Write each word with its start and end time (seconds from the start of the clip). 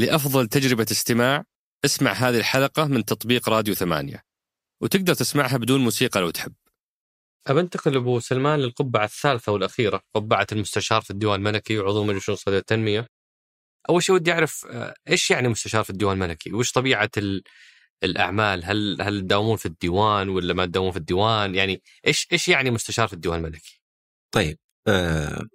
لأفضل 0.00 0.46
تجربة 0.46 0.86
استماع 0.90 1.44
اسمع 1.84 2.12
هذه 2.12 2.38
الحلقة 2.38 2.84
من 2.84 3.04
تطبيق 3.04 3.48
راديو 3.48 3.74
ثمانية. 3.74 4.22
وتقدر 4.82 5.14
تسمعها 5.14 5.56
بدون 5.56 5.80
موسيقى 5.80 6.20
لو 6.20 6.30
تحب. 6.30 6.54
أبنتقل 7.46 7.96
أبو 7.96 8.20
سلمان 8.20 8.60
للقبعة 8.60 9.04
الثالثة 9.04 9.52
والأخيرة 9.52 10.02
قبعة 10.14 10.46
المستشار 10.52 11.00
في 11.02 11.10
الديوان 11.10 11.38
الملكي 11.38 11.78
وعضو 11.78 12.04
مجلس 12.04 12.24
شؤون 12.24 12.38
والتنمية. 12.46 13.06
أول 13.88 14.02
شيء 14.02 14.14
ودي 14.14 14.32
أعرف 14.32 14.66
آه، 14.70 14.94
إيش 15.08 15.30
يعني 15.30 15.48
مستشار 15.48 15.84
في 15.84 15.90
الديوان 15.90 16.22
الملكي؟ 16.22 16.52
وإيش 16.52 16.72
طبيعة 16.72 17.10
ال... 17.16 17.42
الأعمال؟ 18.02 18.64
هل 18.64 19.02
هل 19.02 19.20
تداومون 19.20 19.56
في 19.56 19.66
الديوان 19.66 20.28
ولا 20.28 20.54
ما 20.54 20.66
تداومون 20.66 20.92
في 20.92 20.98
الديوان؟ 20.98 21.54
يعني 21.54 21.82
إيش 22.06 22.28
إيش 22.32 22.48
يعني 22.48 22.70
مستشار 22.70 23.08
في 23.08 23.14
الديوان 23.14 23.38
الملكي؟ 23.38 23.80
طيب 24.34 24.58
آه 24.88 25.48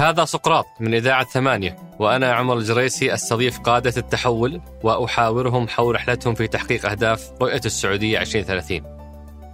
هذا 0.00 0.24
سقراط 0.24 0.66
من 0.80 0.94
إذاعة 0.94 1.24
ثمانية 1.24 1.76
وأنا 1.98 2.32
عمر 2.32 2.56
الجريسي 2.56 3.14
أستضيف 3.14 3.58
قادة 3.58 3.92
التحول 3.96 4.60
وأحاورهم 4.82 5.68
حول 5.68 5.94
رحلتهم 5.94 6.34
في 6.34 6.46
تحقيق 6.46 6.90
أهداف 6.90 7.32
رؤية 7.42 7.60
السعودية 7.64 8.20
2030 8.20 8.82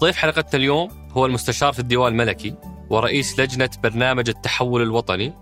ضيف 0.00 0.16
حلقتنا 0.16 0.60
اليوم 0.60 0.88
هو 1.10 1.27
المستشار 1.27 1.72
في 1.72 1.78
الديوان 1.78 2.12
الملكي 2.12 2.55
ورئيس 2.91 3.41
لجنة 3.41 3.70
برنامج 3.82 4.28
التحول 4.28 4.82
الوطني 4.82 5.32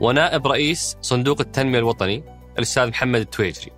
ونائب 0.00 0.46
رئيس 0.46 0.96
صندوق 1.02 1.40
التنمية 1.40 1.78
الوطني 1.78 2.24
الأستاذ 2.58 2.88
محمد 2.88 3.20
التويجري. 3.20 3.72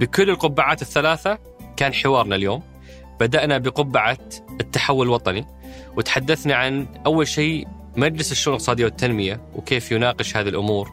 بكل 0.00 0.30
القبعات 0.30 0.82
الثلاثة 0.82 1.38
كان 1.76 1.94
حوارنا 1.94 2.36
اليوم. 2.36 2.62
بدأنا 3.20 3.58
بقبعة 3.58 4.18
التحول 4.60 5.06
الوطني 5.06 5.46
وتحدثنا 5.96 6.54
عن 6.54 6.86
أول 7.06 7.28
شيء 7.28 7.68
مجلس 7.96 8.32
الشؤون 8.32 8.54
الاقتصادية 8.54 8.84
والتنمية 8.84 9.40
وكيف 9.54 9.92
يناقش 9.92 10.36
هذه 10.36 10.48
الأمور 10.48 10.92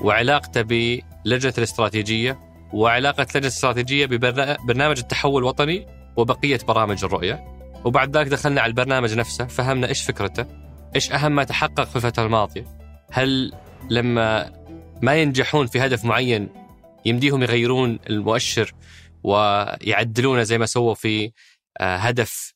وعلاقته 0.00 0.62
بلجنة 0.62 1.54
الاستراتيجية 1.58 2.38
وعلاقة 2.72 3.22
لجنة 3.22 3.42
الاستراتيجية 3.42 4.06
ببرنامج 4.06 4.98
التحول 4.98 5.42
الوطني 5.42 5.86
وبقية 6.16 6.58
برامج 6.68 7.04
الرؤية. 7.04 7.44
وبعد 7.84 8.16
ذلك 8.16 8.26
دخلنا 8.26 8.60
على 8.60 8.70
البرنامج 8.70 9.14
نفسه 9.14 9.44
فهمنا 9.46 9.88
إيش 9.88 10.02
فكرته 10.02 10.46
إيش 10.94 11.12
أهم 11.12 11.34
ما 11.34 11.44
تحقق 11.44 11.84
في 11.84 11.96
الفترة 11.96 12.24
الماضية. 12.24 12.64
هل 13.12 13.52
لما 13.90 14.52
ما 15.02 15.14
ينجحون 15.14 15.66
في 15.66 15.80
هدف 15.80 16.04
معين 16.04 16.48
يمديهم 17.04 17.42
يغيرون 17.42 17.98
المؤشر 18.10 18.72
ويعدلونه 19.22 20.42
زي 20.42 20.58
ما 20.58 20.66
سووا 20.66 20.94
في 20.94 21.32
آه، 21.80 21.96
هدف 21.96 22.54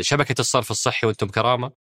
شبكة 0.00 0.40
الصرف 0.40 0.70
الصحي 0.70 1.06
وأنتم 1.06 1.28
كرامة؟ 1.28 1.83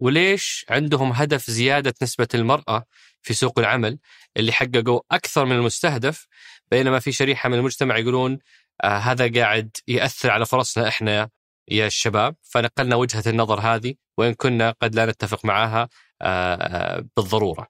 وليش 0.00 0.66
عندهم 0.70 1.12
هدف 1.12 1.50
زيادة 1.50 1.94
نسبة 2.02 2.28
المرأة 2.34 2.84
في 3.22 3.34
سوق 3.34 3.58
العمل 3.58 3.98
اللي 4.36 4.52
حققوا 4.52 5.00
أكثر 5.12 5.44
من 5.44 5.52
المستهدف 5.56 6.26
بينما 6.70 6.98
في 6.98 7.12
شريحة 7.12 7.48
من 7.48 7.58
المجتمع 7.58 7.98
يقولون 7.98 8.38
آه 8.84 8.98
هذا 8.98 9.40
قاعد 9.40 9.76
يأثر 9.88 10.30
على 10.30 10.46
فرصنا 10.46 10.88
إحنا 10.88 11.28
يا 11.68 11.86
الشباب. 11.86 12.36
فنقلنا 12.42 12.96
وجهة 12.96 13.22
النظر 13.26 13.60
هذه 13.60 13.94
وإن 14.18 14.34
كنا 14.34 14.74
قد 14.82 14.94
لا 14.94 15.06
نتفق 15.06 15.44
معها 15.44 15.88
آه, 16.22 16.54
آه، 16.54 17.04
بالضرورة. 17.16 17.66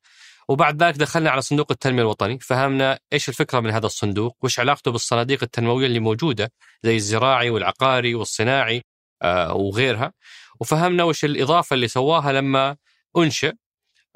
وبعد 0.48 0.82
ذلك 0.82 0.96
دخلنا 0.96 1.30
على 1.30 1.42
صندوق 1.42 1.72
التنمية 1.72 2.02
الوطني 2.02 2.38
فهمنا 2.40 2.98
إيش 3.12 3.28
الفكرة 3.28 3.60
من 3.60 3.70
هذا 3.70 3.86
الصندوق 3.86 4.36
وإيش 4.42 4.60
علاقته 4.60 4.90
بالصناديق 4.90 5.38
التنموية 5.42 5.86
اللي 5.86 6.00
موجودة 6.00 6.52
زي 6.82 6.96
الزراعي 6.96 7.50
والعقاري 7.50 8.14
والصناعي 8.14 8.82
آه 9.22 9.54
وغيرها. 9.54 10.12
وفهمنا 10.60 11.04
وش 11.04 11.24
الإضافة 11.24 11.74
اللي 11.74 11.88
سواها 11.88 12.32
لما 12.32 12.76
أنشئ 13.16 13.54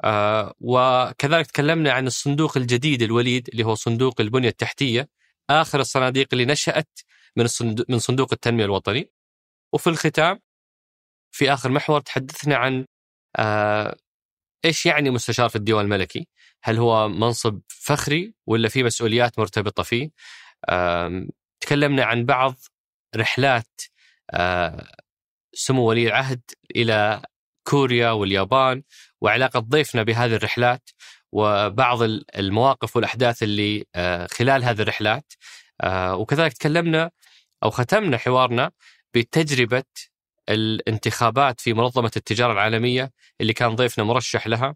آه 0.03 0.53
وكذلك 0.59 1.47
تكلمنا 1.47 1.91
عن 1.91 2.07
الصندوق 2.07 2.57
الجديد 2.57 3.01
الوليد 3.01 3.49
اللي 3.49 3.63
هو 3.65 3.75
صندوق 3.75 4.21
البنية 4.21 4.49
التحتية 4.49 5.09
آخر 5.49 5.79
الصناديق 5.79 6.27
اللي 6.33 6.45
نشأت 6.45 6.99
من 7.35 7.45
الصندوق 7.45 7.85
من 7.89 7.99
صندوق 7.99 8.33
التنمية 8.33 8.65
الوطني 8.65 9.11
وفي 9.73 9.87
الختام 9.87 10.39
في 11.31 11.53
آخر 11.53 11.71
محور 11.71 11.99
تحدثنا 12.01 12.55
عن 12.55 12.85
آه 13.37 13.95
إيش 14.65 14.85
يعني 14.85 15.09
مستشار 15.09 15.49
في 15.49 15.55
الديوان 15.55 15.85
الملكي؟ 15.85 16.27
هل 16.63 16.77
هو 16.77 17.09
منصب 17.09 17.61
فخري 17.67 18.33
ولا 18.47 18.69
في 18.69 18.83
مسؤوليات 18.83 19.39
مرتبطة 19.39 19.83
فيه؟ 19.83 20.11
تكلمنا 21.61 22.03
عن 22.05 22.25
بعض 22.25 22.55
رحلات 23.15 23.81
آه، 24.31 24.87
سمو 25.53 25.83
ولي 25.83 26.07
العهد 26.07 26.41
إلى 26.75 27.21
كوريا 27.63 28.11
واليابان 28.11 28.83
وعلاقة 29.21 29.59
ضيفنا 29.59 30.03
بهذه 30.03 30.35
الرحلات 30.35 30.89
وبعض 31.31 32.01
المواقف 32.35 32.95
والأحداث 32.95 33.43
اللي 33.43 33.85
آه، 33.95 34.27
خلال 34.27 34.63
هذه 34.63 34.81
الرحلات. 34.81 35.33
آه، 35.81 36.15
وكذلك 36.15 36.53
تكلمنا 36.53 37.11
أو 37.63 37.69
ختمنا 37.69 38.17
حوارنا 38.17 38.71
بتجربة 39.13 39.83
الانتخابات 40.49 41.61
في 41.61 41.73
منظمة 41.73 42.11
التجارة 42.17 42.53
العالمية 42.53 43.11
اللي 43.41 43.53
كان 43.53 43.75
ضيفنا 43.75 44.03
مرشح 44.03 44.47
لها. 44.47 44.75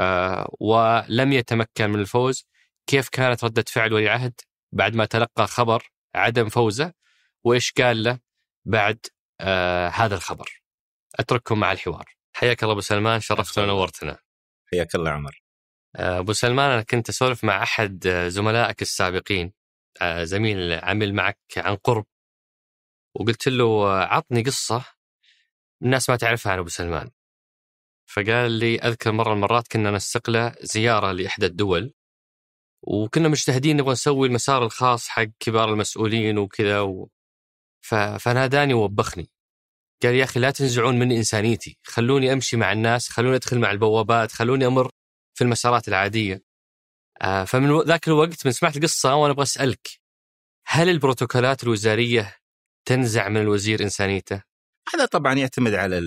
آه، 0.00 0.56
ولم 0.60 1.32
يتمكن 1.32 1.90
من 1.90 2.00
الفوز. 2.00 2.46
كيف 2.86 3.08
كانت 3.08 3.44
ردة 3.44 3.64
فعل 3.68 3.92
ولي 3.92 4.04
العهد 4.04 4.34
بعد 4.72 4.94
ما 4.94 5.04
تلقى 5.04 5.46
خبر 5.46 5.90
عدم 6.14 6.48
فوزه؟ 6.48 6.92
وإيش 7.44 7.72
قال 7.72 8.02
له 8.02 8.18
بعد 8.66 9.06
آه 9.40 9.88
هذا 9.88 10.14
الخبر. 10.14 10.62
أترككم 11.18 11.60
مع 11.60 11.72
الحوار. 11.72 12.14
حياك 12.36 12.62
الله 12.62 12.72
أبو 12.72 12.80
سلمان 12.80 13.20
شرفتنا 13.20 13.64
ونورتنا 13.64 14.18
حياك 14.72 14.94
الله 14.94 15.10
عمر. 15.10 15.42
آه، 15.96 16.18
أبو 16.18 16.32
سلمان 16.32 16.70
أنا 16.70 16.82
كنت 16.82 17.08
أسولف 17.08 17.44
مع 17.44 17.62
أحد 17.62 18.06
آه، 18.06 18.28
زملائك 18.28 18.82
السابقين. 18.82 19.52
آه، 20.02 20.24
زميل 20.24 20.72
عمل 20.72 21.14
معك 21.14 21.38
عن 21.56 21.76
قرب. 21.76 22.06
وقلت 23.14 23.48
له 23.48 23.92
عطني 23.92 24.42
قصة 24.42 24.84
الناس 25.82 26.10
ما 26.10 26.16
تعرفها 26.16 26.52
عن 26.52 26.58
أبو 26.58 26.68
سلمان. 26.68 27.10
فقال 28.06 28.52
لي 28.52 28.78
أذكر 28.78 29.12
مرة 29.12 29.32
المرات 29.32 29.68
كنا 29.68 29.90
نستقله 29.90 30.54
زيارة 30.60 31.12
لإحدى 31.12 31.46
الدول 31.46 31.94
وكنا 32.82 33.28
مجتهدين 33.28 33.76
نبغى 33.76 33.92
نسوي 33.92 34.28
المسار 34.28 34.64
الخاص 34.64 35.08
حق 35.08 35.28
كبار 35.40 35.72
المسؤولين 35.72 36.38
وكذا 36.38 36.80
و... 36.80 37.10
فناداني 38.20 38.74
ووبخني. 38.74 39.30
قال 40.02 40.14
يا 40.14 40.24
أخي 40.24 40.40
لا 40.40 40.50
تنزعون 40.50 40.98
مني 40.98 41.16
إنسانيتي. 41.16 41.78
خلوني 41.82 42.32
أمشي 42.32 42.56
مع 42.56 42.72
الناس 42.72 43.08
خلوني 43.08 43.36
أدخل 43.36 43.58
مع 43.58 43.70
البوابات 43.70 44.32
خلوني 44.32 44.66
أمر 44.66 44.90
في 45.34 45.44
المسارات 45.44 45.88
العادية. 45.88 46.42
آه، 47.22 47.44
فمن 47.44 47.80
ذاك 47.80 48.08
الوقت 48.08 48.46
من 48.46 48.52
سمعت 48.52 48.76
القصة 48.76 49.14
وأنا 49.14 49.32
أبغى 49.32 49.42
أسألك 49.42 50.00
هل 50.66 50.88
البروتوكولات 50.88 51.64
الوزارية 51.64 52.36
تنزع 52.84 53.28
من 53.28 53.40
الوزير 53.40 53.82
إنسانيته؟ 53.82 54.42
هذا 54.94 55.06
طبعا 55.06 55.34
يعتمد 55.34 55.74
على 55.74 55.98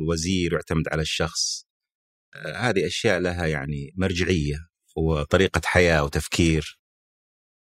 الوزير 0.00 0.54
ويعتمد 0.54 0.88
على 0.88 1.02
الشخص. 1.02 1.66
آه، 2.34 2.56
هذه 2.56 2.86
أشياء 2.86 3.20
لها 3.20 3.46
يعني 3.46 3.92
مرجعية 3.96 4.56
وطريقة 4.96 5.60
حياة 5.64 6.04
وتفكير. 6.04 6.78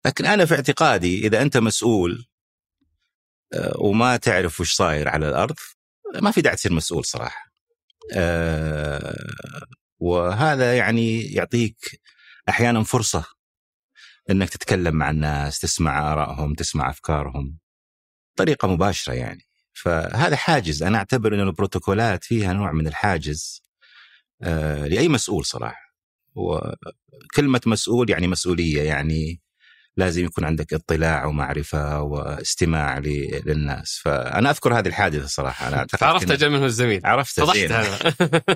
لكن 0.06 0.26
أنا 0.26 0.44
في 0.44 0.54
اعتقادي 0.54 1.26
إذا 1.26 1.42
أنت 1.42 1.56
مسؤول 1.56 2.29
وما 3.78 4.16
تعرف 4.16 4.60
وش 4.60 4.74
صاير 4.74 5.08
على 5.08 5.28
الأرض 5.28 5.56
ما 6.22 6.30
في 6.30 6.40
داعي 6.40 6.56
تصير 6.56 6.72
مسؤول 6.72 7.04
صراحة. 7.04 7.50
آه، 8.14 9.16
وهذا 9.98 10.76
يعني 10.76 11.22
يعطيك 11.22 12.00
أحيانا 12.48 12.82
فرصة 12.82 13.24
إنك 14.30 14.48
تتكلم 14.48 14.96
مع 14.96 15.10
الناس، 15.10 15.58
تسمع 15.58 16.12
آرائهم، 16.12 16.54
تسمع 16.54 16.90
أفكارهم 16.90 17.58
بطريقه 18.34 18.68
مباشرة 18.68 19.12
يعني. 19.14 19.46
فهذا 19.72 20.36
حاجز 20.36 20.82
أنا 20.82 20.98
أعتبر 20.98 21.34
إن 21.34 21.40
البروتوكولات 21.40 22.24
فيها 22.24 22.52
نوع 22.52 22.72
من 22.72 22.86
الحاجز 22.86 23.62
آه، 24.42 24.86
لأي 24.86 25.08
مسؤول 25.08 25.44
صراحة. 25.44 25.90
وكلمه 26.34 27.60
مسؤول 27.66 28.10
يعني 28.10 28.28
مسؤولية 28.28 28.82
يعني 28.82 29.40
لازم 29.96 30.24
يكون 30.24 30.44
عندك 30.44 30.74
اطلاع 30.74 31.26
ومعرفة 31.26 32.02
واستماع 32.02 32.98
للناس. 32.98 34.00
فأنا 34.04 34.50
أذكر 34.50 34.78
هذه 34.78 34.88
الحادثة 34.88 35.26
صراحة 35.26 35.68
أنا 35.68 35.86
عرفت 36.02 36.30
أجل 36.30 36.50
منه 36.50 36.64
الزميل. 36.64 37.00
عرفته 37.04 37.44
فضحت 37.44 37.70
أنا 37.70 37.98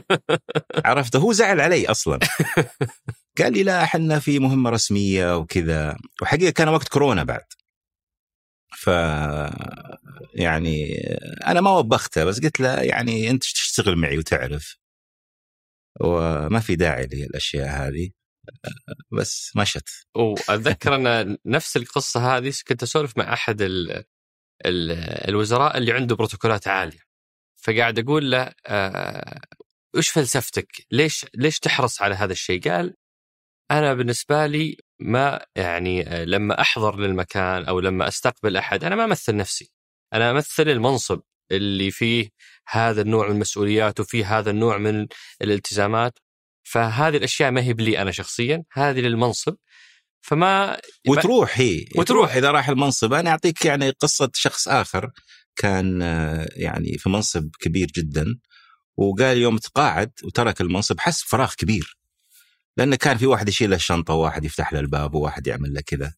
عرفته 0.91 1.19
هو 1.19 1.33
زعل 1.33 1.61
علي 1.61 1.87
أصلا. 1.87 2.19
قال 3.39 3.53
لي 3.53 3.63
لا 3.63 3.83
إحنا 3.83 4.19
في 4.19 4.39
مهمة 4.39 4.71
رسمية 4.71 5.37
وكذا. 5.37 5.97
وحقيقة 6.23 6.51
كان 6.51 6.69
وقت 6.69 6.89
كورونا 6.89 7.25
بعد. 7.25 7.45
ف 8.77 8.87
يعني 10.35 10.97
أنا 11.47 11.61
ما 11.61 11.71
وبخته 11.71 12.25
بس 12.25 12.41
قلت 12.41 12.61
له 12.61 12.81
يعني 12.81 13.31
أنت 13.31 13.43
تشتغل 13.43 13.97
معي 13.97 14.19
وتعرف. 14.19 14.77
وما 16.01 16.61
في 16.61 16.77
داعي 16.77 17.07
للأشياء 17.13 17.69
هذه. 17.69 18.11
بس 19.13 19.53
مشت 19.57 19.89
وأتذكر 20.15 20.95
أن 20.95 21.39
نفس 21.47 21.77
القصة 21.77 22.37
هذه 22.37 22.53
كنت 22.69 22.83
أسولف 22.83 23.19
مع 23.19 23.33
أحد 23.33 23.69
الوزراء 24.67 25.79
اللي 25.79 25.93
عنده 25.93 26.17
بروتوكولات 26.17 26.69
عالية 26.69 27.01
فقاعد 27.63 27.99
أقول 27.99 28.31
له 28.31 28.53
آه 28.67 29.41
وش 29.97 30.09
فلسفتك؟ 30.09 30.87
ليش 30.91 31.27
ليش 31.35 31.59
تحرص 31.59 32.03
على 32.03 32.15
هذا 32.15 32.33
الشيء؟ 32.33 32.61
قال 32.71 32.95
أنا 33.71 33.95
بالنسبة 33.95 34.47
لي 34.47 34.77
ما 35.01 35.47
يعني 35.57 36.09
آه، 36.09 36.25
لما 36.25 36.61
أحضر 36.61 36.97
للمكان 36.99 37.65
أو 37.65 37.81
لما 37.81 38.09
أستقبل 38.09 38.57
أحد 38.57 38.85
أنا 38.85 38.97
ما 38.97 39.05
أمثل 39.05 39.37
نفسي 39.37 39.73
أنا 40.15 40.31
أمثل 40.31 40.69
المنصب 40.69 41.21
اللي 41.53 41.91
فيه 41.91 42.31
هذا 42.69 43.03
النوع 43.03 43.29
من 43.29 43.35
المسؤوليات 43.35 44.01
وفيه 44.01 44.39
هذا 44.39 44.51
النوع 44.51 44.79
من 44.79 45.07
الالتزامات 45.43 46.19
فهذه 46.65 47.17
الأشياء 47.17 47.51
ما 47.51 47.63
هي 47.63 47.73
بلي 47.73 48.03
أنا 48.03 48.11
شخصيا 48.11 48.63
هذه 48.73 49.01
للمنصب. 49.01 49.57
فما 50.21 50.81
وتروح 51.09 51.61
هي. 51.61 51.85
وتروح. 51.97 52.35
إذا 52.35 52.51
راح 52.51 52.69
المنصب 52.69 53.13
أنا 53.13 53.31
أعطيك 53.31 53.65
يعني 53.65 53.91
قصة 53.91 54.31
شخص 54.35 54.69
آخر 54.69 55.11
كان 55.57 56.03
آه، 56.03 56.49
يعني 56.57 56.99
في 56.99 57.09
منصب 57.09 57.51
كبير 57.61 57.87
جدا 57.87 58.27
وقال 58.97 59.39
يوم 59.39 59.59
تقاعد 59.59 60.13
وترك 60.25 60.61
المنصب 60.61 61.01
حس 61.01 61.23
فراغ 61.23 61.55
كبير. 61.55 61.99
لأنه 62.77 62.97
كان 62.97 63.17
في 63.17 63.27
واحد 63.27 63.49
يشيل 63.49 63.71
له 63.71 63.77
الشنطة 63.77 64.15
وواحد 64.15 64.45
يفتح 64.45 64.73
له 64.73 64.81
الباب 64.81 65.15
وواحد 65.15 65.47
يعمل 65.47 65.75
له 65.75 65.81
كذا. 65.81 66.15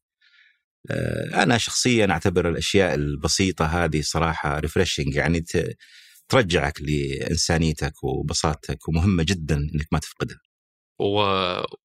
آه، 0.90 1.42
أنا 1.42 1.58
شخصيا 1.58 2.10
أعتبر 2.10 2.48
الأشياء 2.48 2.94
البسيطة 2.94 3.64
هذه 3.64 4.00
صراحة 4.00 4.58
ريفرشنج 4.58 5.14
يعني 5.14 5.44
ترجعك 6.28 6.80
لإنسانيتك 6.80 8.04
وبساطتك 8.04 8.88
ومهمة 8.88 9.22
جدا 9.22 9.54
إنك 9.56 9.86
ما 9.92 9.98
تفقدها. 9.98 10.38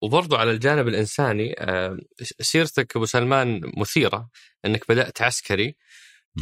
وبرضو 0.01 0.35
على 0.35 0.51
الجانب 0.51 0.87
الإنساني 0.87 1.55
آه، 1.59 1.97
سيرتك 2.41 2.95
أبو 2.95 3.05
سلمان 3.05 3.61
مثيرة 3.77 4.29
إنك 4.65 4.89
بدأت 4.89 5.21
عسكري 5.21 5.75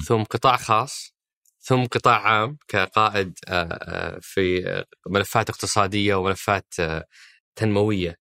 ثم 0.07 0.23
قطاع 0.23 0.57
خاص 0.57 1.15
ثم 1.59 1.85
قطاع 1.85 2.27
عام 2.27 2.57
كقائد 2.67 3.33
آه، 3.47 4.19
في 4.21 4.85
ملفات 5.07 5.49
اقتصادية 5.49 6.15
وملفات 6.15 6.73
تنموية. 7.55 8.15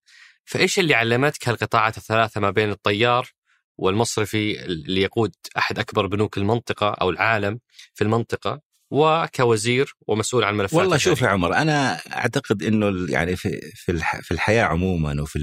فإيش 0.45 0.79
اللي 0.79 0.93
علمتك 0.93 1.49
هالقطاعات 1.49 1.97
الثلاثة 1.97 2.41
ما 2.41 2.51
بين 2.51 2.69
الطيار 2.69 3.29
والمصرفي 3.77 4.65
اللي 4.65 5.01
يقود 5.01 5.35
أحد 5.57 5.79
أكبر 5.79 6.07
بنوك 6.07 6.37
المنطقة 6.37 6.89
أو 6.89 7.09
العالم 7.09 7.59
في 7.93 8.03
المنطقة 8.03 8.61
وكوزير 8.91 9.95
ومسؤول 10.07 10.43
عن 10.43 10.57
ملفات 10.57 10.79
والله 10.79 10.97
شوف 10.97 11.21
يا 11.21 11.27
عمر 11.27 11.53
أنا 11.53 11.95
أعتقد 11.95 12.63
إنه 12.63 13.11
يعني 13.11 13.35
في 13.35 13.71
في 13.75 13.99
في 14.21 14.31
الحياة 14.31 14.63
عموما 14.63 15.21
وفي 15.21 15.39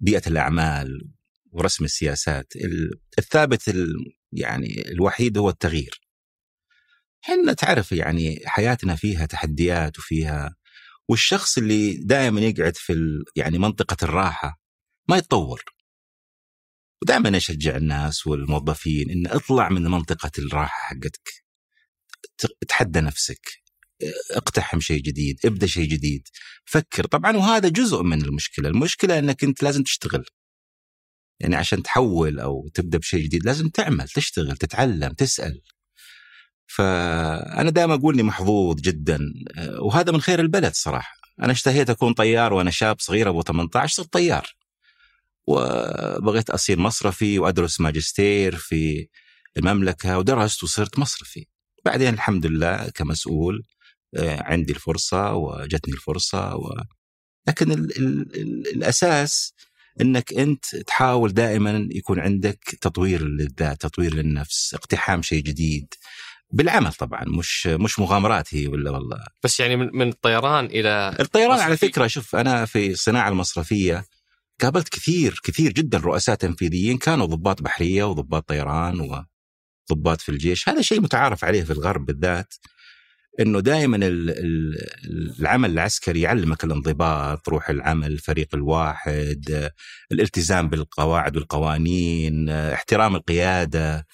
بيئة 0.00 0.22
الأعمال 0.26 1.10
ورسم 1.52 1.84
السياسات 1.84 2.52
الثابت 3.18 3.74
يعني 4.32 4.88
الوحيد 4.88 5.38
هو 5.38 5.48
التغيير. 5.48 6.00
إحنا 7.24 7.52
تعرف 7.52 7.92
يعني 7.92 8.40
حياتنا 8.46 8.96
فيها 8.96 9.26
تحديات 9.26 9.98
وفيها 9.98 10.56
والشخص 11.08 11.58
اللي 11.58 11.96
دائما 11.96 12.40
يقعد 12.40 12.76
في 12.76 13.22
يعني 13.36 13.58
منطقة 13.58 13.96
الراحة 14.02 14.60
ما 15.08 15.16
يتطور. 15.16 15.64
ودائما 17.02 17.36
اشجع 17.36 17.76
الناس 17.76 18.26
والموظفين 18.26 19.10
إن 19.10 19.26
اطلع 19.26 19.68
من 19.68 19.82
منطقة 19.82 20.30
الراحة 20.38 20.94
حقتك. 20.94 21.39
تحدى 22.68 23.00
نفسك. 23.00 23.40
اقتحم 24.30 24.80
شيء 24.80 25.02
جديد 25.02 25.40
ابدأ 25.44 25.66
شيء 25.66 25.88
جديد. 25.88 26.28
فكر. 26.64 27.06
طبعا 27.06 27.36
وهذا 27.36 27.68
جزء 27.68 28.02
من 28.02 28.22
المشكلة. 28.22 28.68
المشكلة 28.68 29.18
إنك 29.18 29.44
أنت 29.44 29.62
لازم 29.62 29.82
تشتغل. 29.82 30.24
يعني 31.40 31.56
عشان 31.56 31.82
تحول 31.82 32.40
أو 32.40 32.68
تبدأ 32.74 32.98
بشيء 32.98 33.24
جديد 33.24 33.44
لازم 33.46 33.68
تعمل 33.68 34.08
تشتغل 34.08 34.56
تتعلم 34.56 35.12
تسأل. 35.12 35.62
فأنا 36.66 37.70
دائما 37.70 37.94
أقول 37.94 38.14
إني 38.14 38.22
محظوظ 38.22 38.80
جدا. 38.80 39.18
وهذا 39.80 40.12
من 40.12 40.20
خير 40.20 40.40
البلد 40.40 40.74
صراحة. 40.74 41.14
أنا 41.42 41.52
اشتهيت 41.52 41.90
أكون 41.90 42.12
طيار 42.12 42.52
وأنا 42.52 42.70
شاب 42.70 43.00
صغير 43.00 43.28
أبو 43.28 43.42
18 43.42 43.94
صرت 43.94 44.12
طيار. 44.12 44.56
وبغيت 45.46 46.50
أصير 46.50 46.78
مصرفي 46.78 47.38
وأدرس 47.38 47.80
ماجستير 47.80 48.56
في 48.56 49.08
المملكة 49.56 50.18
ودرست 50.18 50.62
وصرت 50.62 50.98
مصرفي. 50.98 51.46
بعدين 51.84 52.14
الحمد 52.14 52.46
لله 52.46 52.90
كمسؤول 52.94 53.64
آه، 54.16 54.42
عندي 54.42 54.72
الفرصة 54.72 55.34
وجتني 55.34 55.94
الفرصة 55.94 56.56
و... 56.56 56.82
لكن 57.48 57.72
ال 57.72 57.98
ال 57.98 58.36
ال 58.36 58.68
الأساس 58.76 59.54
إنك 60.00 60.32
أنت 60.32 60.76
تحاول 60.76 61.34
دائما 61.34 61.88
يكون 61.90 62.20
عندك 62.20 62.58
تطوير 62.80 63.22
للذات، 63.22 63.80
تطوير 63.80 64.14
للنفس، 64.14 64.74
اقتحام 64.74 65.22
شيء 65.22 65.42
جديد. 65.42 65.94
بالعمل 66.52 66.92
طبعا 66.92 67.24
مش 67.24 67.66
مش 67.66 67.98
مغامرات 67.98 68.54
هي 68.54 68.66
ولا 68.66 68.90
والله 68.90 69.18
بس 69.44 69.60
يعني 69.60 69.76
من 69.76 70.08
الطيران 70.08 70.64
إلى 70.64 71.16
الطيران 71.20 71.50
مصرفي. 71.50 71.64
على 71.64 71.76
فكرة 71.76 72.06
شوف 72.06 72.36
أنا 72.36 72.64
في 72.64 72.90
الصناعة 72.90 73.28
المصرفية 73.28 74.04
قابلت 74.60 74.88
كثير 74.88 75.40
كثير 75.42 75.72
جدا 75.72 75.98
رؤساء 75.98 76.34
تنفيذيين 76.34 76.98
كانوا 76.98 77.26
ضباط 77.26 77.62
بحرية 77.62 78.04
وضباط 78.04 78.48
طيران 78.48 79.00
وضباط 79.90 80.20
في 80.20 80.28
الجيش 80.28 80.68
هذا 80.68 80.82
شيء 80.82 81.00
متعارف 81.00 81.44
عليه 81.44 81.62
في 81.62 81.72
الغرب 81.72 82.06
بالذات 82.06 82.54
إنه 83.40 83.60
دائما 83.60 83.98
العمل 85.40 85.70
العسكري 85.70 86.20
يعلمك 86.20 86.64
الانضباط 86.64 87.48
روح 87.48 87.70
العمل 87.70 88.12
الفريق 88.12 88.54
الواحد 88.54 89.70
الالتزام 90.12 90.68
بالقواعد 90.68 91.36
والقوانين 91.36 92.48
احترام 92.48 93.16
القيادة 93.16 94.06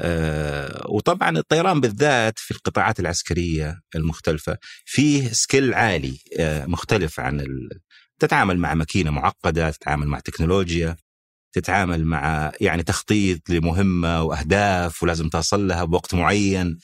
آه، 0.00 0.86
وطبعا 0.88 1.38
الطيران 1.38 1.80
بالذات 1.80 2.38
في 2.38 2.50
القطاعات 2.50 3.00
العسكرية 3.00 3.80
المختلفة 3.94 4.58
فيه 4.84 5.28
سكيل 5.28 5.74
عالي 5.74 6.18
آه، 6.38 6.66
مختلف 6.66 7.20
عن. 7.20 7.46
تتعامل 8.18 8.58
مع 8.58 8.74
ماكينة 8.74 9.10
معقدة 9.10 9.70
تتعامل 9.70 10.06
مع 10.06 10.20
تكنولوجيا 10.20 10.96
تتعامل 11.54 12.04
مع 12.04 12.52
يعني 12.60 12.82
تخطيط 12.82 13.50
لمهمة 13.50 14.22
وأهداف 14.22 15.02
ولازم 15.02 15.28
تصل 15.28 15.68
لها 15.68 15.84
بوقت 15.84 16.14
معين. 16.14 16.78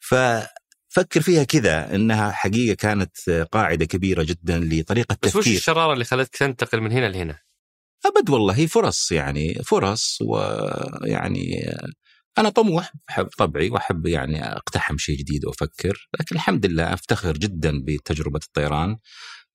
ففكر 0.00 1.20
فيها 1.20 1.44
كذا 1.44 1.94
إنها 1.94 2.30
حقيقة 2.30 2.74
كانت 2.74 3.30
قاعدة 3.52 3.84
كبيرة 3.84 4.22
جدا 4.22 4.58
لطريقة 4.58 5.16
بس 5.22 5.32
تفكير. 5.32 5.40
بس 5.40 5.46
وش 5.46 5.56
الشرارة 5.56 5.92
اللي 5.92 6.04
خلتك 6.04 6.36
تنتقل 6.36 6.80
من 6.80 6.92
هنا 6.92 7.06
لهنا؟ 7.06 7.38
أبد 8.06 8.30
والله 8.30 8.58
هي 8.58 8.66
فرص 8.66 9.12
يعني 9.12 9.54
فرص 9.54 10.18
ويعني 10.22 11.74
أنا 12.38 12.48
طموح 12.48 12.92
طبعي 13.38 13.70
وأحب 13.70 14.06
يعني 14.06 14.44
أقتحم 14.52 14.98
شيء 14.98 15.18
جديد 15.18 15.44
وأفكر 15.44 16.08
لكن 16.20 16.36
الحمد 16.36 16.66
لله 16.66 16.94
أفتخر 16.94 17.32
جدا 17.32 17.82
بتجربة 17.84 18.40
الطيران. 18.44 18.96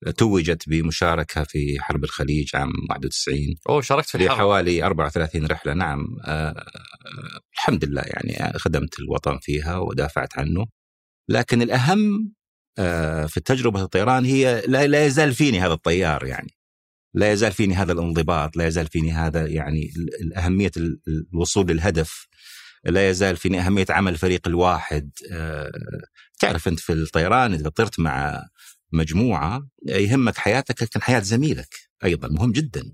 توجت 0.10 0.70
بمشاركة 0.70 1.44
في 1.44 1.78
حرب 1.80 2.04
الخليج 2.04 2.56
عام 2.56 2.72
91 2.90 3.56
أوه 3.70 3.82
شاركت 3.82 4.10
في 4.10 4.18
الحرب. 4.18 4.38
حوالي 4.38 4.84
34 4.84 5.46
رحلة. 5.46 5.74
نعم. 5.74 6.18
آه, 6.26 6.66
الحمد 7.54 7.86
لله 7.86 8.02
يعني 8.06 8.60
خدمت 8.60 9.00
الوطن 9.00 9.38
فيها 9.42 9.78
ودافعت 9.78 10.40
عنه. 10.40 10.66
لكن 11.30 11.62
الأهم 11.62 12.34
آه 12.78 13.26
في 13.26 13.40
تجربه 13.40 13.82
الطيران 13.82 14.26
هي 14.26 14.64
لا, 14.68 14.88
لا 14.88 15.06
يزال 15.06 15.34
فيني 15.34 15.60
هذا 15.60 15.74
الطيار 15.74 16.26
يعني. 16.26 16.54
لا 17.14 17.32
يزال 17.32 17.52
فيني 17.52 17.74
هذا 17.74 17.92
الانضباط 17.92 18.58
لا 18.58 18.68
يزال 18.68 18.88
فيني 18.88 19.12
هذا 19.12 19.48
يعني 19.48 19.94
اهميه 20.38 20.72
الوصول 21.34 21.68
للهدف. 21.68 22.28
لا 22.86 23.10
يزال 23.10 23.38
فيني 23.38 23.60
أهمية 23.60 23.86
عمل 23.90 24.14
الفريق 24.14 24.48
الواحد. 24.48 25.12
آه، 25.32 25.72
تعرف 26.40 26.68
أنت 26.68 26.80
في 26.80 26.94
الطيران 26.94 27.54
إذا 27.54 27.70
طرت 27.70 28.00
مع 28.00 28.44
مجموعة 28.92 29.68
يهمك 29.88 30.38
حياتك 30.38 30.84
لكن 30.84 31.02
حياة 31.02 31.20
زميلك 31.20 31.76
أيضا 32.04 32.28
مهم 32.28 32.52
جدا. 32.52 32.94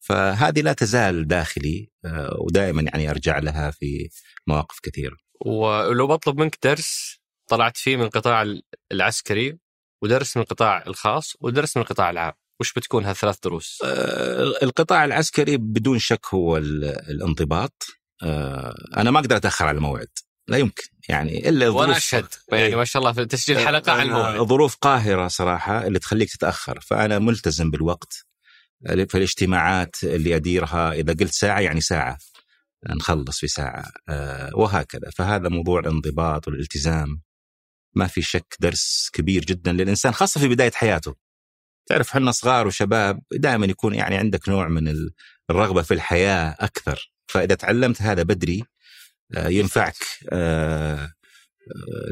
فهذه 0.00 0.60
لا 0.60 0.72
تزال 0.72 1.26
داخلي 1.26 1.90
آه، 2.04 2.36
ودائما 2.40 2.82
يعني 2.82 3.10
أرجع 3.10 3.38
لها 3.38 3.70
في 3.70 4.08
مواقف 4.46 4.78
كثيرة. 4.82 5.16
ولو 5.46 6.06
بطلب 6.06 6.40
منك 6.40 6.58
درس 6.62 7.20
طلعت 7.48 7.76
فيه 7.76 7.96
من 7.96 8.02
القطاع 8.02 8.54
العسكري 8.92 9.58
ودرس 10.02 10.36
من 10.36 10.42
القطاع 10.42 10.84
الخاص 10.86 11.36
ودرس 11.40 11.76
من 11.76 11.82
القطاع 11.82 12.10
العام. 12.10 12.32
وش 12.60 12.72
بتكون 12.72 13.04
هالثلاث 13.04 13.38
دروس؟ 13.44 13.78
آه، 13.84 14.52
القطاع 14.62 15.04
العسكري 15.04 15.56
بدون 15.56 15.98
شك 15.98 16.26
هو 16.34 16.56
الانضباط. 16.56 17.86
آه، 18.22 18.74
أنا 18.96 19.10
ما 19.10 19.18
أقدر 19.20 19.36
أتأخر 19.36 19.66
على 19.66 19.76
الموعد. 19.76 20.08
لا 20.48 20.56
يمكن. 20.56 20.82
يعني 21.08 21.48
إلا 21.48 21.68
وأنا 21.68 21.96
أشهد. 21.96 22.26
يعني 22.52 22.76
ما 22.76 22.84
شاء 22.84 23.02
الله 23.02 23.12
في 23.12 23.24
تسجيل 23.24 23.58
آه، 23.58 23.64
حلقة 23.64 23.92
على 23.92 24.02
الموعد 24.02 24.40
ظروف 24.40 24.76
قاهرة 24.76 25.28
صراحة 25.28 25.86
اللي 25.86 25.98
تخليك 25.98 26.30
تتأخر. 26.30 26.80
فأنا 26.80 27.18
ملتزم 27.18 27.70
بالوقت. 27.70 28.26
في 28.86 29.14
الاجتماعات 29.14 29.96
اللي 30.04 30.36
أديرها 30.36 30.92
إذا 30.92 31.12
قلت 31.12 31.32
ساعة 31.32 31.60
يعني 31.60 31.80
ساعة. 31.80 32.18
نخلص 32.88 33.38
في 33.38 33.48
ساعة. 33.48 33.84
آه، 34.08 34.50
وهكذا. 34.54 35.10
فهذا 35.16 35.48
موضوع 35.48 35.80
الانضباط 35.80 36.48
والالتزام. 36.48 37.22
ما 37.94 38.06
في 38.06 38.22
شك 38.22 38.56
درس 38.60 39.10
كبير 39.12 39.44
جدا 39.44 39.72
للإنسان 39.72 40.12
خاصة 40.12 40.40
في 40.40 40.48
بداية 40.48 40.70
حياته. 40.70 41.14
تعرف 41.86 42.10
إحنا 42.10 42.30
صغار 42.30 42.66
وشباب 42.66 43.20
دائما 43.32 43.66
يكون 43.66 43.94
يعني 43.94 44.16
عندك 44.16 44.48
نوع 44.48 44.68
من 44.68 44.94
الرغبة 45.50 45.82
في 45.82 45.94
الحياة 45.94 46.56
أكثر. 46.60 47.12
فإذا 47.26 47.54
تعلمت 47.54 48.02
هذا 48.02 48.22
بدري 48.22 48.64
ينفعك 49.36 49.94
آه، 50.32 50.94
آه، 50.94 51.12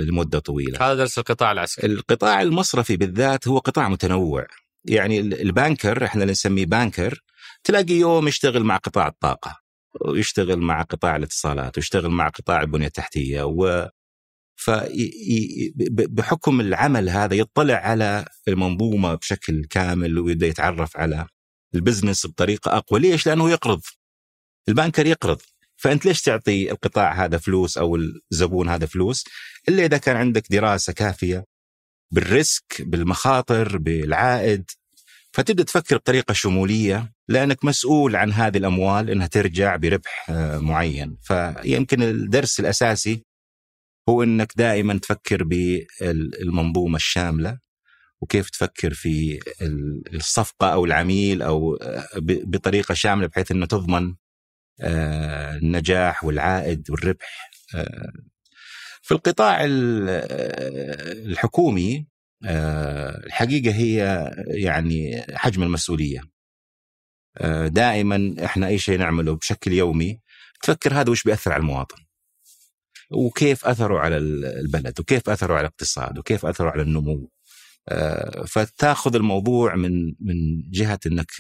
لمدة 0.03 0.39
طويلة. 0.39 0.79
هذا 0.87 0.95
درس 0.95 1.19
القطاع 1.19 1.53
العسكري. 1.53 1.93
القطاع 1.93 2.43
المصرفي 2.43 2.97
بالذات 2.97 3.49
هو 3.49 3.59
قطاع 3.59 3.89
متنوع. 3.89 4.47
يعني 4.85 5.21
ال- 5.21 5.41
البانكر 5.41 6.05
إحنا 6.05 6.23
اللي 6.23 6.33
نسميه 6.33 6.67
بانكر 6.67 7.23
تلاقي 7.65 7.95
يوم 7.95 8.29
يشتغل 8.29 8.65
مع 8.65 8.77
قطاع 8.77 9.07
الطاقة 9.09 9.61
ويشتغل 10.07 10.59
مع 10.59 10.83
قطاع 10.83 11.17
الاتصالات 11.17 11.79
ويشتغل 11.79 12.11
مع 12.11 12.29
قطاع 12.29 12.61
البنية 12.61 12.87
التحتية 12.87 13.43
و 13.43 13.89
ف 14.57 14.71
بحكم 16.09 16.61
العمل 16.61 17.09
هذا 17.09 17.35
يطلع 17.35 17.75
على 17.75 18.25
المنظومة 18.49 19.15
بشكل 19.15 19.65
كامل 19.65 20.19
ويبدأ 20.19 20.47
يتعرف 20.47 20.97
على 20.97 21.27
ال 21.75 21.81
business 21.81 22.27
بطريقة 22.27 22.77
أقوى. 22.77 23.01
ليش؟ 23.01 23.27
لأنه 23.27 23.51
يقرض. 23.51 23.81
ال 24.69 24.74
banker 24.74 25.07
يقرض. 25.07 25.41
فأنت 25.81 26.07
ليش 26.07 26.23
تعطي 26.23 26.71
القطاع 26.71 27.25
هذا 27.25 27.39
فلوس 27.39 27.79
أو 27.79 27.97
الزبون 28.33 28.69
هذا 28.69 28.87
فلوس؟ 28.87 29.25
إلا 29.69 29.85
إذا 29.85 29.97
كان 29.97 30.17
عندك 30.17 30.43
دراسة 30.51 30.93
كافية 30.93 31.45
بال 32.13 32.36
risk 32.36 32.83
بالمخاطر 32.83 33.79
بالعائد. 33.79 34.71
فتبدأ 35.33 35.63
تفكر 35.63 35.97
بطريقة 35.97 36.35
شمولية 36.35 37.13
لأنك 37.29 37.65
مسؤول 37.65 38.17
عن 38.17 38.33
هذه 38.33 38.59
الأموال 38.59 39.11
إنها 39.11 39.27
ترجع 39.27 39.77
بربح 39.77 40.31
آه، 40.31 40.59
معين. 40.59 41.17
فيمكن 41.23 42.03
الدرس 42.03 42.61
الأساسي 42.61 43.25
هو 44.09 44.23
إنك 44.23 44.53
دائما 44.57 44.99
تفكر 44.99 45.45
بالمنظومة 45.45 46.97
الشاملة 46.97 47.59
وكيف 48.21 48.51
تفكر 48.51 48.95
في 48.95 49.41
ال- 49.63 50.17
الصفقة 50.17 50.73
أو 50.73 50.85
العميل 50.85 51.43
أو 51.43 51.75
آه، 51.75 52.05
بطريقة 52.23 52.95
شاملة 52.95 53.27
بحيث 53.27 53.51
إنه 53.51 53.67
تضمن 53.67 54.15
النجاح 54.83 56.25
والعائد 56.25 56.91
والربح. 56.91 57.51
آه، 57.75 58.13
في 59.03 59.15
القطاع 59.15 59.65
ال- 59.65 60.09
آه، 60.09 61.13
الحكومي 61.13 62.07
آه، 62.45 63.27
الحقيقة 63.27 63.75
هي 63.75 64.31
يعني 64.47 65.25
حجم 65.35 65.63
المسؤولية. 65.63 66.21
آه، 67.39 67.67
دائما 67.69 68.35
إحنا 68.45 68.67
أي 68.67 68.79
شيء 68.79 68.99
نعمله 68.99 69.37
بشكل 69.37 69.73
يومي 69.73 70.21
تفكر 70.63 70.95
هذا 71.01 71.11
وش 71.11 71.23
بيأثر 71.25 71.53
على 71.53 71.61
المواطن؟ 71.61 71.97
وكيف 73.11 73.65
اثره 73.67 73.99
على 73.99 74.17
ال- 74.17 74.45
البلد؟ 74.45 75.01
وكيف 75.01 75.29
اثره 75.31 75.53
على 75.55 75.61
الاقتصاد؟ 75.61 76.19
وكيف 76.19 76.47
اثره 76.47 76.71
على 76.71 76.83
النمو؟ 76.83 77.31
فتاخذ 78.47 79.15
الموضوع 79.17 79.75
من 79.75 80.07
من 80.21 80.71
جهة 80.71 80.99
إنك 81.07 81.31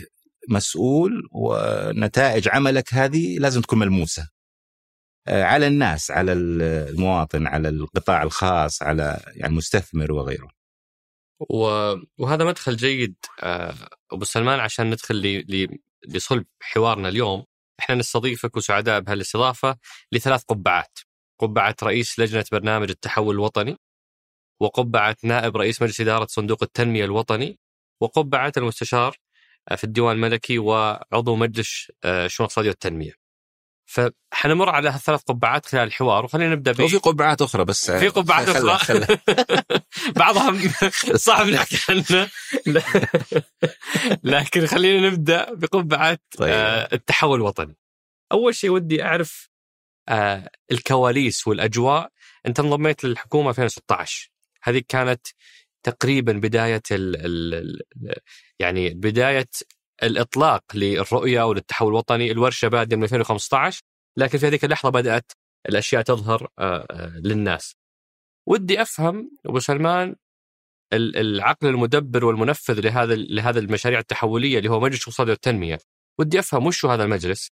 مسؤول 0.50 1.28
ونتائج 1.33 2.49
عملك 2.49 2.95
هذه 2.95 3.38
لازم 3.38 3.61
تكون 3.61 3.78
ملموسة 3.78 4.28
آه، 5.28 5.42
على 5.42 5.66
الناس 5.66 6.11
على 6.11 6.33
المواطن 6.33 7.47
على 7.47 7.69
القطاع 7.69 8.23
الخاص 8.23 8.83
على 8.83 9.21
يعني 9.26 9.52
المستثمر 9.52 10.12
وغيره. 10.12 10.49
وهذا 12.19 12.45
مدخل 12.45 12.76
جيد 12.76 13.14
آه، 13.40 13.75
أبو 14.12 14.25
سلمان 14.25 14.61
عشان 14.61 14.90
ندخل. 14.90 15.45
لصلب 16.09 16.47
حوارنا 16.61 17.09
اليوم 17.09 17.45
إحنا 17.80 17.95
نستضيفك 17.95 18.57
وسعداء 18.57 19.00
بهالاستضافة 19.00 19.76
لثلاث 20.12 20.42
قبعات 20.42 20.99
قبعة 21.40 21.76
رئيس 21.83 22.19
لجنة 22.19 22.45
برنامج 22.52 22.90
التحول 22.90 23.35
الوطني 23.35 23.76
وقبعة 24.61 25.16
نائب 25.25 25.57
رئيس 25.57 25.83
مجلس 25.83 26.00
إدارة 26.00 26.26
صندوق 26.26 26.62
التنمية 26.62 27.04
الوطني 27.04 27.59
وقبعة 28.00 28.52
المستشار 28.57 29.16
في 29.76 29.85
الديوان 29.85 30.17
الملكي 30.17 30.59
وعضو 30.59 31.37
مجلس 31.37 31.93
آه، 32.05 32.26
الشؤون 32.26 32.45
الاقتصاديه 32.45 32.69
والتنمية. 32.69 33.21
فحنمر 33.90 34.69
على 34.69 34.88
هالثلاث 34.90 35.23
قبعات 35.23 35.67
خلال 35.67 35.87
الحوار 35.87 36.25
وخلينا 36.25 36.55
نبدأ 36.55 36.73
ب 36.73 36.81
وفي 36.81 36.97
قبعات 36.97 37.43
أخرى 37.43 37.64
بس 37.64 37.90
في 37.90 38.09
قبعات 38.09 38.49
أخرى. 38.49 39.07
بعضها 40.17 40.59
صعب 41.17 41.47
نحكي 41.47 41.79
عنها 41.88 42.31
لكن 44.33 44.67
خلينا 44.67 45.11
نبدأ 45.11 45.55
بقبعه 45.55 46.19
طيب. 46.38 46.50
آه، 46.52 46.88
التحول 46.93 47.37
الوطني. 47.38 47.76
أول 48.33 48.55
شيء 48.55 48.71
ودي 48.71 49.02
أعرف 49.02 49.50
آه، 50.09 50.50
الكواليس 50.73 51.47
والأجواء 51.47 52.11
أنت 52.47 52.61
انضميت 52.61 53.05
للحكومة 53.05 53.50
2016 53.50 54.31
هذه 54.62 54.83
كانت 54.88 55.26
تقريبا 55.82 56.32
بداية 56.32 56.82
ال 56.90 57.16
ال 57.26 57.80
يعني 58.58 58.90
بداية 58.90 59.49
الإطلاق 60.02 60.64
للرؤية 60.75 61.42
وللتحول 61.42 61.88
الوطني 61.88 62.30
الورشة 62.30 62.68
بادية 62.68 62.96
من 62.96 63.02
2015 63.04 63.82
لكن 64.16 64.38
في 64.38 64.46
هذيك 64.46 64.64
اللحظة 64.64 64.90
بدأت 64.90 65.32
الأشياء 65.68 66.02
تظهر 66.02 66.49
آه، 66.58 66.87
آه، 66.90 67.18
للناس. 67.25 67.76
ودي 68.49 68.82
أفهم 68.82 69.30
أبو 69.46 69.58
سلمان 69.58 70.16
ال- 70.92 71.16
العقل 71.16 71.66
المدبر 71.68 72.25
والمنفذ 72.25 72.80
لهذا 72.80 73.14
لهذا 73.14 73.58
المشاريع 73.58 73.99
التحولية 73.99 74.58
اللي 74.58 74.70
هو 74.70 74.80
مجلس 74.80 75.00
الاقتصاد 75.02 75.28
والتنمية. 75.28 75.78
ودي 76.18 76.38
أفهم 76.38 76.66
وش 76.66 76.87
هذا 76.87 77.04
المجلس؟ 77.04 77.50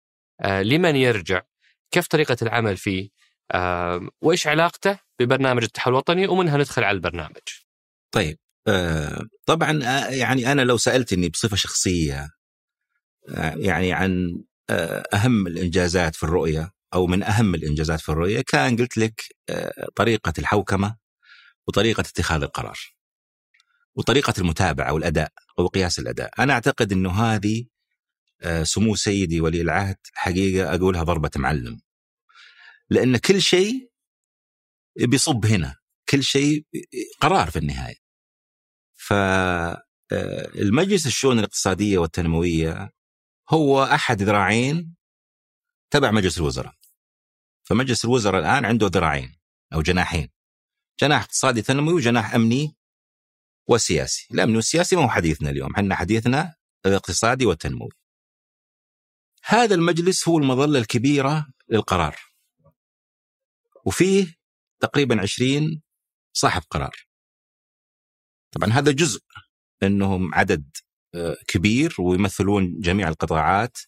آه، 0.41 0.63
لمن 0.63 0.97
يرجع؟ 0.97 1.43
كيف 1.91 2.07
طريقة 2.07 2.37
العمل 2.43 2.77
فيه؟ 2.77 3.09
وإيش 4.23 4.47
علاقته 4.47 4.99
ببرنامج 5.21 5.63
التحول 5.63 5.93
الوطني 5.93 6.27
ومنها 6.29 6.57
ندخل 6.59 6.85
على 6.85 6.95
البرنامج. 6.95 7.37
طيب 8.13 8.39
آه، 8.69 9.27
طبعا 9.47 9.85
آه، 9.85 10.09
يعني 10.11 10.53
أنا 10.53 10.63
لو 10.63 10.77
سألتني 10.77 11.29
بصفة 11.29 11.57
شخصية 11.57 12.31
آه، 13.29 13.55
يعني 13.57 13.93
عن 13.93 14.43
أهم 15.15 15.47
الإنجازات 15.47 16.17
في 16.17 16.23
الرؤية 16.23 16.73
أو 16.95 17.07
من 17.07 17.23
أهم 17.23 17.55
الإنجازات 17.55 18.01
في 18.01 18.09
الرؤية 18.09 18.41
كان 18.41 18.77
قلت 18.77 18.99
لك 18.99 19.23
طريقة 19.97 20.33
الحوكمة 20.39 20.97
وطريقة 21.69 22.01
اتخاذ 22.01 22.43
القرار 22.43 22.79
وطريقة 23.95 24.35
المتابعة 24.39 24.93
والأداء 24.93 25.33
أو 25.59 25.67
قياس 25.67 25.99
الأداء. 25.99 26.31
أنا 26.39 26.53
أعتقد 26.53 26.93
إنه 26.93 27.11
هذه 27.11 27.65
سمو 28.63 28.95
سيدي 28.95 29.41
ولي 29.41 29.61
العهد 29.61 29.97
حقيقة 30.15 30.75
أقولها 30.75 31.03
ضربة 31.03 31.31
معلم. 31.37 31.81
لأن 32.91 33.17
كل 33.17 33.43
شيء 33.43 33.91
بيصب 34.97 35.47
هنا. 35.47 35.80
كل 36.11 36.23
شيء 36.23 36.67
قرار 37.21 37.51
في 37.51 37.59
النهاية. 37.59 37.97
فالمجلس 40.11 41.07
الشؤون 41.07 41.39
الاقتصادية 41.39 41.99
والتنموية 41.99 42.91
هو 43.51 43.85
أحد 43.85 44.23
ذراعين 44.23 44.97
تبع 45.91 46.11
مجلس 46.11 46.39
الوزراء. 46.39 46.75
فمجلس 47.63 48.05
الوزراء 48.05 48.41
الآن 48.41 48.65
عنده 48.65 48.87
ذراعين 48.87 49.37
أو 49.73 49.83
جناحين. 49.83 50.29
جناح 51.01 51.23
اقتصادي 51.23 51.63
تنموي 51.63 51.95
وجناح 51.95 52.35
أمني 52.35 52.77
وسياسي. 53.69 54.29
الامني 54.31 54.57
والسياسي 54.57 54.97
ما 54.97 55.03
هو 55.03 55.09
حديثنا 55.09 55.51
اليوم. 55.51 55.75
إحنا 55.75 55.95
حديثنا 55.95 56.55
الاقتصادي 56.87 57.47
والتنموي. 57.47 57.91
هذا 59.45 59.75
المجلس 59.75 60.29
هو 60.29 60.39
المظلة 60.39 60.79
الكبيرة 60.79 61.47
للقرار. 61.69 62.17
وفيه 63.85 64.35
تقريبا 64.81 65.21
20 65.21 65.83
صاحب 66.33 66.63
قرار 66.71 66.97
طبعا 68.53 68.73
هذا 68.73 68.93
جزء 68.93 69.21
انهم 69.83 70.35
عدد 70.35 70.71
آه، 71.15 71.37
كبير 71.49 71.95
ويمثلون 71.99 72.81
جميع 72.81 73.09
القطاعات 73.09 73.79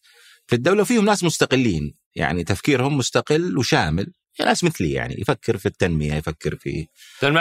في 0.47 0.55
الدولة 0.57 0.83
وفيهم 0.83 1.05
ناس 1.05 1.25
مستقلين 1.25 1.95
يعني 2.15 2.45
تفكيرهم 2.45 2.97
مستقل 2.99 3.59
وشامل 3.59 4.13
يعني 4.39 4.49
ناس 4.51 4.65
مثلي 4.65 4.93
يعني 4.93 5.21
يفكر 5.21 5.57
في 5.59 5.67
التنمية 5.67 6.15
يفكر 6.15 6.57
في 6.57 6.89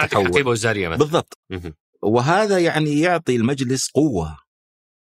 تحول. 0.06 0.26
حقيبه 0.28 0.50
وزاريه 0.50 0.88
مثلا. 0.88 1.00
بالضبط. 1.00 1.40
وهذا 2.04 2.60
يعني 2.60 3.00
يعطي 3.00 3.36
المجلس 3.36 3.90
قوة 3.90 4.38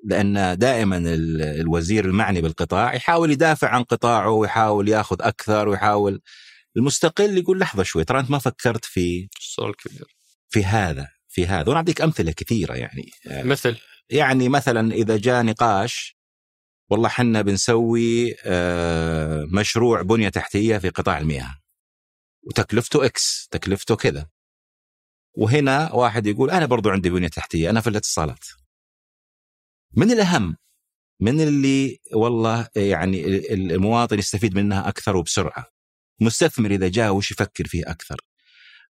لأن 0.04 0.58
دائما 0.58 0.98
ال- 0.98 1.42
الوزير 1.42 2.06
المعني 2.06 2.42
بالقطاع 2.42 2.94
يحاول 2.96 3.32
يدافع 3.32 3.70
عن 3.70 3.84
قطاعه 3.84 4.32
ويحاول 4.32 4.90
ياخذ 4.90 5.22
أكثر 5.22 5.68
ويحاول 5.68 6.22
المستقل 6.78 7.38
يقول 7.38 7.60
لحظة 7.60 7.84
شوي 7.84 8.04
ترى 8.04 8.20
أنت 8.20 8.32
ما 8.32 8.40
فكرت 8.40 8.86
في 8.86 9.30
الصورة 9.58 9.70
الكبير. 9.70 10.16
في 10.50 10.66
هذا 10.66 11.08
في 11.28 11.46
هذا. 11.48 11.68
وأنا 11.68 11.78
اعطيك 11.78 12.02
أمثلة 12.02 12.32
كثيرة 12.32 12.74
يعني. 12.74 13.12
مثل؟ 13.26 13.78
يعني 14.10 14.50
مثلا 14.50 14.94
إذا 14.94 15.18
جاء 15.18 15.44
نقاش 15.44 16.18
والله 16.90 17.10
حنا 17.10 17.42
بنسوي 17.42 18.36
آه، 18.46 19.46
مشروع 19.52 20.02
بنية 20.02 20.30
تحتية 20.30 20.78
في 20.78 20.90
قطاع 20.90 21.18
المياه. 21.18 21.56
وتكلفته 22.44 23.06
إكس 23.06 23.48
تكلفته 23.52 23.96
كذا. 23.96 24.30
وهنا 25.38 25.94
واحد 25.94 26.28
يقول 26.28 26.52
أنا 26.52 26.66
برضو 26.66 26.90
عندي 26.90 27.10
بنية 27.10 27.28
تحتية 27.28 27.70
أنا 27.70 27.82
في 27.82 27.90
الاتصالات. 27.90 28.46
من 29.94 30.12
الأهم؟ 30.12 30.58
من 31.22 31.42
اللي 31.42 32.00
والله 32.14 32.68
يعني 32.76 33.26
ال- 33.26 33.72
المواطن 33.72 34.20
يستفيد 34.20 34.56
منها 34.56 34.88
أكثر 34.90 35.18
وبسرعة. 35.18 35.66
مستثمر 36.22 36.72
إذا 36.72 36.88
جاء 36.88 37.14
وش 37.16 37.32
يفكر 37.32 37.68
فيه 37.68 37.84
أكثر؟ 37.88 38.18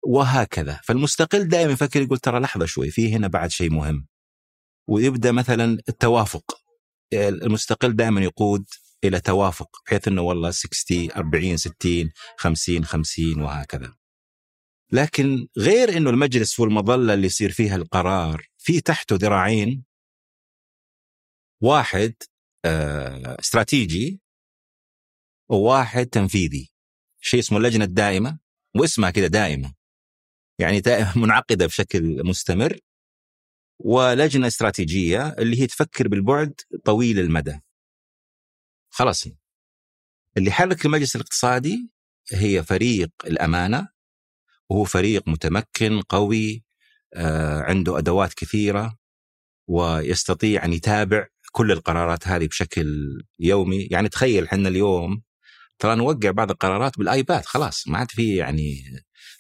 وهكذا. 0.07 0.81
فالمستقل 0.85 1.49
دائما 1.49 1.73
يفكر 1.73 2.03
يقول 2.03 2.19
ترى 2.19 2.41
لحظة 2.41 2.67
شوي 2.67 2.91
في 2.91 3.15
هنا 3.15 3.29
بعد 3.29 3.51
شيء 3.51 3.71
مهم. 3.71 4.07
ويبدأ 4.89 5.33
مثلا 5.33 5.79
التوافق. 5.89 6.45
المستقل 7.13 7.97
دائما 7.97 8.21
يقود 8.21 8.65
إلى 9.05 9.21
توافق 9.21 9.69
بحيث 9.87 10.09
إنه 10.09 10.23
والله 10.23 10.51
60 10.51 11.11
40 11.13 11.57
60 11.57 12.11
50 12.39 12.85
50 12.85 13.41
وهكذا. 13.41 13.95
لكن 14.93 15.49
غير 15.59 15.97
إنه 15.97 16.11
المجلس 16.11 16.61
والمظله 16.61 17.15
اللي 17.15 17.27
يصير 17.27 17.53
فيها 17.53 17.77
القرار 17.77 18.47
في 18.59 18.81
تحته 18.81 19.17
ذراعين. 19.17 19.85
واحد 21.63 22.15
آه، 22.65 23.37
استراتيجي. 23.41 24.21
وواحد 25.49 26.07
تنفيذي. 26.07 26.73
شيء 27.21 27.41
اسمه 27.41 27.59
اللجنة 27.59 27.85
الدائمة. 27.85 28.39
واسمها 28.77 29.11
كذا 29.11 29.27
دائمة. 29.27 29.75
يعني 30.59 30.83
منعقدة 31.17 31.67
بشكل 31.67 32.25
مستمر 32.25 32.79
ولجنة 33.79 34.47
استراتيجية 34.47 35.29
اللي 35.29 35.61
هي 35.61 35.67
تفكر 35.67 36.09
بالبعد 36.09 36.55
طويل 36.85 37.19
المدى. 37.19 37.61
خلاص. 38.91 39.27
اللي 40.37 40.51
حرك 40.51 40.87
المجلس 40.87 41.17
الاقتصادي 41.17 41.91
هي 42.33 42.65
فريق 42.65 43.11
الأمانة 43.27 43.89
وهو 44.71 44.85
فريق 44.85 45.29
متمكن 45.29 46.01
قوي 46.01 46.65
آه، 47.15 47.61
عنده 47.61 47.99
أدوات 47.99 48.35
كثيرة 48.35 48.99
ويستطيع 49.69 50.65
أن 50.65 50.73
يتابع 50.73 51.27
كل 51.53 51.73
القرارات 51.73 52.29
هذه 52.29 52.47
بشكل 52.47 52.87
يومي. 53.39 53.89
يعني 53.91 54.09
تخيل 54.09 54.45
إحنا 54.45 54.69
اليوم 54.69 55.23
ترى 55.79 55.97
نوقع 55.97 56.31
بعض 56.31 56.51
القرارات 56.51 56.99
بالآيباد 56.99 57.45
خلاص 57.45 57.89
ما 57.89 57.99
عاد 57.99 58.11
في 58.11 58.37
يعني 58.37 58.85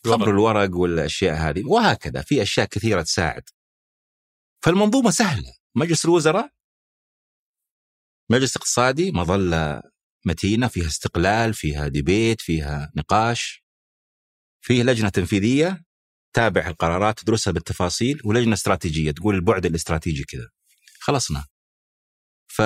خبر 0.07 0.31
الورق 0.31 0.77
والأشياء 0.77 1.35
هذه 1.37 1.65
وهكذا 1.67 2.23
في 2.23 2.43
أشياء 2.43 2.67
كثيرة 2.67 3.03
تساعد. 3.03 3.43
فالمنظومة 4.65 5.11
سهلة. 5.11 5.53
مجلس 5.77 6.05
الوزراء 6.05 6.51
مجلس 8.31 8.57
اقتصادي 8.57 9.13
مظلة 9.13 9.83
متينة 10.27 10.69
فيها 10.69 10.87
استقلال 10.87 11.55
فيها 11.55 11.89
ديبيت 11.89 12.41
فيها 12.41 12.93
نقاش 12.97 13.65
فيه 14.61 14.83
لجنة 14.83 15.09
تنفيذية 15.09 15.85
تابع 16.33 16.67
القرارات 16.69 17.19
تدرسها 17.21 17.53
بالتفاصيل 17.53 18.21
ولجنة 18.25 18.55
استراتيجية 18.55 19.11
تقول 19.11 19.35
البعد 19.35 19.67
الاستراتيجي 19.67 20.25
كذا. 20.25 20.49
خلصنا. 21.01 21.45
ف 22.49 22.63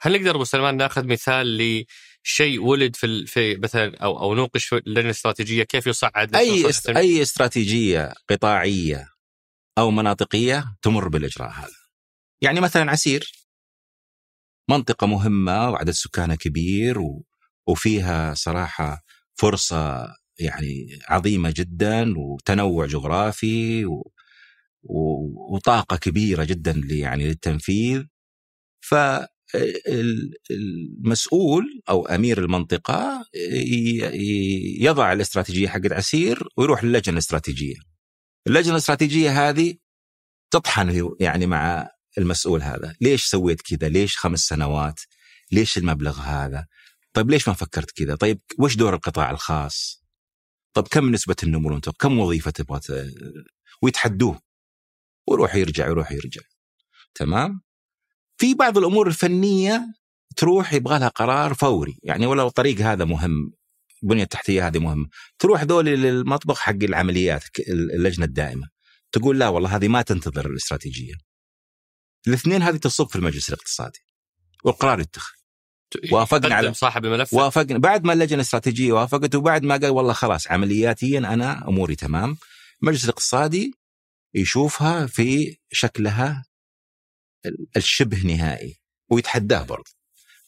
هل 0.00 0.12
نقدر 0.12 0.34
أبو 0.34 0.44
سلمان 0.44 0.76
ناخذ 0.76 1.06
مثال 1.06 1.86
لشيء 2.26 2.62
ولد 2.62 2.96
في 2.96 3.26
في 3.26 3.56
مثلا 3.56 3.96
أو 3.96 4.20
أو 4.22 4.34
نوقش 4.34 4.66
في 4.66 4.76
اللجنه 4.76 5.04
الاستراتيجيه 5.04 5.62
كيف 5.62 5.86
يصعد 5.86 6.36
أي 6.36 6.68
است... 6.68 6.88
أي 6.88 7.22
استراتيجية 7.22 8.14
قطاعية 8.30 9.08
أو 9.78 9.90
مناطقية 9.90 10.76
تمر 10.82 11.08
بالإجراء 11.08 11.50
هذا. 11.50 11.80
يعني 12.42 12.60
مثلا 12.60 12.90
عسير 12.90 13.32
منطقة 14.70 15.06
مهمة 15.06 15.70
وعدد 15.70 15.90
سكانها 15.90 16.36
كبير 16.36 16.98
و... 16.98 17.24
وفيها 17.66 18.34
صراحة 18.34 19.02
فرصة 19.34 20.08
يعني 20.38 20.98
عظيمة 21.08 21.54
جدا 21.56 22.14
وتنوع 22.18 22.86
جغرافي 22.86 23.84
و... 23.84 24.12
وطاقة 25.54 25.96
كبيرة 25.96 26.44
جدا 26.44 26.82
يعني 26.90 27.28
للتنفيذ 27.28 28.04
فالمسؤول 30.50 31.64
أو 31.88 32.06
أمير 32.06 32.38
المنطقة 32.38 33.24
يضع 34.80 35.12
الاستراتيجية 35.12 35.68
حقت 35.68 35.92
عسير 35.92 36.48
ويروح 36.56 36.84
للجنة 36.84 37.12
الاستراتيجية. 37.12 37.76
اللجنة 38.46 38.72
الاستراتيجية 38.72 39.48
هذه 39.48 39.74
تطحن 40.50 41.10
يعني 41.20 41.46
مع 41.46 41.88
المسؤول 42.18 42.62
هذا، 42.62 42.94
ليش 43.00 43.24
سويت 43.24 43.62
كذا؟ 43.62 43.88
ليش 43.88 44.18
خمس 44.18 44.40
سنوات؟ 44.40 45.00
ليش 45.52 45.78
المبلغ 45.78 46.20
هذا؟ 46.20 46.66
طيب 47.12 47.30
ليش 47.30 47.48
ما 47.48 47.54
فكرت 47.54 47.90
كذا؟ 47.90 48.14
طيب 48.14 48.40
وش 48.58 48.76
دور 48.76 48.94
القطاع 48.94 49.30
الخاص؟ 49.30 50.04
طب 50.74 50.88
كم 50.88 51.10
نسبة 51.10 51.36
النمو 51.42 51.76
انت 51.76 51.88
كم 51.88 52.18
وظيفة 52.18 52.50
تبغى 52.50 52.80
ويتحدوه 53.82 54.40
ويروح 55.28 55.54
يرجع 55.54 55.86
يروح 55.86 56.12
يرجع 56.12 56.42
تمام 57.14 57.60
في 58.40 58.54
بعض 58.54 58.78
الأمور 58.78 59.06
الفنية 59.08 59.86
تروح 60.36 60.72
يبغى 60.72 60.98
لها 60.98 61.08
قرار 61.08 61.54
فوري. 61.54 61.98
يعني 62.02 62.26
ولو 62.26 62.46
الطريق 62.46 62.80
هذا 62.80 63.04
مهم 63.04 63.52
البنية 64.02 64.22
التحتية 64.22 64.66
هذه 64.66 64.78
مهمه 64.78 65.08
تروح 65.38 65.62
ذولي 65.62 65.96
للمطبخ 65.96 66.58
حق 66.58 66.82
العمليات 66.82 67.44
اللجنة 67.68 68.24
الدائمة. 68.24 68.68
تقول 69.12 69.38
لا 69.38 69.48
والله 69.48 69.76
هذه 69.76 69.88
ما 69.88 70.02
تنتظر 70.02 70.46
الاستراتيجية. 70.46 71.14
الاثنين 72.28 72.62
هذه 72.62 72.76
تصب 72.76 73.08
في 73.08 73.16
المجلس 73.16 73.48
الاقتصادي. 73.48 73.98
والقرار 74.64 75.00
يتخذ. 75.00 75.32
وافقنا 76.12 76.54
على 76.54 76.74
صاحب 76.74 77.04
الملف 77.04 77.34
وافقنا. 77.34 77.78
بعد 77.78 78.04
ما 78.04 78.12
اللجنة 78.12 78.34
الاستراتيجية 78.34 78.92
وافقت 78.92 79.34
وبعد 79.34 79.62
ما 79.62 79.76
قال 79.76 79.90
والله 79.90 80.12
خلاص 80.12 80.50
عملياتيا 80.50 81.18
أنا 81.18 81.68
أموري 81.68 81.96
تمام. 81.96 82.36
المجلس 82.82 83.04
الاقتصادي 83.04 83.74
يشوفها 84.34 85.06
في 85.06 85.56
شكلها 85.72 86.49
الشبه 87.76 88.26
نهائي 88.26 88.80
ويتحداه 89.10 89.62
برضه 89.62 89.90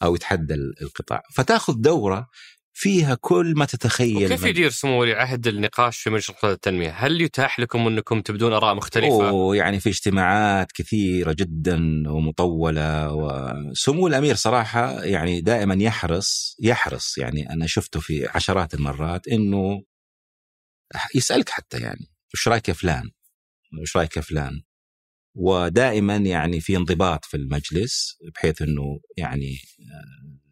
أو 0.02 0.14
يتحدى 0.14 0.54
القطاع 0.54 1.22
فتأخذ 1.34 1.74
دورة 1.74 2.28
فيها 2.74 3.14
كل 3.14 3.54
ما 3.56 3.64
تتخيل 3.64 4.28
كيف 4.28 4.44
يدير 4.44 4.70
سمو 4.70 5.00
ولي 5.00 5.12
عهد 5.12 5.46
النقاش 5.46 5.98
في 5.98 6.10
مجلس 6.10 6.32
التنميه؟ 6.44 6.90
هل 6.90 7.20
يتاح 7.20 7.60
لكم 7.60 7.86
أنكم 7.86 8.20
تبدون 8.20 8.52
آراء 8.52 8.74
مختلفة؟ 8.74 9.28
أوه 9.28 9.56
يعني 9.56 9.80
في 9.80 9.88
اجتماعات 9.88 10.72
كثيرة 10.72 11.32
جدا 11.32 12.02
ومطولة 12.10 13.12
وسمو 13.12 14.06
الأمير 14.06 14.34
صراحة 14.34 15.04
يعني 15.04 15.40
دائما 15.40 15.74
يحرص 15.78 16.56
يحرص 16.60 17.18
يعني 17.18 17.50
أنا 17.50 17.66
شفته 17.66 18.00
في 18.00 18.28
عشرات 18.34 18.74
المرات 18.74 19.28
إنه 19.28 19.82
يسألك 21.14 21.48
حتى 21.48 21.78
يعني 21.78 22.10
وش 22.34 22.48
رأيك 22.48 22.68
يا 22.68 22.74
فلان؟ 22.74 23.10
وش 23.82 23.96
رأيك 23.96 24.16
يا 24.16 24.22
فلان؟ 24.22 24.62
ودائما 25.34 26.16
يعني 26.16 26.60
في 26.60 26.76
انضباط 26.76 27.24
في 27.24 27.36
المجلس 27.36 28.18
بحيث 28.34 28.62
إنه 28.62 29.00
يعني 29.16 29.58
آه، 29.80 30.42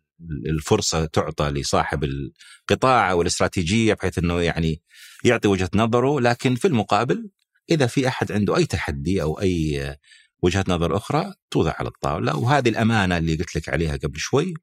الفرصة 0.47 1.05
تعطى 1.05 1.51
لصاحب 1.51 2.05
القطاع 2.05 3.11
أو 3.11 3.23
الاستراتيجية 3.23 3.95
بحيث 3.95 4.19
إنه 4.19 4.40
يعني 4.40 4.83
يعطي 5.25 5.49
وجهة 5.49 5.71
نظره. 5.75 6.21
لكن 6.21 6.55
في 6.55 6.69
المقابل 6.69 7.31
إذا 7.71 7.87
في 7.87 8.09
أحد 8.09 8.33
عنده 8.33 8.57
أي 8.57 8.66
تحدي 8.66 9.23
أو 9.23 9.40
أي 9.40 9.97
وجهة 10.43 10.64
نظر 10.69 10.97
أخرى 10.97 11.35
توضع 11.51 11.75
على 11.79 11.88
الطاولة. 11.88 12.37
وهذه 12.37 12.69
الأمانة 12.69 13.19
اللي 13.19 13.37
قلت 13.37 13.57
لك 13.57 13.69
عليها 13.69 13.97
قبل 13.97 14.19
شوي 14.19 14.55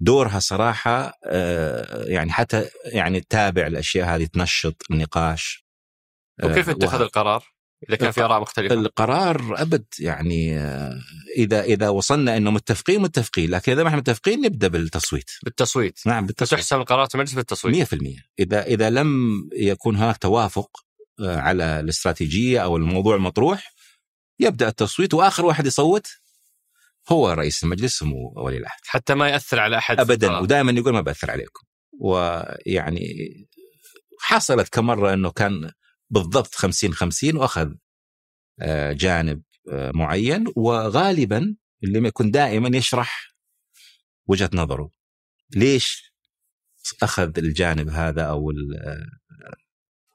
دورها 0.00 0.38
صراحة 0.38 1.12
آه، 1.26 2.04
يعني 2.04 2.32
حتى 2.32 2.68
يعني 2.84 3.20
تتابع 3.20 3.66
الأشياء 3.66 4.08
هذه 4.08 4.24
تنشط 4.24 4.82
النقاش. 4.90 5.66
وكيف 6.44 6.68
آه، 6.68 6.72
اتخذ 6.72 7.00
القرار؟ 7.00 7.44
إذا 7.88 7.96
كان 7.96 8.10
في 8.10 8.22
آراء 8.22 8.40
مختلفة. 8.40 8.74
القرار 8.74 9.62
أبد 9.62 9.84
يعني 9.98 10.58
آه، 10.58 11.00
إذا 11.36 11.62
إذا 11.62 11.88
وصلنا 11.88 12.36
إنه 12.36 12.50
متفقين 12.50 13.00
متفقين 13.00 13.50
لكن 13.50 13.72
إذا 13.72 13.82
ما 13.82 13.88
إحنا 13.88 14.00
متفقين 14.00 14.40
نبدأ 14.40 14.68
بالتصويت. 14.68 15.30
بالتصويت. 15.44 15.98
نعم 16.06 16.26
بالتصويت. 16.26 16.60
تحسم 16.60 16.76
القرارات 16.76 17.14
المجلس 17.14 17.34
بالتصويت 17.34 17.94
100% 17.94 17.98
إذا 18.38 18.62
إذا 18.62 18.90
لم 18.90 19.40
يكون 19.52 19.96
هناك 19.96 20.16
توافق 20.16 20.70
آه، 21.20 21.36
على 21.36 21.80
الاستراتيجية 21.80 22.60
أو 22.60 22.76
الموضوع 22.76 23.16
المطروح 23.16 23.72
يبدأ 24.40 24.68
التصويت 24.68 25.14
وآخر 25.14 25.46
واحد 25.46 25.66
يصوت 25.66 26.06
هو 27.08 27.30
رئيس 27.30 27.64
المجلس 27.64 27.98
سمو 27.98 28.32
ولي 28.36 28.56
العهد. 28.56 28.80
حتى 28.86 29.14
ما 29.14 29.28
يأثر 29.28 29.60
على 29.60 29.78
أحد 29.78 30.00
ابدا 30.00 30.38
ودائما 30.38 30.72
يقول 30.72 30.92
ما 30.92 31.00
بأثر 31.00 31.30
عليكم. 31.30 31.66
ويعني 32.00 33.16
حصلت 34.20 34.68
كم 34.68 34.86
مرة 34.86 35.14
إنه 35.14 35.30
كان 35.30 35.70
بالضبط 36.10 36.54
50 36.54 36.94
50 36.94 37.36
وأخذ 37.36 37.72
آه، 38.60 38.92
جانب 38.92 39.42
آه، 39.72 39.92
معين 39.94 40.44
وغالبا 40.56 41.56
اللي 41.84 42.08
يكون 42.08 42.30
دائما 42.30 42.76
يشرح 42.76 43.34
وجهة 44.26 44.50
نظره. 44.54 44.90
ليش 45.56 46.12
أخذ 47.02 47.38
الجانب 47.38 47.88
هذا 47.88 48.22
أو 48.22 48.50
آه، 48.50 49.06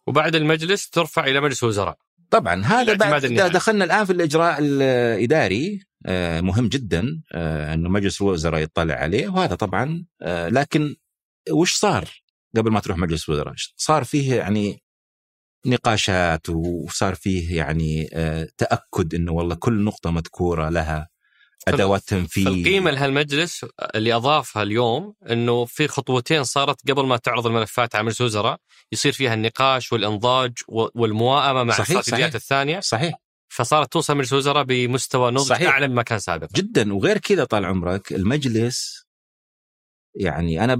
وبعد 0.07 0.35
المجلس 0.35 0.89
ترفع 0.89 1.25
إلى 1.25 1.41
مجلس 1.41 1.63
الوزراء. 1.63 1.97
طبعا 2.29 2.65
هذا 2.65 2.93
بعد 2.93 3.25
دخلنا 3.25 3.85
الآن 3.85 4.05
في 4.05 4.13
الإجراء 4.13 4.59
الإداري 4.59 5.85
مهم 6.41 6.67
جدا 6.67 7.21
إنه 7.73 7.89
مجلس 7.89 8.21
الوزراء 8.21 8.61
يطلع 8.61 8.93
عليه 8.93 9.27
وهذا 9.27 9.55
طبعا 9.55 10.05
لكن 10.27 10.95
وش 11.51 11.75
صار 11.75 12.09
قبل 12.57 12.71
ما 12.71 12.79
تروح 12.79 12.97
مجلس 12.97 13.29
الوزراء؟ 13.29 13.53
صار 13.77 14.03
فيه 14.03 14.35
يعني 14.35 14.84
نقاشات 15.65 16.49
وصار 16.49 17.15
فيه 17.15 17.57
يعني 17.57 18.09
آه، 18.13 18.47
تأكد 18.57 19.15
إنه 19.15 19.31
والله 19.31 19.55
كل 19.55 19.83
نقطة 19.83 20.11
مذكورة 20.11 20.69
لها 20.69 21.09
أدوات 21.67 22.01
تنفيذ. 22.01 22.47
القيمة 22.47 22.91
لهالمجلس 22.91 23.65
اللي 23.95 24.13
أضافها 24.13 24.63
اليوم 24.63 25.13
إنه 25.31 25.65
في 25.65 25.87
خطوتين 25.87 26.43
صارت 26.43 26.91
قبل 26.91 27.05
ما 27.05 27.17
تعرض 27.17 27.47
الملفات 27.47 27.95
على 27.95 28.03
مجلس 28.03 28.21
الوزراء 28.21 28.57
يصير 28.91 29.11
فيها 29.11 29.33
النقاش 29.33 29.93
والإنضاج 29.93 30.51
والمواءمة 30.67 31.63
مع 31.63 31.73
صحيح 31.73 31.89
الاستراتيجيات 31.89 32.29
صحيح 32.29 32.35
الثانية. 32.35 32.79
صحيح. 32.79 33.15
فصارت 33.49 33.93
توصل 33.93 34.17
مجلس 34.17 34.33
الوزراء 34.33 34.63
بمستوى 34.63 35.31
نضج 35.31 35.63
أعلى 35.63 35.87
مما 35.87 36.01
كان 36.03 36.19
سابقا. 36.19 36.49
جدا. 36.55 36.93
وغير 36.93 37.17
كذا 37.17 37.43
طال 37.43 37.65
عمرك 37.65 38.11
المجلس 38.11 39.05
يعني 40.15 40.63
أنا 40.63 40.73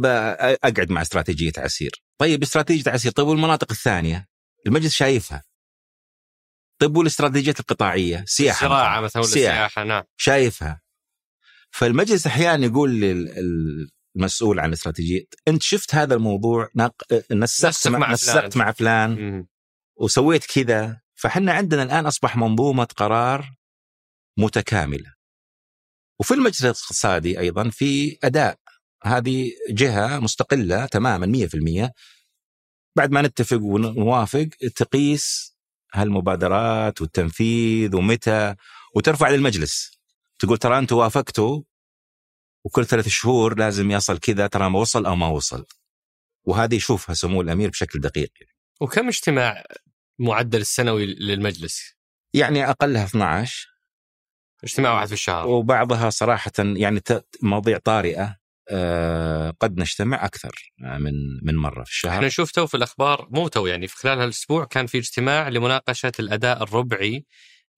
أقعد 0.64 0.92
مع 0.92 1.02
استراتيجية 1.02 1.52
عسير. 1.58 1.92
طيب 2.18 2.42
استراتيجية 2.42 2.92
عسير. 2.92 3.12
طيب 3.12 3.28
والمناطق 3.28 3.72
الثانية؟ 3.72 4.35
المجلس 4.68 4.94
شايفها. 4.94 5.44
طيب 6.82 6.98
والاستراتيجيات 6.98 7.60
القطاعية؟ 7.60 8.24
سياحة 8.28 8.66
الزراعه 8.66 9.02
مثلا. 9.02 9.22
السياحة؟ 9.22 9.84
نعم. 9.84 10.04
شايفها. 10.18 10.82
فالمجلس 11.72 12.28
أحيانا 12.28 12.66
يقول 12.66 12.90
للمسؤول 14.16 14.60
عن 14.60 14.70
الاستراتيجيه 14.70 15.26
أنت 15.48 15.64
شفت 15.64 15.96
هذا 15.96 16.16
الموضوع؟ 16.16 16.70
نسقت 17.32 17.88
مع, 17.88 18.12
نسقت 18.12 18.58
مع 18.58 18.72
فلان. 18.72 19.46
وسويت 19.96 20.46
كذا. 20.46 21.02
فحنا 21.14 21.54
عندنا 21.54 21.84
الآن 21.84 22.06
أصبح 22.06 22.38
منظومة 22.38 22.84
قرار 22.84 23.54
متكاملة. 24.38 25.14
وفي 26.20 26.34
المجلس 26.34 26.62
الاقتصادي 26.64 27.40
أيضا 27.40 27.70
في 27.70 28.18
أداء. 28.24 28.60
هذه 29.04 29.52
جهة 29.70 30.20
مستقلة 30.20 30.86
تماما 30.86 31.26
100% 31.26 31.92
بعد 32.96 33.12
ما 33.12 33.22
نتفق 33.22 33.60
ونوافق 33.62 34.50
تقيس 34.76 35.56
هالمبادرات 35.94 37.02
والتنفيذ 37.02 37.96
ومتى 37.96 38.56
وترفع 38.96 39.30
للمجلس. 39.30 40.00
تقول 40.40 40.58
ترى 40.58 40.78
أنتم 40.78 40.96
وافقتوا 40.96 41.62
وكل 42.64 42.86
ثلاث 42.86 43.08
شهور 43.08 43.60
لازم 43.60 43.92
يصل 43.92 44.18
كذا 44.18 44.48
ترى 44.48 44.70
ما 44.70 44.80
وصل 44.80 45.06
أو 45.06 45.16
ما 45.16 45.28
وصل. 45.28 45.66
وهذه 46.44 46.76
يشوفها 46.76 47.16
سمو 47.16 47.42
الأمير 47.42 47.70
بشكل 47.70 48.00
دقيق. 48.00 48.32
وكم 48.82 49.08
اجتماع 49.08 49.64
معدل 50.20 50.62
السنوي 50.62 51.06
للمجلس؟ 51.06 51.96
يعني 52.34 52.70
أقلها 52.70 53.06
12 53.06 53.68
اجتماع 54.64 54.94
واحد 54.94 55.08
في 55.08 55.14
الشهر. 55.14 55.48
وبعضها 55.48 56.10
صراحة 56.10 56.52
يعني 56.60 57.02
مواضيع 57.42 57.78
طارئة. 57.78 58.38
قد 59.62 59.80
نجتمع 59.80 60.26
أكثر 60.26 60.74
آه، 60.86 60.98
من 60.98 61.14
من 61.44 61.56
مرة 61.56 61.84
في 61.84 61.92
الشهر. 61.92 62.12
إحنا 62.12 62.28
نشوف 62.28 62.52
تو 62.52 62.68
في 62.68 62.78
الأخبار 62.78 63.28
مو 63.32 63.48
تو 63.48 63.66
يعني 63.66 63.88
في 63.88 63.96
خلال 63.96 64.20
هالأسبوع 64.20 64.66
كان 64.66 64.88
في 64.88 64.98
اجتماع 64.98 65.50
لمناقشة 65.50 66.12
الأداء 66.20 66.64
الربعي 66.64 67.26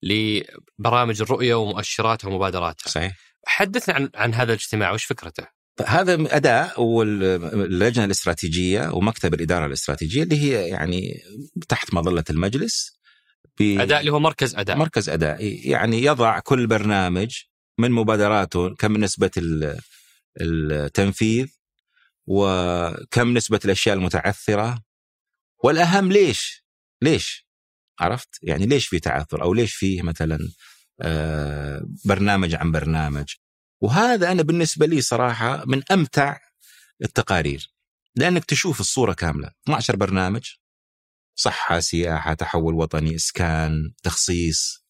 لبرامج 0.02 1.22
الرؤية 1.22 1.54
ومؤشراتها 1.54 2.28
ومبادراتها. 2.28 2.90
صحيح. 2.90 3.16
حدثنا 3.46 3.94
عن 3.94 4.10
عن 4.14 4.34
هذا 4.34 4.52
الاجتماع 4.52 4.92
وش 4.92 5.04
فكرته؟ 5.04 5.46
هذا 5.86 6.36
أداء 6.36 6.82
واللجنة 6.82 8.04
الاستراتيجية 8.04 8.90
ومكتب 8.92 9.34
الإدارة 9.34 9.66
الاستراتيجية 9.66 10.22
اللي 10.22 10.42
هي 10.42 10.68
يعني 10.68 11.20
تحت 11.68 11.94
مظلة 11.94 12.24
المجلس 12.30 12.98
أداء 13.60 14.00
اللي 14.00 14.12
هو 14.12 14.20
مركز 14.20 14.56
أداء. 14.56 14.76
مركز 14.76 15.08
أداء. 15.08 15.38
يعني 15.70 16.02
يضع 16.02 16.38
كل 16.38 16.66
برنامج 16.66 17.42
من 17.78 17.90
مبادراته 17.90 18.74
كم 18.74 18.96
نسبة 18.96 19.30
التنفيذ 20.40 21.48
وكم 22.26 23.34
نسبة 23.34 23.60
الأشياء 23.64 23.96
المتعثرة 23.96 24.82
والأهم 25.64 26.12
ليش؟ 26.12 26.64
ليش؟ 27.02 27.48
عرفت؟ 28.00 28.28
يعني 28.42 28.66
ليش 28.66 28.86
في 28.88 29.00
تعثر؟ 29.00 29.42
أو 29.42 29.54
ليش 29.54 29.74
فيه 29.74 30.02
مثلا 30.02 30.38
آه، 31.00 31.82
برنامج 32.04 32.54
عن 32.54 32.72
برنامج؟ 32.72 33.34
وهذا 33.80 34.32
أنا 34.32 34.42
بالنسبة 34.42 34.86
لي 34.86 35.00
صراحة 35.00 35.64
من 35.66 35.82
أمتع 35.92 36.38
التقارير. 37.04 37.72
لأنك 38.16 38.44
تشوف 38.44 38.80
الصورة 38.80 39.12
كاملة. 39.12 39.50
12 39.64 39.96
برنامج 39.96 40.42
صحة 41.34 41.80
سياحة 41.80 42.34
تحول 42.34 42.74
وطني 42.74 43.14
إسكان 43.14 43.92
تخصيص. 44.02 44.87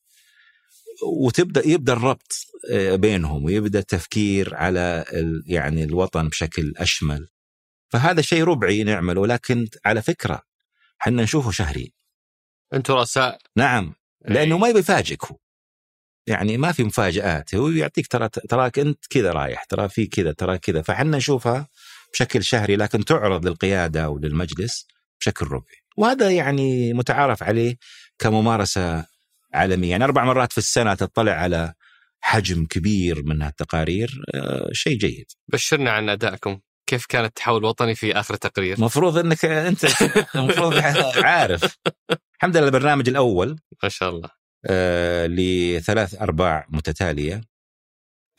وتبدأ 1.02 1.68
يبدأ 1.68 1.92
الربط 1.92 2.46
آه، 2.70 2.96
بينهم 2.96 3.44
ويبدأ 3.44 3.78
التفكير 3.78 4.54
على 4.54 5.04
يعني 5.46 5.84
الوطن 5.84 6.28
بشكل 6.28 6.72
أشمل. 6.76 7.28
فهذا 7.88 8.22
شيء 8.22 8.44
ربعي 8.44 8.84
نعمله 8.84 9.26
لكن 9.26 9.68
على 9.84 10.02
فكرة 10.02 10.42
إحنا 11.00 11.22
نشوفه 11.22 11.50
شهري. 11.50 11.92
أنتم 12.74 12.94
رؤساء. 12.94 13.38
نعم 13.56 13.94
لأنه 14.28 14.54
إيه. 14.54 14.61
ما 14.61 14.68
يبي 14.68 14.78
يفاجئك 14.78 15.24
هو. 15.24 15.37
يعني 16.26 16.56
ما 16.56 16.72
في 16.72 16.84
مفاجآت 16.84 17.54
هو 17.54 17.68
يعطيك 17.68 18.06
ترى 18.06 18.28
تراك 18.28 18.78
أنت 18.78 19.06
كذا 19.11 19.32
رايح 19.32 19.64
ترى 19.64 19.88
في 19.88 20.06
كذا 20.06 20.32
ترى 20.32 20.58
كذا. 20.58 20.82
فحنا 20.82 21.16
نشوفها 21.16 21.68
بشكل 22.12 22.44
شهري 22.44 22.76
لكن 22.76 23.04
تعرض 23.04 23.46
للقيادة 23.46 24.11
وللمجلس 24.11 24.87
بشكل 25.20 25.46
ربعي. 25.46 25.76
وهذا 25.96 26.30
يعني 26.30 26.92
متعارف 26.92 27.42
عليه 27.42 27.76
كممارسة 28.18 29.06
عالميا 29.54 29.88
يعني 29.90 30.04
أربع 30.04 30.24
مرات 30.24 30.52
في 30.52 30.58
السنة 30.58 30.94
تطلع 30.94 31.32
على 31.32 31.74
حجم 32.20 32.66
كبير 32.66 33.22
من 33.22 33.42
التقارير 33.42 34.22
آه، 34.34 34.68
شيء 34.72 34.98
جيد. 34.98 35.26
بشرنا 35.48 35.90
عن 35.90 36.08
أدائكم. 36.08 36.61
كيف 36.87 37.06
كان 37.06 37.24
التحول 37.24 37.58
الوطني 37.58 37.94
في 37.94 38.12
آخر 38.20 38.34
التقرير 38.34 38.80
مفروض 38.80 39.18
أنك 39.18 39.44
أنت 39.44 39.84
المفروض 40.37 40.74
عارف. 41.24 41.76
الحمد 42.37 42.56
لله 42.56 42.66
البرنامج 42.66 43.08
الأول 43.08 43.58
ما 43.82 43.88
شاء 43.88 44.11
الله. 44.11 44.28
آه 44.66 45.26
لثلاث 45.26 46.22
أرباع 46.22 46.66
متتالية. 46.68 47.40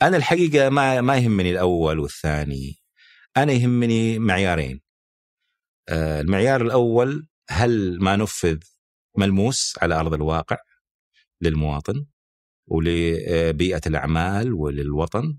أنا 0.02 0.16
الحقيقة 0.16 0.68
ما 0.68 1.00
ما 1.00 1.16
يهمني 1.16 1.50
الأول 1.50 1.98
والثاني 1.98 2.76
أنا 3.36 3.52
يهمني 3.52 4.18
معيارين. 4.18 4.80
آه 5.88 6.20
المعيار 6.20 6.62
الأول 6.62 7.26
هل 7.50 7.98
ما 8.00 8.16
نفذ 8.16 8.58
ملموس 9.18 9.74
على 9.82 9.94
أرض 9.94 10.14
الواقع؟ 10.14 10.56
للمواطن 11.40 12.06
ولبيئة 12.68 13.80
الأعمال 13.86 14.52
وللوطن 14.52 15.38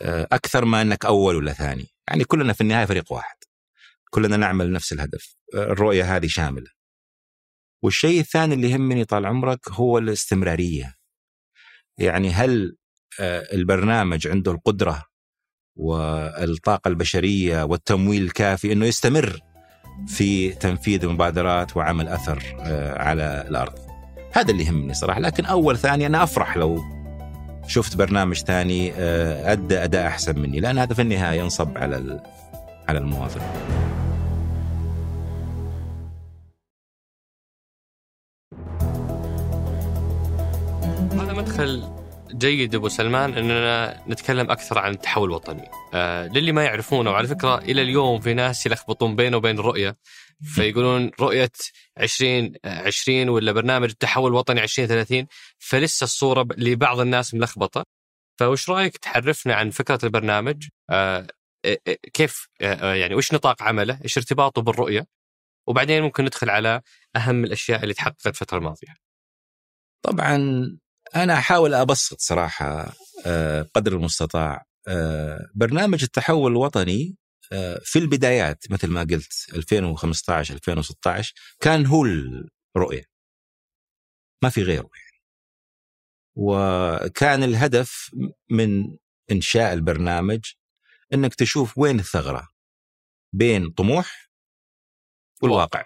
آه، 0.00 0.28
أكثر 0.32 0.64
ما 0.64 0.82
أنك 0.82 1.04
أول 1.04 1.36
ولا 1.36 1.52
ثاني. 1.52 1.86
يعني 2.08 2.24
كلنا 2.24 2.52
في 2.52 2.60
النهاية 2.60 2.84
فريق 2.86 3.12
واحد. 3.12 3.36
كلنا 4.10 4.36
نعمل 4.36 4.72
نفس 4.72 4.92
الهدف 4.92 5.36
آه، 5.54 5.72
الرؤية 5.72 6.16
هذه 6.16 6.26
شاملة. 6.26 6.70
والشيء 7.82 8.20
الثاني 8.20 8.54
اللي 8.54 8.70
يهمني 8.70 9.04
طال 9.04 9.26
عمرك 9.26 9.70
هو 9.70 9.98
الاستمرارية. 9.98 10.94
يعني 11.98 12.30
هل 12.30 12.76
آه، 13.20 13.54
البرنامج 13.54 14.28
عنده 14.28 14.52
القدرة 14.52 15.04
والطاقة 15.76 16.88
البشرية 16.88 17.62
والتمويل 17.62 18.22
الكافي 18.22 18.72
إنه 18.72 18.86
يستمر 18.86 19.40
في 20.08 20.52
تنفيذ 20.52 21.04
المبادرات 21.04 21.76
وعمل 21.76 22.08
أثر 22.08 22.42
على 22.96 23.44
الأرض؟ 23.48 23.87
هذا 24.32 24.50
اللي 24.50 24.64
يهمني 24.64 24.94
صراحة 24.94 25.20
لكن 25.20 25.44
أول 25.44 25.78
ثاني 25.78 26.06
أنا 26.06 26.22
أفرح 26.22 26.56
لو 26.56 26.84
شفت 27.66 27.96
برنامج 27.96 28.36
ثاني 28.36 28.92
آه، 28.96 29.52
أدى 29.52 29.78
أداء 29.84 30.06
أحسن 30.06 30.38
مني 30.38 30.60
لأن 30.60 30.78
هذا 30.78 30.94
في 30.94 31.02
النهاية 31.02 31.40
ينصب 31.40 31.78
على 31.78 32.20
على 32.88 32.98
المواطن. 32.98 33.40
هذا 41.12 41.32
مدخل 41.32 41.82
جيد 42.32 42.74
أبو 42.74 42.88
سلمان 42.88 43.34
إننا 43.34 44.00
نتكلم 44.08 44.50
أكثر 44.50 44.78
عن 44.78 44.92
التحول 44.92 45.28
الوطني. 45.28 45.68
آه 45.94 46.26
للي 46.26 46.52
ما 46.52 46.64
يعرفونه 46.64 47.10
وعلى 47.10 47.28
فكرة 47.28 47.58
إلى 47.58 47.82
اليوم 47.82 48.20
في 48.20 48.34
ناس 48.34 48.66
يلخبطون 48.66 49.16
بينه 49.16 49.36
وبين 49.36 49.58
الرؤية 49.58 49.96
فيقولون 50.42 51.10
رؤية 51.20 51.50
20 51.96 52.52
20 52.64 53.28
ولا 53.28 53.52
برنامج 53.52 53.90
التحول 53.90 54.30
الوطني 54.30 54.62
2030 54.62 55.26
فلسه 55.58 56.04
الصورة 56.04 56.48
لبعض 56.56 57.00
الناس 57.00 57.34
ملخبطة. 57.34 57.84
فوش 58.40 58.70
رأيك 58.70 58.96
تحرفنا 58.96 59.54
عن 59.54 59.70
فكرة 59.70 59.98
البرنامج؟ 60.04 60.68
آه 60.90 61.26
كيف 62.12 62.48
آه 62.62 62.94
يعني 62.94 63.14
وش 63.14 63.34
نطاق 63.34 63.62
عمله؟ 63.62 64.00
إيش 64.04 64.18
ارتباطه 64.18 64.62
بالرؤية؟ 64.62 65.06
وبعدين 65.68 66.02
ممكن 66.02 66.24
ندخل 66.24 66.50
على 66.50 66.82
أهم 67.16 67.44
الأشياء 67.44 67.82
اللي 67.82 67.94
تحققت 67.94 68.26
الفترة 68.26 68.58
الماضية. 68.58 68.94
طبعا 70.02 70.36
أنا 71.16 71.34
أحاول 71.34 71.74
أبسط 71.74 72.20
صراحة 72.20 72.92
آه، 73.26 73.66
قدر 73.74 73.92
المستطاع 73.92 74.64
آه، 74.88 75.50
برنامج 75.54 76.02
التحول 76.02 76.52
الوطني 76.52 77.16
آه، 77.16 77.27
في 77.84 77.98
البدايات 77.98 78.70
مثل 78.70 78.88
ما 78.88 79.00
قلت 79.00 79.54
2015 79.54 80.54
2016 80.54 81.34
كان 81.60 81.86
هو 81.86 82.04
الرؤية. 82.76 83.04
ما 84.42 84.48
في 84.50 84.62
غيره 84.62 84.90
يعني. 84.94 85.22
وكان 86.36 87.42
الهدف 87.42 88.10
من 88.50 88.96
إنشاء 89.30 89.72
البرنامج 89.72 90.52
إنك 91.14 91.34
تشوف 91.34 91.78
وين 91.78 91.98
الثغرة. 91.98 92.48
بين 93.32 93.70
طموح 93.70 94.30
والواقع. 95.42 95.84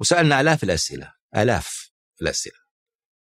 وسألنا 0.00 0.40
آلاف 0.40 0.64
الأسئلة 0.64 1.14
آلاف 1.36 1.90
الأسئلة. 2.22 2.58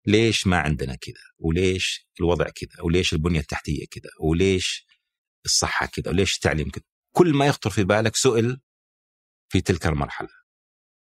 ليش 0.07 0.47
ما 0.47 0.59
عندنا 0.59 0.95
كذا؟ 0.95 1.23
وليش 1.39 2.09
الوضع 2.21 2.45
كذا؟ 2.45 2.83
وليش 2.83 3.13
البنية 3.13 3.41
التحتية 3.41 3.87
كذا؟ 3.91 4.11
وليش 4.21 4.87
الصحة 5.45 5.87
كذا 5.87 6.09
وليش 6.11 6.35
التعليم 6.35 6.71
كذا 6.71 6.85
كل 7.17 7.35
ما 7.35 7.47
يخطر 7.47 7.71
في 7.71 7.85
بالك 7.85 8.17
سئل 8.17 8.61
في 9.53 9.61
تلك 9.61 9.87
المرحلة. 9.87 10.29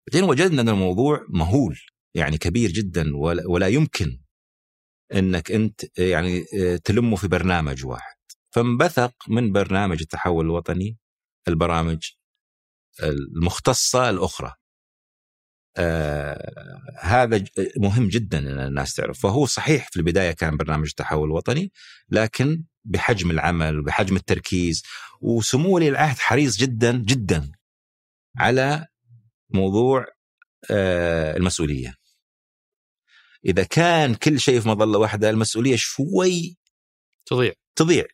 بعدين 0.09 0.31
وجدنا 0.31 0.63
أن 0.63 0.69
الموضوع 0.69 1.27
مهول 1.29 1.79
يعني 2.15 2.39
كبير 2.39 2.71
جدا 2.71 3.17
ولا, 3.17 3.43
ولا 3.47 3.69
يمكن 3.69 4.21
إنك 5.15 5.51
أنت 5.51 5.99
يعني 5.99 6.45
تلمه 6.85 7.17
في 7.17 7.29
برنامج 7.29 7.87
واحد. 7.87 8.17
فانبثق 8.55 9.15
من 9.29 9.53
برنامج 9.53 10.01
التحول 10.01 10.45
الوطني 10.45 10.99
البرامج 11.49 12.11
المختصة 13.03 14.11
الأخرى. 14.11 14.55
آه 15.77 16.89
هذا 17.01 17.45
مهم 17.77 18.09
جدا 18.09 18.39
إن 18.39 18.61
الناس 18.61 18.95
تعرف. 18.95 19.21
فهو 19.21 19.47
صحيح 19.47 19.91
في 19.91 19.97
البداية 19.97 20.33
كان 20.33 20.57
برنامج 20.57 20.87
التحول 20.89 21.29
الوطني 21.29 21.73
لكن 22.09 22.65
بحجم 22.85 23.31
العمل 23.31 23.79
وبحجم 23.79 24.17
التركيز 24.17 24.83
وسمو 25.21 25.75
ولي 25.75 25.89
العهد 25.89 26.19
حريص 26.19 26.57
جدا 26.57 26.97
جدا 26.97 27.53
على 28.37 28.87
موضوع 29.51 30.07
آه 30.71 31.37
المسؤولية. 31.37 31.95
إذا 33.45 33.63
كان 33.63 34.15
كل 34.15 34.41
شيء 34.41 34.61
في 34.61 34.69
مظلة 34.69 34.99
واحدة 34.99 35.31
المسؤولية 35.31 35.77
شوي 35.77 36.59
تضيع. 37.27 37.53
تضيع. 37.77 38.05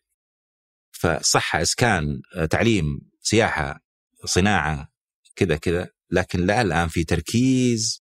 فصحة 0.91 1.61
إسكان 1.61 2.21
آه، 2.35 2.45
تعليم 2.45 3.01
سياحة 3.21 3.79
صناعة 4.25 4.91
كذا 5.35 5.57
كذا. 5.57 5.89
لكن 6.11 6.45
لا 6.45 6.61
الآن 6.61 6.87
في 6.87 7.03
تركيز. 7.03 8.03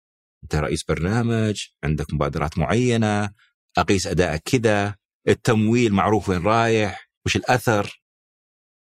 أنت 0.42 0.54
رئيس 0.54 0.84
برنامج 0.84 1.66
عندك 1.84 2.14
مبادرات 2.14 2.58
معينة 2.58 3.30
أقيس 3.78 4.06
أدائك 4.06 4.42
كذا. 4.42 4.96
التمويل 5.28 5.92
معروف 5.92 6.28
وين 6.28 6.42
رايح 6.42 7.10
وش 7.26 7.36
الأثر 7.36 8.02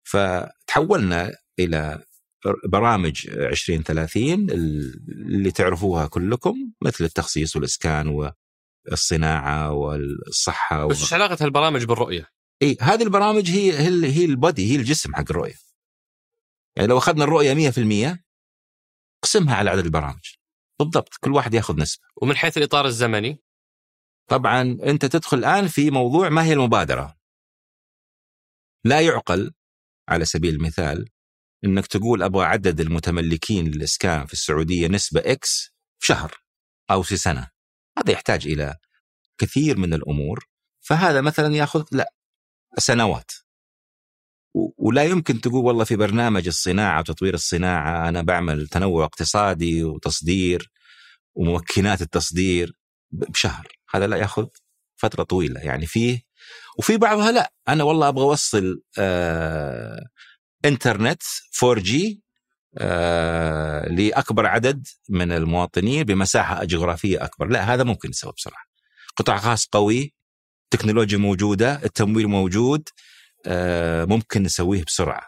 فتحولنا 0.04 1.32
إلى 1.60 2.04
برامج 2.70 3.28
2030 3.30 4.50
اللي 4.50 5.52
تعرفوها 5.52 6.08
كلكم 6.08 6.72
مثل 6.82 7.04
التخصيص 7.04 7.56
والإسكان 7.56 8.34
والصناعة 8.88 9.72
والصحة 9.72 10.86
بس 10.88 11.02
إيش 11.02 11.14
علاقة 11.14 11.38
هالبرامج 11.42 11.86
بالرؤية؟ 11.86 12.30
إي 12.62 12.78
هذه 12.82 13.04
البرامج 13.04 13.50
هي 13.52 13.80
هي 13.80 14.14
هي 14.14 14.26
البادي 14.26 14.72
هي 14.72 14.76
الجسم 14.76 15.16
حق 15.16 15.26
الرؤية. 15.30 15.56
يعني 16.76 16.90
لو 16.90 16.98
أخذنا 16.98 17.24
الرؤية 17.24 17.72
100% 17.72 18.18
اقسمها 19.24 19.56
على 19.56 19.70
عدد 19.70 19.86
البرامج. 19.86 20.36
بالضبط 20.80 21.16
كل 21.22 21.34
واحد 21.34 21.54
يأخذ 21.54 21.80
نسبة. 21.80 22.04
ومن 22.22 22.36
حيث 22.36 22.58
الإطار 22.58 22.86
الزمني 22.86 23.44
طبعا 24.30 24.62
أنت 24.62 25.06
تدخل 25.06 25.38
الآن 25.38 25.68
في 25.68 25.92
موضوع 25.92 26.30
ما 26.30 26.44
هي 26.44 26.54
المبادرة. 26.54 27.18
لا 28.86 29.02
يعقل 29.02 29.52
على 30.10 30.26
سبيل 30.26 30.56
المثال 30.56 31.10
إنك 31.66 31.88
تقول 31.88 32.24
أبغى 32.24 32.46
عدد 32.46 32.80
المتملكين 32.80 33.68
للإسكان 33.68 34.26
في 34.26 34.34
السعودية 34.34 34.88
نسبة 34.88 35.22
إكس 35.26 35.74
في 36.00 36.08
شهر 36.08 36.44
أو 36.92 37.02
في 37.02 37.18
سنة. 37.18 37.48
هذا 37.98 38.12
يحتاج 38.12 38.48
إلى 38.48 38.76
كثير 39.38 39.78
من 39.78 39.94
الأمور 39.94 40.46
فهذا 40.80 41.22
مثلا 41.22 41.56
يأخذ 41.56 41.86
لا 41.92 42.14
سنوات 42.78 43.32
ولا 44.78 45.04
يمكن 45.04 45.42
تقول 45.42 45.66
والله 45.66 45.84
في 45.84 45.96
برنامج 45.96 46.48
الصناعة 46.48 47.00
وتطوير 47.00 47.34
الصناعة 47.34 48.10
أنا 48.10 48.22
بعمل 48.22 48.68
تنوع 48.68 49.06
اقتصادي 49.06 49.84
وتصدير 49.84 50.72
وممكنات 51.36 52.02
التصدير 52.02 52.74
بشهر 53.12 53.79
هذا 53.92 54.08
لا 54.08 54.18
ياخذ 54.18 54.48
فترة 54.96 55.24
طويلة. 55.24 55.62
يعني 55.62 55.86
فيه 55.86 56.22
وفي 56.78 56.98
بعضها 56.98 57.32
لا. 57.32 57.54
أنا 57.68 57.84
والله 57.84 58.08
أبغى 58.08 58.24
أوصل 58.24 58.82
آه 58.98 60.06
إنترنت 60.66 61.24
4G 61.64 62.18
آه 62.78 63.88
لأكبر 63.90 64.46
عدد 64.46 64.88
من 65.10 65.32
المواطنين 65.32 66.04
بمساحة 66.04 66.64
جغرافية 66.64 67.24
أكبر. 67.24 67.48
لا 67.48 67.74
هذا 67.74 67.84
ممكن 67.84 68.10
يسوى 68.10 68.34
بسرعة. 68.38 68.64
قطاع 69.16 69.38
خاص 69.38 69.66
قوي 69.66 70.14
تكنولوجيا 70.72 71.18
موجودة 71.18 71.82
التمويل 71.84 72.28
موجود 72.28 72.90
آه، 73.46 74.06
ممكن 74.06 74.44
نسويه 74.44 74.84
بسرعة. 74.84 75.28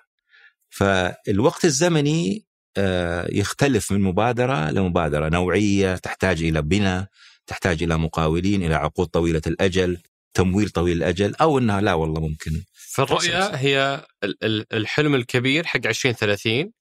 فالوقت 0.70 1.66
الزمني 1.66 2.46
آه، 2.78 3.28
يختلف 3.32 3.92
من 3.92 4.02
مبادرة 4.02 4.72
لمبادرة. 4.72 5.30
نوعية 5.30 5.96
تحتاج 5.96 6.44
إلى 6.44 6.62
بناء 6.62 7.08
تحتاج 7.48 7.84
إلى 7.84 7.98
مقاولين 7.98 8.64
إلى 8.64 8.76
عقود 8.76 9.08
طويلة 9.08 9.42
الأجل 9.48 9.98
تمويل 10.34 10.70
طويل 10.70 10.98
الأجل 10.98 11.36
أو 11.36 11.58
إنها 11.58 11.82
لا 11.82 11.94
والله 11.94 12.22
ممكن. 12.22 12.64
فالرؤية. 12.74 13.56
هي 13.56 14.06
ال- 14.24 14.44
ال- 14.44 14.74
الحلم 14.74 15.16
الكبير 15.16 15.66
حق 15.66 15.80
2030 15.86 16.72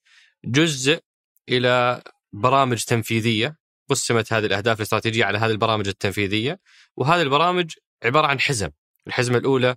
جزء 0.45 1.01
إلى 1.49 2.03
برامج 2.33 2.83
تنفيذية. 2.85 3.57
قسمت 3.91 4.33
هذه 4.33 4.47
الأهداف 4.47 4.77
الاستراتيجية 4.77 5.25
على 5.25 5.39
هذه 5.39 5.51
البرامج 5.51 5.89
التنفيذية 5.89 6.59
وهذه 6.97 7.23
البرامج 7.23 7.73
عبارة 8.05 8.27
عن 8.27 8.41
حزم. 8.41 8.69
الحزمة 9.07 9.39
الأولى 9.39 9.77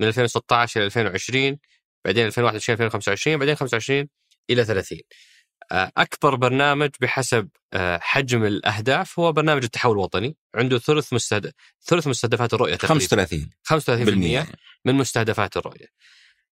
من 0.00 0.06
2016 0.08 0.80
إلى 0.80 0.86
2020 0.86 1.58
بعدين 2.04 2.26
2021 2.26 2.74
2025 2.74 3.36
بعدين 3.38 3.54
25 3.54 4.08
إلى 4.50 4.64
30 4.64 4.98
آه، 4.98 5.31
أكبر 5.72 6.34
برنامج 6.34 6.90
بحسب 7.00 7.48
آه، 7.72 7.98
حجم 7.98 8.44
الأهداف 8.44 9.18
هو 9.18 9.32
برنامج 9.32 9.64
التحول 9.64 9.92
الوطني 9.92 10.36
عنده 10.54 10.78
ثلث 10.78 11.12
مستهدف 11.12 11.52
ثلث 11.82 12.06
مستهدفات 12.06 12.54
الرؤية 12.54 12.74
تقريبا 12.74 12.94
35 12.94 13.50
35% 13.64 14.04
بالمية 14.04 14.46
من 14.84 14.94
مستهدفات 14.94 15.56
الرؤية. 15.56 15.86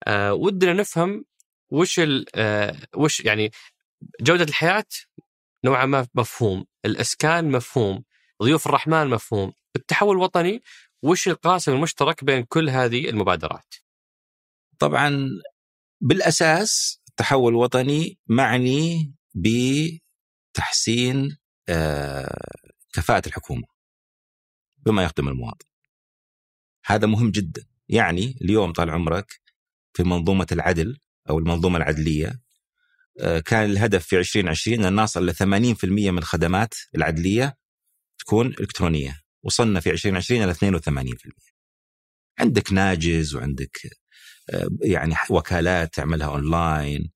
آه 0.07 0.35
ودنا 0.35 0.73
نفهم 0.73 1.25
وش 1.71 2.01
ال 2.01 2.27
آه 2.35 2.77
وش 2.97 3.21
يعني 3.21 3.51
جودة 4.21 4.45
الحياة 4.45 4.85
نوعا 5.65 5.87
ما 5.87 6.07
مفهوم، 6.15 6.67
الأسكان 6.85 7.51
مفهوم، 7.51 8.05
ضيوف 8.43 8.67
الرحمن 8.67 9.07
مفهوم، 9.07 9.53
التحول 9.77 10.17
الوطني 10.17 10.63
وش 11.03 11.29
القاسم 11.29 11.73
المشترك 11.73 12.25
بين 12.25 12.43
كل 12.43 12.71
هذه 12.71 13.09
المبادرات؟ 13.09 13.75
طبعا 14.79 15.29
بالأساس 16.01 17.00
التحول 17.21 17.53
الوطني 17.53 18.19
معني 18.27 19.15
بتحسين 20.55 21.37
آه، 21.69 22.49
كفاءة 22.93 23.29
الحكومة 23.29 23.67
بما 24.79 25.05
يخدم 25.05 25.29
المواطن. 25.29 25.67
هذا 26.85 27.07
مهم 27.07 27.31
جدا. 27.31 27.65
يعني 27.89 28.39
اليوم 28.43 28.73
طال 28.73 28.91
عمرك 28.91 29.41
في 29.93 30.03
منظومة 30.03 30.47
العدل 30.53 30.99
أو 31.31 31.39
المنظومة 31.39 31.77
العدلية 31.77 32.41
آه، 33.21 33.39
كان 33.39 33.71
الهدف 33.71 34.07
في 34.07 34.19
2020 34.19 34.85
أن 34.85 34.97
نصل 34.97 35.27
ل 35.27 35.35
80% 35.35 36.11
من 36.11 36.19
الخدمات 36.19 36.75
العدلية 36.95 37.57
تكون 38.19 38.47
إلكترونية. 38.47 39.21
وصلنا 39.43 39.81
في 39.81 39.91
2020 39.91 40.43
إلى 40.43 40.55
82% 40.55 41.51
عندك 42.39 42.73
ناجز 42.73 43.35
وعندك 43.35 43.79
يعني 44.83 45.15
وكالات 45.31 45.95
تعملها 45.95 46.29
اونلاين 46.29 47.11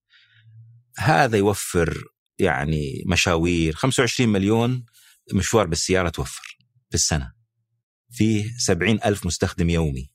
هذا 0.98 1.36
يوفر 1.36 2.04
يعني 2.38 3.02
مشاوير. 3.06 3.72
25 3.72 4.28
مليون 4.28 4.86
مشوار 5.34 5.66
بالسيارة 5.66 6.08
توفر 6.08 6.58
في 6.88 6.94
السنة. 6.94 7.32
فيه 8.10 8.56
70 8.58 8.98
ألف 9.04 9.26
مستخدم 9.26 9.70
يومي. 9.70 10.10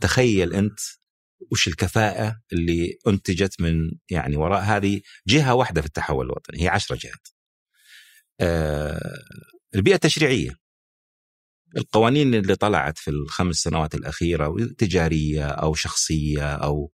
تخيل 0.00 0.54
أنت 0.54 0.80
وش 1.52 1.68
الكفاءة 1.68 2.40
اللي 2.52 2.98
أنتجت 3.06 3.60
من 3.60 3.90
يعني 4.10 4.36
وراء 4.36 4.62
هذه 4.62 5.00
جهة 5.26 5.54
واحدة 5.54 5.80
في 5.80 5.86
التحول 5.86 6.26
الوطني 6.26 6.62
هي 6.62 6.68
عشرة 6.68 6.96
جهات. 6.96 7.28
آه 8.40 9.24
البيئة 9.74 9.94
التشريعية. 9.94 10.65
القوانين 11.76 12.34
اللي 12.34 12.54
طلعت 12.56 12.98
في 12.98 13.10
الخمس 13.10 13.56
سنوات 13.56 13.94
الأخيرة 13.94 14.56
تجارية 14.78 15.46
أو 15.46 15.74
شخصية 15.74 16.54
أو 16.54 16.92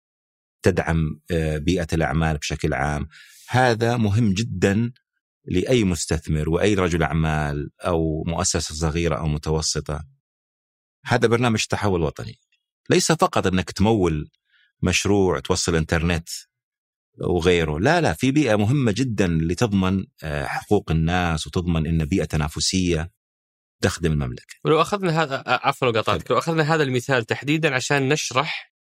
تدعم 0.62 1.22
آه، 1.32 1.58
بيئة 1.58 1.88
الأعمال 1.94 2.38
بشكل 2.38 2.74
عام 2.74 3.08
هذا 3.50 3.98
مهم 3.98 4.34
جدا 4.34 4.92
لأي 5.46 5.84
مستثمر 5.84 6.50
وأي 6.50 6.74
رجل 6.76 7.04
أعمال 7.04 7.70
أو 7.86 8.24
مؤسسة 8.28 8.76
صغيرة 8.76 9.16
أو 9.16 9.28
متوسطة. 9.28 10.04
هذا 11.06 11.28
برنامج 11.28 11.66
تحول 11.66 12.02
وطني. 12.02 12.36
ليس 12.90 13.12
فقط 13.12 13.48
أنك 13.48 13.72
تمول 13.72 14.30
مشروع 14.82 15.40
توصل 15.40 15.76
إنترنت 15.76 16.30
وغيره 17.22 17.80
لا 17.80 18.02
لا 18.02 18.14
في 18.14 18.32
بيئة 18.32 18.56
مهمة 18.56 18.92
جدا 18.92 19.28
لتضمن 19.28 20.06
آه، 20.24 20.46
حقوق 20.46 20.92
الناس 20.92 21.48
وتضمن 21.48 21.88
أن 21.88 22.06
بيئة 22.06 22.26
تنافسية 22.26 23.12
تخدم 23.82 24.12
المملكة. 24.12 24.56
ولو 24.64 24.82
أخذنا 24.82 25.24
هذا 25.24 25.44
عفوا 25.48 25.92
قطعتك 25.92 26.32
لو 26.32 26.38
أخذنا 26.38 26.76
هذا 26.76 26.84
المثال 26.84 27.26
تحديدا 27.26 27.76
عشان 27.76 28.10
نشرح 28.10 28.74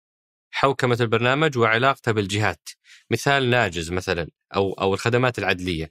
حوكمة 0.50 0.98
البرنامج 1.00 1.58
وعلاقته 1.58 2.12
بالجهات. 2.12 2.68
مثال 3.10 3.50
ناجز 3.50 3.90
مثلا 3.92 4.28
أو 4.54 4.72
أو 4.72 4.94
الخدمات 4.94 5.38
العدلية. 5.38 5.90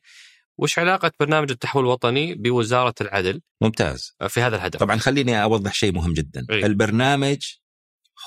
وش 0.57 0.79
علاقة 0.79 1.11
برنامج 1.19 1.51
التحول 1.51 1.83
الوطني 1.83 2.35
بوزارة 2.35 2.95
العدل؟ 3.01 3.41
ممتاز. 3.61 4.15
في 4.27 4.41
هذا 4.41 4.55
الهدف. 4.55 4.79
طبعا 4.79 4.97
خليني 4.97 5.43
أوضح 5.43 5.73
شيء 5.73 5.93
مهم 5.93 6.13
جدا. 6.13 6.45
أي. 6.51 6.65
البرنامج 6.65 7.53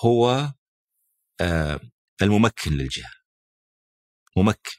هو 0.04 0.52
آه، 1.40 1.80
الممكن 2.22 2.72
للجهة. 2.72 3.10
ممكن. 4.36 4.70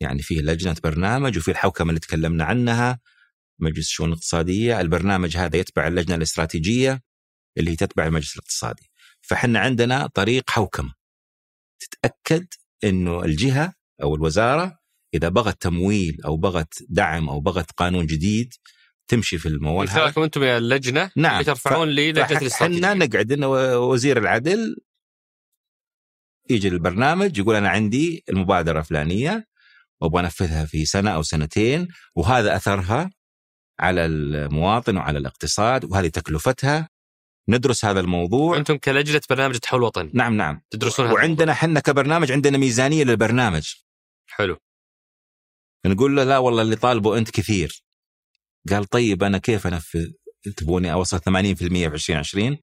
يعني 0.00 0.22
فيه 0.22 0.40
لجنة 0.40 0.76
برنامج 0.84 1.38
وفيه 1.38 1.52
الحوكمة 1.52 1.88
اللي 1.88 2.00
تكلمنا 2.00 2.44
عنها. 2.44 3.00
مجلس 3.62 3.86
الشؤون 3.86 4.08
الاقتصادية 4.08 4.80
البرنامج 4.80 5.36
هذا 5.36 5.56
يتبع 5.56 5.86
اللجنة 5.86 6.14
الاستراتيجية 6.14 7.02
اللي 7.58 7.70
هي 7.70 7.76
تتبع 7.76 8.06
المجلس 8.06 8.34
الاقتصادي. 8.34 8.90
فحنا 9.20 9.58
عندنا 9.58 10.06
طريق 10.06 10.50
حوكمه 10.50 10.94
تتأكد 11.80 12.46
إنه 12.84 13.24
الجهة 13.24 13.74
أو 14.02 14.14
الوزارة 14.14 14.78
إذا 15.14 15.28
بغت 15.28 15.62
تمويل 15.62 16.22
أو 16.24 16.36
بغت 16.36 16.74
دعم 16.88 17.28
أو 17.28 17.40
بغت 17.40 17.70
قانون 17.70 18.06
جديد 18.06 18.54
تمشي 19.08 19.38
في 19.38 19.48
الموال 19.48 19.88
هذا. 19.88 20.24
أنتم 20.24 20.42
يا 20.42 20.58
اللجنة 20.58 21.10
نعم. 21.16 21.32
اللي 21.32 21.44
ترفعون 21.44 21.88
للجنة 21.88 22.24
إحنا 22.24 22.38
الاستراتيجية. 22.38 22.94
نقعد 22.94 23.32
إنه 23.32 23.48
وزير 23.78 24.18
العدل 24.18 24.76
يجي 26.50 26.68
البرنامج 26.68 27.38
يقول 27.38 27.56
أنا 27.56 27.68
عندي 27.68 28.24
المبادرة 28.28 28.78
الفلانية 28.78 29.46
وأبغى 30.00 30.20
أنفذها 30.20 30.64
في 30.64 30.84
سنة 30.84 31.10
أو 31.10 31.22
سنتين 31.22 31.88
وهذا 32.14 32.56
أثرها 32.56 33.10
على 33.80 34.06
المواطن 34.06 34.96
وعلى 34.96 35.18
الاقتصاد 35.18 35.84
وهذه 35.84 36.08
تكلفتها. 36.08 36.88
ندرس 37.48 37.84
هذا 37.84 38.00
الموضوع. 38.00 38.56
أنتم 38.56 38.76
كلجنة 38.76 39.20
برنامج 39.30 39.54
التحول 39.54 39.80
الوطني 39.80 40.10
نعم 40.14 40.36
نعم. 40.36 40.62
تدرسون 40.70 41.06
هذا 41.06 41.14
وعندنا 41.14 41.54
حنا 41.54 41.80
كبرنامج 41.80 42.32
عندنا 42.32 42.58
ميزانية 42.58 43.04
للبرنامج. 43.04 43.74
حلو. 44.26 44.56
نقول 45.86 46.16
له 46.16 46.24
لا 46.24 46.38
والله 46.38 46.62
اللي 46.62 46.76
طالبه 46.76 47.18
أنت 47.18 47.30
كثير. 47.30 47.82
قال 48.70 48.84
طيب 48.84 49.22
أنا 49.22 49.38
كيف 49.38 49.66
أنفذ؟ 49.66 50.10
تبوني 50.56 50.92
أوصل 50.92 51.18
80% 51.18 51.22
في 51.54 51.94
2020 51.94 52.58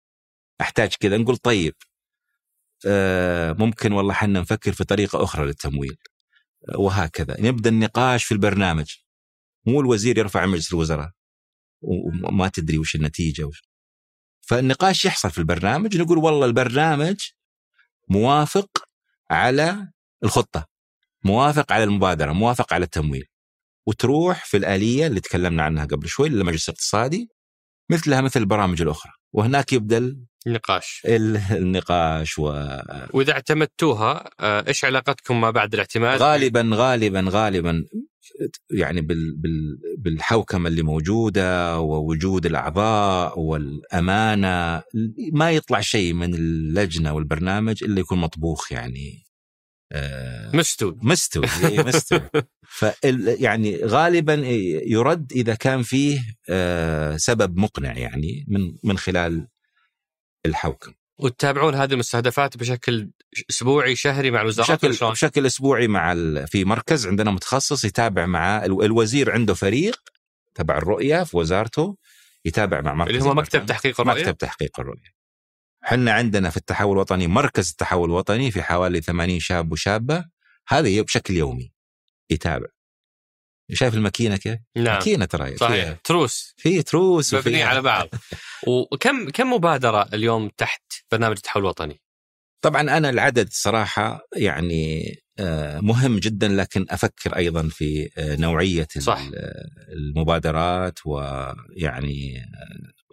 أحتاج 0.62 0.93
كذا. 0.99 1.17
نقول 1.17 1.38
طيب. 1.38 1.75
آه 2.88 3.53
ممكن 3.53 3.91
والله 3.91 4.13
حنا 4.13 4.39
نفكر 4.39 4.71
في 4.71 4.84
طريقة 4.84 5.23
أخرى 5.23 5.45
للتمويل. 5.45 5.97
آه، 6.69 6.80
وهكذا. 6.80 7.36
نبدأ 7.39 7.69
النقاش 7.69 8.23
في 8.25 8.32
البرنامج. 8.32 8.95
مو 9.67 9.82
الوزير 9.82 10.17
يرفع 10.17 10.45
مجلس 10.45 10.73
الوزراء 10.73 11.10
وما 11.82 12.47
تدري 12.47 12.77
وش 12.77 12.95
النتيجة 12.95 13.43
وش. 13.43 13.62
فالنقاش 14.41 15.06
يحصل 15.06 15.32
في 15.32 15.38
البرنامج 15.38 15.97
نقول 15.97 16.17
والله 16.17 16.45
البرنامج 16.45 17.15
موافق 18.10 18.69
على 19.32 19.88
الخطة 20.23 20.65
موافق 21.23 21.71
على 21.71 21.84
المبادرة 21.84 22.32
موافق 22.34 22.73
على 22.73 22.86
التمويل 22.86 23.25
وتروح 23.88 24.45
في 24.45 24.58
الآلية 24.58 25.08
اللي 25.08 25.19
تكلمنا 25.19 25.63
عنها 25.63 25.86
قبل 25.86 26.08
شوي 26.08 26.30
للمجلس 26.30 26.69
الاقتصادي 26.69 27.30
مثلها 27.91 28.21
مثل 28.21 28.39
البرامج 28.39 28.82
الأخرى 28.82 29.12
وهناك 29.34 29.73
يبدأ 29.73 30.15
النقاش 30.47 31.01
ال- 31.06 31.38
النقاش 31.38 32.39
و 32.39 32.43
وإذا 33.13 33.32
اعتمدتوها 33.32 34.30
آه، 34.39 34.67
إيش 34.67 34.86
علاقتكم 34.86 35.41
ما 35.41 35.51
بعد 35.51 35.73
الاعتماد؟ 35.73 36.21
غالبا 36.21 36.69
غالبا 36.73 37.25
غالبا 37.30 37.86
يعني 38.71 39.01
بال 39.01 39.35
بال 39.35 39.79
بالحوكمة 39.97 40.69
اللي 40.69 40.81
موجودة 40.81 41.79
ووجود 41.79 42.45
الأعضاء 42.45 43.39
والأمانة 43.39 44.83
ما 45.31 45.51
يطلع 45.51 45.81
شيء 45.81 46.13
من 46.13 46.33
اللجنة 46.33 47.13
والبرنامج 47.13 47.83
إلا 47.83 47.99
يكون 47.99 48.17
مطبوخ 48.17 48.71
يعني 48.71 49.23
آه 49.91 50.55
مستوي. 50.55 50.97
مستوي 51.01 51.47
مستوي. 51.77 52.29
فال 52.77 53.43
يعني 53.43 53.77
غالبا 53.77 54.33
يرد 54.85 55.31
إذا 55.31 55.55
كان 55.55 55.81
فيه 55.81 56.19
آه 56.49 57.17
سبب 57.17 57.57
مقنع 57.57 57.97
يعني 57.97 58.45
من 58.47 58.75
من 58.83 58.97
خلال 58.97 59.47
الحوكم 60.45 60.93
وتتابعون 61.19 61.75
هذه 61.75 61.93
المستهدفات 61.93 62.58
بشكل 62.58 63.10
أسبوعي 63.49 63.95
شهري 63.95 64.32
مع 64.32 64.41
الوزارات 64.41 64.86
بشكل؟ 64.86 65.10
بشكل 65.12 65.45
أسبوعي 65.45 65.88
مع 65.88 66.12
ال... 66.12 66.47
في 66.47 66.65
مركز 66.65 67.08
عندنا 67.08 67.32
متخصص 67.32 67.86
يتابع 67.86 68.25
مع 68.25 68.65
ال- 68.65 68.84
الوزير 68.84 69.32
عنده 69.32 69.53
فريق 69.53 69.99
تبع 70.56 70.77
الرؤية 70.77 71.23
في 71.23 71.38
وزارته 71.38 71.97
يتابع 72.45 72.82
مع 72.82 72.93
مركز 72.93 73.15
اللي 73.15 73.23
هو 73.30 73.34
مكتب. 73.34 73.65
تحقيق 73.65 74.01
الرؤية 74.01 74.21
مكتب 74.21 74.38
تحقيق 74.38 74.80
الرؤية 74.80 75.17
إحنا 75.86 76.12
عندنا 76.12 76.49
في 76.49 76.58
التحول 76.58 76.91
الوطني 76.93 77.27
مركز 77.27 77.69
التحول 77.69 78.10
الوطني 78.10 78.51
في 78.51 78.62
حوالي 78.62 79.01
80 79.01 79.39
شاب 79.39 79.71
وشابة 79.71 80.25
هذا 80.67 81.01
بشكل 81.01 81.34
يومي 81.34 81.71
يتابع 82.30 82.67
شايف 83.73 83.93
الماكينة 83.93 84.38
كيف؟ 84.38 84.58
نعم. 84.77 84.86
ماكينة 84.95 85.25
ترى 85.25 85.58
صحيح. 85.58 85.84
فيها- 85.86 85.97
تروس. 86.03 86.53
في 86.58 86.82
تروس 86.84 87.34
مبنية 87.34 87.65
على 87.65 87.82
بعض. 87.82 88.08
وكم 88.67 89.30
كم 89.30 89.53
مبادرة 89.53 90.08
اليوم 90.13 90.49
تحت 90.58 90.82
برنامج 91.12 91.36
التحول 91.36 91.63
الوطني؟ 91.63 92.01
طبعا 92.63 92.82
أنا 92.82 93.10
العدد 93.10 93.49
صراحة 93.51 94.19
يعني 94.36 95.15
آه، 95.39 95.80
مهم 95.80 96.19
جدا 96.19 96.47
لكن 96.47 96.86
أفكر 96.89 97.36
أيضا 97.36 97.67
في 97.69 98.10
آه، 98.17 98.36
نوعية 98.36 98.88
صح. 98.99 99.30
المبادرات 99.93 100.99
ويعني 101.06 102.38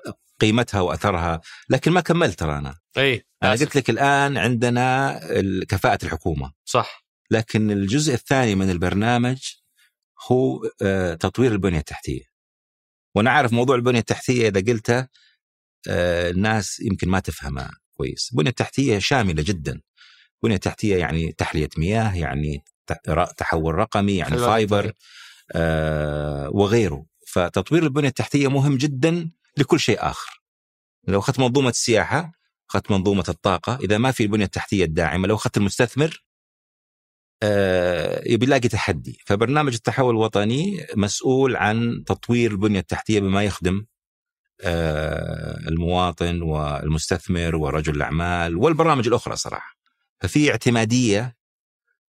آه، 0.07 0.14
قيمتها 0.40 0.81
وأثرها. 0.81 1.40
لكن 1.71 1.90
ما 1.93 2.01
كملت 2.01 2.38
ترى 2.38 2.59
أنا. 2.59 2.79
إي 2.99 3.27
أنا. 3.43 3.51
قلت 3.53 3.77
لك 3.77 3.90
الآن 3.90 4.37
عندنا 4.38 5.21
كفاءة 5.69 5.99
الحكومة. 6.05 6.53
صح. 6.64 7.05
لكن 7.31 7.71
الجزء 7.71 8.14
الثاني 8.14 8.55
من 8.55 8.71
البرنامج 8.71 9.38
هو 10.33 10.71
آه، 10.83 11.15
تطوير 11.15 11.53
البنية 11.53 11.79
التحتية. 11.79 12.23
وأنا 13.15 13.31
عارف 13.31 13.53
موضوع 13.53 13.77
البنية 13.77 13.99
التحتية 13.99 14.49
إذا 14.49 14.61
قلته 14.73 15.07
آه، 15.89 16.31
الناس 16.31 16.81
يمكن 16.81 17.09
ما 17.09 17.19
تفهمها 17.19 17.71
كويس. 17.95 18.31
البنية 18.33 18.51
التحتية 18.51 18.99
شاملة 18.99 19.43
جدا. 19.43 19.81
بنيه 20.43 20.57
تحتيه 20.57 20.97
يعني 20.97 21.33
تحلية 21.33 21.69
مياه 21.79 22.15
يعني 22.15 22.65
تحول 23.37 23.75
رقمي 23.75 24.17
يعني 24.17 24.39
فايبر. 24.39 24.93
آه 25.53 26.51
وغيره. 26.51 27.07
فتطوير 27.27 27.83
البنية 27.83 28.09
التحتية 28.09 28.49
مهم 28.49 28.77
جدا 28.77 29.31
لكل 29.57 29.81
شيء 29.81 29.99
آخر. 30.01 30.43
لو 31.09 31.19
أخذت 31.19 31.39
منظومة 31.41 31.69
السياحة 31.69 32.33
أخذت 32.71 32.91
منظومة 32.91 33.25
الطاقة 33.29 33.79
إذا 33.83 33.99
ما 33.99 34.11
في 34.11 34.23
البنيه 34.23 34.45
التحتيه 34.45 34.85
الداعمه 34.85 35.29
لو 35.29 35.35
أخذت 35.35 35.57
المستثمر 35.57 36.25
آه 37.47 38.23
يبي 38.27 38.47
يلاقي 38.47 38.69
تحدي. 38.69 39.19
فبرنامج 39.27 39.75
التحول 39.75 40.11
الوطني 40.15 40.87
مسؤول 40.97 41.57
عن 41.57 42.05
تطوير 42.07 42.51
البنية 42.51 42.81
التحتية 42.81 43.21
بما 43.21 43.43
يخدم 43.45 43.87
آه 44.61 45.59
المواطن 45.69 46.43
والمستثمر 46.43 47.57
ورجل 47.57 47.97
الأعمال 47.97 48.57
والبرامج 48.57 49.07
الأخرى 49.09 49.37
صراحة. 49.37 49.75
ففي 50.21 50.51
اعتمادية 50.51 51.37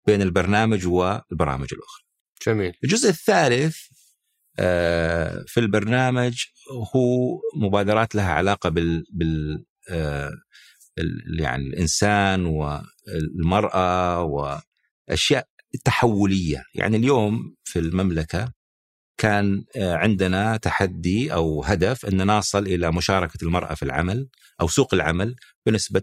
بين 0.06 0.22
البرنامج 0.22 0.86
والبرامج 0.86 1.68
الأخرى. 1.72 2.04
جميل. 2.46 2.72
الجزء 2.84 3.08
الثالث 3.08 3.76
آه، 4.58 5.44
في 5.46 5.60
البرنامج 5.60 6.44
هو 6.96 7.40
مبادرات 7.56 8.14
لها 8.14 8.32
علاقة 8.32 8.68
بال, 8.68 9.04
بال 9.12 9.64
آه، 9.90 10.30
ال- 10.98 11.40
يعني 11.40 11.66
الإنسان 11.66 12.46
واشياء 15.08 15.48
تحولية. 15.84 16.64
يعني 16.74 16.96
اليوم 16.96 17.56
في 17.64 17.78
المملكة 17.78 18.52
كان 19.18 19.64
آه، 19.76 19.94
عندنا 19.94 20.56
تحدي 20.56 21.32
أو 21.32 21.64
هدف 21.64 22.06
أن 22.06 22.26
نصل 22.26 22.66
إلى 22.66 22.92
مشاركة 22.92 23.38
المرأة 23.42 23.74
في 23.74 23.82
العمل 23.82 24.28
أو 24.60 24.68
سوق 24.68 24.94
العمل 24.94 25.36
بنسبة 25.66 26.02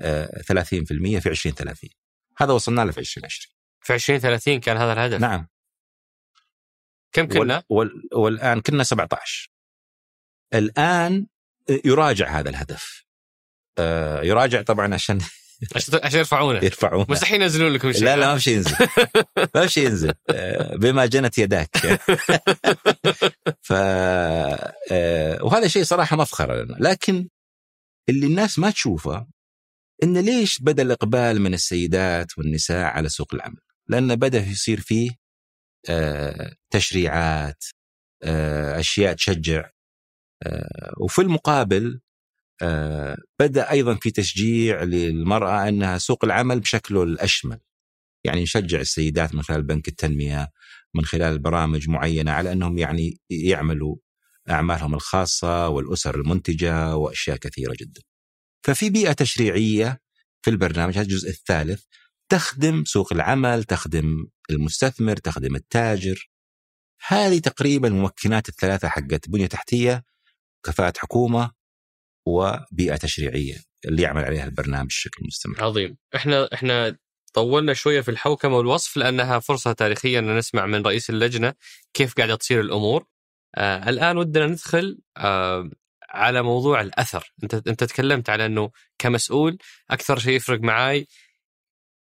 آه، 0.00 0.42
30% 0.42 1.20
في 1.20 1.28
2030 1.28 1.90
هذا 2.38 2.52
وصلنا 2.52 2.84
له 2.84 2.92
في 2.92 3.00
2020 3.00 3.54
في 3.80 3.94
2030 3.94 4.60
كان 4.60 4.76
هذا 4.76 4.92
الهدف؟ 4.92 5.20
نعم. 5.20 5.48
كم 7.12 7.28
كنا؟ 7.28 7.62
وال 7.68 7.86
وال 7.92 8.08
والآن 8.12 8.60
كنا 8.60 8.82
17 8.82 9.50
الآن 10.54 11.26
يراجع 11.84 12.38
هذا 12.38 12.50
الهدف. 12.50 13.04
آه، 13.78 14.22
يراجع 14.22 14.62
طبعا 14.62 14.94
عشان 14.94 15.20
عشان 15.76 16.00
عشان 16.02 16.18
يرفعونه. 16.18 16.64
يرفعون 16.64 17.06
مستحيل 17.08 17.42
ينزلون 17.42 17.72
لكم 17.72 17.92
شيء. 17.92 18.04
لا 18.04 18.16
لا 18.16 18.26
ما 18.26 18.36
في 18.36 18.42
شيء 18.42 18.54
ينزل. 18.54 18.76
ما 19.54 19.66
في 19.66 19.68
شيء 19.68 19.86
ينزل. 19.86 20.12
آه، 20.30 20.76
بما 20.76 21.06
جنت 21.06 21.38
يداك. 21.38 21.76
ف 23.66 23.72
آه، 23.72 25.44
وهذا 25.44 25.68
شيء 25.68 25.82
صراحة 25.84 26.16
مفخره 26.16 26.62
لنا 26.62 26.76
لكن 26.80 27.28
اللي 28.08 28.26
الناس 28.26 28.58
ما 28.58 28.70
تشوفه 28.70 29.26
إن 30.02 30.18
ليش 30.18 30.58
بدأ 30.62 30.82
الإقبال 30.82 31.40
من 31.40 31.54
السيدات 31.54 32.38
والنساء 32.38 32.84
على 32.84 33.08
سوق 33.08 33.34
العمل؟ 33.34 33.60
لأن 33.88 34.16
بدأ 34.16 34.38
يصير 34.38 34.80
فيه 34.80 35.10
آه، 35.88 36.54
تشريعات 36.70 37.64
أشياء 38.22 39.12
تشجع. 39.12 39.70
وفي 41.00 41.22
المقابل 41.22 42.00
آه، 42.62 43.16
بدأ 43.40 43.70
أيضا 43.70 43.94
في 43.94 44.10
تشجيع 44.10 44.82
للمرأة 44.82 45.68
أنها 45.68 45.98
سوق 45.98 46.24
العمل 46.24 46.60
بشكله 46.60 47.02
الأشمل 47.02 47.58
يعني 48.24 48.42
نشجع 48.42 48.80
السيدات 48.80 49.34
من 49.34 49.42
خلال 49.42 49.62
بنك 49.62 49.88
التنمية 49.88 50.50
من 50.94 51.04
خلال 51.04 51.38
برامج 51.38 51.88
معينة 51.88 52.30
على 52.30 52.52
أنهم 52.52 52.78
يعني 52.78 53.20
يعملوا 53.30 53.96
أعمالهم 54.50 54.94
الخاصة 54.94 55.68
والأسر 55.68 56.14
المنتجة 56.14 56.96
وأشياء 56.96 57.36
كثيرة 57.36 57.74
جدا. 57.80 58.00
ففي 58.66 58.90
بيئة 58.90 59.12
تشريعية 59.12 60.00
في 60.42 60.50
البرنامج 60.50 60.94
هذا 60.94 61.02
الجزء 61.02 61.30
الثالث 61.30 61.84
تخدم 62.28 62.84
سوق 62.84 63.12
العمل، 63.12 63.64
تخدم 63.64 64.26
المستثمر، 64.50 65.16
تخدم 65.16 65.56
التاجر. 65.56 66.30
هذه 67.06 67.38
تقريبا 67.38 67.88
الممكنات 67.88 68.48
الثلاثة 68.48 68.88
حقت 68.88 69.28
بنية 69.28 69.46
تحتية، 69.46 70.04
كفاءة 70.66 70.92
حكومة 70.98 71.50
وبيئه 72.30 72.96
تشريعية. 72.96 73.56
اللي 73.84 74.02
يعمل 74.02 74.24
عليها 74.24 74.44
البرنامج 74.44 74.86
بشكل 74.86 75.26
مستمر. 75.26 75.64
عظيم، 75.64 75.96
إحنا 76.16 76.48
إحنا 76.54 76.96
طولنا 77.34 77.74
شوية 77.74 78.00
في 78.00 78.10
الحوكمة 78.10 78.56
والوصف 78.56 78.96
لأنها 78.96 79.38
فرصة 79.38 79.72
تاريخية 79.72 80.18
أن 80.18 80.36
نسمع 80.36 80.66
من 80.66 80.82
رئيس 80.82 81.10
اللجنة 81.10 81.54
كيف 81.94 82.14
قاعدة 82.14 82.36
تصير 82.36 82.60
الأمور. 82.60 83.06
آه 83.54 83.88
الآن 83.88 84.16
ودنا 84.16 84.46
ندخل 84.46 84.98
آه 85.16 85.70
على 86.10 86.42
موضوع 86.42 86.80
الأثر، 86.80 87.32
أنت 87.42 87.54
أنت 87.54 87.84
تكلمت 87.84 88.30
على 88.30 88.46
أنه 88.46 88.70
كمسؤول 88.98 89.58
أكثر 89.90 90.18
شيء 90.18 90.36
يفرق 90.36 90.60
معاي 90.60 91.06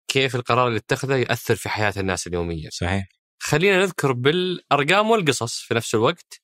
كيف 0.07 0.35
القرار 0.35 0.67
اللي 0.67 0.79
اتخذه 0.79 1.15
ياثر 1.15 1.55
في 1.55 1.69
حياة 1.69 1.93
الناس 1.97 2.27
اليومية. 2.27 2.69
صحيح. 2.69 3.07
خلينا 3.39 3.79
نذكر 3.79 4.11
بالأرقام 4.11 5.09
والقصص 5.09 5.59
في 5.59 5.73
نفس 5.73 5.95
الوقت 5.95 6.41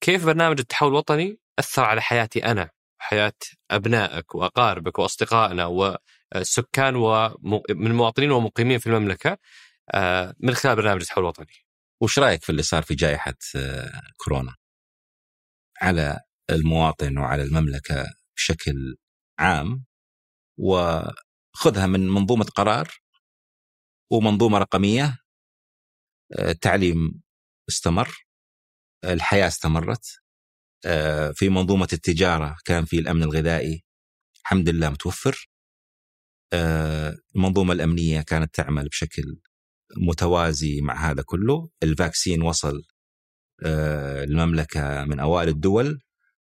كيف 0.00 0.26
برنامج 0.26 0.58
التحول 0.60 0.88
الوطني 0.88 1.38
أثر 1.58 1.84
على 1.84 2.02
حياتي 2.02 2.44
أنا 2.44 2.70
وحياه 3.04 3.32
أبنائك 3.70 4.34
وأقاربك 4.34 4.98
وأصدقائنا 4.98 5.66
والسكان 5.66 6.96
ومن 6.96 7.86
المواطنين 7.86 8.30
والمقيمين 8.30 8.78
في 8.78 8.86
المملكة 8.86 9.38
آه، 9.94 10.34
من 10.40 10.54
خلال 10.54 10.76
برنامج 10.76 11.00
التحول 11.00 11.24
الوطني. 11.24 11.52
وش 12.02 12.18
رأيك 12.18 12.42
في 12.44 12.50
اللي 12.50 12.62
صار 12.62 12.82
في 12.82 12.94
جائحة 12.94 13.34
آه، 13.56 14.00
كورونا؟ 14.16 14.54
على 15.80 16.20
المواطن 16.50 17.18
وعلى 17.18 17.42
المملكة 17.42 18.06
بشكل 18.36 18.96
عام 19.38 19.84
وخذها 20.58 21.86
من 21.86 22.08
منظومة 22.08 22.44
قرار 22.44 22.88
ومنظومة 24.12 24.58
رقمية 24.58 25.18
التعليم 26.38 27.06
آه، 27.06 27.20
استمر 27.68 28.26
الحياة 29.04 29.46
استمرت 29.46 30.23
في 31.34 31.48
منظومة 31.48 31.88
التجارة 31.92 32.56
كان 32.64 32.84
في 32.84 32.98
الأمن 32.98 33.22
الغذائي 33.22 33.84
الحمد 34.44 34.68
لله 34.68 34.90
متوفر. 34.90 35.48
آه، 36.52 37.16
المنظومة 37.36 37.72
الأمنية 37.72 38.20
كانت 38.20 38.54
تعمل 38.54 38.88
بشكل 38.88 39.36
متوازي 39.96 40.80
مع 40.80 41.10
هذا 41.10 41.22
كله. 41.22 41.70
ال 41.82 41.89
vaccine 41.89 42.42
وصل 42.42 42.82
المملكة 43.62 45.04
من 45.04 45.20
أوائل 45.20 45.48
الدول 45.48 46.00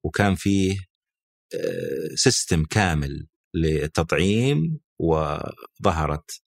وكان 0.04 0.34
فيه 0.34 0.78
system 2.14 2.64
كامل 2.64 3.26
للتطعيم 3.54 4.80
وظهرت 4.98 6.42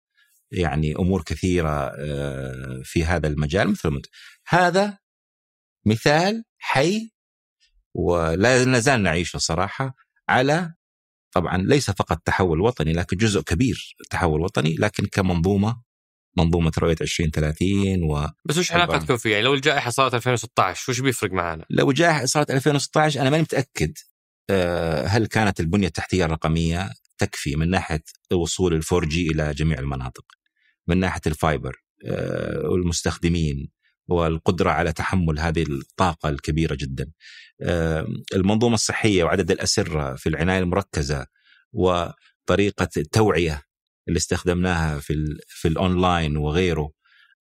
يعني 0.51 0.95
أمور 0.95 1.23
كثيرة 1.23 1.91
آه، 1.99 2.81
في 2.83 3.03
هذا 3.03 3.27
المجال. 3.27 3.69
مثل 3.69 4.01
هذا 4.47 4.97
مثال 5.85 6.43
حي 6.57 7.11
ولا 7.93 8.65
نزال 8.65 9.03
نعيشه 9.03 9.37
صراحة 9.37 9.95
على 10.29 10.73
طبعا 11.31 11.57
ليس 11.57 11.91
فقط 11.91 12.21
تحول 12.25 12.61
وطني 12.61 12.93
لكن 12.93 13.17
جزء 13.17 13.41
كبير 13.41 13.95
تحول 14.09 14.41
وطني 14.41 14.75
لكن 14.75 15.05
كمنظومة 15.05 15.81
منظومة 16.37 16.71
رؤية 16.77 16.95
2030 17.01 18.03
و 18.03 18.27
بس 18.45 18.57
وش 18.57 18.71
علاقتكم 18.71 19.17
فيه؟ 19.17 19.31
يعني 19.31 19.43
لو 19.43 19.53
الجائحه 19.53 19.89
صارت 19.89 20.13
2016 20.13 20.91
وش 20.91 20.99
بيفرق 20.99 21.31
معنا؟ 21.31 21.65
لو 21.69 21.89
الجائحه 21.89 22.25
صارت 22.25 22.51
2016 22.51 23.21
أنا 23.21 23.29
ماني 23.29 23.43
متأكد 23.43 23.93
آه، 24.49 25.05
هل 25.05 25.25
كانت 25.25 25.59
البنية 25.59 25.87
التحتية 25.87 26.25
الرقمية 26.25 26.89
تكفي 27.17 27.55
من 27.55 27.69
ناحية 27.69 28.03
وصول 28.33 28.73
ال 28.73 29.05
4G 29.05 29.27
إلى 29.31 29.53
جميع 29.53 29.79
المناطق. 29.79 30.25
من 30.87 30.97
ناحية 30.97 31.21
ال 31.27 31.35
fiber 31.35 31.75
آه، 32.05 32.69
والمستخدمين 32.69 33.69
والقدرة 34.09 34.69
على 34.71 34.93
تحمل 34.93 35.39
هذه 35.39 35.63
الطاقة 35.63 36.29
الكبيرة 36.29 36.75
جدا. 36.75 37.11
آه، 37.61 38.07
المنظومة 38.33 38.73
الصحية 38.73 39.23
وعدد 39.23 39.51
الأسرة 39.51 40.15
في 40.15 40.29
العناية 40.29 40.59
المركزة 40.59 41.25
وطريقة 41.73 42.89
التوعية 42.97 43.63
اللي 44.07 44.17
استخدمناها 44.17 44.99
في 44.99 45.37
في 45.47 45.67
الأونلاين 45.67 46.37
وغيره 46.37 46.91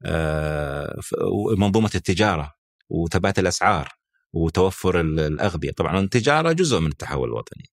آه، 0.04 1.00
منظومة 1.58 1.90
التجارة 1.94 2.54
وثبات 2.90 3.38
الأسعار 3.38 3.88
وتوفر 4.32 5.00
الأغذية، 5.00 5.70
طبعا 5.70 6.00
التجارة 6.00 6.52
جزء 6.52 6.80
من 6.80 6.90
التحول 6.90 7.28
الوطني. 7.28 7.64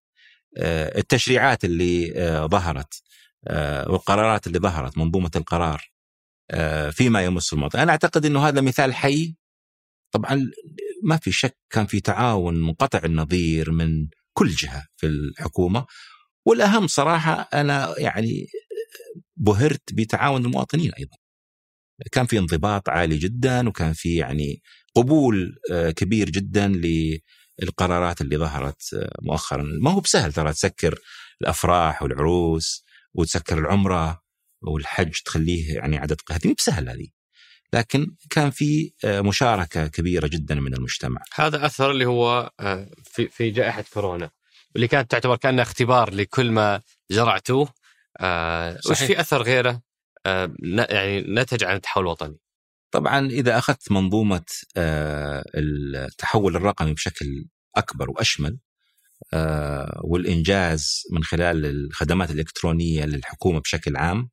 التشريعات 0.97 1.65
اللي 1.65 2.13
ظهرت 2.51 3.03
آه، 3.47 3.91
والقرارات 3.91 4.47
اللي 4.47 4.59
ظهرت 4.59 4.97
منظومة 4.97 5.31
القرار 5.35 5.81
آه، 5.81 5.94
فيما 6.91 7.25
يمس 7.25 7.53
المواطن 7.53 7.79
أنا 7.79 7.91
أعتقد 7.91 8.25
إنه 8.25 8.47
هذا 8.47 8.61
مثال 8.61 8.93
حي. 8.93 9.35
طبعا 10.11 10.51
ما 11.03 11.17
في 11.17 11.31
شك 11.31 11.57
كان 11.69 11.85
في 11.85 11.99
تعاون 11.99 12.61
منقطع 12.61 13.01
النظير 13.05 13.71
من 13.71 14.07
كل 14.33 14.49
جهة 14.49 14.85
في 14.97 15.07
الحكومة. 15.07 15.85
والأهم 16.45 16.87
صراحة 16.87 17.49
أنا 17.53 17.95
يعني 17.97 18.47
بهرت 19.37 19.93
بتعاون 19.93 20.45
المواطنين 20.45 20.91
أيضا. 20.99 21.17
كان 22.11 22.25
في 22.25 22.39
انضباط 22.39 22.89
عالي 22.89 23.17
جدا 23.17 23.69
وكان 23.69 23.93
في 23.93 24.15
يعني 24.15 24.61
قبول 24.95 25.55
آه، 25.71 25.91
كبير 25.91 26.29
جدا 26.29 26.67
للقرارات 27.61 28.21
اللي 28.21 28.37
ظهرت 28.37 28.81
مؤخرا. 29.21 29.63
ما 29.81 29.91
هو 29.91 29.99
بسهل 29.99 30.33
ترى 30.33 30.53
تسكر 30.53 30.99
الأفراح 31.41 32.03
والعروس 32.03 32.85
وتسكر 33.13 33.57
العمرة. 33.57 34.24
والحج 34.67 35.11
تخليه 35.25 35.75
يعني 35.75 35.97
عدد 35.97 36.17
هذه 36.31 36.53
بسهل 36.57 36.89
هذه. 36.89 37.07
لكن 37.73 38.15
كان 38.29 38.49
في 38.49 38.93
آه، 39.05 39.21
مشاركة 39.21 39.87
كبيرة 39.87 40.27
جدا 40.27 40.55
من 40.55 40.73
المجتمع. 40.73 41.21
هذا 41.35 41.65
أثر 41.65 41.91
اللي 41.91 42.05
هو 42.05 42.51
آه، 42.59 42.89
في 43.03 43.27
في 43.27 43.49
جائحة 43.49 43.83
كورونا 43.93 44.29
واللي 44.75 44.87
كانت 44.87 45.11
تعتبر 45.11 45.35
كأنها 45.35 45.63
اختبار 45.63 46.13
لكل 46.13 46.51
ما 46.51 46.81
زرعتوه. 47.09 47.73
آه، 48.19 48.79
وش 48.89 49.03
في 49.03 49.19
أثر 49.19 49.41
غيره؟ 49.41 49.81
يعني 50.89 51.21
نتج 51.21 51.63
عن 51.63 51.75
التحول 51.75 52.03
الوطني. 52.03 52.37
طبعا 52.91 53.27
إذا 53.27 53.57
أخذت 53.57 53.91
منظومة 53.91 54.45
التحول 55.57 56.55
الرقمي 56.55 56.93
بشكل 56.93 57.45
أكبر 57.75 58.09
وأشمل 58.09 58.57
والإنجاز 60.03 61.03
من 61.11 61.23
خلال 61.23 61.65
الخدمات 61.65 62.31
الإلكترونية 62.31 63.05
للحكومة 63.05 63.59
بشكل 63.59 63.97
عام 63.97 64.29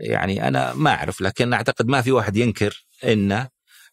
يعني 0.00 0.48
أنا 0.48 0.74
ما 0.74 0.90
أعرف 0.90 1.20
لكن 1.20 1.52
أعتقد 1.52 1.86
ما 1.86 2.02
في 2.02 2.12
واحد 2.12 2.36
ينكر 2.36 2.86
إن 3.04 3.48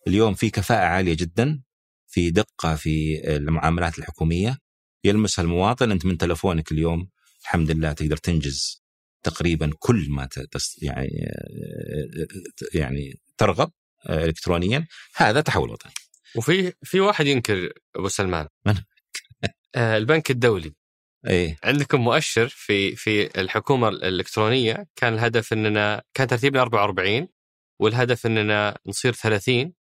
اليوم 0.08 0.34
في 0.34 0.50
كفاءة 0.50 0.86
عالية 0.86 1.14
جدا 1.14 1.62
في 2.08 2.30
دقة 2.32 2.76
في 2.76 3.22
المعاملات 3.36 4.00
الحكومية 4.00 4.58
يلمسها 5.04 5.44
المواطن 5.44 5.92
أنت 5.92 6.06
من 6.06 6.18
تلفونك 6.18 6.72
اليوم 6.72 7.10
الحمد 7.42 7.72
لله 7.72 7.92
تقدر 7.92 8.18
تنجز 8.18 8.84
تقريبا 9.24 9.72
كل 9.80 10.10
ما 10.10 10.30
يعني 10.82 11.32
يعني 12.74 13.20
ترغب 13.38 13.72
الكترونيا 14.10 14.88
هذا 15.16 15.42
تحول 15.42 15.70
وطني. 15.70 15.92
وفي 16.36 16.74
في 16.84 17.00
واحد 17.00 17.28
ينكر 17.28 17.74
أبو 17.96 18.08
سلمان. 18.08 18.48
من؟ 18.66 18.76
آه، 19.76 19.98
البنك 19.98 20.32
الدولي. 20.32 20.74
إيه. 21.28 21.58
عندكم 21.64 22.02
مؤشر 22.02 22.48
في 22.48 22.96
في 22.96 23.42
الحكومة 23.42 23.88
الإلكترونية 23.88 24.88
كان 24.96 25.14
الهدف 25.14 25.54
إننا 25.54 26.04
كان 26.14 26.28
ترتيبنا 26.28 26.62
44 26.62 27.28
والهدف 27.80 28.26
إننا 28.26 28.78
نصير 28.86 29.14
30 29.14 29.74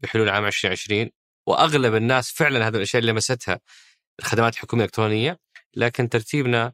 بحلول 0.00 0.28
عام 0.28 0.44
2020 0.46 1.10
وأغلب 1.46 1.94
الناس 1.94 2.30
فعلا 2.30 2.68
هذه 2.68 2.76
الأشياء 2.76 3.00
اللي 3.00 3.12
لمستها 3.12 3.60
الخدمات 4.20 4.54
الحكومية 4.54 4.84
الإلكترونية 4.84 5.38
لكن 5.74 6.08
ترتيبنا 6.08 6.72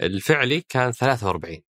الفعلي 0.00 0.60
كان 0.68 0.92
43 0.92 1.62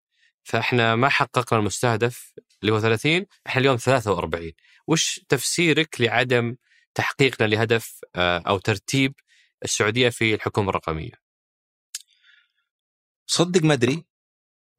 فإحنا 0.44 0.96
ما 0.96 1.08
حققنا 1.08 1.58
المستهدف 1.58 2.32
اللي 2.62 2.72
هو 2.72 2.80
30 2.80 3.26
إحنا 3.46 3.60
اليوم 3.60 3.76
43 3.76 4.52
وش 4.86 5.20
تفسيرك 5.28 6.00
لعدم 6.00 6.56
تحقيقنا 6.94 7.46
لهدف 7.46 8.00
آه، 8.16 8.42
أو 8.46 8.58
ترتيب 8.58 9.14
السعودية 9.64 10.08
في 10.08 10.34
الحكومة 10.34 10.70
الرقمية؟ 10.70 11.23
صدق 13.26 13.62
ما 13.64 13.74
أدري. 13.74 14.04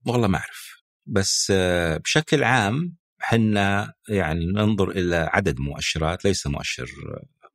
والله 0.05 0.27
ما 0.27 0.37
أعرف. 0.37 0.83
بس 1.05 1.51
آه، 1.55 1.97
بشكل 1.97 2.43
عام 2.43 2.95
إحنا 3.21 3.93
يعني 4.09 4.45
ننظر 4.45 4.89
إلى 4.89 5.15
عدد 5.15 5.59
مؤشرات 5.59 6.25
ليس 6.25 6.47
مؤشر 6.47 6.89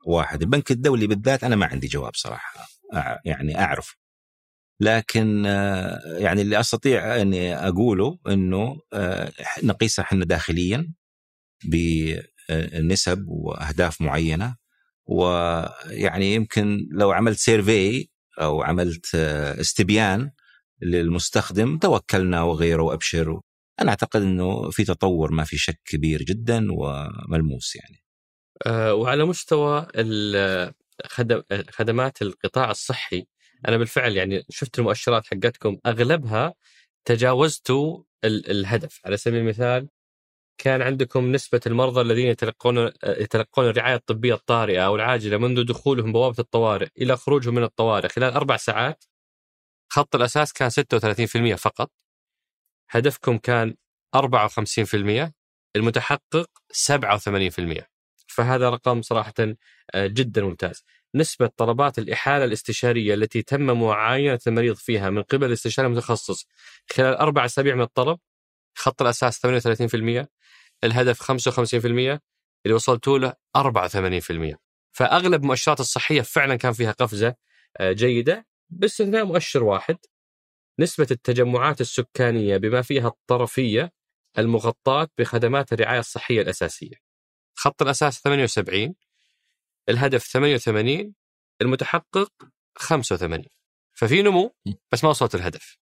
واحد. 0.07 0.43
البنك 0.43 0.71
الدولي 0.71 1.07
بالذات 1.07 1.45
أنا 1.45 1.57
ما 1.57 1.67
عندي 1.67 1.87
جواب 1.87 2.15
صراحة 2.15 2.69
يعني 3.25 3.59
أعرف. 3.61 3.97
لكن 4.81 5.47
آه، 5.47 6.01
يعني 6.19 6.43
اللي 6.43 6.61
أستطيع 6.61 7.21
أني 7.21 7.55
أقوله 7.55 8.19
إنه 8.29 8.81
آه، 8.93 9.33
نقيسها 9.63 10.03
إحنا 10.03 10.25
داخليا 10.25 10.93
بنسب 11.65 13.25
وأهداف 13.29 14.01
معينة. 14.01 14.57
ويعني 15.07 16.35
يمكن 16.35 16.89
لو 16.93 17.13
عملت 17.13 17.39
سيرفي 17.39 18.09
أو 18.41 18.63
عملت 18.63 19.15
استبيان 19.15 20.31
للمستخدم 20.83 21.79
توكلنا 21.79 22.43
وغيره 22.43 22.83
وابشر 22.83 23.41
أنا 23.81 23.91
أعتقد 23.91 24.23
إنه 24.23 24.71
في 24.71 24.85
تطور 24.85 25.33
ما 25.33 25.45
في 25.45 25.57
شك 25.59 25.81
كبير 25.85 26.23
جدا 26.23 26.67
وملموس 26.73 27.77
يعني. 27.77 28.05
أه 28.67 28.95
وعلى 28.95 29.25
مستوى 29.25 29.87
خدمات 31.71 32.23
القطاع 32.23 32.71
الصحي 32.71 33.27
أنا 33.69 33.77
بالفعل 33.77 34.17
يعني 34.17 34.45
شفت 34.51 34.79
المؤشرات 34.79 35.27
حقتكم 35.27 35.79
أغلبها 35.87 36.55
تجاوزتوا 37.05 38.03
ال- 38.25 38.51
الهدف 38.51 39.01
على 39.05 39.17
سبيل 39.17 39.41
المثال 39.41 39.89
كان 40.59 40.83
عندكم 40.83 41.33
نسبة 41.33 41.61
المرضى 41.67 42.01
الذين 42.01 42.27
يتلقون 42.27 42.91
يتلقون 43.05 43.69
الرعاية 43.69 43.95
الطبية 43.95 44.35
الطارئة 44.35 44.87
أو 44.87 44.97
العاجلة 44.97 45.37
منذ 45.37 45.65
دخولهم 45.65 46.13
بوابة 46.13 46.37
الطوارئ 46.39 46.89
إلى 46.99 47.17
خروجهم 47.17 47.55
من 47.55 47.63
الطوارئ 47.63 48.09
خلال 48.09 48.33
أربع 48.33 48.57
ساعات 48.57 49.05
خط 49.93 50.15
الأساس 50.15 50.53
كان 50.53 50.71
36% 50.71 51.55
فقط. 51.55 51.91
هدفكم 52.91 53.39
كان 53.39 53.75
54% 54.17 55.33
المتحقق 55.77 56.51
87% 56.73 57.85
فهذا 58.27 58.71
رقم 58.71 59.03
صراحة 59.03 59.35
آه، 59.95 60.07
جدا 60.07 60.43
ممتاز. 60.43 60.85
نسبة 61.15 61.47
طلبات 61.57 61.99
الإحالة 61.99 62.45
الاستشارية 62.45 63.15
التي 63.15 63.43
تم 63.43 63.81
معاينة 63.81 64.39
المريض 64.47 64.77
فيها 64.77 65.11
من 65.11 65.23
قبل 65.23 65.47
الاستشاري 65.47 65.89
المتخصص 65.89 66.47
خلال 66.93 67.15
أربع 67.15 67.45
أسابيع 67.45 67.75
من 67.75 67.83
الطلب 67.83 68.19
خط 68.75 69.03
الأساس 69.03 69.47
38% 69.47 70.27
الهدف 70.85 71.23
55% 71.23 72.21
اللي 72.65 72.75
وصلتوا 72.75 73.19
له 73.19 73.35
84% 73.59 74.57
فأغلب 74.93 75.43
المؤشرات 75.43 75.81
الصحية 75.81 76.23
فعلا 76.23 76.57
كان 76.57 76.73
فيها 76.73 76.93
قفزة 76.93 77.35
آه، 77.77 77.93
جيدة. 77.93 78.50
باستثناء 78.71 79.25
مؤشر 79.25 79.65
واحد. 79.65 79.97
نسبة 80.79 81.07
التجمعات 81.11 81.81
السكانية 81.81 82.57
بما 82.57 82.83
فيها 82.83 83.09
الطرفية 83.09 83.93
المغطاة 84.39 85.09
بخدمات 85.19 85.73
الرعاية 85.73 85.99
الصحية 85.99 86.43
الأساسية. 86.43 86.95
خط 87.55 87.83
الأساس 87.83 88.21
78 88.21 88.95
الهدف 89.89 90.25
88 90.25 91.15
المتحقق 91.63 92.33
85 92.79 93.45
ففي 93.97 94.23
نمو 94.23 94.55
بس 94.93 95.05
ما 95.05 95.11
وصلت 95.11 95.35
الهدف. 95.35 95.77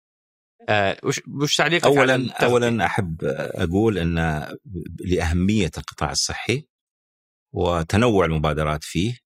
آه 0.69 0.97
وش 1.03 1.21
وش 1.41 1.55
تعليقك 1.57 1.85
اولا؟ 1.85 2.33
اولا 2.45 2.85
أحب 2.85 3.17
أقول 3.55 3.97
أن 3.97 4.17
لأهمية 4.99 5.71
القطاع 5.77 6.11
الصحي 6.11 6.67
وتنوع 7.53 8.25
المبادرات 8.25 8.83
فيه 8.83 9.17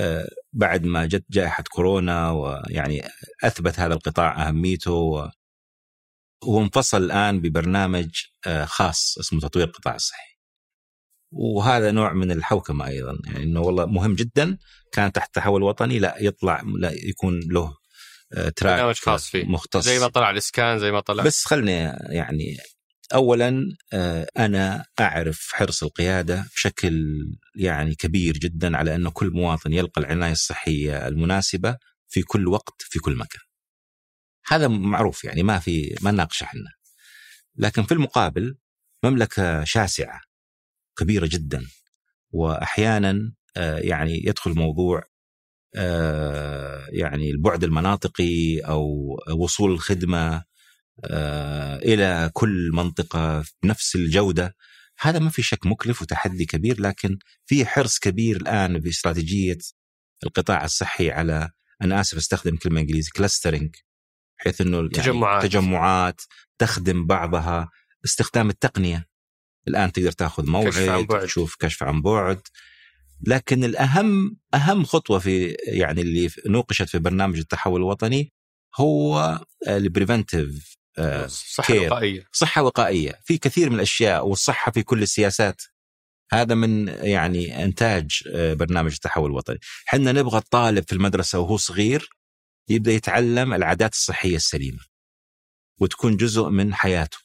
وبعد 0.00 0.84
ما 0.84 1.06
جت 1.06 1.24
جائحة 1.30 1.64
كورونا 1.70 2.30
ويعني 2.30 3.02
أثبت 3.44 3.80
هذا 3.80 3.94
القطاع 3.94 4.48
أهميته 4.48 4.92
و- 4.92 5.30
وانفصل 6.44 7.02
الآن 7.04 7.40
ببرنامج 7.40 8.08
آه، 8.46 8.64
خاص 8.64 9.18
اسمه 9.18 9.40
تطوير 9.40 9.66
القطاع 9.66 9.94
الصحي. 9.94 10.36
وهذا 11.32 11.90
نوع 11.90 12.12
من 12.12 12.30
الحوكمة 12.32 12.86
أيضا 12.86 13.18
يعني 13.24 13.42
إنه 13.44 13.60
والله 13.60 13.86
مهم 13.86 14.14
جدا 14.14 14.58
كان 14.92 15.12
تحت 15.12 15.34
تحول 15.34 15.62
وطني 15.62 15.98
لا 15.98 16.16
يطلع 16.20 16.62
لا 16.78 16.90
يكون 16.92 17.40
له 17.50 17.76
آه، 18.32 18.48
تراك 18.48 18.74
برنامج 18.78 18.94
خاص 18.94 19.28
فيه. 19.28 19.44
مختص 19.44 19.84
زي 19.84 19.98
ما 19.98 20.08
طلع 20.08 20.30
الإسكان 20.30 20.78
زي 20.78 20.92
ما 20.92 21.00
طلع 21.00 21.24
بس 21.24 21.44
خلني 21.44 21.72
يعني 22.10 22.56
اولا 23.14 23.76
آه، 23.92 24.26
أنا 24.38 24.84
أعرف 25.00 25.50
حرص 25.52 25.82
القيادة 25.82 26.46
بشكل 26.54 27.16
يعني 27.56 27.94
كبير 27.94 28.38
جدا 28.38 28.76
على 28.76 28.94
انه 28.94 29.10
كل 29.10 29.30
مواطن 29.30 29.72
يلقى 29.72 30.00
العناية 30.00 30.32
الصحية 30.32 31.08
المناسبة 31.08 31.76
في 32.08 32.22
كل 32.22 32.48
وقت 32.48 32.82
في 32.82 32.98
كل 32.98 33.16
مكان. 33.16 33.40
هذا 34.48 34.68
معروف 34.68 35.24
يعني 35.24 35.42
ما 35.42 35.58
في 35.58 35.96
ما 36.02 36.10
نناقش 36.10 36.42
إحنا. 36.42 36.70
لكن 37.56 37.82
في 37.82 37.94
المقابل 37.94 38.58
مملكة 39.04 39.64
شاسعة 39.64 40.20
كبيرة 40.98 41.26
جدا 41.32 41.66
واحيانا 42.30 43.32
آه، 43.56 43.78
يعني 43.78 44.26
يدخل 44.26 44.54
موضوع 44.54 45.02
آه، 45.76 46.86
يعني 46.92 47.30
البعد 47.30 47.64
المناطقي 47.64 48.58
أو 48.60 49.16
وصول 49.36 49.72
الخدمة 49.72 50.44
إلى 51.84 52.30
كل 52.32 52.70
منطقة 52.72 53.44
بنفس 53.62 53.96
الجودة 53.96 54.56
هذا 55.00 55.18
ما 55.18 55.30
في 55.30 55.42
شك 55.42 55.66
مكلف 55.66 56.02
وتحدي 56.02 56.44
كبير 56.44 56.80
لكن 56.80 57.18
في 57.46 57.66
حرص 57.66 57.98
كبير 57.98 58.36
الآن 58.36 58.78
باستراتيجية 58.78 59.58
القطاع 60.24 60.64
الصحي 60.64 61.10
على 61.10 61.50
أنا 61.82 62.00
آسف 62.00 62.16
أستخدم 62.16 62.56
كلمة 62.56 62.80
إنجليزي 62.80 63.10
كلاسترنج 63.16 63.76
بحيث 64.38 64.60
إنه 64.60 64.76
يعني 64.76 64.88
تجمعات. 64.88 65.42
تجمعات 65.42 66.20
تخدم 66.58 67.06
بعضها 67.06 67.70
استخدام 68.04 68.50
التقنية 68.50 69.08
الآن 69.68 69.92
تقدر 69.92 70.12
تأخذ 70.12 70.46
موعد. 70.46 71.06
تشوف 71.22 71.56
كشف 71.58 71.82
عن 71.82 72.02
بعد 72.02 72.40
لكن 73.26 73.64
الأهم 73.64 74.36
أهم 74.54 74.84
خطوة 74.84 75.18
في 75.18 75.56
يعني 75.66 76.00
اللي 76.00 76.30
نوقشت 76.46 76.88
في 76.88 76.98
برنامج 76.98 77.38
التحول 77.38 77.80
الوطني 77.80 78.32
هو 78.76 79.40
البريفنتيف 79.68 80.76
صحة 81.26 81.74
care. 81.74 81.92
وقائية. 81.92 82.26
صحة 82.32 82.62
وقائية. 82.62 83.20
في 83.24 83.38
كثير 83.38 83.70
من 83.70 83.76
الأشياء 83.76 84.26
والصحة 84.28 84.72
في 84.72 84.82
كل 84.82 85.02
السياسات. 85.02 85.62
هذا 86.32 86.54
من 86.54 86.88
يعني 86.88 87.64
إنتاج 87.64 88.22
آه، 88.34 88.54
برنامج 88.54 88.92
التحول 88.92 89.30
الوطني. 89.30 89.58
إحنا 89.88 90.12
نبغى 90.12 90.38
الطالب 90.38 90.84
في 90.86 90.92
المدرسة 90.92 91.38
وهو 91.38 91.56
صغير 91.56 92.08
يبدأ 92.68 92.92
يتعلم 92.92 93.54
العادات 93.54 93.92
الصحية 93.92 94.36
السليمة 94.36 94.80
وتكون 95.80 96.16
جزء 96.16 96.48
من 96.48 96.74
حياته. 96.74 97.18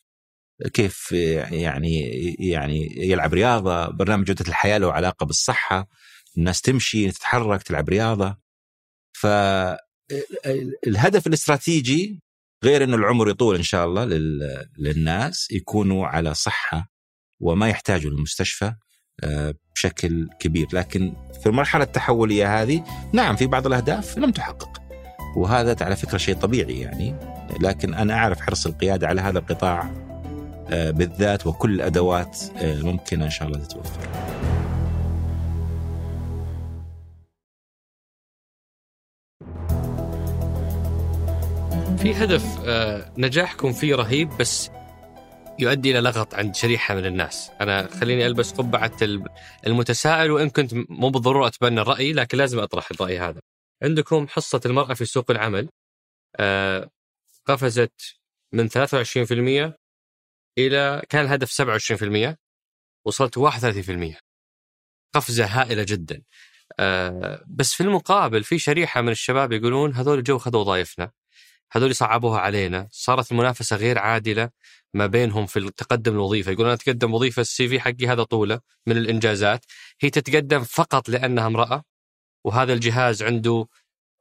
كيف 0.74 1.12
يعني 1.12 2.02
يعني 2.40 3.08
يلعب 3.10 3.34
رياضة 3.34 3.88
برنامج 3.88 4.26
جوده 4.26 4.46
الحياة 4.48 4.78
له 4.78 4.94
علاقة 4.94 5.26
بالصحة. 5.26 5.88
الناس 6.38 6.62
تمشي 6.62 7.12
تتحرك 7.12 7.64
تلعب 7.64 7.90
رياضة. 7.90 8.38
فالهدف 9.14 9.78
الاستراتيجي 11.28 12.22
غير 12.64 12.84
انه 12.84 12.96
العمر 12.96 13.30
يطول 13.30 13.56
إن 13.56 13.64
شاء 13.64 13.86
الله 13.86 14.06
لل- 14.06 14.66
للناس 14.78 15.48
يكونوا 15.52 16.08
على 16.08 16.34
صحة 16.34 16.88
وما 17.40 17.70
يحتاجوا 17.70 18.12
للمستشفى 18.12 18.74
آه، 19.24 19.54
بشكل 19.76 20.30
كبير. 20.40 20.68
لكن 20.74 21.14
في 21.44 21.50
المرحلة 21.50 21.84
التحولية 21.84 22.62
هذه 22.62 22.84
نعم 23.14 23.36
في 23.36 23.48
بعض 23.48 23.68
الأهداف 23.68 24.18
لم 24.18 24.32
تحقق. 24.32 24.82
وهذا 25.38 25.76
على 25.82 25.96
فكرة 25.96 26.18
شيء 26.18 26.36
طبيعي 26.36 26.80
يعني. 26.80 27.16
لكن 27.60 27.94
أنا 27.94 28.14
أعرف 28.14 28.42
حرص 28.42 28.66
القيادة 28.66 29.08
على 29.08 29.22
هذا 29.22 29.40
القطاع 29.40 29.92
آه، 30.70 30.92
بالذات 30.92 31.48
وكل 31.48 31.74
الأدوات 31.74 32.40
آه، 32.58 32.74
الممكنه 32.74 33.26
إن 33.26 33.30
شاء 33.30 33.48
الله 33.48 33.60
تتوفر. 33.60 34.02
في 42.02 42.14
هدف 42.14 42.44
آه، 42.66 43.14
نجاحكم 43.18 43.74
فيه 43.74 43.96
رهيب 43.96 44.30
بس 44.38 44.70
يؤدي 45.60 45.92
إلى 45.92 46.00
لغط 46.02 46.34
عند 46.34 46.56
شريحة 46.56 46.96
من 46.96 47.06
الناس، 47.06 47.50
أنا 47.62 47.88
خليني 47.88 48.28
ألبس 48.28 48.52
قبعة 48.52 48.92
ال- 49.02 49.24
المتسائل 49.68 50.32
وإن 50.32 50.50
كنت 50.50 50.74
مو 50.74 51.10
بالضرورة 51.10 51.48
أتبنى 51.48 51.82
الرأي 51.82 52.14
لكن 52.14 52.38
لازم 52.38 52.60
أطرح 52.60 52.92
الرأي 52.92 53.20
هذا. 53.20 53.42
عندكم 53.84 54.28
حصة 54.28 54.62
المرأة 54.66 54.94
في 54.94 55.06
سوق 55.06 55.32
العمل 55.32 55.70
آه، 56.40 56.90
قفزت 57.46 58.16
من 58.54 58.70
23% 58.70 59.76
إلى 60.58 61.02
كان 61.10 61.26
الهدف 61.26 61.52
27% 61.52 62.38
وصلت 63.06 63.38
31% 63.38 64.18
قفزة 65.16 65.46
هائلة 65.46 65.86
جدا. 65.88 66.22
آه، 66.80 67.44
بس 67.48 67.74
في 67.74 67.84
المقابل 67.84 68.44
في 68.44 68.60
شريحة 68.60 69.02
من 69.02 69.10
الشباب 69.10 69.52
يقولون 69.52 69.94
هذول 69.94 70.24
جو 70.24 70.38
خذوا 70.38 70.62
وظائفنا 70.62 71.12
هذول 71.72 71.96
صعبوها 71.96 72.40
علينا. 72.40 72.88
صارت 72.92 73.32
المنافسة 73.32 73.76
غير 73.76 74.00
عادلة 74.00 74.50
ما 74.94 75.08
بينهم 75.08 75.46
في 75.46 75.60
التقدم 75.60 76.14
الوظيفة. 76.14 76.52
يقولون 76.52 76.72
أنا 76.72 76.76
أتقدم 76.82 77.14
وظيفة 77.14 77.42
ال 77.42 77.68
CV 77.68 77.80
حقي 77.80 78.08
هذا 78.08 78.24
طولة 78.24 78.60
من 78.88 78.98
الإنجازات. 78.98 79.66
هي 80.02 80.10
تتقدم 80.10 80.64
فقط 80.64 81.10
لأنها 81.10 81.48
امرأة 81.48 81.84
وهذا 82.44 82.74
الجهاز 82.74 83.24
عنده 83.24 83.68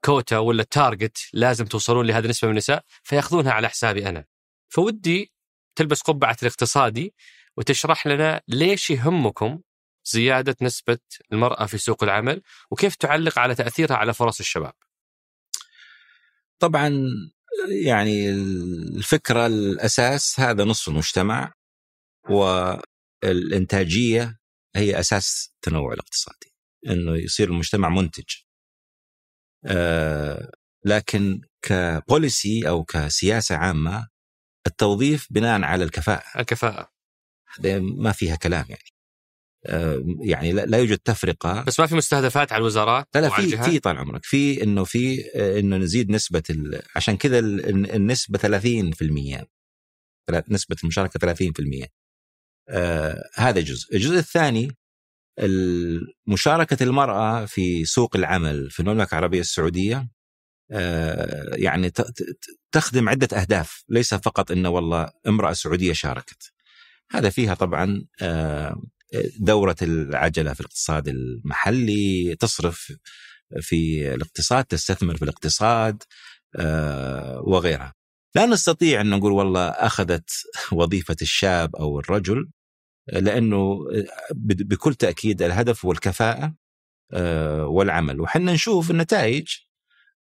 كوتا 0.05 0.39
ولا 0.39 0.63
target 0.63 1.19
لازم 1.33 1.65
توصلون 1.65 2.07
لهذه 2.07 2.25
النسبة 2.25 2.49
من 2.49 2.53
النساء 2.53 2.85
فيأخذونها 3.03 3.53
على 3.53 3.69
حسابي 3.69 4.09
أنا. 4.09 4.25
فودي 4.69 5.33
تلبس 5.77 6.01
قبعة 6.01 6.37
الاقتصادي 6.43 7.15
وتشرح 7.57 8.07
لنا 8.07 8.43
ليش 8.49 8.91
يهمكم 8.91 9.61
زيادة 10.05 10.57
نسبة 10.63 10.99
المرأة 11.33 11.67
في 11.67 11.79
سوق 11.79 12.03
العمل 12.03 12.43
وكيف 12.71 12.95
تعلق 12.97 13.39
على 13.39 13.55
تأثيرها 13.55 13.97
على 13.97 14.15
فرص 14.15 14.41
الشباب. 14.41 14.73
طبعا 16.59 17.07
يعني 17.85 18.31
الفكرة 18.31 19.47
الأساس 19.47 20.41
هذا 20.41 20.65
نصف 20.65 20.89
المجتمع 20.89 21.53
والإنتاجية 23.25 24.39
هي 24.77 25.01
أساس 25.01 25.53
التنوع 25.57 25.93
الاقتصادي 25.93 26.55
إنه 26.87 27.17
يصير 27.17 27.49
المجتمع 27.51 27.89
منتج. 27.89 28.25
آه 29.67 30.53
لكن 30.85 31.41
كبوليسي 31.63 32.69
أو 32.69 32.85
كسياسة 32.85 33.57
عامة 33.57 34.09
التوظيف 34.67 35.27
بناء 35.31 35.63
على 35.63 35.85
الكفاءة. 35.85 36.41
الكفاءة. 36.41 36.91
ما 37.81 38.13
فيها 38.13 38.37
كلام 38.37 38.65
يعني. 38.69 39.00
يعني 40.21 40.53
لا 40.53 40.79
يوجد 40.79 40.99
تفرقة. 40.99 41.63
بس 41.63 41.81
ما 41.81 41.87
في 41.87 41.95
مستهدفات 41.95 42.53
على 42.53 42.61
الوزارات 42.61 43.09
لا 43.15 43.21
لا 43.21 43.29
في 43.29 43.57
في 43.57 43.79
طال 43.79 43.97
عمرك. 43.97 44.25
في 44.25 44.63
إنه 44.63 44.85
في 44.85 45.25
آه، 45.35 45.59
إنه 45.59 45.77
نزيد 45.77 46.11
نسبة 46.11 46.43
عشان 46.97 47.17
كذا 47.17 47.39
النسبة 47.39 48.39
30% 48.39 49.47
نسبة 50.49 50.77
المشاركة 50.85 51.19
30% 51.19 51.87
آه 52.69 53.31
هذا 53.35 53.61
جزء، 53.61 53.97
الجزء 53.97 54.19
الثاني 54.19 54.77
مشاركه 56.27 56.83
المرأة 56.83 57.47
في 57.47 57.85
سوق 57.85 58.17
العمل 58.17 58.71
في 58.71 58.81
المملكة 58.81 59.13
العربية 59.13 59.41
السعودية 59.41 60.09
آه 60.71 61.55
يعني 61.57 61.93
تخدم 62.73 63.09
عدة 63.09 63.41
أهداف، 63.41 63.85
ليس 63.89 64.15
فقط 64.15 64.51
إنه 64.51 64.69
والله 64.69 65.11
امرأة 65.27 65.53
سعودية 65.53 65.93
شاركت. 65.93 66.53
هذا 67.11 67.31
فيها 67.31 67.55
طبعا 67.55 68.05
آه 68.23 68.83
دورة 69.39 69.77
العجلة 69.83 70.53
في 70.53 70.61
الاقتصاد 70.61 71.09
المحلي 71.09 72.37
تصرف 72.41 72.93
في 73.61 74.15
الاقتصاد 74.15 74.65
تستثمر 74.65 75.17
في 75.17 75.23
الاقتصاد 75.23 76.03
آه، 76.57 77.43
وغيرها. 77.47 77.95
لا 78.35 78.47
نستطيع 78.47 79.01
أن 79.01 79.11
نقول 79.11 79.33
والله 79.33 79.69
أخذت 79.69 80.31
وظيفة 80.73 81.17
الشاب 81.23 81.77
أو 81.77 81.99
الرجل 81.99 82.51
لأنه 83.13 83.79
بكل 84.35 84.95
تأكيد 84.95 85.43
الهدف 85.43 85.85
هو 85.85 85.93
الكفاءة 85.93 86.55
آه، 87.13 87.67
والعمل. 87.67 88.21
وحنا 88.21 88.53
نشوف 88.53 88.91
النتائج 88.91 89.49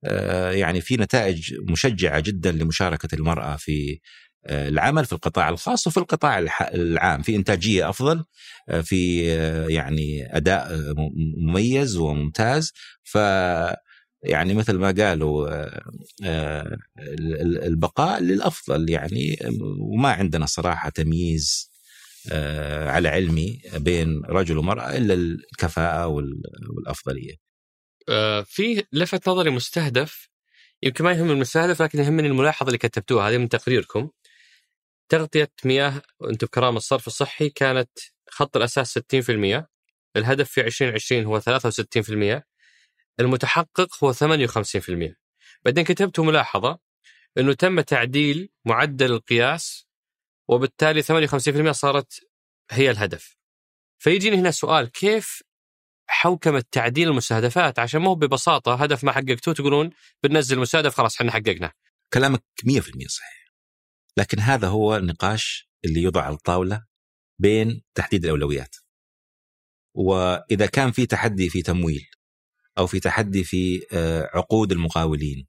آه، 0.05 0.51
يعني 0.51 0.81
في 0.81 0.97
نتائج 0.97 1.55
مشجعة 1.71 2.21
جدا 2.21 2.53
لمشاركة 2.53 3.15
المرأة 3.15 3.57
في 3.57 3.93
آه، 3.93 3.99
العمل 4.47 5.05
في 5.05 5.13
القطاع 5.13 5.49
الخاص 5.49 5.87
وفي 5.87 5.97
القطاع 5.97 6.39
العام. 6.75 7.23
في 7.23 7.37
إنتاجية 7.37 7.89
أفضل 7.89 8.25
آه، 8.69 8.81
في 8.81 9.33
آه، 9.33 9.67
يعني 9.69 10.37
أداء 10.37 10.95
مميز 11.37 11.97
وممتاز. 11.97 12.73
ف 13.05 13.15
يعني 14.23 14.55
مثل 14.55 14.79
ما 14.79 14.91
قالوا 14.91 15.67
البقاء 17.67 18.21
للأفضل. 18.21 18.91
يعني 18.91 19.39
وما 19.81 20.13
عندنا 20.13 20.47
صراحة 20.47 20.89
تمييز 20.89 21.71
على 22.87 23.09
علمي 23.09 23.61
بين 23.75 24.23
رجل 24.25 24.59
ومرأة 24.59 24.97
إلا 24.97 25.15
الكفاءة 25.15 26.07
والأفضلية. 26.07 27.35
في 28.45 28.85
لفت 28.93 29.29
نظري 29.29 29.51
مستهدف. 29.51 30.29
يمكن 30.83 31.05
ما 31.05 31.13
يهم 31.13 31.31
المستهدف 31.31 31.83
لكن 31.83 31.99
يهمني 31.99 32.29
الملاحظة 32.29 32.67
اللي 32.67 32.79
كتبتوها. 32.79 33.29
هذه 33.31 33.39
من 33.39 33.49
تقريركم. 33.49 34.11
تغطية 35.11 35.53
مياه 35.65 36.03
وأنتم 36.21 36.47
بكرامة 36.47 36.77
الصرف 36.77 37.07
الصحي 37.07 37.51
كانت 37.51 37.91
خط 38.31 38.57
الأساس 38.57 38.99
60% 38.99 39.65
الهدف 40.17 40.51
في 40.51 40.61
2020 40.61 41.25
هو 41.25 41.41
63% 41.41 42.43
المتحقق 43.21 44.05
هو 44.05 44.13
58% 44.13 45.15
بعدين 45.65 45.85
كتبت 45.85 46.21
ملاحظة 46.21 46.79
أنه 47.39 47.53
تم 47.53 47.81
تعديل 47.81 48.51
معدل 48.65 49.13
القياس 49.13 49.87
وبالتالي 50.49 51.03
58% 51.03 51.71
صارت 51.71 52.21
هي 52.71 52.91
الهدف. 52.91 53.37
فيجيني 53.99 54.37
هنا 54.37 54.51
سؤال 54.51 54.93
كيف 54.93 55.43
حوكمة 56.09 56.65
تعديل 56.71 57.09
المستهدفات؟ 57.09 57.79
عشان 57.79 58.01
مو 58.01 58.15
ببساطة 58.15 58.75
هدف 58.75 59.05
ما 59.05 59.13
حققتوه 59.13 59.55
تقولون 59.55 59.91
بننزل 60.23 60.57
المستهدف 60.57 60.95
خلاص 60.95 61.17
إحنا 61.17 61.33
حققنا 61.33 61.73
كلامك 62.13 62.43
100% 62.65 63.07
صحيح. 63.09 63.40
لكن 64.17 64.41
هذا 64.41 64.69
هو 64.69 64.97
النقاش 64.97 65.71
اللي 65.85 66.03
يوضع 66.03 66.23
على 66.23 66.35
الطاولة 66.35 66.85
بين 67.39 67.83
تحديد 67.95 68.25
الأولويات. 68.25 68.77
وإذا 69.95 70.67
كان 70.67 70.91
في 70.91 71.07
تحدي 71.07 71.49
في 71.49 71.63
تمويل 71.63 72.07
أو 72.79 72.87
في 72.87 73.01
تحدي 73.01 73.45
في 73.45 73.87
آه، 73.93 74.31
عقود 74.35 74.73
المقاولين 74.73 75.47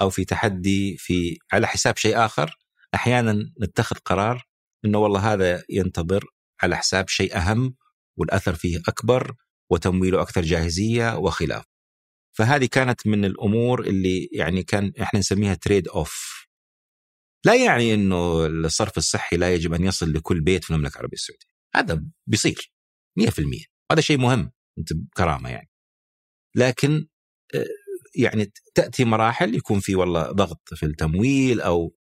أو 0.00 0.10
في 0.10 0.24
تحدي 0.24 0.96
في 0.96 1.38
على 1.52 1.66
حساب 1.66 1.96
شيء 1.96 2.24
آخر 2.24 2.58
أحيانا 2.94 3.52
نتخذ 3.62 3.96
قرار 3.96 4.44
إنه 4.84 4.98
والله 4.98 5.32
هذا 5.32 5.64
ينتظر 5.68 6.24
على 6.62 6.76
حساب 6.76 7.08
شيء 7.08 7.36
أهم 7.36 7.74
والأثر 8.16 8.54
فيه 8.54 8.82
أكبر 8.88 9.34
وتمويله 9.70 10.22
أكثر 10.22 10.42
جاهزية 10.42 11.16
وخلاف. 11.16 11.64
فهذه 12.32 12.66
كانت 12.66 13.06
من 13.06 13.24
الأمور 13.24 13.86
اللي 13.86 14.28
يعني 14.32 14.62
كان 14.62 14.92
إحنا 15.00 15.20
نسميها 15.20 15.54
تريد 15.54 15.88
اوف 15.88 16.46
لا 17.44 17.54
يعني 17.64 17.94
إنه 17.94 18.46
الصرف 18.46 18.98
الصحي 18.98 19.36
لا 19.36 19.54
يجب 19.54 19.74
أن 19.74 19.84
يصل 19.84 20.12
لكل 20.12 20.40
بيت 20.40 20.64
في 20.64 20.70
المملكة 20.70 20.94
العربية 20.94 21.16
السعودية. 21.16 21.46
هذا 21.74 22.04
بيصير 22.26 22.72
100% 23.20 23.66
هذا 23.92 24.00
شيء 24.00 24.18
مهم 24.18 24.52
أنت 24.78 24.92
بكرامة 24.92 25.50
يعني. 25.50 25.70
لكن 26.54 27.06
آه، 27.54 27.66
يعني 28.14 28.52
تأتي 28.74 29.04
مراحل 29.04 29.54
يكون 29.54 29.80
في 29.80 29.94
والله 29.94 30.32
ضغط 30.32 30.74
في 30.74 30.86
التمويل 30.86 31.60
أو 31.60 31.94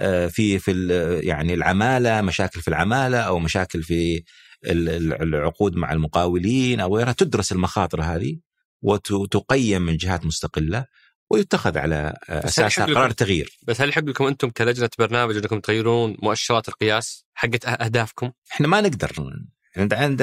آه، 0.00 0.26
في 0.26 0.58
في 0.58 0.88
يعني 1.24 1.54
العمالة 1.54 2.20
مشاكل 2.20 2.60
في 2.62 2.68
العمالة 2.68 3.18
أو 3.18 3.38
مشاكل 3.38 3.82
في 3.82 4.24
العقود 4.64 5.76
مع 5.76 5.92
المقاولين 5.92 6.80
أو 6.80 6.96
غيرها. 6.96 7.12
تدرس 7.12 7.52
المخاطر 7.52 8.02
هذه 8.02 8.38
وتقيم 8.82 9.82
من 9.82 9.96
جهات 9.96 10.26
مستقلة. 10.26 10.86
ويتخذ 11.30 11.78
على 11.78 12.14
اساسها 12.28 12.86
قرار 12.86 13.10
تغيير. 13.10 13.58
بس 13.62 13.80
هل 13.80 13.88
يحق 13.88 14.04
لكم 14.04 14.24
أنتم 14.24 14.50
كلجنة 14.50 14.90
برنامج 14.98 15.36
أنكم 15.36 15.60
تغيرون 15.60 16.16
مؤشرات 16.22 16.68
القياس 16.68 17.26
حقت 17.34 17.66
أهدافكم؟ 17.66 18.30
إحنا 18.52 18.68
ما 18.68 18.80
نقدر 18.80 19.12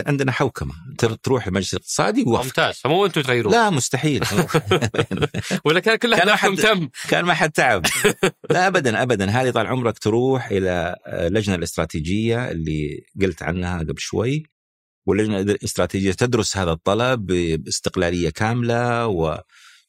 عندنا 0.08 0.32
حوكمة 0.32 0.74
تروح 1.24 1.48
المجلس 1.48 1.74
الاقتصادي 1.74 2.24
ممتاز. 2.24 2.76
فمو 2.76 3.06
أنتم 3.06 3.22
تغيرون. 3.22 3.54
لا 3.54 3.70
مستحيل. 3.70 4.24
ولا 5.66 5.80
كان 5.80 5.96
كل 5.96 6.14
أهدافكم 6.14 6.56
تم. 6.56 6.90
كان 7.10 7.26
ما 7.26 7.34
حد 7.34 7.52
تعب. 7.52 7.86
لا 8.52 8.68
ابدا 8.68 9.02
ابدا. 9.04 9.30
هذه 9.30 9.52
طال 9.52 9.68
عمرك 9.68 10.00
تروح 10.00 10.48
إلى 10.48 10.96
اللجنه 11.08 11.56
الاستراتيجية 11.56 12.52
اللي 12.52 13.06
قلت 13.22 13.44
عنها 13.44 13.80
قبل 13.80 14.00
شوي. 14.00 14.44
واللجنة 15.06 15.40
الاستراتيجية 15.40 16.12
تدرس 16.12 16.58
هذا 16.58 16.72
الطلب 16.72 17.26
باستقلالية 17.26 18.30
كاملة 18.30 19.08
و 19.08 19.42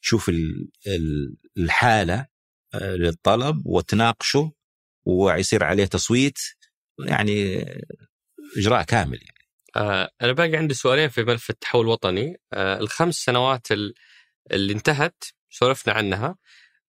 تشوف 0.05 0.31
الحالة 1.57 2.25
آه، 2.73 2.95
للطلب 2.95 3.61
وتناقشه 3.65 4.51
ويصير 5.05 5.63
عليه 5.63 5.85
تصويت 5.85 6.37
يعني 6.99 7.65
إجراء 8.57 8.83
كامل 8.83 9.19
يعني. 9.21 9.45
آه 9.75 10.09
أنا 10.21 10.31
باقي 10.31 10.55
عندي 10.55 10.73
سؤالين 10.73 11.09
في 11.09 11.23
ملف 11.23 11.49
التحول 11.49 11.85
الوطني 11.85 12.41
آه 12.53 12.79
الخمس 12.79 13.15
سنوات 13.15 13.67
اللي 14.51 14.73
انتهت 14.73 15.23
سولفنا 15.49 15.93
عنها 15.93 16.35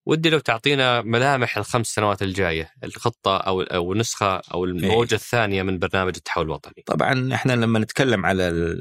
ودي 0.06 0.30
لو 0.30 0.38
تعطينا 0.38 1.02
ملامح 1.02 1.58
الخمس 1.58 1.86
سنوات 1.86 2.22
الجاية 2.22 2.70
الخطة 2.84 3.36
أو 3.36 3.62
أو 3.62 3.92
النسخه 3.92 4.36
أو 4.54 4.64
الموجة 4.64 5.10
إيه. 5.10 5.16
الثانية 5.16 5.62
من 5.62 5.78
برنامج 5.78 6.12
التحول 6.16 6.44
الوطني. 6.44 6.82
طبعا 6.86 7.34
إحنا 7.34 7.52
لما 7.52 7.78
نتكلم 7.78 8.26
على 8.26 8.76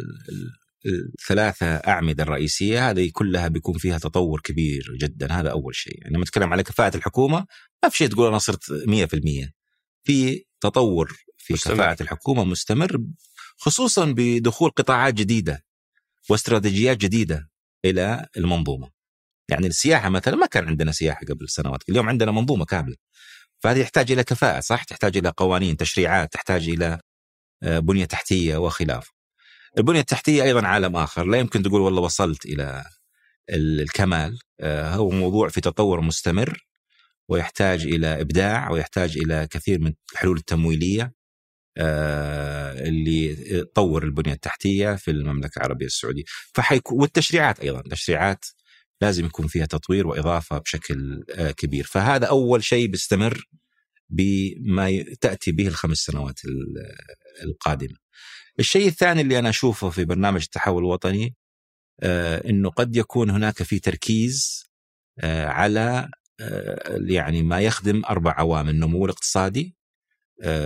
الثلاثة 0.85 1.65
أعمدة 1.75 2.23
الرئيسية 2.23 2.89
هذه 2.89 3.09
كلها 3.13 3.47
بيكون 3.47 3.77
فيها 3.77 3.97
تطور 3.97 4.41
كبير 4.41 4.97
جدا 5.01 5.31
هذا 5.31 5.51
أول 5.51 5.75
شيء. 5.75 6.01
يعني 6.01 6.13
لما 6.13 6.23
نتكلم 6.23 6.53
على 6.53 6.63
كفاءة 6.63 6.97
الحكومة 6.97 7.45
ما 7.83 7.89
في 7.89 7.97
شيء 7.97 8.07
تقول 8.07 8.27
أنا 8.27 8.37
صرت 8.37 8.63
100% 8.71 9.51
في 10.03 10.45
تطور 10.61 11.13
في 11.37 11.53
مستمر. 11.53 11.75
كفاءة 11.75 12.03
الحكومة 12.03 12.43
مستمر 12.43 13.03
خصوصا 13.57 14.13
بدخول 14.17 14.69
قطاعات 14.69 15.13
جديدة 15.13 15.63
واستراتيجيات 16.29 16.97
جديدة 16.97 17.49
إلى 17.85 18.27
المنظومة. 18.37 18.89
يعني 19.49 19.67
السياحة 19.67 20.09
مثلا 20.09 20.35
ما 20.35 20.45
كان 20.45 20.67
عندنا 20.67 20.91
سياحة 20.91 21.25
قبل 21.29 21.49
سنوات 21.49 21.89
اليوم 21.89 22.09
عندنا 22.09 22.31
منظومة 22.31 22.65
كاملة. 22.65 22.95
فهذه 23.59 23.79
يحتاج 23.79 24.11
إلى 24.11 24.23
كفاءة 24.23 24.59
صح؟ 24.59 24.83
تحتاج 24.83 25.17
إلى 25.17 25.33
قوانين 25.37 25.77
تشريعات 25.77 26.33
تحتاج 26.33 26.69
إلى 26.69 26.99
آه، 27.63 27.79
بنية 27.79 28.05
تحتية 28.05 28.57
وخلافه 28.57 29.14
البنية 29.77 29.99
التحتية 29.99 30.43
أيضا 30.43 30.67
عالم 30.67 30.95
آخر. 30.95 31.25
لا 31.25 31.37
يمكن 31.37 31.63
تقول 31.63 31.81
والله 31.81 32.01
وصلت 32.01 32.45
إلى 32.45 32.83
الكمال. 33.49 34.39
آه، 34.61 34.95
هو 34.95 35.09
موضوع 35.09 35.49
في 35.49 35.61
تطور 35.61 36.01
مستمر 36.01 36.65
ويحتاج 37.29 37.81
إلى 37.87 38.21
إبداع 38.21 38.71
ويحتاج 38.71 39.17
إلى 39.17 39.47
كثير 39.51 39.79
من 39.79 39.93
الحلول 40.13 40.37
التمويلية 40.37 41.13
آه، 41.77 42.87
اللي 42.87 43.35
تطور 43.65 44.03
البنية 44.03 44.33
التحتية 44.33 44.95
في 44.95 45.11
المملكة 45.11 45.59
العربية 45.59 45.85
السعودية. 45.85 46.23
فحيكون 46.53 47.01
والتشريعات 47.01 47.59
أيضا. 47.59 47.81
تشريعات 47.91 48.45
لازم 49.01 49.25
يكون 49.25 49.47
فيها 49.47 49.65
تطوير 49.65 50.07
وإضافة 50.07 50.57
بشكل 50.57 51.23
آه، 51.35 51.51
كبير. 51.51 51.83
فهذا 51.83 52.25
أول 52.27 52.63
شيء 52.63 52.87
بيستمر 52.87 53.45
بما 54.09 55.03
تأتي 55.21 55.51
به 55.51 55.67
الخمس 55.67 55.97
سنوات 55.97 56.39
القادمة. 57.43 58.04
الشيء 58.59 58.87
الثاني 58.87 59.21
اللي 59.21 59.39
أنا 59.39 59.49
أشوفه 59.49 59.89
في 59.89 60.05
برنامج 60.05 60.41
التحول 60.41 60.83
الوطني 60.83 61.35
آه 62.03 62.49
إنه 62.49 62.69
قد 62.69 62.95
يكون 62.95 63.29
هناك 63.29 63.63
في 63.63 63.79
تركيز 63.79 64.63
آه 65.19 65.47
على 65.47 66.09
آه 66.39 66.99
يعني 67.07 67.43
ما 67.43 67.59
يخدم 67.61 68.01
أربع 68.09 68.31
عوامل 68.31 68.69
النمو 68.69 69.05
الاقتصادي 69.05 69.75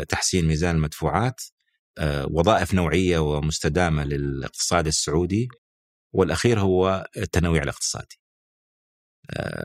تحسين 0.10 0.48
ميزان 0.48 0.76
المدفوعات 0.76 1.42
وظائف 2.32 2.74
نوعية 2.74 3.20
ومستدامة 3.20 4.04
للاقتصاد 4.04 4.88
السعودي 4.88 5.48
والأخير 6.14 6.60
هو 6.60 7.08
التنويع 7.18 7.64
الاقتصادي. 7.64 8.20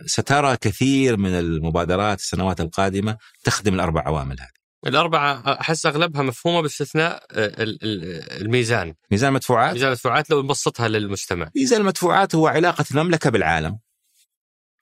سترى 0.07 0.57
كثير 0.57 1.17
من 1.17 1.31
المبادرات 1.31 2.19
السنوات 2.19 2.61
القادمة 2.61 3.19
تخدم 3.45 3.75
الأربع 3.75 4.03
عوامل 4.07 4.41
هذه. 4.41 4.54
الأربعة 4.87 5.43
أحس 5.61 5.87
أغلبها 5.87 6.23
مفهومة 6.23 6.61
باستثناء 6.61 7.27
الميزان. 7.31 8.95
ميزان 9.11 9.29
المدفوعات؟ 9.29 9.73
ميزان 9.73 9.89
المدفوعات 9.89 10.31
لو 10.31 10.43
نبسطها 10.43 10.89
للمجتمع 10.89 11.51
ميزان 11.57 11.81
المدفوعات 11.81 12.35
هو 12.35 12.47
علاقة 12.47 12.85
المملكة 12.91 13.31
بالعالم. 13.31 13.79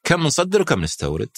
كم 0.05 0.21
نصدر 0.21 0.63
وكم 0.63 0.81
نستورد. 0.81 1.37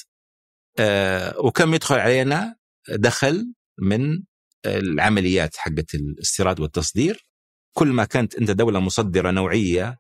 آه 0.79 1.39
وكم 1.39 1.75
يدخل 1.75 1.99
علينا 1.99 2.57
دخل 2.89 3.53
من 3.79 4.23
العمليات 4.67 5.57
حقت 5.57 5.95
الاستيراد 5.95 6.61
والتصدير. 6.61 7.27
كل 7.77 7.89
ما 7.89 8.05
كانت 8.05 8.35
أنت 8.35 8.51
دولة 8.51 8.81
مصدرة 8.81 9.31
نوعية 9.31 9.99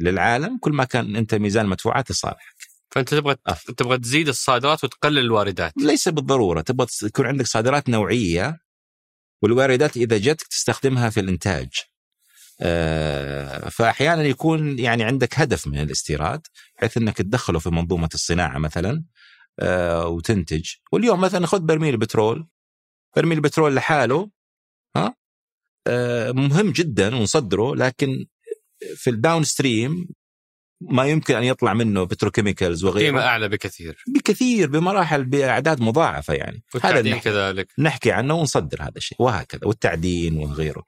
للعالم 0.00 0.58
كل 0.58 0.72
ما 0.72 0.84
كان 0.84 1.16
أنت 1.16 1.34
ميزان 1.34 1.66
مدفوعات 1.66 2.10
لصالحك. 2.10 2.53
فأنت 2.90 3.14
تبغى 3.14 3.36
أفضل. 3.46 3.74
تبغى 3.74 3.98
تزيد 3.98 4.28
الصادرات 4.28 4.84
وتقلل 4.84 5.18
الواردات. 5.18 5.72
ليس 5.76 6.08
بالضرورة 6.08 6.60
تبغى 6.60 6.86
يكون 7.02 7.26
عندك 7.26 7.46
صادرات 7.46 7.88
نوعية 7.88 8.58
والواردات 9.42 9.96
إذا 9.96 10.18
جتك 10.18 10.46
تستخدمها 10.46 11.10
في 11.10 11.20
الإنتاج. 11.20 11.68
فاحيانا 13.70 14.22
يكون 14.22 14.78
يعني 14.78 15.04
عندك 15.04 15.38
هدف 15.38 15.66
من 15.66 15.80
الاستيراد 15.80 16.46
بحيث 16.76 16.96
إنك 16.96 17.16
تدخله 17.16 17.58
في 17.58 17.70
منظومة 17.70 18.08
الصناعة 18.14 18.58
مثلا 18.58 19.04
آه، 19.60 20.06
وتنتج 20.08 20.70
واليوم 20.92 21.20
مثلا 21.20 21.46
خذ 21.46 21.60
برميل 21.60 21.96
بترول 21.96 22.48
برميل 23.16 23.38
البترول 23.38 23.74
لحاله 23.74 24.30
ها 24.96 25.14
آه، 25.86 26.32
مهم 26.32 26.70
جدا 26.70 27.16
ونصدره 27.16 27.74
لكن 27.74 28.26
في 28.94 29.10
ال 29.10 29.44
downstream 29.44 30.08
ما 30.80 31.04
يمكن 31.04 31.34
أن 31.34 31.44
يطلع 31.44 31.74
منه 31.74 32.04
petrochemicals 32.04 32.84
وغيره. 32.84 33.06
قيمة 33.06 33.20
أعلى 33.20 33.48
بكثير. 33.48 34.04
بكثير 34.14 34.70
بمراحل 34.70 35.24
بأعداد 35.24 35.80
مضاعفة 35.80 36.34
يعني. 36.34 36.64
هذا 36.82 37.02
نحكي 37.02 37.20
كذلك. 37.20 37.68
نحكي 37.78 38.12
عنه 38.12 38.34
ونصدر 38.34 38.82
هذا 38.82 38.96
الشيء 38.96 39.22
وهكذا 39.22 39.60
والتعدين 39.64 40.38
وغيره. 40.38 40.82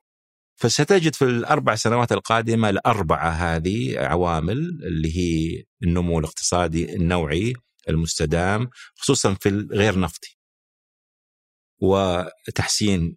فستجد 0.57 1.15
في 1.15 1.25
الأربع 1.25 1.75
سنوات 1.75 2.13
القادمة 2.13 2.71
الأربعة 2.71 3.31
هذه 3.31 3.99
عوامل 3.99 4.59
اللي 4.87 5.17
هي 5.17 5.65
النمو 5.83 6.19
الاقتصادي 6.19 6.97
النوعي 6.97 7.53
المستدام 7.89 8.71
خصوصا 8.97 9.35
في 9.35 9.49
الغير 9.49 9.99
نفطي. 9.99 10.37
وتحسين 11.79 13.17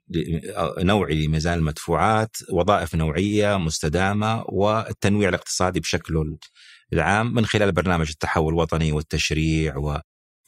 نوعي 0.80 1.26
لميزان 1.26 1.58
المدفوعات 1.58 2.38
وظائف 2.52 2.96
نوعية 2.96 3.58
مستدامة 3.58 4.44
والتنويع 4.48 5.30
الاقتصادي 5.30 5.80
بشكله 5.80 6.38
العام 6.94 7.34
من 7.34 7.46
خلال 7.46 7.72
برنامج 7.72 8.10
التحول 8.10 8.54
الوطني 8.54 8.92
والتشريع 8.92 9.76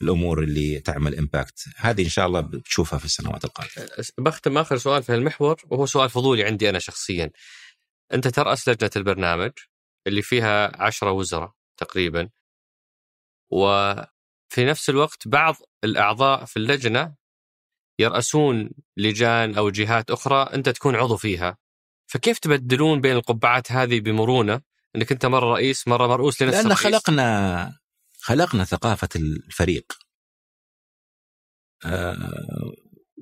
والأمور 0.00 0.42
اللي 0.42 0.80
تعمل 0.80 1.18
امباكت 1.18 1.68
هذه 1.76 2.04
إن 2.04 2.08
شاء 2.08 2.26
الله 2.26 2.40
بتشوفها 2.40 2.98
في 2.98 3.04
السنوات 3.04 3.44
القادمة. 3.44 3.88
بختم 4.18 4.58
آخر 4.58 4.76
سؤال 4.76 5.02
في 5.02 5.14
المحور 5.14 5.62
وهو 5.70 5.86
سؤال 5.86 6.10
فضولي 6.10 6.44
عندي 6.44 6.70
أنا 6.70 6.78
شخصيا. 6.78 7.30
أنت 8.14 8.28
تراس 8.28 8.68
لجنه 8.68 8.90
البرنامج 8.96 9.50
اللي 10.06 10.22
فيها 10.22 10.82
عشرة 10.82 11.10
وزراء 11.10 11.52
تقريبا 11.76 12.28
وفي 13.50 14.64
نفس 14.64 14.90
الوقت 14.90 15.28
بعض 15.28 15.56
الأعضاء 15.84 16.44
في 16.44 16.56
اللجنة 16.56 17.14
يرأسون 17.98 18.70
لجان 18.96 19.54
أو 19.54 19.70
جهات 19.70 20.10
أخرى 20.10 20.42
أنت 20.42 20.68
تكون 20.68 20.96
عضو 20.96 21.16
فيها. 21.16 21.58
فكيف 22.06 22.38
تبدلون 22.38 23.00
بين 23.00 23.16
القبعات 23.16 23.72
هذه 23.72 24.00
بمرونة؟ 24.00 24.71
أنك 24.96 25.12
أنت 25.12 25.26
مرة 25.26 25.52
رئيس 25.52 25.88
مرة 25.88 26.06
مرؤوس 26.06 26.42
لنفس 26.42 26.54
لأن 26.54 26.66
الرئيس. 26.66 26.80
خلقنا 26.80 27.78
خلقنا 28.18 28.64
ثقافة 28.64 29.08
الفريق. 29.16 29.92
أه 31.84 32.72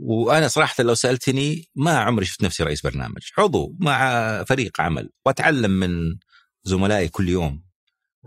وأنا 0.02 0.48
صراحة 0.48 0.84
لو 0.84 0.94
سألتني 0.94 1.68
ما 1.74 1.98
عمري 1.98 2.24
شفت 2.24 2.42
نفسي 2.42 2.62
رئيس 2.62 2.80
برنامج. 2.80 3.22
عضو 3.38 3.76
مع 3.80 4.44
فريق 4.44 4.80
عمل. 4.80 5.10
وأتعلم 5.26 5.70
من 5.70 6.18
زملائي 6.64 7.08
كل 7.08 7.28
يوم 7.28 7.64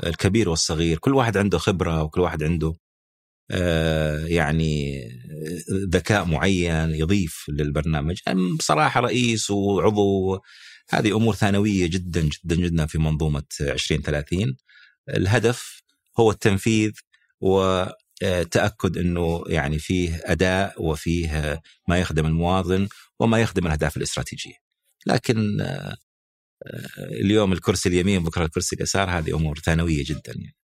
الكبير 0.03 0.49
والصغير. 0.49 0.97
كل 0.97 1.15
واحد 1.15 1.37
عنده 1.37 1.57
خبرة 1.57 2.03
وكل 2.03 2.21
واحد 2.21 2.43
عنده 2.43 2.73
آه، 3.51 4.25
يعني 4.25 5.03
ذكاء 5.89 6.25
معين 6.25 6.89
يضيف 6.89 7.45
للبرنامج. 7.49 8.17
بصراحه 8.59 8.99
رئيس 8.99 9.51
وعضو 9.51 10.39
هذه 10.89 11.15
أمور 11.17 11.35
ثانوية 11.35 11.87
جدا 11.87 12.21
جدا 12.21 12.55
جدا 12.55 12.85
في 12.85 12.97
منظومة 12.97 13.43
2030 13.61 14.57
الهدف 15.09 15.83
هو 16.19 16.31
التنفيذ 16.31 16.91
وتأكد 17.41 18.97
إنه 18.97 19.43
يعني 19.47 19.79
فيه 19.79 20.21
أداء 20.23 20.83
وفيه 20.83 21.61
ما 21.87 21.99
يخدم 21.99 22.25
المواطن 22.25 22.87
وما 23.19 23.41
يخدم 23.41 23.65
الأهداف 23.65 23.97
الاستراتيجية. 23.97 24.55
لكن 25.05 25.61
آه، 25.61 25.95
اليوم 26.97 27.53
الكرسي 27.53 27.89
اليمين 27.89 28.23
بكرة 28.23 28.45
الكرسي 28.45 28.75
اليسار 28.75 29.09
هذه 29.09 29.35
أمور 29.35 29.59
ثانوية 29.59 30.03
جدا 30.05 30.33
يعني. 30.35 30.55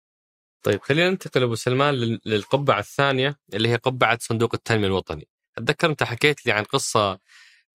طيب 0.64 0.82
خلينا 0.82 1.10
ننتقل 1.10 1.44
أبو 1.44 1.56
سلمان 1.56 2.20
للقبعة 2.26 2.80
الثانية 2.80 3.40
اللي 3.54 3.70
هي 3.70 3.76
قبعة 3.76 4.18
صندوق 4.22 4.56
التنمية 4.56 4.88
الوطني. 4.88 5.28
أتذكر 5.58 5.90
أنت 5.90 6.04
حكيت 6.04 6.46
لي 6.46 6.52
عن 6.52 6.64
قصة 6.64 7.20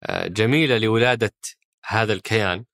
آه، 0.03 0.27
جميلة 0.27 0.79
لولادة 0.79 1.35
هذا 1.87 2.13
الكيان 2.13 2.65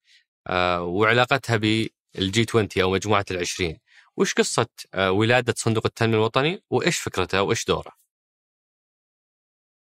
آه، 0.46 0.82
وعلاقتها 0.82 1.56
بالجي 1.56 2.46
20 2.48 2.68
أو 2.82 2.90
مجموعة 2.90 3.24
العشرين. 3.30 3.78
وش 4.16 4.34
قصة 4.34 4.66
آه، 4.94 5.10
ولادة 5.10 5.54
صندوق 5.56 5.86
التنمية 5.86 6.16
الوطني؟ 6.16 6.62
وإيش 6.70 6.98
فكرته 6.98 7.42
وإيش 7.42 7.64
دوره؟ 7.64 7.92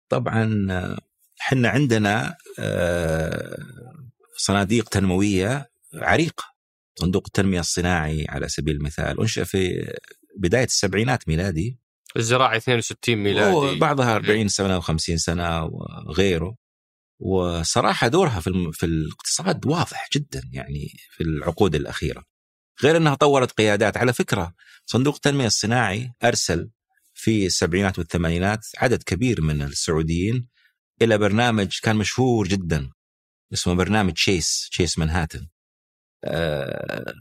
طبعا 0.10 0.68
إحنا 1.42 1.70
عندنا 1.70 2.38
صناديق 4.38 4.90
تنموية 4.90 5.70
عريقة. 5.94 6.44
صندوق 6.96 7.24
التنمية 7.26 7.60
الصناعي 7.60 8.26
على 8.30 8.50
سبيل 8.50 8.76
المثال. 8.76 9.20
أنشأ 9.20 9.44
في 9.44 9.94
بداية 10.38 10.64
السبعينات 10.64 11.28
ميلادي. 11.28 11.80
الزراعة 12.18 12.58
62 12.58 13.16
ميلادي. 13.16 13.80
بعضها 13.80 14.16
40 14.16 14.48
سنة 14.48 14.82
و50 14.82 15.16
سنة 15.16 15.64
وغيره. 16.08 16.56
وصراحة 17.20 18.08
دورها 18.08 18.40
في, 18.40 18.72
في 18.74 18.86
الاقتصاد 18.86 19.66
واضح 19.66 20.10
جدا 20.16 20.42
يعني 20.54 20.94
في 21.12 21.24
العقود 21.24 21.76
الأخيرة. 21.76 22.24
غير 22.84 22.98
أنها 22.98 23.16
طورت 23.16 23.52
قيادات. 23.52 23.98
على 23.98 24.14
فكرة 24.14 24.54
صندوق 24.86 25.16
التنمية 25.16 25.48
الصناعي 25.48 26.14
أرسل 26.24 26.70
في 27.14 27.46
السبعينات 27.46 28.00
والثمانينات 28.00 28.66
عدد 28.78 29.04
كبير 29.04 29.42
من 29.42 29.62
السعوديين 29.62 30.48
إلى 31.02 31.18
برنامج 31.18 31.80
كان 31.84 31.96
مشهور 31.96 32.48
جدا 32.48 32.92
اسمه 33.54 33.74
برنامج 33.74 34.14
تشيس 34.14 34.70
تشيس 34.72 35.00
منهاتن 35.00 35.48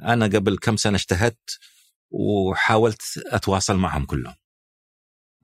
أنا 0.02 0.26
قبل 0.26 0.58
كم 0.58 0.76
سنة 0.76 0.96
اجتهدت 0.96 1.58
وحاولت 2.10 3.02
أتواصل 3.26 3.76
معهم 3.76 4.04
كلهم. 4.04 4.34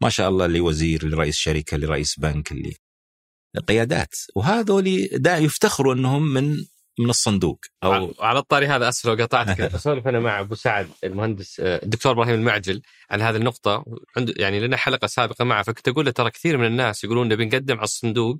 ما 0.00 0.08
شاء 0.08 0.28
الله 0.28 0.44
اللي 0.46 0.60
وزير 0.60 1.02
اللي 1.02 1.16
رئيس 1.16 1.36
شركة 1.36 1.74
اللي 1.74 1.86
رئيس 1.86 2.18
بنك 2.18 2.52
اللي 2.52 2.76
قيادات. 3.60 4.14
وهذول 4.34 5.08
دا 5.12 5.36
يفتخروا 5.38 5.94
إنهم 5.94 6.34
من 6.34 6.56
من 6.98 7.10
الصندوق 7.10 7.58
أو 7.84 8.14
على 8.20 8.38
الطاري 8.38 8.66
هذا 8.66 8.88
اسف 8.88 9.06
لو 9.06 9.14
قطعتك 9.14 9.60
أسولف 9.74 10.08
أنا 10.08 10.20
مع 10.20 10.40
أبو 10.40 10.54
سعد 10.54 10.88
المهندس 11.04 11.60
آه، 11.60 11.80
الدكتور 11.82 12.12
إبراهيم 12.12 12.34
المعجل 12.34 12.82
عن 13.10 13.20
هذه 13.20 13.36
النقطة. 13.36 13.84
عنده 14.16 14.34
يعني 14.36 14.60
لنا 14.60 14.76
حلقة 14.76 15.06
سابقة 15.06 15.44
معه 15.44 15.62
فكنت 15.62 15.88
أقول 15.88 16.04
له 16.04 16.10
ترى 16.10 16.30
كثير 16.30 16.58
من 16.58 16.66
الناس 16.66 17.04
يقولون 17.04 17.28
نبي 17.28 17.44
نقدم 17.44 17.76
على 17.76 17.84
الصندوق 17.84 18.38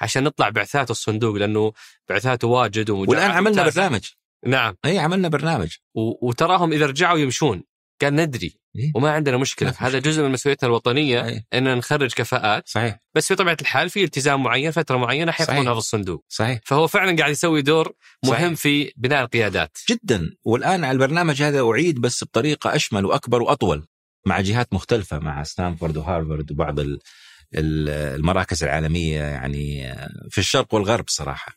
عشان 0.00 0.24
نطلع 0.24 0.48
بعثات 0.48 0.90
الصندوق 0.90 1.36
لأنه 1.36 1.72
بعثاته 2.08 2.48
واجد 2.48 2.90
والآن 2.90 3.30
عملنا 3.30 3.64
برنامج. 3.64 4.00
نعم. 4.46 4.76
اي 4.84 4.98
عملنا 4.98 5.28
برنامج. 5.28 5.76
و... 5.94 6.28
وتراهم 6.28 6.72
إذا 6.72 6.86
رجعوا 6.86 7.18
يمشون. 7.18 7.62
قال 8.02 8.16
ندري 8.16 8.58
إيه؟ 8.76 8.92
وما 8.94 9.10
عندنا 9.10 9.36
مشكلة. 9.36 9.74
هذا 9.78 9.98
جزء 9.98 10.22
من 10.22 10.30
مسؤوليتنا 10.30 10.68
الوطنية 10.68 11.24
أيه؟ 11.24 11.46
إن 11.54 11.76
نخرج 11.78 12.14
كفاءات. 12.14 12.68
صحيح. 12.68 12.98
بس 13.14 13.28
في 13.28 13.34
طبيعة 13.34 13.56
الحال 13.60 13.90
في 13.90 14.04
التزام 14.04 14.42
معين 14.42 14.70
فترة 14.70 14.96
معينة 14.96 15.32
حيكون 15.32 15.68
هذا 15.68 15.78
الصندوق. 15.78 16.24
صحيح. 16.28 16.60
فهو 16.64 16.86
فعلا 16.86 17.16
قاعد 17.16 17.30
يسوي 17.30 17.62
دور 17.62 17.92
مهم 18.24 18.32
صحيح. 18.32 18.52
في 18.52 18.92
بناء 18.96 19.22
القيادات. 19.22 19.78
جدا. 19.90 20.30
والآن 20.44 20.84
على 20.84 20.92
البرنامج 20.92 21.42
هذا 21.42 21.60
أعيد 21.62 22.00
بس 22.00 22.24
بطريقة 22.24 22.74
أشمل 22.76 23.04
وأكبر 23.04 23.42
وأطول 23.42 23.86
مع 24.26 24.40
جهات 24.40 24.72
مختلفة 24.72 25.18
مع 25.18 25.42
ستانفورد 25.42 25.96
وهارفارد 25.96 26.50
وبعض 26.50 26.76
المراكز 27.54 28.64
العالمية 28.64 29.22
يعني 29.22 29.94
في 30.30 30.38
الشرق 30.38 30.74
والغرب 30.74 31.04
صراحة. 31.08 31.52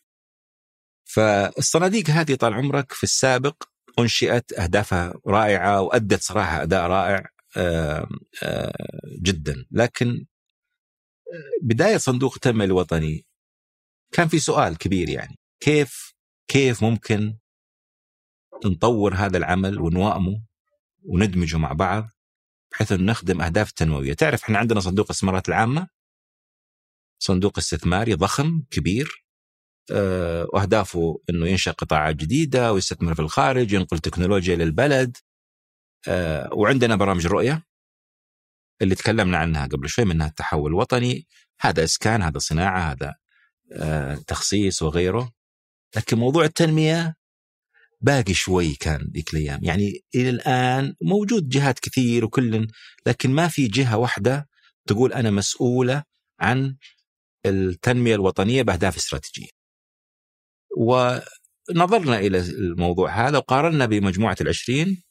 فالصناديق 1.03 2.09
هذه 2.09 2.35
طال 2.35 2.53
عمرك 2.53 2.91
في 2.91 3.03
السابق 3.03 3.63
أنشئت 3.99 4.53
أهدافها 4.53 5.13
رائعة 5.27 5.81
وأدت 5.81 6.21
صراحة 6.21 6.63
أداء 6.63 6.87
رائع 6.87 7.29
جدا. 9.21 9.65
لكن 9.71 10.25
بداية 11.61 11.97
صندوق 11.97 12.33
التنميه 12.33 12.65
الوطني 12.65 13.25
كان 14.11 14.27
في 14.27 14.39
سؤال 14.39 14.77
كبير 14.77 15.09
يعني. 15.09 15.37
كيف 15.59 16.13
كيف 16.47 16.83
ممكن 16.83 17.37
نطور 18.65 19.13
هذا 19.13 19.37
العمل 19.37 19.79
ونوائمه 19.79 20.43
وندمجه 21.03 21.57
مع 21.57 21.73
بعض 21.73 22.09
بحيث 22.71 22.91
أنه 22.91 23.11
نخدم 23.11 23.41
أهداف 23.41 23.69
التنمويه، 23.69 24.13
تعرف 24.13 24.43
إحنا 24.43 24.57
عندنا 24.57 24.79
صندوق 24.79 25.05
الإستثمارات 25.05 25.49
العامة 25.49 25.87
صندوق 27.19 27.57
استثماري 27.57 28.13
ضخم 28.13 28.63
كبير. 28.71 29.25
واهدافه 30.53 31.21
إنه 31.29 31.47
ينشأ 31.47 31.71
قطاعات 31.71 32.15
جديدة 32.15 32.73
ويستثمر 32.73 33.15
في 33.15 33.21
الخارج 33.21 33.73
ينقل 33.73 33.99
تكنولوجيا 33.99 34.55
للبلد 34.55 35.17
آه، 36.07 36.49
وعندنا 36.53 36.95
برامج 36.95 37.27
رؤية 37.27 37.63
اللي 38.81 38.95
تكلمنا 38.95 39.37
عنها 39.37 39.67
قبل 39.67 39.89
شوي 39.89 40.05
منها 40.05 40.27
التحول 40.27 40.71
الوطني. 40.71 41.27
هذا 41.61 41.83
إسكان 41.83 42.21
هذا 42.21 42.39
صناعة 42.39 42.91
هذا 42.91 43.15
آه، 43.73 44.15
تخصيص 44.15 44.81
وغيره. 44.81 45.31
لكن 45.95 46.17
موضوع 46.17 46.45
التنمية 46.45 47.15
باقي 48.01 48.33
شوي 48.33 48.75
كان 48.75 49.11
ذيك 49.13 49.33
الأيام. 49.33 49.63
يعني 49.63 50.03
إلى 50.15 50.29
الآن 50.29 50.95
موجود 51.01 51.49
جهات 51.49 51.79
كثير 51.79 52.25
وكل 52.25 52.67
لكن 53.05 53.31
ما 53.31 53.47
في 53.47 53.67
جهة 53.67 53.97
واحدة 53.97 54.49
تقول 54.87 55.13
أنا 55.13 55.31
مسؤولة 55.31 56.03
عن 56.39 56.77
التنمية 57.45 58.15
الوطنية 58.15 58.61
بأهداف 58.63 58.97
استراتيجية. 58.97 59.60
ونظرنا 60.77 62.19
إلى 62.19 62.39
الموضوع 62.39 63.27
هذا 63.27 63.37
وقارنا 63.37 63.85
بمجموعة 63.85 64.37
العشرين 64.41 65.03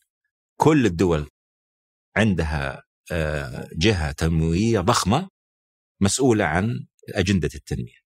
كل 0.57 0.87
الدول 0.87 1.27
عندها 2.17 2.83
آه، 3.13 3.69
جهة 3.77 4.13
تنموية 4.13 4.81
ضخمة 4.81 5.29
مسؤولة 6.01 6.45
عن 6.45 6.87
اجنده 7.15 7.51
التنمية. 7.55 8.01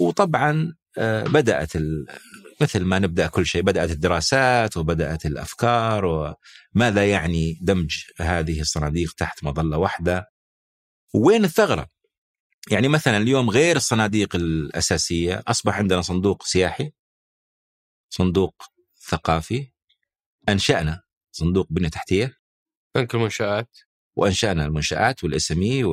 وطبعا 0.00 0.74
آه، 0.98 1.24
بدأت 1.24 1.72
مثل 2.60 2.84
ما 2.84 2.98
نبدأ 2.98 3.26
كل 3.26 3.46
شيء 3.46 3.62
بدأت 3.62 3.90
الدراسات 3.90 4.76
وبدأت 4.76 5.26
الأفكار 5.26 6.04
وماذا 6.04 7.10
يعني 7.10 7.58
دمج 7.62 8.02
هذه 8.18 8.60
الصناديق 8.60 9.12
تحت 9.12 9.44
مظلة 9.44 9.78
واحدة 9.78 10.26
وين 11.14 11.44
الثغرة؟ 11.44 11.86
يعني 12.70 12.88
مثلا 12.88 13.16
اليوم 13.16 13.50
غير 13.50 13.76
الصناديق 13.76 14.36
الأساسية 14.36 15.42
أصبح 15.46 15.78
عندنا 15.78 16.02
صندوق 16.02 16.42
سياحي 16.42 16.92
صندوق 18.10 18.62
ثقافي 19.08 19.72
أنشأنا 20.48 21.02
صندوق 21.32 21.66
بنية 21.70 21.88
تحتية. 21.88 22.38
بنك 22.94 23.14
المنشآت. 23.14 23.78
وأنشأنا 24.16 24.64
المنشآت 24.64 25.24
والإس 25.24 25.52
إم 25.52 25.62
اي 25.62 25.84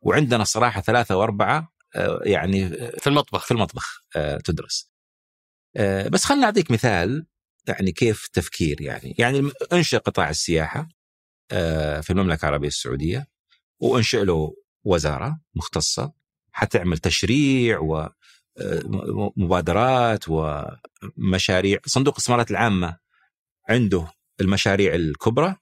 وعندنا 0.00 0.44
صراحة 0.44 0.80
ثلاثة 0.80 1.16
وأربعة 1.16 1.72
آه، 1.96 2.20
يعني 2.24 2.68
في 2.98 3.06
المطبخ. 3.06 3.44
في 3.44 3.50
المطبخ 3.50 4.04
آه، 4.16 4.38
تدرس. 4.38 4.90
آه، 5.76 6.08
بس 6.08 6.24
خلنا 6.24 6.40
نعطيك 6.40 6.70
مثال 6.70 7.26
يعني 7.68 7.92
كيف 7.92 8.28
تفكير 8.28 8.80
يعني. 8.80 9.14
يعني 9.18 9.50
انشا 9.72 9.98
قطاع 9.98 10.30
السياحة 10.30 10.88
في 12.02 12.10
المملكة 12.10 12.42
العربية 12.48 12.68
السعودية 12.68 13.26
وانشئ 13.80 14.24
له 14.24 14.54
وزارة 14.84 15.40
مختصة 15.54 16.12
حتعمل 16.52 16.98
تشريع 16.98 17.80
ومبادرات 19.36 20.24
ومشاريع. 20.28 21.78
صندوق 21.86 22.14
الاستثمارات 22.14 22.50
العامة 22.50 22.98
عنده 23.68 24.12
المشاريع 24.40 24.94
الكبرى 24.94 25.56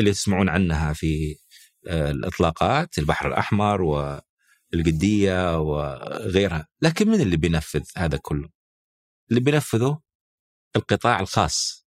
اللي 0.00 0.12
تسمعون 0.12 0.48
عنها 0.48 0.92
في 0.92 1.36
الإطلاقات 1.86 2.98
البحر 2.98 3.28
الأحمر 3.28 3.82
القديه 4.74 5.60
وغيرها. 5.60 6.68
لكن 6.82 7.08
من 7.08 7.20
اللي 7.20 7.36
بينفذ 7.36 7.84
هذا 7.96 8.16
كله؟ 8.16 8.48
اللي 9.30 9.40
بينفذه 9.40 10.00
القطاع 10.76 11.20
الخاص 11.20 11.86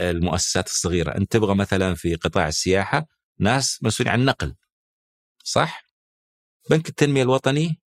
المؤسسات 0.00 0.66
الصغيرة. 0.66 1.16
أنت 1.16 1.32
تبغى 1.32 1.54
مثلا 1.54 1.94
في 1.94 2.14
قطاع 2.14 2.48
السياحة 2.48 3.06
ناس 3.38 3.78
مسؤولين 3.82 4.12
عن 4.12 4.20
النقل. 4.20 4.54
صح؟ 5.42 5.84
بنك 6.70 6.88
التنمية 6.88 7.22
الوطني 7.22 7.80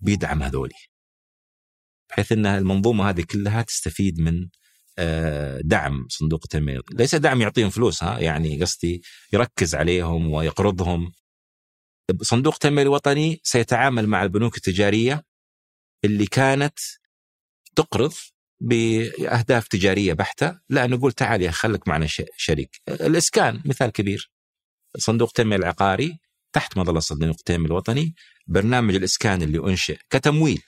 بيدعم 0.00 0.42
هذولي 0.42 0.74
بحيث 2.10 2.32
إن 2.32 2.46
المنظومة 2.46 3.10
هذه 3.10 3.22
كلها 3.22 3.62
تستفيد 3.62 4.20
من 4.20 4.48
آه، 4.98 5.60
دعم 5.64 6.06
صندوق 6.08 6.40
التنمية 6.44 6.80
ليس 6.90 7.14
دعم 7.14 7.40
يعطيهم 7.40 7.70
فلوس 7.70 8.04
ها 8.04 8.18
يعني 8.18 8.60
قصدي 8.62 9.02
يركز 9.32 9.74
عليهم 9.74 10.32
ويقرضهم. 10.32 11.12
صندوق 12.22 12.54
التنمية 12.54 12.82
الوطني 12.82 13.40
سيتعامل 13.42 14.06
مع 14.06 14.22
البنوك 14.22 14.56
التجارية 14.56 15.24
اللي 16.04 16.26
كانت 16.26 16.78
تقرض 17.76 18.12
بأهداف 18.60 19.68
تجارية 19.68 20.12
بحتة. 20.12 20.60
لا 20.68 20.86
نقول 20.86 21.12
تعال 21.12 21.42
يا 21.42 21.50
خليك 21.50 21.88
معنا 21.88 22.06
شريك. 22.36 22.80
الإسكان 22.88 23.62
مثال 23.64 23.90
كبير. 23.90 24.32
صندوق 24.96 25.28
التنمية 25.28 25.56
العقاري 25.56 26.18
تحت 26.52 26.78
مظلة 26.78 27.00
صندوق 27.00 27.28
التنميه 27.28 27.66
الوطني 27.66 28.14
برنامج 28.46 28.94
الإسكان 28.94 29.42
اللي 29.42 29.58
أنشئ 29.58 29.98
كتمويل 30.10 30.62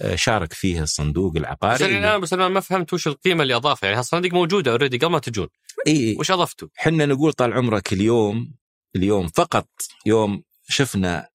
آه، 0.00 0.14
شارك 0.14 0.52
فيه 0.52 0.82
الصندوق 0.82 1.36
العقاري 1.36 1.74
بس 1.74 1.82
الآن 1.82 2.20
بس 2.20 2.32
أنا 2.32 2.48
ما 2.48 2.60
فهمت 2.60 2.92
وش 2.92 3.06
القيمة 3.06 3.42
اللي 3.42 3.54
أضافها 3.54 3.88
يعني 3.88 4.00
الصناديق 4.00 4.32
موجودة 4.32 4.70
اوريدي 4.70 4.98
قبل 4.98 5.12
ما 5.12 5.18
تجون 5.18 5.48
إي 5.86 6.16
وش 6.18 6.30
أضفتوا؟ 6.30 6.68
إحنا 6.80 7.06
نقول 7.06 7.32
طال 7.32 7.52
عمرك 7.52 7.92
اليوم 7.92 8.54
اليوم 8.96 9.28
فقط 9.28 9.68
يوم 10.06 10.42
شفنا 10.68 11.28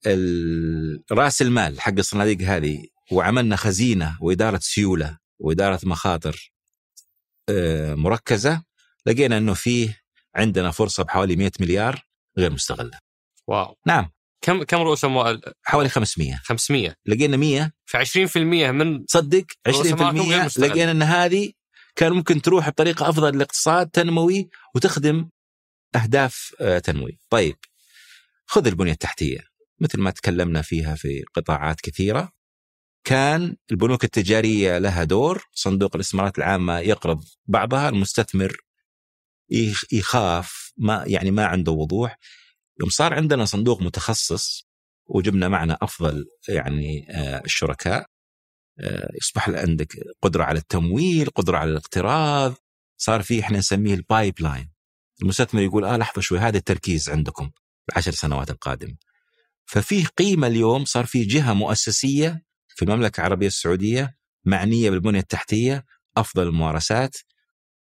رأس 1.12 1.42
المال 1.42 1.82
حق 1.82 1.94
الصناديق 1.98 2.42
هذه 2.42 2.86
وعملنا 3.12 3.56
خزينة 3.56 4.18
وإدارة 4.22 4.60
سيولة 4.62 5.18
وإدارة 5.40 5.80
مخاطر 5.84 6.52
آه، 7.50 7.96
مركزة 7.96 8.64
لقينا 9.06 9.38
إنه 9.38 9.54
فيه 9.54 10.02
عندنا 10.36 10.72
فرصة 10.72 11.04
بحوالي 11.04 11.36
100 11.36 11.52
مليار 11.60 12.08
غير 12.38 12.52
مستغلة. 12.52 13.00
واو. 13.48 13.76
نعم. 13.86 14.12
كم 14.42 14.64
كم 14.64 14.78
رؤوس 14.78 15.06
أموال؟ 15.06 15.42
حوالي 15.64 15.90
500 15.90 16.40
500 16.44 16.96
لقينا 17.06 17.38
100 17.38 17.72
في 17.86 17.98
20% 17.98 18.38
من 18.72 19.06
صدق 19.08 19.46
20% 19.68 20.60
لقينا 20.60 20.92
إن 20.92 21.02
هذه 21.02 21.52
كان 21.96 22.14
ممكن 22.14 22.42
تروح 22.42 22.70
بطريقة 22.70 23.10
أفضل 23.10 23.36
للاقتصاد 23.36 23.90
تنموي 23.90 24.50
وتخدم 24.76 25.30
أهداف 25.96 26.56
آه، 26.62 26.80
تنموي. 26.80 27.20
طيب 27.30 27.56
خذ 28.46 28.68
البنية 28.68 28.92
التحتية. 28.92 29.40
مثل 29.80 30.00
ما 30.00 30.12
تكلمنا 30.12 30.62
فيها 30.62 30.96
في 30.96 31.24
قطاعات 31.34 31.82
كثيرة 31.82 32.32
كان 33.04 33.56
البنوك 33.72 34.04
التجارية 34.04 34.78
لها 34.78 35.04
دور. 35.04 35.44
صندوق 35.54 35.96
الاستثمارات 35.96 36.38
العامة 36.38 36.80
يقرض 36.80 37.24
بعضها 37.46 37.90
المستثمر 37.90 38.58
يخاف 39.92 40.74
ما 40.78 41.04
يعني 41.08 41.32
ما 41.32 41.46
عنده 41.46 41.72
وضوح. 41.72 42.18
يوم 42.80 42.90
صار 42.90 43.14
عندنا 43.14 43.46
صندوق 43.46 43.82
متخصص 43.82 44.68
وجبنا 45.06 45.48
معنا 45.48 45.78
أفضل 45.82 46.26
يعني 46.50 47.08
آه، 47.10 47.42
الشركاء 47.46 48.06
آه، 48.80 49.12
يصبح 49.22 49.50
عندك 49.50 49.96
قدرة 50.22 50.44
على 50.44 50.60
التمويل 50.60 51.30
قدرة 51.30 51.58
على 51.58 51.72
الاقتراض 51.72 52.54
صار 52.98 53.22
في 53.22 53.40
إحنا 53.40 53.58
نسميه 53.58 53.94
ال 53.94 54.42
pipeline 54.42 54.72
المستثمر 55.22 55.62
يقول 55.62 55.86
آه 55.86 55.98
لحظة 55.98 56.22
شوي 56.22 56.40
هذا 56.40 56.58
التركيز 56.58 57.10
عندكم 57.10 57.52
العشر 57.90 58.12
سنوات 58.12 58.50
القادمة. 58.50 58.96
ففيه 59.66 60.06
قيمة 60.06 60.48
اليوم 60.48 60.86
صار 60.86 61.06
في 61.06 61.24
جهة 61.24 61.54
مؤسسية 61.54 62.46
في 62.68 62.86
المملكة 62.86 63.22
العربية 63.22 63.48
السعودية 63.48 64.18
معنية 64.46 64.90
بالبنية 64.90 65.20
التحتية 65.20 65.86
أفضل 66.18 66.48
الممارسات 66.48 67.18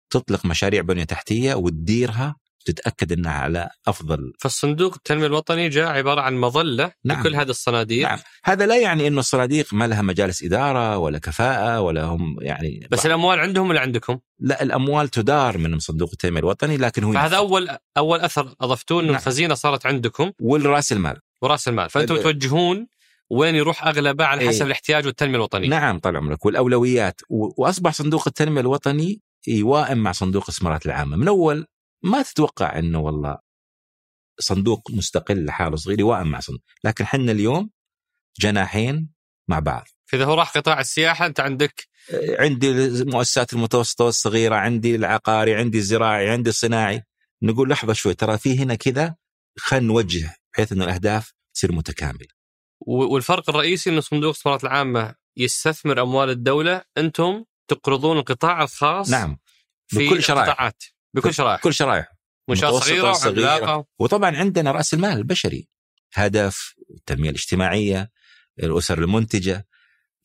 تطلق 0.09 0.45
مشاريع 0.45 0.81
بنية 0.81 1.03
تحتية 1.03 1.53
وتديرها 1.53 2.35
تتأكد 2.65 3.11
إنها 3.11 3.31
على 3.31 3.69
أفضل 3.87 4.33
فالصندوق 4.39 4.93
التنمية 4.95 5.25
الوطني 5.25 5.69
جاء 5.69 5.87
عبارة 5.87 6.21
عن 6.21 6.37
مظلة 6.37 6.91
نعم. 7.05 7.19
لكل 7.19 7.35
هذه 7.35 7.49
الصناديق 7.49 8.07
نعم 8.07 8.19
هذا 8.45 8.65
لا 8.65 8.77
يعني 8.77 9.07
إنه 9.07 9.19
الصناديق 9.19 9.73
ما 9.73 9.87
لها 9.87 10.01
مجالس 10.01 10.43
إدارة 10.43 10.97
ولا 10.97 11.19
كفاءة 11.19 11.81
ولا 11.81 12.03
هم 12.03 12.35
يعني 12.41 12.87
بس 12.91 12.97
بعض. 12.97 13.05
الأموال 13.05 13.39
عندهم 13.39 13.69
ولا 13.69 13.79
عندكم؟ 13.79 14.19
لا 14.39 14.63
الأموال 14.63 15.09
تدار 15.09 15.57
من 15.57 15.79
صندوق 15.79 16.09
التنمية 16.13 16.39
الوطني 16.39 16.77
لكن 16.77 17.03
هو 17.03 17.13
فهذا 17.13 17.37
أول 17.37 17.69
أول 17.97 18.19
أثر 18.19 18.55
أضفتوه 18.61 18.99
إنه 18.99 19.07
نعم. 19.07 19.17
الخزينة 19.17 19.53
صارت 19.53 19.85
عندكم 19.85 20.31
والراس 20.41 20.91
المال 20.91 21.17
وراس 21.41 21.67
المال 21.67 21.89
فأنتم 21.89 22.17
توجهون 22.17 22.87
وين 23.29 23.55
يروح 23.55 23.87
أغلبه 23.87 24.25
على 24.25 24.47
حسب 24.47 24.61
إيه؟ 24.61 24.67
الاحتياج 24.67 25.05
والتنمية 25.05 25.35
الوطنية 25.35 25.69
نعم 25.69 25.99
طال 25.99 26.17
عمرك 26.17 26.45
والأولويات 26.45 27.21
وأصبح 27.29 27.93
صندوق 27.93 28.23
التنمية 28.27 28.61
الوطني 28.61 29.21
يوائم 29.47 29.97
مع 29.97 30.11
صندوق 30.11 30.43
الاستثمارات 30.43 30.85
العامة 30.85 31.17
من 31.17 31.27
أول 31.27 31.65
ما 32.03 32.21
تتوقع 32.21 32.79
إنه 32.79 32.99
والله 32.99 33.37
صندوق 34.39 34.91
مستقل 34.91 35.45
لحاله 35.45 35.75
صغير 35.75 35.99
يوائم 35.99 36.27
مع 36.27 36.39
صندوق 36.39 36.61
لكن 36.83 37.05
حنا 37.05 37.31
اليوم 37.31 37.69
جناحين 38.39 39.09
مع 39.47 39.59
بعض. 39.59 39.87
فاذا 40.05 40.25
هو 40.25 40.33
راح 40.33 40.57
قطاع 40.57 40.79
السياحة 40.79 41.25
أنت 41.25 41.39
عندك 41.39 41.87
عندي 42.39 42.71
المؤسسات 42.71 43.53
المتوسطة 43.53 44.05
والصغيرة 44.05 44.55
عندي 44.55 44.95
العقاري 44.95 45.55
عندي 45.55 45.77
الزراعي 45.77 46.29
عندي 46.29 46.49
الصناعي. 46.49 47.03
نقول 47.43 47.69
لحظة 47.69 47.93
شوي 47.93 48.13
ترى 48.13 48.37
في 48.37 48.59
هنا 48.59 48.75
كذا 48.75 49.15
خلينا 49.57 49.85
نوجه 49.87 50.35
بحيث 50.53 50.71
إن 50.71 50.81
الأهداف 50.81 51.33
تصير 51.53 51.71
متكاملة. 51.71 52.27
والفرق 52.87 53.49
الرئيسي 53.49 53.89
إن 53.89 54.01
صندوق 54.01 54.29
الاستثمارات 54.29 54.63
العامة 54.63 55.15
يستثمر 55.37 56.01
أموال 56.01 56.29
الدولة 56.29 56.83
أنتم 56.97 57.43
تقرضون 57.67 58.17
القطاع 58.17 58.63
الخاص 58.63 59.09
نعم 59.09 59.37
في 59.87 60.07
بكل 60.07 60.23
شرائح. 60.23 60.71
بكل 61.15 61.33
شرائح. 61.33 61.61
كل 61.61 61.73
شرائح. 61.73 62.11
متوسطة 62.49 62.79
صغيرة 62.79 63.09
وصغيرة. 63.09 63.47
وعملاقه 63.49 63.85
وطبعا 63.99 64.35
عندنا 64.37 64.71
رأس 64.71 64.93
المال 64.93 65.17
البشري. 65.17 65.69
هدف 66.13 66.75
التنمية 66.89 67.29
الاجتماعية 67.29 68.11
الأسر 68.63 68.99
المنتجة. 68.99 69.67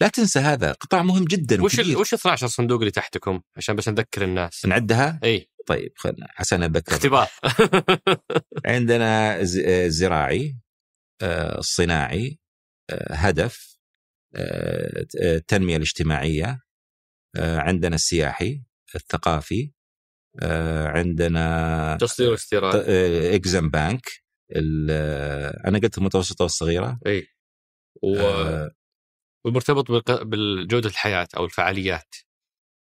لا 0.00 0.08
تنسى 0.08 0.38
هذا 0.38 0.72
قطاع 0.72 1.02
مهم 1.02 1.24
جدا 1.24 1.62
وش 1.62 1.74
وكبير. 1.78 1.98
وش 1.98 2.14
ال 2.14 2.18
12 2.18 2.46
صندوق 2.46 2.78
اللي 2.78 2.90
تحتكم؟ 2.90 3.40
عشان 3.56 3.76
بس 3.76 3.88
نذكر 3.88 4.24
الناس. 4.24 4.66
نعدها؟ 4.66 5.20
إي. 5.24 5.50
طيب 5.66 5.92
خلنا 5.96 6.28
عشان 6.38 6.62
اتذكر 6.62 6.92
اختبار. 6.92 7.28
عندنا 8.66 9.42
ز- 9.44 9.58
آه، 9.58 9.86
الزراعي 9.86 10.56
آه، 11.22 11.58
الصناعي 11.58 12.38
آه، 12.90 13.14
هدف 13.14 13.78
آه، 14.36 15.06
آه، 15.22 15.36
التنمية 15.36 15.76
الاجتماعية 15.76 16.60
آه، 17.36 17.58
عندنا 17.58 17.94
السياحي 17.94 18.62
الثقافي 18.94 19.62
آه، 19.64 19.75
عندنا 20.86 21.96
تصدير 22.00 22.30
واستيراد. 22.30 22.84
اكزم 23.34 23.70
بانك 23.70 24.26
آه، 24.90 25.62
أنا 25.66 25.78
قلت 25.78 25.98
المتوسطة 25.98 26.42
والصغيرة. 26.42 26.98
إي. 27.06 27.26
و... 28.02 28.16
آه، 28.16 28.70
والمرتبط 29.44 30.10
بالجودة 30.22 30.88
الحياة 30.88 31.28
أو 31.36 31.44
الفعاليات. 31.44 32.14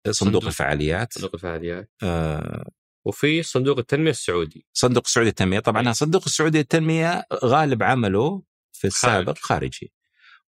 صندوق 0.04 0.14
صندوق. 0.14 0.44
الفعاليات. 0.44 1.12
صندوق 1.12 1.30
الفعاليات. 1.34 1.90
آه، 2.02 2.70
وفي 3.06 3.42
صندوق 3.42 3.78
التنمية 3.78 4.10
السعودي. 4.10 4.66
صندوق 4.72 5.02
السعوديه 5.06 5.30
للتنميه 5.30 5.58
طبعا 5.58 5.92
صندوق 5.92 6.22
السعوديه 6.26 6.58
للتنميه 6.58 7.24
غالب 7.44 7.82
عمله 7.82 8.42
في 8.72 8.86
السابق 8.86 9.38
خارجي. 9.38 9.92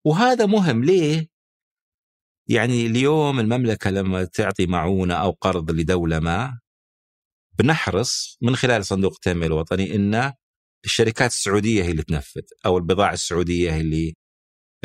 وهذا 0.06 0.46
مهم 0.46 0.84
ليه؟ 0.84 1.30
يعني 2.48 2.86
اليوم 2.86 3.40
المملكة 3.40 3.90
لما 3.90 4.24
تعطي 4.24 4.66
معونة 4.66 5.14
أو 5.14 5.32
قرض 5.32 5.72
لدولة 5.72 6.20
ما 6.20 6.60
بنحرص 7.60 8.38
من 8.42 8.56
خلال 8.56 8.86
صندوق 8.86 9.14
التنميه 9.14 9.48
الوطني 9.48 9.96
إن 9.96 10.34
الشركات 10.86 11.32
السعودية 11.32 11.84
هي 11.84 11.92
اللي 11.92 12.04
تنفذ 12.04 12.42
أو 12.66 12.78
البضاعة 12.78 13.14
السعودية 13.14 13.72
هي 13.74 13.82
اللي 13.82 14.14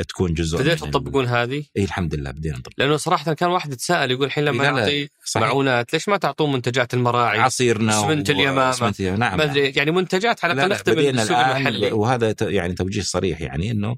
تكون 0.08 0.34
جزء 0.34 0.58
بديتوا 0.58 0.86
تطبقون 0.88 1.26
هذه؟ 1.26 1.64
إي 1.76 1.84
الحمد 1.84 2.14
لله 2.14 2.30
بدينا 2.30 2.58
نطبق 2.58 2.72
لأنه 2.78 2.96
صراحة 2.96 3.32
كان 3.34 3.50
واحد 3.50 3.72
يتساءل 3.72 4.10
يقول 4.10 4.26
الحين 4.26 4.44
لما 4.44 4.70
نعطي. 4.70 5.08
معونات 5.36 5.92
ليش 5.92 6.08
ما 6.08 6.16
تعطون 6.16 6.52
منتجات 6.52 6.94
المراعي؟ 6.94 7.38
عصيرنا 7.38 8.00
اسمنت 8.00 8.30
و- 8.30 8.32
اليمامة. 8.32 8.94
نعم 9.00 9.12
ما 9.12 9.16
نعم. 9.16 9.40
ادري 9.40 9.70
يعني 9.70 9.90
منتجات 9.90 10.44
على 10.44 10.54
لا 10.54 10.66
الأقل 10.66 10.70
لا 10.70 10.74
نختبر 10.76 10.96
بدينا 10.96 11.22
السوق 11.22 11.38
المحلي 11.38 11.92
وهذا 11.92 12.34
يعني 12.40 12.74
توجيه 12.74 13.02
صريح 13.02 13.40
يعني 13.40 13.70
إنه 13.70 13.96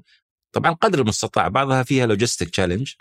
طبعا 0.51 0.71
قدر 0.71 1.01
المستطاع 1.01 1.47
بعضها 1.47 1.83
فيها 1.83 2.05
logistic 2.05 2.49
challenge 2.49 2.91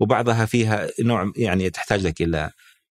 وبعضها 0.00 0.46
فيها 0.46 0.88
نوع 1.00 1.32
يعني 1.36 1.70
تحتاج 1.70 2.06
لك 2.06 2.22
إلى 2.22 2.50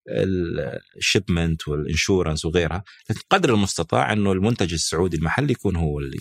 ال 0.10 0.27
shipment 0.27 1.68
وال 1.68 1.82
insurance 1.82 2.46
وغيرها 2.46 2.84
لكن 3.10 3.20
قدر 3.30 3.54
المستطاع 3.54 4.14
إنه 4.14 4.32
المنتج 4.32 4.74
السعودي 4.74 5.18
المحلي 5.18 5.52
يكون 5.52 5.76
هو 5.76 6.00
اللي 6.00 6.18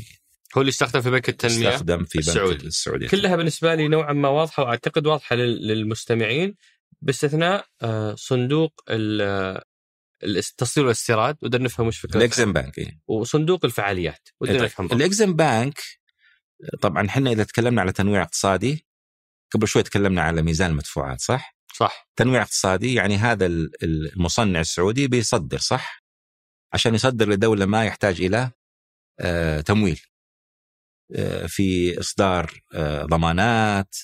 هو 0.57 0.61
اللي 0.61 0.69
يستخدم 0.69 1.01
في 1.01 1.11
بنك 1.11 1.29
التنمية 1.29 1.69
يستخدم 1.69 2.05
في 2.05 2.19
بنك 2.19 2.29
السعودي. 2.29 2.67
السعودي 2.67 3.09
كلها 3.09 3.37
بالنسبة 3.37 3.75
لي 3.75 3.89
نوعا 3.89 4.13
ما 4.13 4.29
واضحة 4.29 4.63
وأعتقد 4.63 5.07
واضحة 5.07 5.37
لل- 5.37 5.67
للمستمعين 5.69 6.55
باستثناء 7.03 7.67
آه، 7.83 8.15
صندوق 8.15 8.73
ال- 8.91 9.61
التصدير 10.25 10.85
والاستيراد 10.85 11.37
ودنا 11.43 11.65
نفهم 11.65 11.87
وش 11.87 11.99
فكرته 11.99 12.17
ال 12.19 12.26
EXIM 12.26 12.53
Bank 12.53 12.79
إيه. 12.79 12.99
وصندوق 13.07 13.65
الفعاليات 13.65 14.29
ودنا 14.41 14.63
نفهم 14.65 14.87
برضه. 14.87 15.01
ال 15.01 15.08
EXIM 15.08 15.37
Bank 15.37 15.79
طبعا 16.83 17.07
إحنا 17.07 17.31
إذا 17.33 17.45
تكلمنا 17.45 17.81
على 17.81 17.93
تنويع 17.93 18.23
اقتصادي 18.23 18.87
قبل 19.51 19.69
شوي 19.69 19.83
تكلمنا 19.83 20.23
على 20.23 20.43
ميزان 20.43 20.71
المدفوعات 20.71 21.21
صح؟ 21.21 21.56
صح. 21.77 22.09
تنويع 22.17 22.43
اقتصادي 22.43 22.95
يعني 22.95 23.17
هذا 23.17 23.47
ال- 23.47 23.71
المصنع 23.85 24.61
السعودي 24.61 25.09
بيصدر 25.09 25.59
صح؟ 25.59 26.05
عشان 26.73 26.95
يصدر 26.95 27.29
لدولة 27.29 27.67
ما 27.67 27.85
يحتاج 27.85 28.21
إلى 28.21 28.51
آه، 29.21 29.61
تمويل. 29.61 30.01
آه، 31.17 31.47
في 31.47 32.01
إصدار 32.01 32.61
آه، 32.75 33.03
ضمانات 33.03 33.97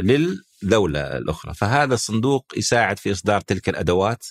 للدولة 0.00 1.18
الأخرى. 1.18 1.54
فهذا 1.54 1.94
الصندوق 1.94 2.52
يساعد 2.56 2.98
في 2.98 3.12
إصدار 3.12 3.40
تلك 3.40 3.68
الأدوات 3.68 4.26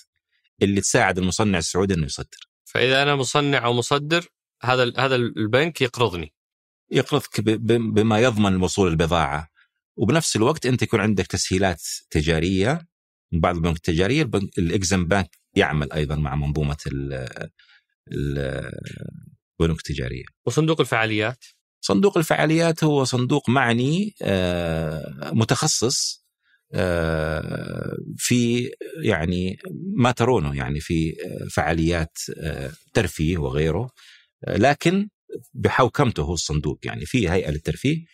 اللي 0.62 0.80
تساعد 0.80 1.18
المصنع 1.18 1.58
السعودي 1.58 1.94
أنه 1.94 2.06
يصدر. 2.06 2.48
فإذا 2.64 3.02
أنا 3.02 3.16
مصنع 3.16 3.64
أو 3.64 3.72
مصدر 3.72 4.26
هذا 4.62 4.92
هذا 4.98 5.14
البنك 5.14 5.80
يقرضني. 5.80 6.34
يقرضك 6.90 7.40
بما 7.70 8.18
يضمن 8.20 8.62
وصول 8.62 8.88
البضاعة 8.88 9.48
وبنفس 9.96 10.36
الوقت 10.36 10.66
أنت 10.66 10.82
يكون 10.82 11.00
عندك 11.00 11.26
تسهيلات 11.26 11.82
تجارية 12.10 12.86
من 13.32 13.40
بعض 13.40 13.54
البنوك 13.56 13.76
التجارية 13.76 14.22
البنك- 14.22 14.58
الإكزم 14.58 15.04
بانك 15.06 15.38
يعمل 15.56 15.92
أيضا 15.92 16.16
مع 16.16 16.34
ال- 16.86 17.28
البنوك 18.12 19.78
التجارية 19.78 20.24
وصندوق 20.46 20.80
الفعاليات؟ 20.80 21.44
صندوق 21.80 22.18
الفعاليات 22.18 22.84
هو 22.84 23.04
صندوق 23.04 23.50
معني 23.50 24.14
آه، 24.22 25.30
متخصص 25.34 26.24
آه، 26.74 27.96
في 28.16 28.70
يعني 29.02 29.58
ما 29.96 30.10
ترونه 30.10 30.56
يعني 30.56 30.80
في 30.80 31.10
آه، 31.24 31.48
فعاليات 31.48 32.18
ترفيه 32.94 33.38
وغيره 33.38 33.90
لكن 34.48 35.08
بحوكمته 35.54 36.22
هو 36.22 36.34
الصندوق 36.34 36.78
يعني 36.84 37.06
في 37.06 37.30
هيئة 37.30 37.50
للترفيه. 37.50 38.04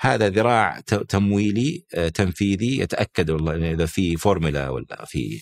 هذا 0.00 0.28
ذراع 0.28 0.80
تمويلي 1.08 1.84
آه، 1.94 2.08
تنفيذي 2.08 2.78
يتأكد 2.78 3.30
والله 3.30 3.72
إذا 3.72 3.86
في 3.86 4.16
فورمولا 4.16 4.68
ولا 4.68 5.04
في 5.06 5.40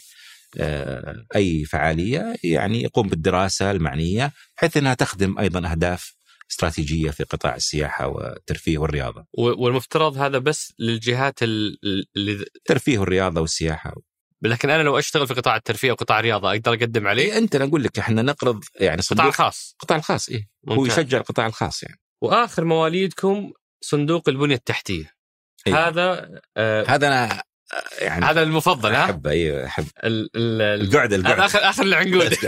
آه، 0.61 1.27
أي 1.37 1.65
فعالية 1.65 2.35
يعني 2.45 2.83
يقوم 2.83 3.09
بالدراسة 3.09 3.71
المعنية 3.71 4.33
بحيث 4.57 4.77
إنها 4.77 4.95
تخدم 4.95 5.39
أيضا 5.39 5.71
أهداف 5.71 6.15
استراتيجية 6.51 7.11
في 7.11 7.25
قطاع 7.25 7.55
السياحة 7.55 8.07
والترفيه 8.09 8.79
والرياضة. 8.79 9.25
والمفترض 9.39 10.17
هذا 10.19 10.39
بس 10.39 10.73
للجهات 10.79 11.43
ال- 11.43 11.79
ال- 11.85 12.05
اللي 12.17 12.33
الترفيه 12.57 12.99
والرياضة 12.99 13.41
والسياحة. 13.41 13.95
لكن 14.43 14.71
أنا 14.71 14.83
لو 14.83 14.99
أشتغل 14.99 15.27
في 15.27 15.35
قطاع 15.35 15.57
الترفيه 15.57 15.91
أو 15.91 15.95
قطاع 15.95 16.19
الرياضة 16.19 16.51
أقدر 16.51 16.73
أقدم 16.75 17.07
عليه 17.07 17.23
إيه 17.33 17.39
أنت 17.39 17.55
أنا 17.57 17.65
أقول 17.65 17.85
لك 17.85 17.99
إحنا 17.99 18.23
نقرض 18.23 18.65
يعني 18.81 19.03
قطاع 19.11 19.31
خاص 19.31 19.73
القطاع 19.73 19.99
الخاص 19.99 20.29
إيه 20.29 20.49
هو. 20.69 20.87
يشجع 20.87 21.19
القطاع 21.19 21.47
الخاص 21.47 21.83
يعني. 21.83 22.01
وآخر 22.23 22.65
مواليدكم 22.65 23.53
صندوق 23.83 24.29
البنية 24.29 24.55
التحتية 24.55 25.15
إيه. 25.67 25.89
هذا 25.89 26.41
آه 26.57 26.85
هذا 26.89 27.09
أنا 27.09 27.43
آه، 27.73 28.05
يعني 28.05 28.25
هذا 28.25 28.43
المفضل 28.43 28.95
ها 28.95 29.05
أحبه 29.05 29.31
أيوه 29.31 29.67
أحب 29.67 29.87
ال- 30.05 30.31
ال- 30.37 30.63
ال- 30.63 30.87
القعده 30.87 31.17
القعده 31.17 31.45
آخر 31.47 31.59
آخر 31.59 31.83
العنقود 31.83 32.35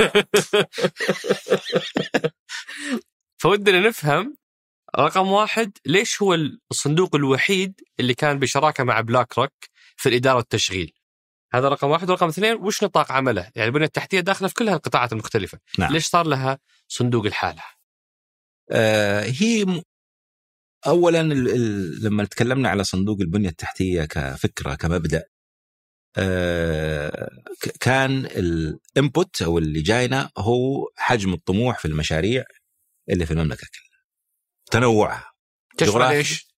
فودنا 3.43 3.89
نفهم 3.89 4.37
رقم 4.99 5.27
واحد 5.29 5.79
ليش 5.87 6.23
هو 6.23 6.35
الصندوق 6.71 7.15
الوحيد 7.15 7.81
اللي 8.01 8.15
كان 8.15 8.39
بشراكة 8.39 8.85
مع 8.85 9.01
بلاك 9.01 9.39
روك 9.39 9.53
في 9.97 10.09
الإدارة 10.09 10.37
والتشغيل 10.37 10.93
هذا 11.55 11.69
رقم 11.69 11.91
واحد 11.91 12.11
ورقم 12.11 12.29
اثنين 12.29 12.55
وش 12.55 12.85
نطاق 12.85 13.13
عمله؟ 13.13 13.51
يعني 13.55 13.69
البنية 13.69 13.85
التحتية 13.85 14.21
داخلة 14.21 14.49
في 14.49 14.55
كل 14.55 14.69
هالقطاعات 14.69 15.13
المختلفة، 15.13 15.59
نعم. 15.79 15.93
ليش 15.93 16.07
صار 16.07 16.27
لها 16.27 16.59
صندوق 16.89 17.27
الحالة؟ 17.27 17.63
آه 18.71 19.23
هي. 19.23 19.83
اولا 20.87 21.21
ال... 21.21 21.49
ال... 21.49 22.05
لما 22.05 22.25
تكلمنا 22.25 22.69
على 22.69 22.85
صندوق 22.85 23.21
البنية 23.21 23.49
التحتية 23.49 24.05
كفكرة 24.05 24.75
كمبدأ 24.75 25.25
آه 26.17 27.31
كان 27.81 28.27
الإنبوت 28.27 29.43
أو 29.43 29.59
اللي 29.59 29.83
جاينا 29.83 30.31
هو 30.39 30.89
حجم 30.97 31.33
الطموح 31.33 31.79
في 31.79 31.85
المشاريع 31.89 32.45
اللي 33.11 33.27
في 33.27 33.31
المملكة 33.33 33.67
كلها. 33.67 34.05
تنوعها. 34.71 35.33
تشمل. 35.79 36.03
إيش؟ 36.03 36.55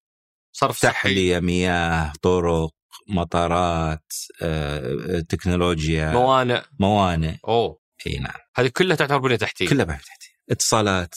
صرف 0.53 0.81
تحلية 0.81 1.39
مياه 1.41 2.13
طرق 2.23 2.71
مطارات 3.09 4.13
آه، 4.43 5.21
تكنولوجيا. 5.29 6.13
موانئ. 6.13 6.63
موانئ. 6.81 7.35
أوه. 7.49 7.81
إي 8.07 8.19
نعم. 8.19 8.41
هذه 8.57 8.69
كلها 8.69 8.97
تعتبر 8.97 9.19
بنية 9.19 9.37
تحتية. 9.37 9.69
كلها 9.69 9.85
بنية 9.85 9.99
تحتية. 9.99 10.31
اتصالات. 10.51 11.15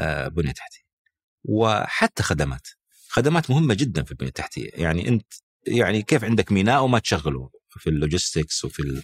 آه، 0.00 0.28
بنية 0.28 0.52
تحتية. 0.52 0.83
وحتى 1.44 2.22
خدمات. 2.22 2.68
خدمات 3.08 3.50
مهمة 3.50 3.74
جدا 3.74 4.02
في 4.04 4.10
البنية 4.12 4.28
التحتية. 4.28 4.70
يعني 4.74 5.08
أنت 5.08 5.26
يعني 5.66 6.02
كيف 6.02 6.24
عندك 6.24 6.52
ميناء 6.52 6.82
وما 6.84 6.98
تشغله 6.98 7.50
في 7.68 7.90
ال 7.90 7.97
logistics 7.97 8.64
وفي 8.64 8.82
ال- 8.82 9.02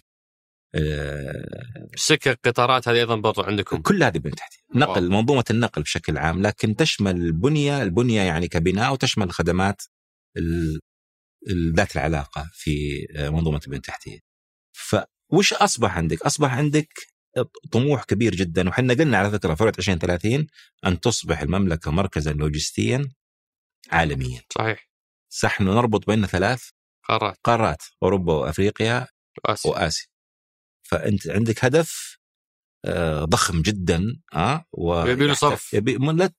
آه، 0.75 1.87
سكك 1.95 2.39
قطارات 2.45 2.87
هذه 2.87 2.95
أيضا 2.95 3.15
برضو 3.15 3.41
عندكم. 3.41 3.81
كل 3.81 4.03
هذه 4.03 4.17
بنية 4.17 4.33
تحتية. 4.33 4.57
نقل 4.75 5.01
واو. 5.11 5.21
منظومة 5.21 5.43
النقل 5.49 5.81
بشكل 5.81 6.17
عام. 6.17 6.41
لكن 6.41 6.75
تشمل 6.75 7.15
البنية 7.15 7.83
البنية 7.83 8.21
يعني 8.21 8.47
كبناء 8.47 8.93
وتشمل 8.93 9.25
الخدمات 9.25 9.81
ال- 10.37 10.79
ال- 11.49 11.73
ذات 11.75 11.95
العلاقة 11.95 12.49
في 12.53 13.05
آه، 13.15 13.29
منظومة 13.29 13.57
البنية 13.63 13.77
التحتية. 13.77 14.19
فوش 14.73 15.53
أصبح 15.53 15.97
عندك؟ 15.97 16.21
أصبح 16.21 16.53
عندك 16.53 16.87
طموح 17.71 18.03
كبير 18.03 18.35
جدا. 18.35 18.69
وحنا 18.69 18.93
قلنا 18.93 19.17
على 19.17 19.31
فكرة 19.31 19.53
في 19.53 19.63
2030 19.63 20.47
أن 20.85 20.99
تصبح 20.99 21.41
المملكة 21.41 21.91
مركزا 21.91 22.33
لوجستيا 22.33 23.09
عالميا. 23.91 24.41
صحيح. 24.57 24.89
صح 25.29 25.61
إنه 25.61 25.73
نربط 25.73 26.07
بين 26.07 26.25
ثلاث 26.25 26.69
قارات. 27.07 27.37
قارات 27.43 27.83
أوروبا 28.03 28.33
وأفريقيا 28.33 29.07
وآسيا. 29.45 29.71
وآسيا. 29.71 30.07
فأنت 30.83 31.27
عندك 31.27 31.65
هدف 31.65 32.17
آه، 32.85 33.23
ضخم 33.23 33.61
جدا 33.61 34.21
آه 34.33 34.65
و 34.73 35.05
يبي 35.05 35.27
له 35.27 35.33
صرف. 35.33 35.73
يبي 35.73 35.97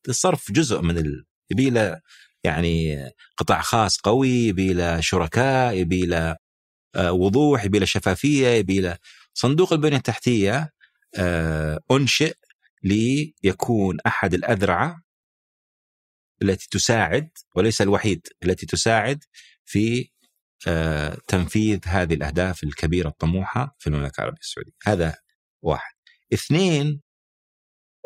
الصرف 0.09 0.53
جزء 0.53 0.83
من 0.83 0.99
ال... 0.99 1.25
يبي 1.51 1.71
له 1.71 2.01
يعني 2.45 2.99
قطاع 3.37 3.61
خاص 3.61 3.99
قوي 4.01 4.29
يبي 4.29 4.73
له 4.73 5.01
شركاء 5.01 5.75
يبي 5.75 6.07
له 6.07 6.37
آه، 6.95 7.13
وضوح 7.13 7.65
يبي 7.65 7.79
له 7.79 7.87
شفافية 7.87 8.49
يبي 8.49 8.81
له 8.81 8.99
صندوق 9.35 9.73
البنية 9.73 9.97
التحتية. 9.97 10.73
آه، 11.19 11.81
أنشئ 11.91 12.37
ليكون 12.83 13.99
أحد 14.07 14.35
الاذرعه 14.35 15.03
التي 16.43 16.69
تساعد 16.71 17.31
وليس 17.57 17.83
الوحيد 17.83 18.27
التي 18.45 18.67
تساعد 18.67 19.25
في 19.65 20.11
آه، 20.67 21.19
تنفيذ 21.29 21.79
هذه 21.87 22.15
الأهداف 22.15 22.65
الكبيرة 22.65 23.09
الطموحة 23.09 23.77
في 23.79 23.87
المملكة 23.87 24.21
العربية 24.21 24.41
السعودية. 24.41 24.73
هذا 24.85 25.15
واحد. 25.63 25.95
اثنين 26.33 27.01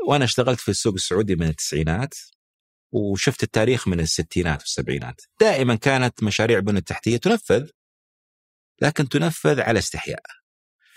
وأنا 0.09 0.25
اشتغلت 0.25 0.61
في 0.61 0.69
السوق 0.69 0.95
السعودي 0.95 1.37
من 1.37 1.47
التسعينات 1.49 2.15
وشفت 2.93 3.43
التاريخ 3.43 3.89
من 3.89 4.01
الستينات 4.01 4.61
والسبعينات. 4.61 5.21
دائما 5.41 5.75
كانت 5.75 6.23
مشاريع 6.23 6.59
البنيه 6.59 6.79
التحتية 6.79 7.17
تنفذ 7.17 7.69
لكن 8.83 9.09
تنفذ 9.09 9.61
على 9.61 9.79
استحياء. 9.79 10.23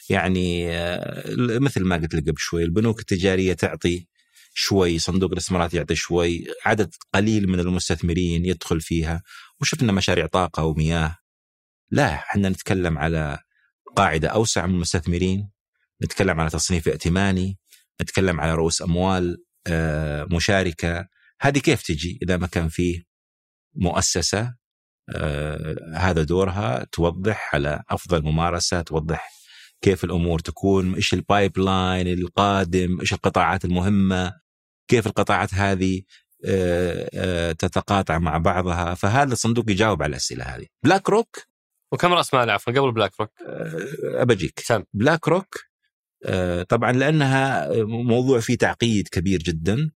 يعني 0.09 0.71
آه، 0.71 1.23
مثل 1.37 1.83
ما 1.83 1.95
قلت 1.95 2.15
لك 2.15 2.23
قبل 2.23 2.37
شوي 2.37 2.63
البنوك 2.63 2.99
التجارية 2.99 3.53
تعطي 3.53 4.07
شوي 4.53 4.99
صندوق 4.99 5.31
الاستثمارات 5.31 5.73
يعطي 5.73 5.95
شوي 5.95 6.47
عدد 6.65 6.93
قليل 7.13 7.49
من 7.49 7.59
المستثمرين 7.59 8.45
يدخل 8.45 8.81
فيها. 8.81 9.23
وشفنا 9.61 9.91
مشاريع 9.91 10.25
طاقة 10.25 10.63
ومياه. 10.63 11.17
لا 11.91 12.13
إحنا 12.13 12.49
نتكلم 12.49 12.97
على 12.97 13.39
قاعدة 13.95 14.27
أوسع 14.27 14.65
من 14.65 14.73
المستثمرين 14.73 15.49
نتكلم 16.03 16.39
على 16.39 16.49
تصنيف 16.49 16.87
ائتماني 16.87 17.57
نتكلم 18.01 18.41
على 18.41 18.55
رؤوس 18.55 18.81
أموال 18.81 19.43
آه، 19.67 20.27
مشاركة. 20.31 21.07
هذه 21.41 21.59
كيف 21.59 21.81
تجي؟ 21.81 22.19
إذا 22.23 22.37
ما 22.37 22.47
كان 22.47 22.69
فيه 22.69 23.03
مؤسسة 23.75 24.55
آه، 25.09 25.75
هذا 25.95 26.23
دورها 26.23 26.83
توضح 26.91 27.55
على 27.55 27.83
أفضل 27.89 28.23
ممارسة 28.23 28.81
توضح 28.81 29.38
كيف 29.81 30.03
الأمور 30.03 30.39
تكون 30.39 30.95
إيش 30.95 31.13
ال 31.13 31.59
pipeline 31.59 32.07
القادم 32.07 32.99
إيش 32.99 33.13
القطاعات 33.13 33.65
المهمة 33.65 34.33
كيف 34.87 35.07
القطاعات 35.07 35.53
هذه 35.53 36.01
آه، 36.45 37.09
آه، 37.13 37.51
تتقاطع 37.51 38.19
مع 38.19 38.37
بعضها. 38.37 38.93
فهذا 38.93 39.33
الصندوق 39.33 39.71
يجاوب 39.71 40.03
على 40.03 40.09
الأسئلة 40.09 40.43
هذه. 40.43 40.65
بلاك 40.83 41.09
روك 41.09 41.43
وكم 41.91 42.13
رأس 42.13 42.33
مال 42.33 42.49
عفوا 42.49 42.73
قبل 42.73 42.91
بلاك 42.91 43.19
روك 43.19 43.31
آه، 43.41 44.21
أبجيك. 44.21 44.59
سم 44.59 44.83
بلاك 44.93 45.27
روك 45.27 45.69
طبعا 46.69 46.91
لأنها 46.91 47.69
موضوع 47.83 48.39
فيه 48.39 48.57
تعقيد 48.57 49.07
كبير 49.07 49.39
جدا. 49.39 49.91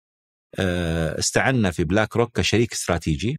استعنا 1.18 1.70
في 1.70 1.85
BlackRock 1.85 2.37
كشريك 2.39 2.72
استراتيجي 2.72 3.37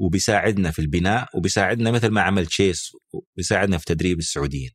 وبيساعدنا 0.00 0.70
في 0.70 0.78
البناء 0.78 1.28
وبيساعدنا 1.34 1.90
مثل 1.90 2.08
ما 2.08 2.22
عمل 2.22 2.46
تشيس 2.46 2.92
وبيساعدنا 3.12 3.78
في 3.78 3.84
تدريب 3.84 4.18
السعوديين. 4.18 4.70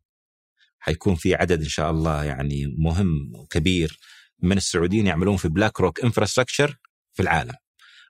حيكون 0.86 1.16
في 1.16 1.36
عدد 1.36 1.62
إن 1.62 1.68
شاء 1.68 1.92
الله 1.92 2.24
يعني 2.24 2.76
مهم 2.78 3.32
وكبير 3.36 4.00
من 4.44 4.58
السعوديين 4.58 5.08
يعملون 5.08 5.38
في 5.38 5.50
BlackRock 5.50 6.04
infrastructure 6.04 6.76
في 7.14 7.22
العالم 7.22 7.54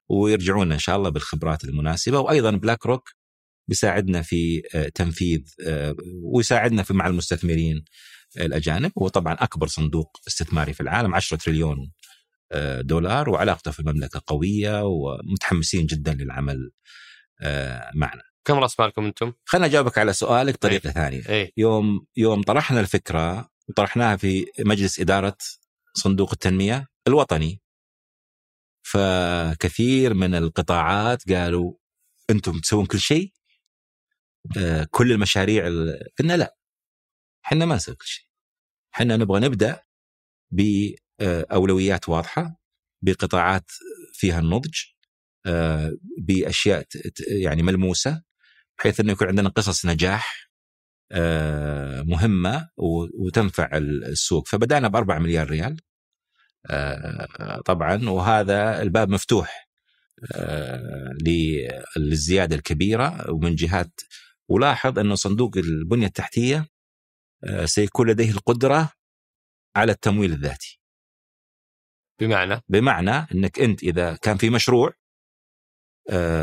ويرجعون 0.09 0.71
إن 0.71 0.79
شاء 0.79 0.95
الله 0.97 1.09
بالخبرات 1.09 1.63
المناسبة 1.63 2.19
وأيضا 2.19 2.51
بلاك 2.51 2.85
روك 2.85 3.09
بيساعدنا 3.67 4.21
في 4.21 4.61
آه، 4.75 4.89
تنفيذ 4.89 5.41
آه، 5.67 5.95
ويساعدنا 6.23 6.83
في 6.83 6.93
مع 6.93 7.07
المستثمرين 7.07 7.85
الأجانب 8.37 8.91
هو 8.99 9.07
طبعا 9.07 9.33
أكبر 9.33 9.67
صندوق 9.67 10.17
استثماري 10.27 10.73
في 10.73 10.81
العالم 10.81 11.15
10 11.15 11.37
تريليون 11.37 11.91
آه، 12.51 12.81
دولار 12.81 13.29
وعلاقته 13.29 13.71
في 13.71 13.79
المملكة 13.79 14.21
قوية 14.27 14.83
ومتحمسين 14.83 15.85
جدا 15.85 16.13
للعمل 16.13 16.71
معنا. 17.95 18.34
كم 18.45 18.53
راس 18.59 18.79
مالكم 18.79 19.05
أنتم؟ 19.05 19.33
خليني 19.45 19.65
أجاوبك 19.67 19.97
على 19.97 20.13
سؤالك 20.13 20.53
بطريقة 20.53 20.89
ثانية. 20.91 21.29
إيه. 21.29 21.51
يوم 21.57 22.05
يوم 22.17 22.41
طرحنا 22.41 22.79
الفكرة 22.79 23.49
وطرحناها 23.69 24.15
في 24.17 24.45
مجلس 24.59 24.99
إدارة 24.99 25.37
صندوق 25.93 26.29
التنمية 26.33 26.87
الوطني. 27.07 27.61
فكثير 28.83 30.13
من 30.13 30.35
القطاعات 30.35 31.31
قالوا 31.31 31.73
أنتم 32.29 32.59
تسوون 32.59 32.85
كل 32.85 32.99
شيء 32.99 33.33
آه، 34.57 34.87
كل 34.91 35.11
المشاريع 35.11 35.67
ال- 35.67 35.99
قلنا 36.19 36.37
لا 36.37 36.57
إحنا 37.45 37.65
ما 37.65 37.75
نسوي 37.75 37.95
كل 37.95 38.05
شيء. 38.07 38.25
إحنا 38.95 39.17
نبغى 39.17 39.39
نبدأ 39.39 39.81
باولويات 40.51 42.09
واضحة 42.09 42.59
بقطاعات 43.01 43.71
فيها 44.13 44.39
النضج 44.39 44.73
آه، 45.45 45.91
بأشياء 46.17 46.85
يعني 47.27 47.63
ملموسة. 47.63 48.23
بحيث 48.79 48.99
إنه 48.99 49.11
يكون 49.11 49.27
عندنا 49.27 49.49
قصص 49.49 49.85
نجاح 49.85 50.45
آه، 51.11 52.01
مهمة 52.01 52.69
وتنفع 53.19 53.77
ال- 53.77 54.03
السوق. 54.05 54.47
فبدأنا 54.47 54.87
ب 54.87 54.95
4 54.95 55.19
مليار 55.19 55.49
ريال 55.49 55.81
آه، 56.69 57.61
طبعا 57.65 58.09
وهذا 58.09 58.81
الباب 58.81 59.09
مفتوح 59.09 59.67
آه، 60.35 61.13
للزيادة 61.97 62.55
الكبيرة. 62.55 63.31
ومن 63.31 63.55
جهات 63.55 64.01
ولاحظ 64.49 64.99
إنه 64.99 65.15
صندوق 65.15 65.57
البنية 65.57 66.07
التحتية 66.07 66.67
سيكون 67.65 68.09
لديه 68.09 68.31
القدرة 68.31 68.91
على 69.75 69.91
التمويل 69.91 70.31
الذاتي. 70.33 70.79
بمعنى؟ 72.19 72.61
بمعنى 72.69 73.11
إنك 73.35 73.59
أنت 73.59 73.83
إذا 73.83 74.15
كان 74.15 74.37
في 74.37 74.49
مشروع 74.49 74.93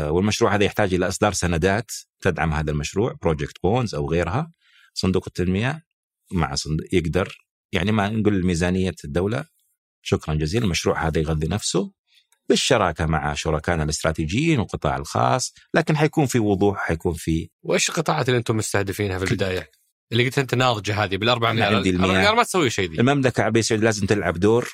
والمشروع 0.09 0.55
هذا 0.55 0.63
يحتاج 0.63 0.93
إلى 0.93 1.07
إصدار 1.07 1.33
سندات 1.33 1.91
تدعم 2.21 2.53
هذا 2.53 2.71
المشروع 2.71 3.15
project 3.21 3.57
bonds 3.63 3.95
أو 3.95 4.09
غيرها. 4.09 4.51
صندوق 4.93 5.23
التنمية 5.27 5.85
مع 6.31 6.55
صندوق 6.55 6.87
يقدر 6.93 7.37
يعني 7.71 7.91
ما 7.91 8.09
نقول 8.09 8.45
ميزانيه 8.45 8.95
الدولة. 9.05 9.45
شكرا 10.01 10.35
جزيلا 10.35 10.65
المشروع 10.65 11.07
هذا 11.07 11.19
يغذي 11.19 11.47
نفسه 11.47 11.91
بالشراكة 12.49 13.05
مع 13.05 13.33
شركائنا 13.33 13.83
الاستراتيجيين 13.83 14.59
والقطاع 14.59 14.97
الخاص 14.97 15.53
لكن 15.73 15.97
حيكون 15.97 16.25
في 16.25 16.39
وضوح 16.39 16.77
حيكون 16.77 17.13
في 17.13 17.49
وإيش 17.63 17.89
القطاعات 17.89 18.29
اللي 18.29 18.37
أنتم 18.37 18.57
مستهدفينها 18.57 19.19
في 19.19 19.31
البداية؟ 19.31 19.71
اللي 20.11 20.25
قلت 20.25 20.39
أنت 20.39 20.55
ناضجة 20.55 21.03
هذه 21.03 21.17
بالاربع 21.17 21.51
مليار 21.53 21.75
عندي 21.75 21.89
المياه. 21.89 22.33
ما 22.33 22.43
تسوي 22.43 22.69
شيء 22.69 22.89
ذي. 22.89 22.99
المملكة 22.99 23.39
العربيه 23.39 23.59
السعوديه 23.59 23.85
لازم 23.85 24.05
تلعب 24.07 24.39
دور 24.39 24.73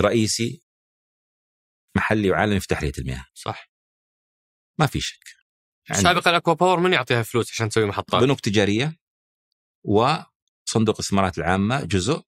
رئيسي 0.00 0.62
محلي 1.96 2.30
وعالمي 2.30 2.60
في 2.60 2.66
تحلية 2.66 2.92
المياه. 2.98 3.24
صح. 3.34 3.69
ما 4.80 4.86
في 4.86 5.00
شك. 5.00 5.24
عندنا 5.90 6.02
سابقا 6.02 6.36
أكوا 6.36 6.52
باور 6.52 6.80
من 6.80 6.92
يعطيها 6.92 7.22
فلوس 7.22 7.50
عشان 7.52 7.68
تسوي 7.68 7.86
محطات؟ 7.86 8.22
بنوك 8.22 8.40
تجارية 8.40 8.96
وصندوق 9.84 10.94
الاستثمارات 10.94 11.38
العامة 11.38 11.84
جزء 11.84 12.22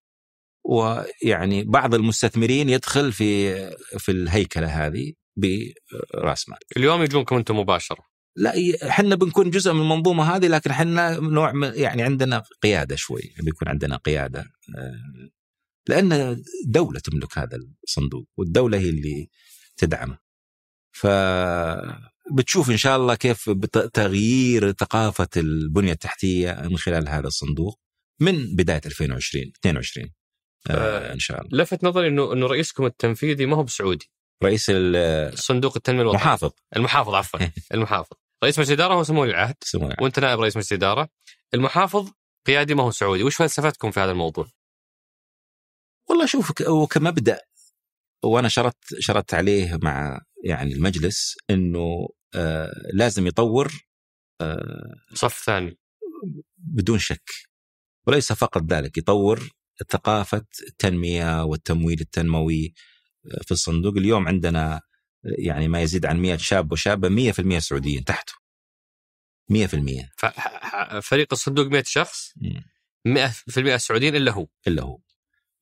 ويعني 0.65 1.65
بعض 1.65 1.95
المستثمرين 1.95 2.69
يدخل 2.69 3.13
في 3.13 3.55
في 3.99 4.13
الهيكلة 4.13 4.67
هذه 4.67 5.13
برأس 5.37 6.49
مال. 6.49 6.59
اليوم 6.77 7.03
يجونكم 7.03 7.37
أنتم 7.37 7.59
مباشرة. 7.59 8.13
لا 8.37 8.55
إحنا 8.89 9.15
بنكون 9.15 9.51
جزء 9.51 9.73
من 9.73 9.81
المنظومة 9.81 10.37
هذه 10.37 10.49
لكن 10.49 10.71
إحنا 10.71 11.21
نوع 11.21 11.53
يعني 11.75 12.03
عندنا 12.03 12.43
قيادة 12.63 12.97
شوي 12.97 13.35
بيكون 13.43 13.69
عندنا 13.69 13.97
قيادة 13.97 14.41
آه، 14.79 15.31
لأن 15.89 16.43
دولة 16.67 17.01
تملك 17.01 17.39
هذا 17.39 17.59
الصندوق 17.85 18.29
والدولة 18.37 18.79
هي 18.79 18.89
اللي 18.89 19.29
تدعمه. 19.77 20.19
ف 20.93 21.07
بتشوف 22.35 22.71
إن 22.71 22.77
شاء 22.77 22.97
الله 22.97 23.15
كيف 23.15 23.51
تغيير 23.93 24.73
ثقافة 24.73 25.29
البنية 25.37 25.93
التحتية 25.93 26.53
من 26.71 26.77
خلال 26.77 27.09
هذا 27.09 27.27
الصندوق 27.27 27.81
من 28.21 28.57
بداية 28.57 28.81
2020 28.87 29.53
22 29.61 30.11
آه 30.71 31.13
إن 31.13 31.19
شاء 31.19 31.41
الله. 31.43 31.63
لفت 31.63 31.85
نظري 31.85 32.09
إنه 32.09 32.33
إنه 32.33 32.47
رئيسكم 32.47 32.87
التنفيذي 32.87 33.47
ما 33.47 33.57
هو 33.57 33.63
بسعودي. 33.63 34.11
رئيس 34.45 34.73
صندوق 35.35 35.77
التنمية 35.77 36.03
الوطني 36.03 36.21
المحافظ. 36.21 36.51
المحافظ 36.77 37.15
عفوا. 37.15 37.41
المحافظ. 37.75 38.17
رئيس 38.45 38.59
مجلس 38.59 38.71
الاداره 38.71 38.95
هو 38.95 39.03
سمو 39.03 39.23
ولي 39.23 39.31
العهد. 39.31 39.55
يسمونه. 39.65 39.95
وأنت 40.01 40.19
نائب 40.19 40.41
رئيس 40.41 40.57
مجلس 40.57 40.73
الاداره 40.73 41.09
المحافظ 41.55 42.11
قيادي 42.47 42.75
ما 42.75 42.83
هو 42.83 42.91
سعودي. 42.91 43.23
وش 43.23 43.37
فلسفتكم 43.37 43.91
في 43.91 44.01
هذا 44.01 44.11
الموضوع؟ 44.11 44.47
والله 46.11 46.27
شوف 46.27 46.53
ك- 46.53 46.63
هو 46.63 46.87
كمبدا 46.87 47.41
وأنا 48.25 48.49
شرطت 48.49 48.85
شرطت 48.99 49.35
عليه 49.35 49.79
مع 49.83 50.21
يعني 50.45 50.73
المجلس 50.75 51.37
إنه 51.51 51.79
آه 51.79 52.09
لازم 52.95 53.27
يطور 53.27 53.73
آه 54.41 54.95
صف 55.15 55.43
ثاني. 55.45 55.79
بدون 56.59 56.99
شك. 56.99 57.31
وليس 58.07 58.33
فقط 58.33 58.63
ذلك 58.73 58.99
يطور 58.99 59.49
ثقافة 59.91 60.45
التنمية 60.69 61.45
والتمويل 61.45 62.01
التنموي 62.01 62.75
آه، 63.27 63.43
في 63.43 63.53
الصندوق. 63.53 63.97
اليوم 63.97 64.29
عندنا 64.29 64.81
يعني 65.25 65.69
ما 65.69 65.83
يزيد 65.83 66.07
عن 66.07 66.23
100 66.23 66.37
شاب 66.37 66.73
وشابة 66.73 67.09
100% 67.09 67.59
سعوديين 67.59 68.05
تحته 68.05 68.33
100% 69.49 70.09
فريق 71.03 71.29
الصندوق 71.33 71.67
100 71.67 71.83
شخص 71.87 72.35
100% 73.09 73.77
سعوديين 73.77 74.17
إلا 74.17 74.33
هو. 74.33 74.47
إلا 74.67 74.83
هو. 74.83 74.99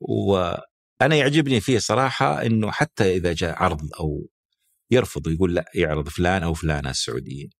وأنا 0.00 1.16
يعجبني 1.16 1.60
فيه 1.60 1.78
صراحة 1.78 2.42
إنه 2.46 2.70
حتى 2.70 3.16
إذا 3.16 3.32
جاء 3.32 3.62
عرض 3.62 3.88
أو 4.00 4.28
يرفض 4.90 5.28
يقول 5.28 5.54
لا 5.54 5.70
يعرض 5.74 6.08
فلان 6.08 6.42
أو 6.42 6.54
فلانة 6.54 6.90
السعوديين 6.90 7.50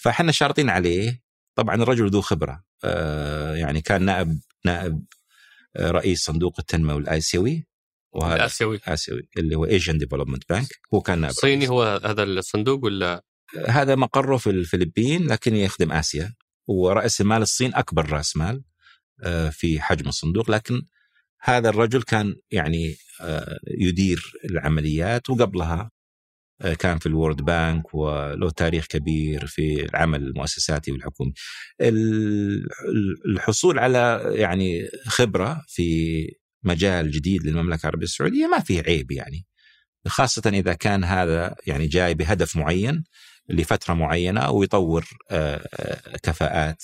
فاحنا 0.00 0.32
شارطين 0.32 0.70
عليه. 0.70 1.22
طبعا 1.54 1.74
الرجل 1.74 2.10
ذو 2.10 2.20
خبرة. 2.20 2.64
آه 2.84 3.54
يعني 3.54 3.80
كان 3.80 4.04
نائب 4.04 4.40
نائب 4.64 5.04
آه، 5.76 5.90
رئيس 5.90 6.24
صندوق 6.24 6.54
التنمية 6.58 6.96
الآسيوي. 6.96 7.66
وهذا 8.12 8.36
الآسيوي. 8.36 8.80
آسيوي 8.86 9.28
اللي 9.36 9.54
هو 9.56 9.64
Asian 9.64 9.98
Development 9.98 10.42
Bank 10.48 10.68
هو 10.94 11.00
كان 11.00 11.20
نائب 11.20 11.32
صيني 11.32 11.68
هو 11.68 12.00
هذا 12.04 12.22
الصندوق 12.22 12.84
ولا؟ 12.84 13.24
هذا 13.68 13.94
مقره 13.94 14.36
في 14.36 14.50
الفلبين 14.50 15.26
لكن 15.26 15.56
يخدم 15.56 15.92
آسيا. 15.92 16.34
ورأس 16.66 17.20
المال 17.20 17.42
الصين 17.42 17.74
أكبر 17.74 18.10
رأس 18.10 18.36
مال 18.36 18.62
آه، 19.22 19.48
في 19.48 19.80
حجم 19.80 20.08
الصندوق. 20.08 20.50
لكن 20.50 20.82
هذا 21.40 21.68
الرجل 21.68 22.02
كان 22.02 22.36
يعني 22.50 22.96
يدير 23.78 24.32
العمليات. 24.44 25.30
وقبلها 25.30 25.90
كان 26.78 26.98
في 26.98 27.06
الورد 27.06 27.42
بانك 27.42 27.94
وله 27.94 28.50
تاريخ 28.50 28.86
كبير 28.86 29.46
في 29.46 29.84
العمل 29.84 30.22
المؤسساتي 30.22 30.92
والحكومي 30.92 31.32
الحصول 33.26 33.78
على 33.78 34.22
يعني 34.34 34.88
خبرة 35.06 35.64
في 35.68 36.28
مجال 36.62 37.10
جديد 37.10 37.46
للمملكة 37.46 37.82
العربية 37.82 38.04
السعودية 38.04 38.46
ما 38.46 38.58
فيه 38.60 38.82
عيب 38.82 39.10
يعني. 39.10 39.46
خاصة 40.06 40.50
إذا 40.50 40.72
كان 40.72 41.04
هذا 41.04 41.54
يعني 41.66 41.86
جاي 41.86 42.14
بهدف 42.14 42.56
معين 42.56 43.04
لفترة 43.48 43.94
معينة 43.94 44.50
ويطور 44.50 45.04
آه، 45.30 46.16
كفاءات 46.22 46.82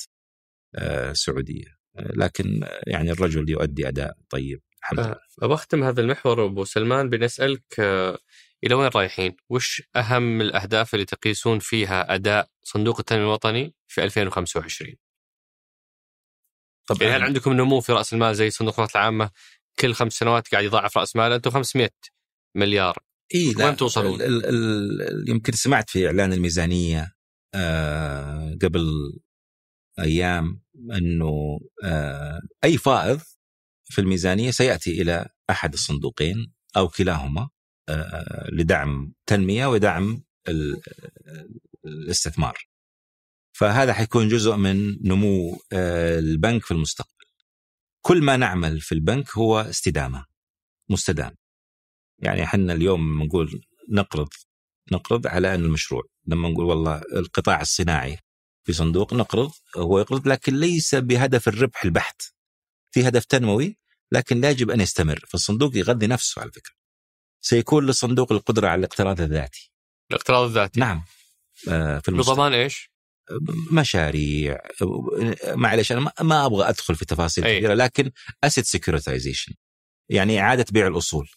آه، 0.74 1.12
سعودية. 1.12 1.76
لكن 1.98 2.66
يعني 2.86 3.10
الرجل 3.10 3.50
يؤدي 3.50 3.88
أداء 3.88 4.14
طيب 4.30 4.60
الحمد 4.82 5.00
لله. 5.00 5.16
أختم 5.54 5.84
هذا 5.84 6.00
المحور 6.00 6.44
أبو 6.44 6.64
سلمان 6.64 7.10
بنسألك 7.10 7.80
إلى 8.64 8.74
وين 8.74 8.90
رايحين؟ 8.94 9.36
وش 9.50 9.82
أهم 9.96 10.40
الأهداف 10.40 10.94
اللي 10.94 11.04
تقيسون 11.04 11.58
فيها 11.58 12.14
أداء 12.14 12.48
صندوق 12.62 12.98
التنميه 12.98 13.22
الوطني 13.22 13.74
في 13.88 14.08
2025؟ 14.08 14.96
طبعا 16.86 17.02
يعني 17.02 17.16
هل 17.16 17.22
عندكم 17.22 17.52
نمو 17.52 17.80
في 17.80 17.92
رأس 17.92 18.12
المال 18.12 18.34
زي 18.34 18.50
صندوق 18.50 18.80
الخدمات 18.80 18.96
العامة 18.96 19.30
كل 19.78 19.94
خمس 19.94 20.12
سنوات 20.12 20.48
قاعد 20.48 20.64
يضاعف 20.64 20.98
رأس 20.98 21.16
ماله 21.16 21.36
أنتم 21.36 21.50
500 21.50 21.90
مليار 22.56 22.98
إي 23.34 23.54
وين 23.56 23.76
توصلون؟ 23.76 24.22
ال 24.22 24.46
ال 24.46 25.30
يمكن 25.30 25.52
سمعت 25.52 25.90
في 25.90 26.06
إعلان 26.06 26.32
الميزانية 26.32 27.12
آه 27.54 28.58
قبل 28.62 28.90
أيام 29.98 30.60
أنه 30.92 31.60
آه 31.84 32.40
أي 32.64 32.78
فائض 32.78 33.20
في 33.84 34.00
الميزانية 34.00 34.50
سيأتي 34.50 35.02
إلى 35.02 35.28
أحد 35.50 35.72
الصندوقين 35.72 36.52
أو 36.76 36.88
كلاهما 36.88 37.48
لدعم 38.52 39.12
تنمية 39.26 39.66
ودعم 39.66 40.22
الاستثمار. 41.84 42.58
فهذا 43.52 43.92
حيكون 43.92 44.28
جزء 44.28 44.56
من 44.56 45.08
نمو 45.08 45.60
آه، 45.72 46.18
البنك 46.18 46.64
في 46.64 46.70
المستقبل. 46.70 47.24
كل 48.00 48.22
ما 48.22 48.36
نعمل 48.36 48.80
في 48.80 48.92
البنك 48.92 49.36
هو 49.36 49.60
استدامة 49.60 50.26
مستدام. 50.88 51.36
يعني 52.18 52.44
إحنا 52.44 52.72
اليوم 52.72 53.22
نقول 53.22 53.60
نقرض 53.88 54.28
نقرض 54.92 55.26
على 55.26 55.54
أن 55.54 55.64
المشروع، 55.64 56.02
لما 56.26 56.48
نقول 56.48 56.64
والله 56.64 57.02
القطاع 57.12 57.60
الصناعي 57.60 58.18
في 58.64 58.72
صندوق 58.72 59.14
نقرض 59.14 59.52
هو 59.76 59.98
يقرض 59.98 60.28
لكن 60.28 60.56
ليس 60.56 60.94
بهدف 60.94 61.48
الربح 61.48 61.84
البحت. 61.84 62.22
في 62.90 63.08
هدف 63.08 63.24
تنموي 63.24 63.78
لكن 64.12 64.40
لا 64.40 64.50
يجب 64.50 64.70
أن 64.70 64.80
يستمر، 64.80 65.24
فالصندوق 65.28 65.76
يغذي 65.76 66.06
نفسه 66.06 66.42
على 66.42 66.52
فكرة. 66.52 66.74
سيكون 67.46 67.86
للصندوق 67.86 68.32
القدرة 68.32 68.68
على 68.68 68.78
الاقتراض 68.78 69.20
الذاتي. 69.20 69.72
الاقتراض 70.10 70.44
الذاتي. 70.44 70.80
نعم. 70.80 71.04
آه، 71.68 71.98
في 71.98 72.10
بضمان 72.10 72.52
إيش؟ 72.52 72.90
مشاريع. 73.72 74.58
معلش 75.46 75.92
أنا 75.92 76.12
ما 76.20 76.46
أبغى 76.46 76.68
أدخل 76.68 76.94
في 76.94 77.04
تفاصيل 77.04 77.44
أي. 77.44 77.58
كثيرة 77.58 77.74
لكن 77.74 78.10
asset 78.44 78.64
securitization 78.64 79.52
يعني 80.08 80.40
إعادة 80.40 80.64
بيع 80.70 80.86
الأصول. 80.86 81.28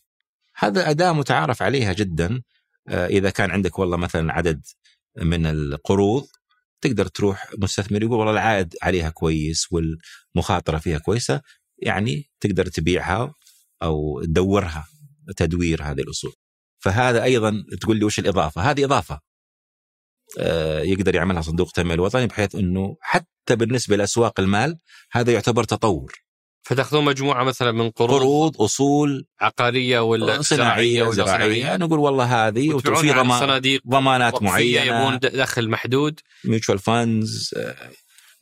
هذا 0.56 0.90
أداة 0.90 1.12
متعارف 1.12 1.62
عليها 1.62 1.94
جدا. 1.94 2.42
آه، 2.88 3.08
إذا 3.08 3.30
كان 3.30 3.52
عندك 3.52 3.80
والله 3.80 3.98
مثلا 3.98 4.34
عدد 4.34 4.66
من 5.18 5.46
القروض 5.46 6.28
تقدر 6.82 7.08
تروح 7.08 7.52
مستثمر 7.58 8.04
يقول 8.04 8.18
والله 8.18 8.34
العائد 8.34 8.76
عليها 8.82 9.10
كويس 9.10 9.68
والمخاطرة 9.72 10.78
فيها 10.78 10.98
كويسة 10.98 11.42
يعني 11.78 12.30
تقدر 12.40 12.66
تبيعها 12.66 13.34
أو 13.84 14.22
تدورها. 14.24 14.88
تدوير 15.38 15.84
هذه 15.84 16.02
الأصول. 16.02 16.34
فهذا 16.80 17.24
أيضا 17.24 17.64
تقول 17.82 17.98
لي 17.98 18.06
وش 18.06 18.20
الإضافة؟ 18.20 18.62
هذه 18.62 18.86
إضافة. 18.86 19.20
آه، 20.40 20.82
يقدر 20.82 21.16
يعملها 21.16 21.42
صندوق 21.42 21.68
التنميه 21.68 21.94
الوطني 21.94 22.28
بحيث 22.28 22.56
إنه 22.56 22.98
حتى 23.02 23.56
بالنسبة 23.56 23.96
لأسواق 23.96 24.40
المال 24.40 24.80
هذا 25.12 25.34
يعتبر 25.34 25.64
تطور. 25.64 26.14
فتأخذون 26.62 27.06
مجموعة 27.06 27.44
مثلا 27.44 27.72
من 27.72 27.90
قروض؟ 27.90 28.20
قروض 28.20 28.62
أصول. 28.62 29.26
عقارية 29.42 30.00
ولا 30.00 30.42
صناعية 30.42 31.04
ولا 31.04 31.12
زراعية, 31.12 31.38
زراعية. 31.38 31.78
نقول 31.78 32.00
والله 32.00 32.48
هذه 32.48 32.74
وفي 32.74 33.12
ضمان 33.12 33.40
صناديق 33.40 33.82
ضمانات 33.88 34.42
معينه 34.42 34.84
يبون 34.84 35.20
دخل 35.20 35.70
محدود. 35.70 36.20
mutual 36.46 36.80
funds 36.80 37.56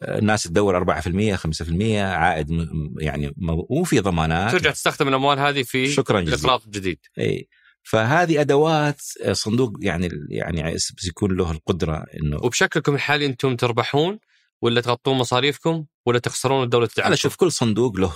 الناس 0.02 0.44
تدور 0.44 0.78
4% 0.78 1.36
5% 1.36 2.02
عائد 2.02 2.68
يعني 3.00 3.34
وفي 3.70 4.00
ضمانات. 4.00 4.52
ترجع 4.52 4.72
تستخدم 4.72 5.08
الأموال 5.08 5.40
هذه 5.40 5.64
في 5.64 5.88
شكرا 5.88 6.22
جزيلا. 6.22 6.38
الاقراض 6.38 6.62
الجديد 6.66 7.00
إي. 7.20 7.48
فهذه 7.84 8.42
أدوات 8.42 9.02
صندوق 9.32 9.74
يعني 9.82 10.10
يعني 10.30 10.78
يكون 11.08 11.38
له 11.38 11.52
القدرة 11.52 12.06
إنه 12.24 12.38
وبشكلكم 12.44 12.96
الحالي 12.96 13.26
أنتم 13.26 13.56
تربحون 13.56 14.20
ولا 14.62 14.82
تغطون 14.82 15.18
مصاريفكم 15.18 15.86
ولا 16.06 16.20
تخسرون 16.20 16.64
الدولة 16.64 16.88
تدعمكم؟ 16.88 17.08
أنا 17.08 17.16
شوف 17.16 17.36
كل 17.36 17.52
صندوق 17.52 17.98
له 17.98 18.16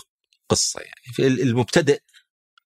قصة 0.49 0.81
يعني. 0.81 1.41
المبتدئ 1.41 1.99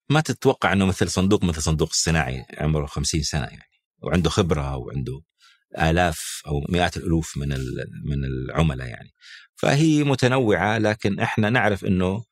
ما 0.09 0.21
تتوقع 0.21 0.73
إنه 0.73 0.85
مثل 0.85 1.09
صندوق 1.09 1.43
مثل 1.43 1.61
صندوق 1.61 1.89
الصناعي 1.91 2.45
عمره 2.57 2.85
50 2.85 3.21
سنة 3.21 3.45
يعني 3.45 3.69
وعنده 4.03 4.29
خبرة 4.29 4.75
وعنده 4.75 5.21
آلاف 5.79 6.41
أو 6.47 6.61
مئات 6.69 6.97
الألوف 6.97 7.37
من 7.37 7.49
من 8.05 8.25
العملاء 8.25 8.87
يعني. 8.87 9.13
فهي 9.55 10.03
متنوعة 10.03 10.77
لكن 10.77 11.19
إحنا 11.19 11.49
نعرف 11.49 11.85
أنه 11.85 12.25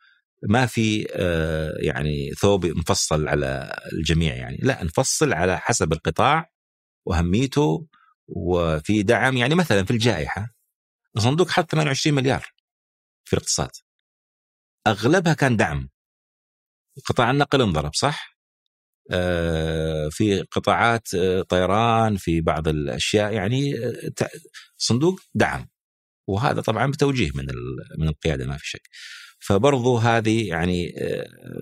ما 0.49 0.65
في 0.65 1.07
آه، 1.11 1.73
يعني 1.79 2.31
ثوب 2.31 2.65
مفصل 2.65 3.27
على 3.27 3.79
الجميع 3.93 4.35
يعني. 4.35 4.57
لا 4.61 4.83
نفصل 4.83 5.33
على 5.33 5.59
حسب 5.59 5.93
القطاع 5.93 6.51
وأهميته 7.05 7.87
وفي 8.27 9.03
دعم. 9.03 9.37
يعني 9.37 9.55
مثلا 9.55 9.85
في 9.85 9.91
الجائحة 9.91 10.49
الصندوق 11.17 11.49
حط 11.49 11.71
28 11.71 12.15
مليار 12.15 12.45
في 13.25 13.33
الاقتصاد. 13.33 13.69
أغلبها 14.87 15.33
كان 15.33 15.57
دعم. 15.57 15.89
قطاع 17.05 17.31
النقل 17.31 17.61
انضرب 17.61 17.95
صح؟ 17.95 18.32
آه، 19.11 20.09
في 20.09 20.41
قطاعات 20.41 21.13
آه، 21.13 21.41
طيران 21.41 22.17
في 22.17 22.41
بعض 22.41 22.67
الأشياء 22.67 23.33
يعني 23.33 23.85
آه، 23.85 24.29
صندوق 24.77 25.19
دعم. 25.35 25.69
وهذا 26.27 26.61
طبعا 26.61 26.91
بتوجيه 26.91 27.31
من 27.35 27.47
من 27.97 28.07
القيادة 28.07 28.45
ما 28.45 28.57
في 28.57 28.69
شك. 28.69 28.89
فبرضو 29.39 29.97
هذه 29.97 30.47
يعني 30.47 30.93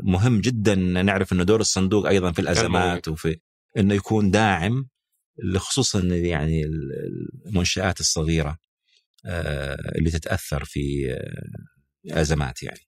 مهم 0.03 0.41
جدا 0.41 0.75
نعرف 0.75 1.33
إنه 1.33 1.43
دور 1.43 1.59
الصندوق 1.59 2.07
أيضا 2.07 2.31
في 2.31 2.39
الأزمات 2.39 3.07
وفي 3.07 3.39
إنه 3.77 3.93
يكون 3.93 4.31
داعم 4.31 4.87
خصوصا 5.55 5.99
يعني 6.03 6.63
المنشآت 7.45 7.99
الصغيرة 7.99 8.57
اللي 9.95 10.11
تتأثر 10.11 10.65
في 10.65 11.15
أزمات 12.11 12.63
يعني. 12.63 12.87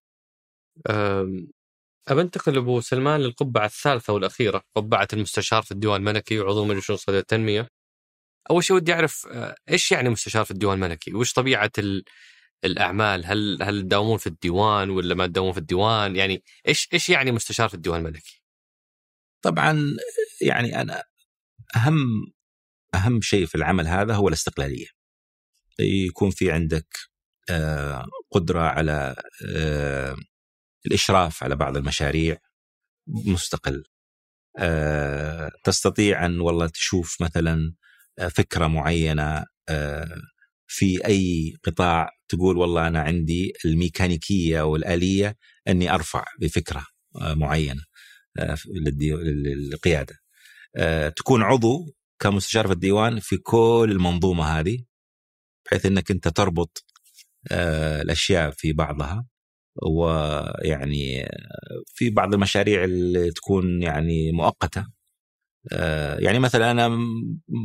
أبى 2.07 2.21
أنتقل 2.21 2.57
أبو 2.57 2.81
سلمان 2.81 3.21
للقبعة 3.21 3.65
الثالثة 3.65 4.13
والأخيرة 4.13 4.63
قبعة 4.75 5.07
المستشار 5.13 5.63
في 5.63 5.71
الديوان 5.71 5.99
الملكي 5.99 6.39
وعضو 6.39 6.65
مجلس 6.65 6.85
شؤون 6.85 7.17
التنمية 7.17 7.67
أول 8.51 8.63
شيء 8.63 8.75
ودي 8.75 8.93
أعرف 8.93 9.27
آه، 9.27 9.55
إيش 9.69 9.91
يعني 9.91 10.09
مستشار 10.09 10.45
في 10.45 10.51
الديوان 10.51 10.83
الملكي؟ 10.83 11.13
وش 11.13 11.33
طبيعة 11.33 11.71
الأعمال؟ 12.65 13.25
هل 13.25 13.63
هل 13.63 13.81
تداومون 13.81 14.17
في 14.17 14.27
الديوان 14.27 14.89
ولا 14.89 15.15
ما 15.15 15.27
تداومون 15.27 15.53
في 15.53 15.59
الديوان؟ 15.59 16.15
يعني 16.15 16.43
إيش 16.67 16.89
إيش 16.93 17.09
يعني 17.09 17.31
مستشار 17.31 17.69
في 17.69 17.75
الديوان 17.75 17.99
الملكي؟ 17.99 18.43
طبعا 19.41 19.97
يعني 20.41 20.81
أنا 20.81 21.03
أهم 21.75 21.97
أهم 22.95 23.21
شيء 23.21 23.45
في 23.45 23.55
العمل 23.55 23.87
هذا 23.87 24.15
هو 24.15 24.27
الاستقلالية. 24.27 24.87
يكون 25.79 26.31
في 26.31 26.51
عندك 26.51 26.87
آه، 27.49 28.05
قدرة 28.31 28.61
على 28.61 29.15
آه، 29.49 30.15
الإشراف 30.85 31.43
على 31.43 31.55
بعض 31.55 31.77
المشاريع 31.77 32.37
مستقل 33.07 33.83
آه، 34.57 35.51
تستطيع 35.63 36.25
أن 36.25 36.39
والله 36.39 36.67
تشوف 36.67 37.21
مثلا 37.21 37.73
فكرة 38.35 38.67
معينة 38.67 39.45
آه، 39.69 40.21
في 40.67 41.05
أي 41.05 41.53
قطاع 41.63 42.09
تقول 42.29 42.57
والله 42.57 42.87
أنا 42.87 43.01
عندي 43.01 43.53
الميكانيكية 43.65 44.61
والآلية 44.61 45.37
أني 45.67 45.93
أرفع 45.93 46.25
بفكرة 46.39 46.85
آه، 47.21 47.33
معينة 47.33 47.81
للقيادة. 49.45 50.15
تكون 51.15 51.41
عضو 51.41 51.95
كمستشار 52.19 52.67
في 52.67 52.73
الديوان 52.73 53.19
في 53.19 53.37
كل 53.37 53.87
المنظومة 53.91 54.59
هذه 54.59 54.83
بحيث 55.65 55.85
إنك 55.85 56.11
أنت 56.11 56.27
تربط 56.27 56.85
الأشياء 57.51 58.51
في 58.51 58.73
بعضها 58.73 59.25
ويعني 59.75 61.27
في 61.85 62.09
بعض 62.09 62.33
المشاريع 62.33 62.83
اللي 62.83 63.31
تكون 63.31 63.81
يعني 63.81 64.31
مؤقتة. 64.31 64.87
آه، 65.71 66.19
يعني 66.19 66.39
مثلا 66.39 66.71
أنا 66.71 66.89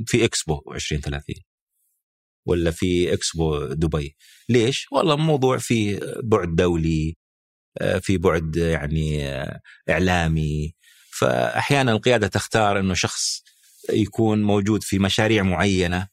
في 0.07 0.25
إكسبو 0.25 0.63
2030 0.75 1.37
ولا 2.47 2.71
في 2.71 3.13
إكسبو 3.13 3.67
دبي. 3.67 4.17
ليش؟ 4.49 4.87
والله 4.93 5.17
موضوع 5.17 5.59
في 5.59 6.01
بعد 6.25 6.57
دولي 6.57 7.17
آه، 7.81 7.99
في 7.99 8.19
بعد 8.19 8.57
يعني 8.57 9.29
آه، 9.29 9.61
إعلامي. 9.91 10.75
فاحيانا 11.11 11.93
القيادة 11.93 12.27
تختار 12.29 12.81
إنه 12.81 12.95
شخص 12.95 13.43
يكون 13.93 14.43
موجود 14.43 14.83
في 14.83 14.99
مشاريع 14.99 15.43
معينة 15.43 16.09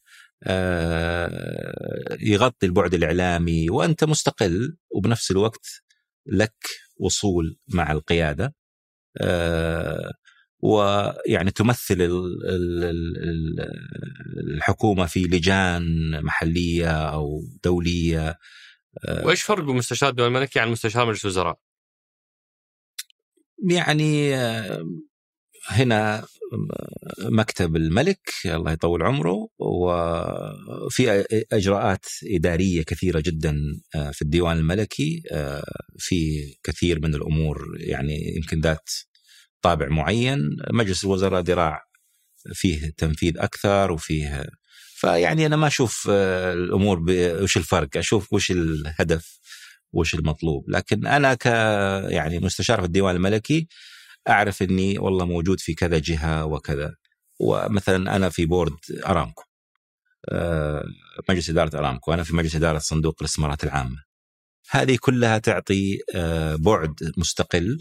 يغطي 2.22 2.66
البعد 2.66 2.94
الإعلامي 2.94 3.70
وأنت 3.70 4.04
مستقل 4.04 4.78
وبنفس 4.90 5.32
الوقت 5.32 5.85
لك 6.26 6.56
وصول 6.98 7.58
مع 7.74 7.92
القيادة 7.92 8.56
آه، 9.22 10.12
ويعني 10.60 11.52
تمثل 11.52 12.10
الحكومة 14.54 15.06
في 15.06 15.24
لجان 15.24 16.12
محلية 16.24 16.92
أو 16.92 17.42
دولية 17.64 18.38
آه، 19.08 19.26
وإيش 19.26 19.42
فرق 19.42 19.64
مستشار 19.64 20.10
الدول 20.10 20.28
الملكي 20.28 20.60
عن 20.60 20.70
مستشار 20.72 21.06
مجلس 21.06 21.26
الوزراء؟ 21.26 21.60
يعني 23.70 24.36
آه، 24.36 24.86
هنا 25.68 26.26
مكتب 27.20 27.76
الملك 27.76 28.30
الله 28.46 28.72
يطول 28.72 29.04
عمره 29.04 29.48
وفي 29.60 31.26
إجراءات 31.54 32.06
إدارية 32.24 32.84
كثيرة 32.84 33.20
جدا 33.20 33.58
آه، 33.96 34.12
في 34.12 34.22
الديوان 34.22 34.58
الملكي 34.58 35.24
آه، 35.32 35.64
في 35.98 36.42
كثير 36.64 37.00
من 37.00 37.16
الأمور 37.16 37.78
يعني 37.78 38.36
يمكن 38.36 38.60
ذات 38.60 38.90
طابع 39.62 39.88
معين. 39.88 40.40
مجلس 40.74 41.04
الوزراء 41.04 41.42
ذراع 41.42 41.84
فيه 42.54 42.94
تنفيذ 42.98 43.38
أكثر 43.38 43.92
وفيه 43.92 44.46
فيعني 44.96 45.46
أنا 45.46 45.56
ما 45.56 45.68
أشوف 45.68 46.08
آه، 46.12 46.54
الأمور 46.54 47.06
وش 47.42 47.58
الفرق؟ 47.58 47.98
أشوف 47.98 48.34
وش 48.34 48.52
الهدف 48.52 49.40
وش 49.94 50.16
المطلوب. 50.16 50.70
لكن 50.70 51.08
أنا 51.08 51.34
ك 51.34 51.46
يعني 52.12 52.40
مستشار 52.40 52.80
في 52.80 52.86
الديوان 52.86 53.16
الملكي 53.16 53.68
أعرف 54.30 54.62
إني 54.62 54.98
والله 55.00 55.26
موجود 55.26 55.60
في 55.60 55.74
كذا 55.74 56.00
جهة 56.00 56.46
وكذا. 56.46 56.96
ومثلا 57.40 58.16
أنا 58.16 58.30
في 58.30 58.46
بورد 58.46 58.78
أرامكو 59.06 59.44
آه، 60.30 60.86
مجلس 61.30 61.50
إدارة 61.50 61.80
أرامكو 61.80 62.14
أنا 62.14 62.24
في 62.24 62.36
مجلس 62.36 62.56
إدارة 62.56 62.78
صندوق 62.78 63.16
الاستثمارات 63.20 63.64
العامة. 63.64 64.04
هذه 64.70 64.98
كلها 65.02 65.38
تعطي 65.38 66.00
آه، 66.16 66.56
بعد 66.56 67.12
مستقل 67.18 67.78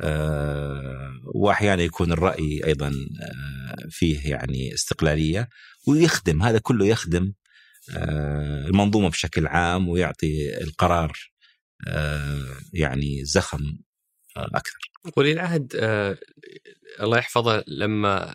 آه، 0.00 1.12
واحيانا 1.34 1.82
يكون 1.82 2.12
الرأي 2.12 2.60
أيضا 2.66 2.92
فيه 3.90 4.30
يعني 4.30 4.74
استقلالية 4.74 5.48
ويخدم 5.88 6.42
هذا 6.42 6.58
كله 6.58 6.86
يخدم 6.86 7.32
المنظومة 8.68 9.08
بشكل 9.08 9.46
عام 9.46 9.88
ويعطي 9.88 10.62
القرار 10.62 11.12
يعني 12.72 13.24
زخم 13.24 13.60
أكثر. 14.36 14.78
ولي 15.16 15.32
العهد 15.32 15.72
آه 15.76 16.18
الله 17.00 17.18
يحفظه 17.18 17.64
لما 17.66 18.34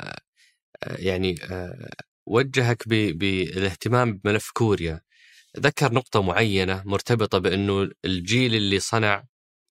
آه 0.84 0.96
يعني 0.96 1.44
آه 1.44 1.90
وجهك 2.26 2.88
بالاهتمام 2.88 4.18
بملف 4.18 4.52
كوريا 4.54 5.02
ذكر 5.60 5.94
نقطة 5.94 6.22
معينة 6.22 6.84
مرتبطة 6.86 7.38
بأنه 7.38 7.90
الجيل 8.06 8.56
اللي 8.56 8.80
صنع 8.80 9.24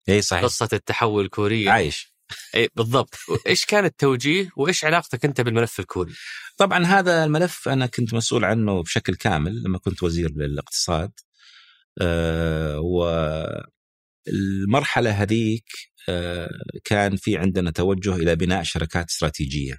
إي 0.09 0.23
صحيح 0.23 0.45
قصة 0.45 0.69
التحول 0.73 1.25
الكوري 1.25 1.69
عايش 1.69 2.17
إي 2.55 2.69
بالضبط 2.75 3.15
إيش 3.47 3.65
كان 3.65 3.85
التوجيه 3.85 4.51
وإيش 4.57 4.85
علاقتك 4.85 5.25
أنت 5.25 5.41
بالملف 5.41 5.81
الكوري؟ 5.81 6.13
طبعا 6.57 6.85
هذا 6.85 7.25
الملف 7.25 7.69
أنا 7.69 7.87
كنت 7.87 8.15
مسؤول 8.15 8.45
عنه 8.45 8.83
بشكل 8.83 9.15
كامل 9.15 9.63
لما 9.63 9.79
كنت 9.79 10.03
وزير 10.03 10.31
للاقتصاد 10.37 11.13
أه 12.01 12.81
والمرحله 14.27 15.11
هذيك 15.11 15.65
آه، 16.09 16.51
كان 16.85 17.17
في 17.17 17.37
عندنا 17.37 17.71
توجه 17.71 18.17
إلى 18.17 18.37
بناء 18.37 18.63
شركات 18.63 19.09
استراتيجية. 19.09 19.79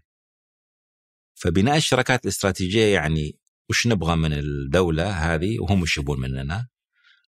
فبناء 1.35 1.77
الشركات 1.77 2.23
الاستراتيجية 2.23 2.93
يعني 2.93 3.39
وش 3.69 3.87
نبغى 3.87 4.15
من 4.15 4.33
الدولة 4.33 5.09
هذه؟ 5.09 5.59
وهم 5.59 5.81
وش 5.81 5.97
يبون 5.97 6.19
مننا؟ 6.19 6.67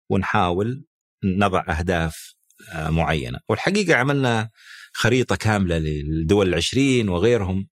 ونحاول 0.10 0.86
نضع 1.24 1.66
أهداف 1.80 2.34
آه، 2.74 2.90
معينة، 2.90 3.40
والحقيقة 3.50 3.96
عملنا 3.96 4.50
خريطة 4.94 5.36
كاملة 5.36 5.78
للدول 5.78 6.48
العشرين 6.48 7.10
وغيرهم. 7.10 7.68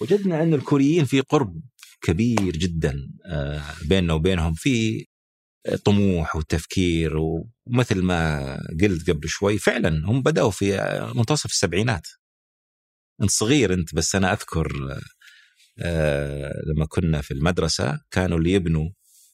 وجدنا 0.00 0.42
أن 0.42 0.54
الكوريين 0.54 1.04
في 1.04 1.20
قرب 1.20 1.62
كبير 2.00 2.56
جدا 2.56 3.08
آه، 3.26 3.62
بيننا 3.84 4.14
وبينهم 4.14 4.54
في 4.54 5.06
طموح 5.84 6.36
وتفكير 6.36 7.16
ومثل 7.16 8.02
ما 8.02 8.56
قلت 8.80 9.10
قبل 9.10 9.28
شوي 9.28 9.58
فعلا 9.58 10.06
هم 10.06 10.22
بدأوا 10.22 10.50
في 10.50 10.78
منتصف 11.14 11.50
السبعينات. 11.50 12.06
أنت 13.22 13.30
صغير 13.30 13.74
أنت 13.74 13.94
بس 13.94 14.14
أنا 14.14 14.32
أذكر 14.32 14.98
آه 15.78 16.52
لما 16.66 16.86
كنا 16.86 17.20
في 17.20 17.30
المدرسة 17.30 18.00
كانوا 18.10 18.38
اللي 18.38 18.52
يبنوا 18.52 18.90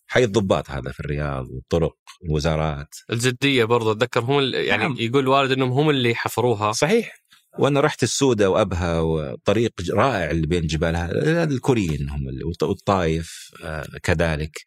حي 0.07 0.25
الضباط 0.25 0.71
هذا 0.71 0.93
في 0.93 1.01
الرياض 1.01 1.51
والطرق 1.51 1.97
والوزارات. 2.23 2.95
الجدية 3.11 3.65
برضه 3.65 3.93
أتذكر 3.93 4.21
هم 4.21 4.55
يعني 4.55 4.83
نعم. 4.83 4.97
يقول 4.99 5.23
الوالد 5.23 5.53
إنهم 5.53 5.73
هم 5.73 5.91
اللي 5.91 6.15
حفروها. 6.15 6.73
صحيح. 6.73 7.23
وأنا 7.59 7.81
رحت 7.81 8.03
السودة 8.03 8.51
وأبها 8.51 9.01
وطريق 9.01 9.73
رائع 9.91 10.31
اللي 10.31 10.47
بين 10.47 10.67
جبالها 10.67 11.45
الكوريين 11.45 12.11
هم 12.11 12.29
اللي 12.29 12.45
والطايف 12.45 13.51
آه 13.65 13.87
كذلك. 14.03 14.67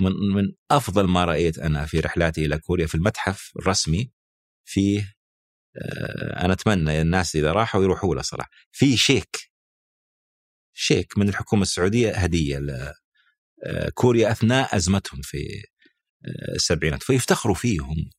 من 0.00 0.12
من 0.12 0.52
أفضل 0.70 1.08
ما 1.08 1.24
رأيت 1.24 1.58
أنا 1.58 1.86
في 1.86 2.00
رحلاتي 2.00 2.46
إلى 2.46 2.58
كوريا 2.58 2.86
في 2.86 2.94
المتحف 2.94 3.52
الرسمي 3.58 4.12
فيه 4.64 5.16
آه، 5.76 6.44
أنا 6.44 6.52
أتمنى 6.52 7.00
الناس 7.00 7.36
إذا 7.36 7.52
راحوا 7.52 7.82
يروحوا 7.82 8.14
له 8.14 8.22
صراحة. 8.22 8.50
في 8.72 8.96
شيك 8.96 9.36
شيك 10.74 11.18
من 11.18 11.28
الحكومة 11.28 11.62
السعودية 11.62 12.12
هدية 12.12 12.58
لكوريا 13.66 14.28
آه، 14.28 14.32
أثناء 14.32 14.76
أزمتهم 14.76 15.20
في 15.22 15.38
آه، 16.26 16.54
السبعينات 16.54 17.02
فيفتخروا 17.02 17.54
فيهم. 17.54 18.10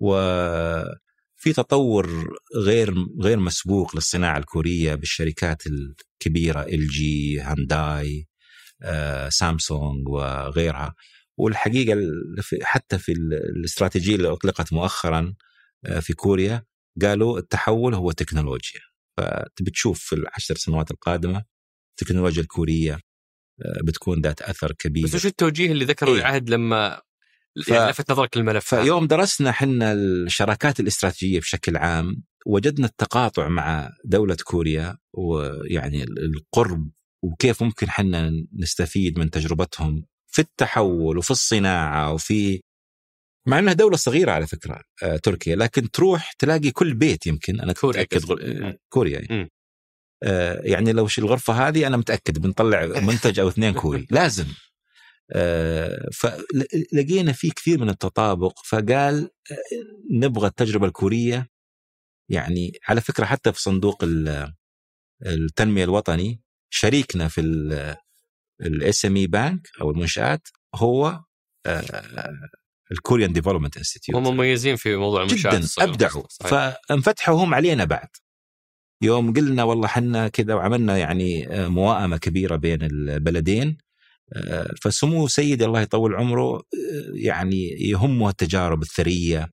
وفي 0.00 1.52
تطور 1.56 2.36
غير 2.56 2.94
غير 3.22 3.38
مسبوق 3.38 3.94
للصناعة 3.96 4.38
الكورية 4.38 4.94
بالشركات 4.94 5.62
الكبيرة 5.66 6.62
إل 6.62 6.88
جي 6.88 7.40
هانداي. 7.40 8.20
آه، 8.20 8.31
سامسونج 9.28 10.08
وغيرها. 10.08 10.94
والحقيقة 11.36 11.96
حتى 12.62 12.98
في 12.98 13.12
الاستراتيجية 13.56 14.16
اللي 14.16 14.32
أطلقت 14.32 14.72
مؤخرا 14.72 15.34
آه، 15.84 16.00
في 16.00 16.12
كوريا 16.12 16.64
قالوا 17.02 17.38
التحول 17.38 17.94
هو 17.94 18.12
تكنولوجيا. 18.12 18.80
فتبي 19.16 19.70
تشوف 19.70 20.00
في 20.00 20.14
العشر 20.14 20.54
سنوات 20.54 20.90
القادمة 20.90 21.44
التكنولوجيا 21.90 22.42
الكورية 22.42 22.94
آه، 22.94 23.80
بتكون 23.84 24.20
ذات 24.20 24.42
أثر 24.42 24.72
كبير. 24.72 25.04
بس 25.04 25.14
وش 25.14 25.26
التوجيه 25.26 25.72
اللي 25.72 25.84
ذكره 25.84 26.08
إيه؟ 26.08 26.18
العهد 26.18 26.50
لما 26.50 27.00
ف... 27.64 27.68
يعني 27.68 27.90
لفت 27.90 28.12
نظرك 28.12 28.36
للملف؟ 28.36 28.74
فيوم 28.74 29.06
درسنا 29.06 29.50
إحنا 29.50 29.92
الشراكات 29.92 30.80
الاستراتيجية 30.80 31.40
بشكل 31.40 31.76
عام 31.76 32.22
وجدنا 32.46 32.86
التقاطع 32.86 33.48
مع 33.48 33.90
دولة 34.04 34.36
كوريا 34.44 34.98
ويعني 35.12 36.04
القرب 36.04 36.90
وكيف 37.22 37.62
ممكن 37.62 37.90
حنا 37.90 38.46
نستفيد 38.52 39.18
من 39.18 39.30
تجربتهم 39.30 40.06
في 40.28 40.38
التحول 40.38 41.18
وفي 41.18 41.30
الصناعة 41.30 42.12
وفي 42.12 42.60
مع 43.48 43.58
إنها 43.58 43.72
دولة 43.72 43.96
صغيرة 43.96 44.32
على 44.32 44.46
فكرة 44.46 44.82
آه 45.02 45.16
تركيا 45.16 45.56
لكن 45.56 45.90
تروح 45.90 46.32
تلاقي 46.32 46.70
كل 46.70 46.94
بيت 46.94 47.26
يمكن 47.26 47.60
أنا 47.60 47.72
كوريا 47.72 48.06
غ... 48.14 48.72
كوريا 48.88 49.20
يعني. 49.20 49.50
آه 50.22 50.60
يعني 50.64 50.92
لو 50.92 51.08
الغرفة 51.18 51.68
هذه 51.68 51.86
أنا 51.86 51.96
متأكد 51.96 52.38
بنطلع 52.38 52.86
منتج 53.10 53.40
أو 53.40 53.48
اثنين 53.48 53.72
كوري 53.72 54.06
لازم. 54.10 54.46
آه 55.32 56.08
فلقينا 56.12 57.32
في 57.32 57.50
كثير 57.50 57.80
من 57.80 57.88
التطابق 57.88 58.58
فقال 58.64 59.30
آه 59.50 59.56
نبغى 60.10 60.46
التجربة 60.46 60.86
الكورية. 60.86 61.48
يعني 62.28 62.72
على 62.88 63.00
فكرة 63.00 63.24
حتى 63.24 63.52
في 63.52 63.62
صندوق 63.62 64.04
التنمية 65.26 65.84
الوطني 65.84 66.40
شريكنا 66.74 67.28
في 67.28 67.40
ال 68.60 69.04
SME 69.04 69.16
Bank 69.16 69.68
أو 69.80 69.90
المنشآت 69.90 70.48
هو 70.74 71.20
ال 72.92 72.98
Korean 72.98 73.32
Development 73.32 73.76
Institute. 73.76 74.16
هم 74.16 74.34
مميزين 74.34 74.76
في 74.76 74.96
موضوع 74.96 75.22
المنشآت 75.22 75.54
جدا 75.54 75.84
أبدعوا. 75.84 76.22
فانفتحوا 76.40 77.44
هم 77.44 77.54
علينا 77.54 77.84
بعد. 77.84 78.08
يوم 79.02 79.32
قلنا 79.32 79.64
والله 79.64 79.88
حنا 79.88 80.28
كذا 80.28 80.54
وعملنا 80.54 80.98
يعني 80.98 81.54
آه، 81.54 81.68
موائمة 81.68 82.16
كبيرة 82.16 82.56
بين 82.56 82.82
البلدين 82.82 83.78
آه، 84.32 84.74
فسمو 84.82 85.28
سيدي 85.28 85.64
الله 85.64 85.80
يطول 85.80 86.14
عمره 86.14 86.56
آه، 86.56 86.62
يعني 87.14 87.68
يهمه 87.68 88.28
التجارب 88.28 88.82
الثرية 88.82 89.50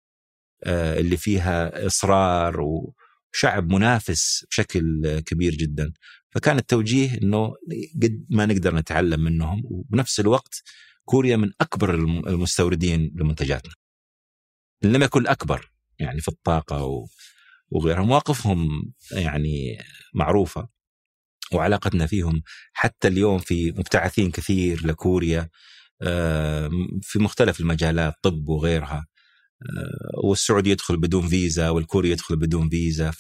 اللي 0.68 1.18
فيها 1.18 1.86
إصرار 1.88 2.62
وشعب 2.62 3.70
منافس 3.70 4.46
بشكل 4.50 5.20
كبير 5.20 5.56
جدا. 5.56 5.94
فكان 6.30 6.58
التوجيه 6.58 7.18
إنه 7.18 7.54
قد 8.04 8.26
ما 8.30 8.46
نقدر 8.46 8.76
نتعلم 8.76 9.20
منهم 9.20 9.62
وبنفس 9.66 10.20
الوقت 10.20 10.64
كوريا 11.06 11.38
من 11.38 11.52
أكبر 11.62 11.96
المستوردين 12.28 13.14
لمنتجاتنا. 13.16 13.74
لم 14.84 15.04
يكن 15.04 15.22
الأكبر 15.22 15.72
يعني 16.00 16.22
في 16.22 16.28
الطاقة 16.28 17.08
وغيرها 17.70 18.04
مواقفهم 18.04 18.70
يعني 19.12 19.78
معروفة 20.14 20.70
وعلاقتنا 21.54 22.08
فيهم 22.08 22.42
حتى 22.74 23.08
اليوم 23.08 23.40
في 23.40 23.72
مبتعثين 23.72 24.32
كثير 24.32 24.88
لكوريا 24.88 25.50
في 27.02 27.20
مختلف 27.20 27.60
المجالات 27.60 28.14
طب 28.22 28.50
وغيرها 28.50 29.08
والسعودي 30.24 30.70
يدخل 30.70 30.98
بدون 30.98 31.28
فيزا 31.28 31.70
والكوري 31.70 32.10
يدخل 32.10 32.36
بدون 32.36 32.70
فيزا 32.70 33.12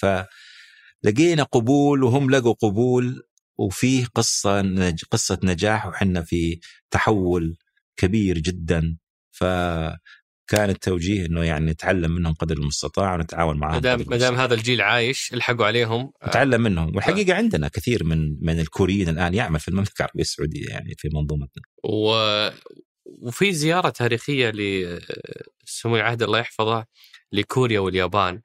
فلقينا 1.03 1.43
قبول 1.43 2.03
وهم 2.03 2.29
لقوا 2.29 2.53
قبول 2.53 3.23
وفيه 3.57 4.05
قصة 4.05 4.61
نج... 4.61 5.03
قصة 5.11 5.39
نجاح 5.43 5.87
وحنا 5.87 6.21
في 6.21 6.59
تحول 6.91 7.57
كبير 7.97 8.37
جدا. 8.37 8.97
ف 9.31 9.43
كان 10.47 10.69
التوجيه 10.69 11.25
إنه 11.25 11.43
يعني 11.43 11.71
نتعلم 11.71 12.11
منهم 12.11 12.33
قدر 12.33 12.57
المستطاع 12.57 13.15
ونتعاون 13.15 13.57
معهم 13.57 13.73
ما 13.73 13.79
دام 13.79 14.05
ما 14.07 14.17
دام 14.17 14.35
هذا 14.35 14.53
الجيل 14.53 14.81
عايش 14.81 15.33
الحقوا 15.33 15.65
عليهم. 15.65 16.11
نتعلم 16.27 16.61
منهم. 16.61 16.95
والحقيقة 16.95 17.33
عندنا 17.33 17.67
كثير 17.67 18.03
من 18.03 18.37
من 18.41 18.59
الكوريين 18.59 19.09
الآن 19.09 19.33
يعمل 19.33 19.59
في 19.59 19.67
المملكة 19.67 19.93
العربية 19.99 20.21
السعودية 20.21 20.69
يعني 20.69 20.95
في 20.97 21.09
منظومتنا. 21.13 21.63
و... 21.83 22.13
وفي 23.05 23.53
زيارة 23.53 23.89
تاريخية 23.89 24.49
لسمو 24.49 25.95
العهد 25.95 26.23
الله 26.23 26.39
يحفظه 26.39 26.85
لكوريا 27.31 27.79
واليابان. 27.79 28.41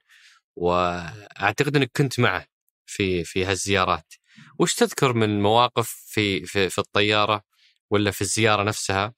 وأعتقد 0.55 1.75
إنك 1.75 1.91
كنت 1.95 2.19
معه 2.19 2.45
في 2.85 3.23
في 3.23 3.45
هالزيارات. 3.45 4.13
وش 4.59 4.73
تذكر 4.73 5.13
من 5.13 5.41
مواقف 5.41 5.89
في 6.07 6.45
في, 6.45 6.69
في 6.69 6.79
الطيارة 6.79 7.43
ولا 7.91 8.11
في 8.11 8.21
الزيارة 8.21 8.63
نفسها؟ 8.63 9.13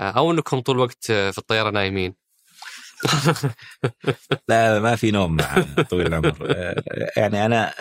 أو 0.00 0.32
إنكم 0.32 0.60
طول 0.60 0.76
الوقت 0.76 1.04
في 1.06 1.38
الطيارة 1.38 1.70
نايمين؟ 1.70 2.14
لا 4.48 4.80
ما 4.80 4.96
في 4.96 5.10
نوم 5.10 5.36
مع 5.36 5.62
طويل 5.90 6.06
العمر. 6.06 6.54
يعني 7.16 7.46
أنا 7.46 7.74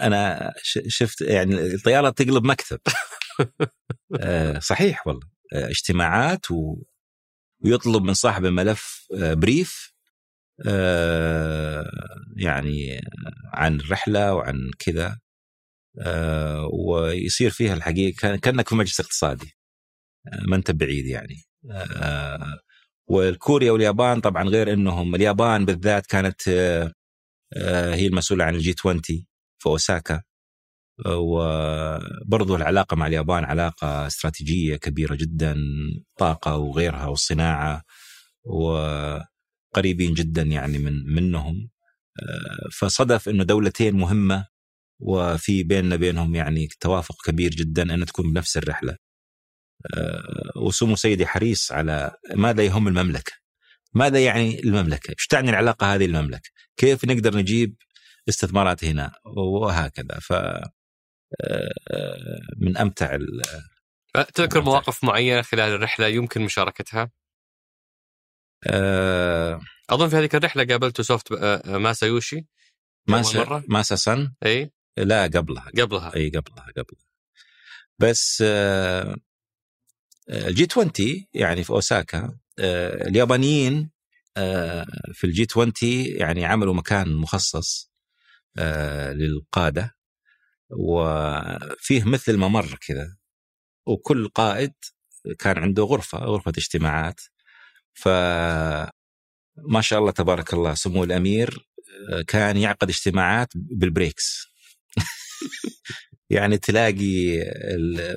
أنا 0.00 0.52
شفت 0.88 1.20
يعني 1.20 1.74
الطيارة 1.74 2.10
تقلب 2.10 2.44
مكتب. 2.44 2.80
صحيح 4.58 5.06
والله. 5.06 5.28
اجتماعات 5.52 6.50
و... 6.50 6.76
ويطلب 7.64 8.02
من 8.02 8.14
صاحب 8.14 8.44
الملف 8.44 9.06
بريف. 9.12 9.93
يعني 12.36 13.00
عن 13.54 13.80
الرحله 13.80 14.34
وعن 14.34 14.70
كذا 14.78 15.18
ويصير 16.72 17.50
فيها 17.50 17.74
الحقيقة 17.74 18.36
كأنك 18.36 18.68
في 18.68 18.74
مجلس 18.74 19.00
اقتصادي 19.00 19.56
ما 20.48 20.56
أنت 20.56 20.70
بعيد 20.70 21.06
يعني 21.06 21.36
والكوريا 23.08 23.72
واليابان 23.72 24.20
طبعا 24.20 24.44
غير 24.44 24.72
إنهم 24.72 25.14
اليابان 25.14 25.64
بالذات 25.64 26.06
كانت 26.06 26.48
آه، 26.48 26.92
آه، 27.56 27.94
هي 27.94 28.06
المسؤولة 28.06 28.44
عن 28.44 28.54
الجي 28.54 28.74
20 28.78 29.00
في 29.58 29.66
أوساكا 29.66 30.22
وبرضو 31.06 32.56
العلاقة 32.56 32.96
مع 32.96 33.06
اليابان 33.06 33.44
علاقة 33.44 34.06
استراتيجية 34.06 34.76
كبيرة 34.76 35.14
جدا 35.14 35.56
طاقة 36.18 36.56
وغيرها 36.56 37.06
والصناعة 37.06 37.82
وقريبين 39.74 40.14
جدا 40.14 40.42
يعني 40.42 40.78
من 40.78 41.14
منهم. 41.14 41.70
آه، 42.22 42.68
فصدف 42.72 43.28
إنه 43.28 43.44
دولتين 43.44 43.96
مهمة 43.96 44.46
وفي 45.00 45.62
بيننا 45.62 45.96
بينهم 45.96 46.34
يعني 46.34 46.68
توافق 46.80 47.16
كبير 47.24 47.50
جدا 47.50 47.94
أن 47.94 48.06
تكون 48.06 48.32
بنفس 48.32 48.56
الرحلة. 48.56 48.96
آه، 49.94 50.52
وسمو 50.56 50.96
سيدي 50.96 51.26
حريص 51.26 51.72
على 51.72 52.16
ماذا 52.34 52.62
يهم 52.62 52.88
المملكة. 52.88 53.32
ماذا 53.94 54.24
يعني 54.24 54.60
المملكة؟ 54.60 55.10
إيش 55.10 55.26
تعني 55.26 55.50
العلاقة 55.50 55.94
هذه 55.94 56.04
المملكة؟ 56.04 56.50
كيف 56.76 57.04
نقدر 57.04 57.36
نجيب 57.36 57.76
استثمارات 58.28 58.84
هنا؟ 58.84 59.12
وهكذا. 59.36 60.18
ف 60.20 60.32
آه، 60.32 61.72
من 62.56 62.76
أمتع 62.76 63.18
تذكر 64.34 64.62
مواقف 64.62 65.04
معينة 65.04 65.42
خلال 65.42 65.72
الرحلة 65.74 66.06
يمكن 66.06 66.42
مشاركتها؟ 66.42 67.10
أه 68.66 69.60
أظن 69.90 70.08
في 70.08 70.16
هذه 70.16 70.28
الرحلة 70.34 70.64
قابلت 70.64 71.00
SoftBank 71.00 71.17
ماسايوشي 71.17 71.32
ماسا 71.66 73.62
ماسا 73.68 73.96
سن 73.96 74.32
إي. 74.46 74.70
لا 74.96 75.22
قبلها. 75.22 75.70
قبلها. 75.78 76.14
إي 76.16 76.28
قبلها 76.28 76.66
قبلها. 76.76 77.04
بس 77.98 78.44
آه 78.46 79.16
ال 80.30 80.66
G20 80.70 80.92
يعني 81.34 81.64
في 81.64 81.70
أوساكا 81.70 82.38
آه، 82.58 83.08
اليابانيين 83.08 83.90
آه، 84.36 84.86
في 85.12 85.24
ال 85.24 85.46
G20 85.50 85.72
يعني 86.20 86.44
عملوا 86.44 86.74
مكان 86.74 87.14
مخصص 87.16 87.92
آه، 88.58 89.12
للقادة 89.12 89.96
وفيه 90.70 92.04
مثل 92.04 92.32
الممر 92.32 92.78
كذا 92.86 93.16
وكل 93.86 94.28
قائد 94.28 94.74
كان 95.38 95.58
عنده 95.58 95.82
غرفة 95.82 96.18
غرفة 96.18 96.52
اجتماعات. 96.58 97.20
ف 97.94 98.08
ما 99.56 99.80
شاء 99.80 99.98
الله 99.98 100.10
تبارك 100.10 100.54
الله 100.54 100.74
سمو 100.74 101.04
الأمير 101.04 101.68
كان 102.26 102.56
يعقد 102.56 102.88
اجتماعات 102.88 103.48
بالبريكس. 103.54 104.46
يعني 106.30 106.58
تلاقي 106.58 107.38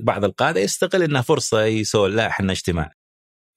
بعض 0.01 0.25
القادة 0.25 0.59
يستغل 0.59 1.03
إنها 1.03 1.21
فرصة 1.21 1.63
يسول 1.63 2.15
لا 2.15 2.27
إحنا 2.27 2.51
اجتماع. 2.51 2.91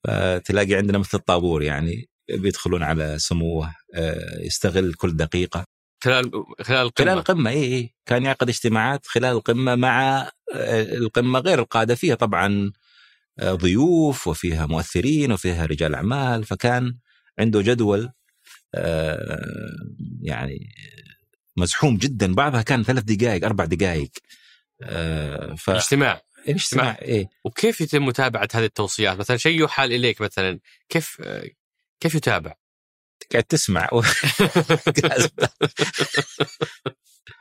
فتلاقي 0.03 0.75
عندنا 0.75 0.97
مثل 0.97 1.17
الطابور 1.17 1.63
يعني 1.63 2.09
بيدخلون 2.29 2.83
على 2.83 3.19
سموه 3.19 3.75
آه، 3.95 4.39
يستغل 4.41 4.93
كل 4.93 5.15
دقيقة. 5.17 5.63
خلال 6.03 6.31
خلال 6.61 6.81
القمة. 6.81 7.05
خلال 7.05 7.17
القمة 7.17 7.49
إي 7.49 7.63
إي. 7.63 7.93
كان 8.05 8.23
يعقد 8.23 8.49
اجتماعات 8.49 9.07
خلال 9.07 9.35
القمة 9.35 9.75
مع 9.75 10.19
آه، 10.53 10.83
القمة 10.83 11.39
غير 11.39 11.59
القادة 11.59 11.95
فيها 11.95 12.15
طبعا. 12.15 12.47
آه، 12.55 12.71
ضيوف 13.43 14.27
وفيها 14.27 14.65
مؤثرين 14.65 15.31
وفيها 15.31 15.65
رجال 15.65 15.95
أعمال 15.95 16.43
فكان 16.43 16.97
عنده 17.39 17.61
جدول 17.61 18.11
يعني 20.21 20.69
مزحوم 21.57 21.97
جدا. 21.97 22.33
بعضها 22.33 22.61
كان 22.61 22.83
ثلاث 22.83 23.03
دقائق 23.03 23.45
أربع 23.45 23.65
دقائق. 23.65 24.11
آه 24.83 25.55
ف... 25.55 25.69
اجتماع. 25.69 26.21
اجتماع 26.47 26.97
إيه. 27.01 27.29
وكيف 27.45 27.81
يتم 27.81 28.05
متابعة 28.05 28.47
هذه 28.53 28.65
التوصيات؟ 28.65 29.17
مثلا 29.17 29.37
شيء 29.37 29.63
يحال 29.63 29.93
إليك 29.93 30.21
مثلا 30.21 30.59
كيف 30.89 31.21
كيف 31.99 32.15
يتابع؟ 32.15 32.53
قاعد 33.31 33.43
تسمع. 33.43 33.89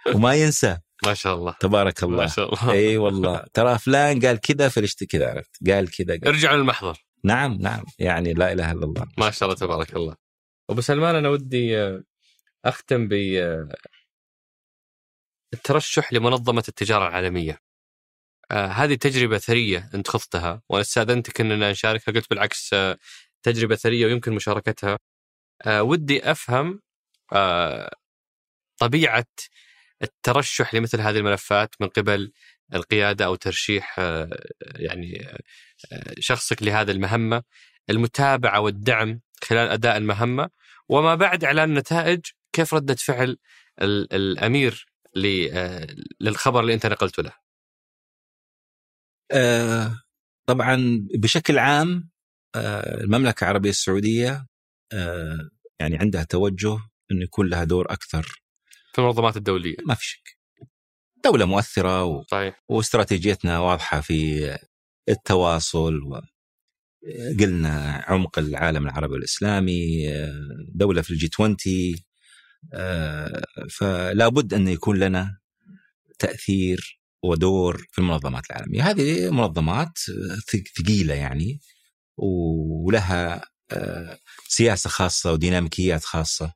وما 0.15 0.35
ينسى. 0.35 0.79
ما 1.07 1.15
شاء 1.15 1.35
الله. 1.35 1.53
تبارك 1.61 2.03
الله. 2.03 2.17
ما 2.17 2.27
شاء 2.27 2.55
الله. 2.55 2.73
إي 2.73 2.97
والله. 2.97 3.45
ترى 3.55 3.79
فلان 3.79 4.21
قال 4.21 4.41
كذا 4.41 4.69
فلشت 4.69 5.05
كذا 5.05 5.31
عرفت؟ 5.31 5.71
قال 5.71 5.91
كذا 5.91 6.19
ارجعوا 6.27 6.57
للمحضر. 6.57 6.99
نعم 7.25 7.53
نعم. 7.53 7.85
يعني 7.99 8.33
لا 8.33 8.53
إله 8.53 8.73
إلا 8.73 8.85
الله. 8.85 9.07
ما 9.19 9.31
شاء 9.31 9.49
الله 9.49 9.59
تبارك 9.59 9.97
الله. 9.97 10.17
أبو 10.71 10.81
سلمان 10.81 11.15
أنا 11.15 11.29
ودي 11.29 11.79
آه، 11.79 12.03
أختم 12.65 13.09
ب 13.09 13.13
آه، 13.13 13.69
الترشح 15.55 16.13
لمنظمة 16.13 16.65
التجارة 16.69 17.09
العالمية. 17.09 17.59
آه 18.51 18.67
هذه 18.67 18.95
تجربة 18.95 19.39
ثرية 19.39 19.91
أنت 19.95 20.09
خضتها 20.09 20.63
وأنا 20.69 20.83
استأذنتك 20.83 21.41
أننا 21.41 21.71
نشاركها 21.71 22.13
قلت 22.13 22.31
بالعكس 22.31 22.75
آه 22.75 22.99
تجربة 23.43 23.77
ثرية 23.77 24.07
ويمكن 24.07 24.33
مشاركتها. 24.33 24.99
آه 25.67 25.83
ودي 25.83 26.31
أفهم 26.31 26.81
آه 27.33 27.91
طبيعة 28.79 29.27
الترشح 30.03 30.75
لمثل 30.75 31.01
هذه 31.01 31.17
الملفات 31.19 31.75
من 31.81 31.89
قبل 31.89 32.33
القيادة 32.75 33.25
أو 33.25 33.35
ترشيح 33.35 33.97
آه 33.99 34.31
يعني 34.77 35.27
آه 35.93 36.15
شخصك 36.21 36.63
لهذه 36.63 36.91
المهمة 36.91 37.43
المتابعة 37.91 38.61
والدعم 38.61 39.21
خلال 39.45 39.69
أداء 39.69 39.97
المهمة 39.97 40.51
وما 40.89 41.15
بعد 41.15 41.45
إعلان 41.45 41.69
النتائج 41.71 42.21
كيف 42.53 42.75
ردة 42.75 42.95
فعل 42.95 43.39
الأمير 43.83 44.87
للخبر 46.21 46.61
اللي 46.61 46.75
أنت 46.75 46.87
نقلته 46.87 47.23
له؟ 47.23 47.33
آه 49.33 50.01
طبعا 50.47 51.07
بشكل 51.15 51.59
عام 51.59 52.11
آه 52.55 53.01
المملكة 53.01 53.45
العربية 53.45 53.71
السعودية 53.71 54.47
آه 54.93 55.51
يعني 55.81 55.99
عندها 55.99 56.25
توجه 56.25 56.79
إنه 57.13 57.23
يكون 57.25 57.49
لها 57.49 57.65
دور 57.65 57.93
أكثر 57.93 58.40
في 58.93 58.99
المنظمات 58.99 59.37
الدولية. 59.37 59.77
ما 59.87 59.95
في 59.95 60.07
شك. 60.07 60.39
دولة 61.25 61.45
مؤثرة 61.45 62.05
و... 62.05 62.25
صحيح. 62.31 62.65
واستراتيجيتنا 62.69 63.59
واضحة 63.59 64.01
في 64.01 64.51
التواصل 65.09 65.95
و... 65.95 66.21
قلنا 67.41 68.05
عمق 68.07 68.39
العالم 68.39 68.87
العربي 68.87 69.13
والإسلامي 69.13 70.07
دولة 70.75 71.03
في 71.03 71.11
الجي 71.11 71.31
20 71.35 71.57
فلا 73.71 74.29
بد 74.29 74.55
أن 74.55 74.69
يكون 74.69 74.99
لنا 74.99 75.39
تأثير 76.19 77.01
ودور 77.23 77.87
في 77.91 77.99
المنظمات 77.99 78.51
العالمية. 78.51 78.83
هذه 78.83 79.31
منظمات 79.31 79.99
ثقيلة 80.79 81.15
يعني 81.15 81.61
ولها 82.17 83.43
سياسة 84.49 84.91
خاصة 84.91 85.33
وديناميكيات 85.33 86.05
خاصة 86.05 86.53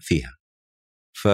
فيها. 0.00 0.32
ف 1.22 1.28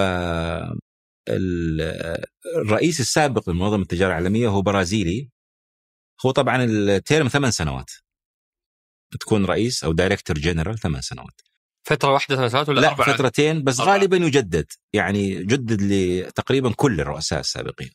الرئيس 2.56 3.01
السابق 3.01 3.51
لمنظمة 3.51 3.82
التجارة 3.82 4.10
العالمية 4.10 4.48
هو 4.48 4.62
برازيلي. 4.62 5.31
هو 6.27 6.31
طبعا 6.31 6.65
ال 6.65 6.77
term 6.77 7.28
ثمان 7.28 7.51
سنوات. 7.51 7.90
تكون 9.20 9.44
رئيس 9.44 9.85
أو 9.85 9.93
director 9.93 10.39
general 10.39 10.78
ثمان 10.78 11.01
سنوات. 11.01 11.40
فترة 11.86 12.12
واحدة 12.12 12.36
ثمان 12.36 12.48
سنوات 12.48 12.69
ولا 12.69 12.81
لا 12.81 12.89
أربعة؟ 12.89 13.15
فترتين 13.15 13.65
بس 13.65 13.81
أربعة. 13.81 13.94
غالبا 13.94 14.16
يجدد. 14.16 14.66
يعني 14.93 15.44
جدد 15.44 15.82
لتقريبا 15.82 16.73
كل 16.73 17.01
الرؤساء 17.01 17.40
السابقين. 17.40 17.90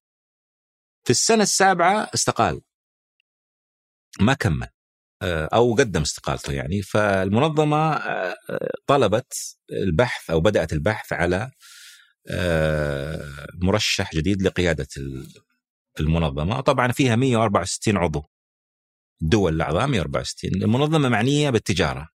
في 1.04 1.10
السنة 1.10 1.44
السابعة 1.44 2.10
استقال. 2.14 2.62
ما 4.20 4.34
كمل. 4.34 4.68
آه، 5.22 5.50
أو 5.54 5.76
قدم 5.76 6.02
استقالته 6.02 6.54
يعني. 6.54 6.82
فالمنظمة 6.82 7.94
آه، 7.94 8.36
طلبت 8.88 9.58
البحث 9.72 10.30
أو 10.30 10.40
بدأت 10.42 10.74
البحث 10.74 11.14
على 11.14 11.36
آه، 11.36 11.52
مرشح 13.54 14.16
جديد 14.16 14.42
لقيادة 14.42 14.88
المنظمة. 16.00 16.62
طبعا 16.62 16.92
فيها 16.92 17.16
164 17.16 17.98
عضو. 17.98 18.24
الدول 19.22 19.56
الأعضاء 19.56 19.88
164 19.88 20.64
المنظمة 20.64 21.10
معنية 21.10 21.50
بالتجارة 21.50 22.10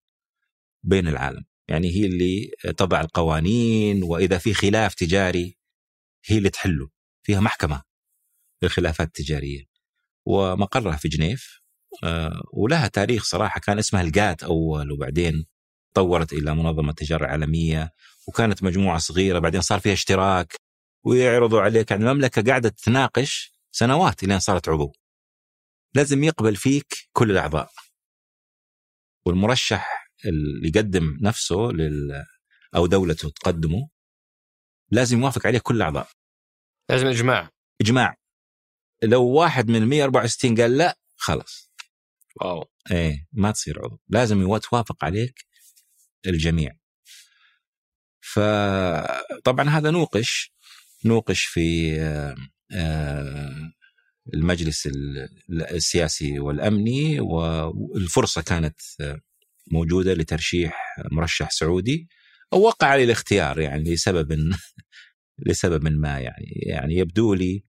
بين 0.82 1.08
العالم. 1.08 1.44
يعني 1.68 1.88
هي 1.90 2.06
اللي 2.06 2.50
تضع 2.76 3.00
القوانين 3.00 4.02
وإذا 4.02 4.38
في 4.38 4.54
خلاف 4.54 4.94
تجاري 4.94 5.56
هي 6.26 6.38
اللي 6.38 6.50
تحله. 6.50 6.88
فيها 7.22 7.40
محكمة 7.40 7.82
للخلافات 8.62 9.06
التجارية. 9.06 9.64
ومقرها 10.26 10.96
في 10.96 11.08
جنيف. 11.08 11.60
آه، 12.04 12.42
ولها 12.52 12.88
تاريخ 12.88 13.24
صراحة 13.24 13.60
كان 13.60 13.78
اسمها 13.78 14.02
الجات 14.02 14.42
أول 14.42 14.92
وبعدين 14.92 15.46
طورت 15.98 16.32
إلى 16.32 16.54
منظمة 16.54 16.90
التجاره 16.90 17.24
العالميه 17.24 17.92
وكانت 18.28 18.62
مجموعة 18.62 18.98
صغيرة 18.98 19.38
بعدين 19.38 19.60
صار 19.60 19.80
فيها 19.80 19.92
اشتراك 19.92 20.54
ويعرضوا 21.04 21.60
عليك. 21.60 21.90
يعني 21.90 22.04
المملكة 22.04 22.42
قاعدة 22.42 22.68
تناقش 22.68 23.52
سنوات 23.70 24.22
إلين 24.22 24.38
صارت 24.38 24.68
عضو. 24.68 24.92
لازم 25.94 26.24
يقبل 26.24 26.56
فيك 26.56 27.08
كل 27.12 27.30
الأعضاء. 27.30 27.70
والمرشح 29.26 30.10
اللي 30.24 30.68
يقدم 30.68 31.18
نفسه 31.20 31.56
لل 31.56 32.24
أو 32.76 32.86
دولته 32.86 33.30
تقدمه 33.30 33.88
لازم 34.90 35.20
يوافق 35.20 35.46
عليه 35.46 35.58
كل 35.58 35.76
الأعضاء. 35.76 36.08
لازم 36.90 37.06
إجماع. 37.06 37.50
إجماع. 37.80 38.16
لو 39.02 39.24
واحد 39.24 39.70
من 39.70 39.86
164 39.86 40.60
قال 40.60 40.76
لا 40.76 40.98
خلاص. 41.16 41.72
واو. 42.40 42.64
إيه 42.90 43.26
ما 43.32 43.50
تصير 43.50 43.84
عضو. 43.84 44.00
لازم 44.08 44.58
توافق 44.58 45.04
عليك 45.04 45.47
الجميع. 46.26 46.72
فطبعا 48.20 49.68
هذا 49.68 49.90
نوقش 49.90 50.52
نوقش 51.04 51.44
في 51.44 51.96
آه، 52.00 52.34
آه، 52.72 53.72
المجلس 54.34 54.86
ال- 54.86 55.28
السياسي 55.50 56.40
والأمني 56.40 57.20
والفرصة 57.20 58.42
كانت 58.42 58.80
موجودة 59.72 60.14
لترشيح 60.14 60.96
مرشح 61.12 61.50
سعودي 61.50 62.08
ووقع 62.52 62.86
عليه 62.86 63.04
الاختيار 63.04 63.60
يعني 63.60 63.94
لسبب 63.94 64.52
لسبب 65.46 65.88
ما 65.88 66.18
يعني 66.20 66.46
يعني 66.66 66.94
يبدو 66.96 67.34
لي 67.34 67.64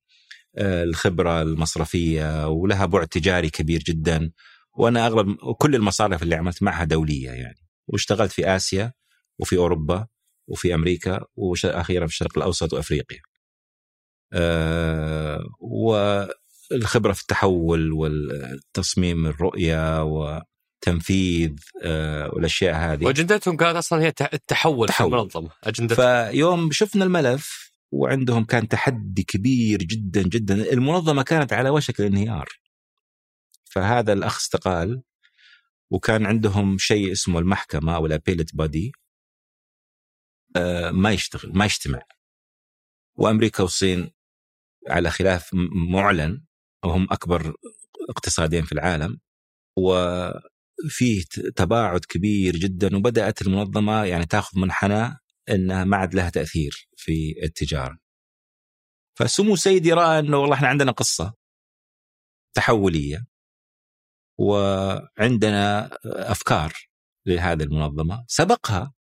آه، 0.58 0.84
الخبرة 0.84 1.42
المصرفية 1.42 2.48
ولها 2.48 2.86
بعد 2.86 3.08
تجاري 3.08 3.50
كبير 3.50 3.84
جدا 3.84 4.32
وأنا 4.78 5.08
أغلب 5.08 5.36
كل 5.58 5.76
المصارف 5.76 6.24
اللي 6.24 6.36
عملت 6.36 6.64
معها 6.64 6.84
دولية 6.84 7.30
يعني. 7.32 7.69
واشتغلت 7.90 8.32
في 8.32 8.56
آسيا 8.56 8.94
وفي 9.40 9.58
أوروبا 9.58 10.08
وفي 10.48 10.74
أمريكا 10.74 11.26
وأخيرا 11.36 12.08
في 12.08 12.14
الشرق 12.14 12.38
الأوسط 12.38 12.74
وأفريقيا. 12.74 13.20
آه، 14.34 15.40
والخبرة 15.60 17.14
في 17.14 17.22
التحول 17.22 17.92
والتصميم 17.94 19.26
الرؤية 19.28 20.04
وتنفيذ 20.04 21.56
آه، 21.84 22.30
والأشياء 22.34 22.76
هذه 22.76 23.06
وأجندتهم 23.06 23.58
كانت 23.58 23.76
أصلا 23.76 24.02
هي 24.02 24.10
التح- 24.12 24.34
التحول 24.34 24.88
في 24.88 24.94
تحول. 24.94 25.14
المنظمة 25.14 25.50
أجندتهم 25.64 26.32
فيوم 26.32 26.72
شفنا 26.72 27.04
الملف 27.06 27.72
وعندهم 27.92 28.44
كان 28.46 28.68
تحدي 28.68 29.24
كبير 29.24 29.78
جدا 29.84 30.22
جدا 30.22 30.74
المنظمة 30.74 31.24
كانت 31.24 31.54
على 31.54 31.70
وشك 31.70 32.00
الانهيار 32.00 32.50
فهذا 33.72 34.14
الأخ 34.14 34.38
استقال 34.38 35.02
وكان 35.92 36.26
عندهم 36.26 36.78
شيء 36.78 37.12
اسمه 37.12 37.40
المحكمة 37.40 37.96
أو 37.96 38.06
الابيلت 38.06 38.56
بادي 38.56 38.92
ما 40.92 41.12
يشتغل 41.12 41.52
ما 41.58 41.66
يجتمع. 41.66 42.02
وأمريكا 43.16 43.64
والصين 43.64 44.12
على 44.88 45.10
خلاف 45.10 45.50
معلن 45.94 46.46
وهم 46.86 47.08
أكبر 47.12 47.54
اقتصادين 48.10 48.64
في 48.64 48.72
العالم. 48.72 49.20
وفيه 49.78 51.24
تباعد 51.56 52.06
كبير 52.06 52.56
جدا 52.56 52.98
وبدأت 52.98 53.42
المنظمة 53.42 54.06
يعني 54.06 54.26
تأخذ 54.26 54.60
منحنى 54.60 55.18
إنها 55.50 55.84
ما 55.84 55.98
عاد 55.98 56.16
لها 56.16 56.30
تأثير 56.30 56.90
في 56.98 57.36
التجارة. 57.44 58.00
فسمو 59.20 59.56
سيدي 59.56 59.94
رأى 59.94 60.20
إنه 60.20 60.38
والله 60.38 60.56
إحنا 60.56 60.68
عندنا 60.68 60.92
قصة 60.92 61.34
تحولية. 62.54 63.26
وعندنا 64.40 65.90
أفكار 66.06 66.74
لهذه 67.26 67.64
المنظمة. 67.64 68.26
سبقها 68.28 68.94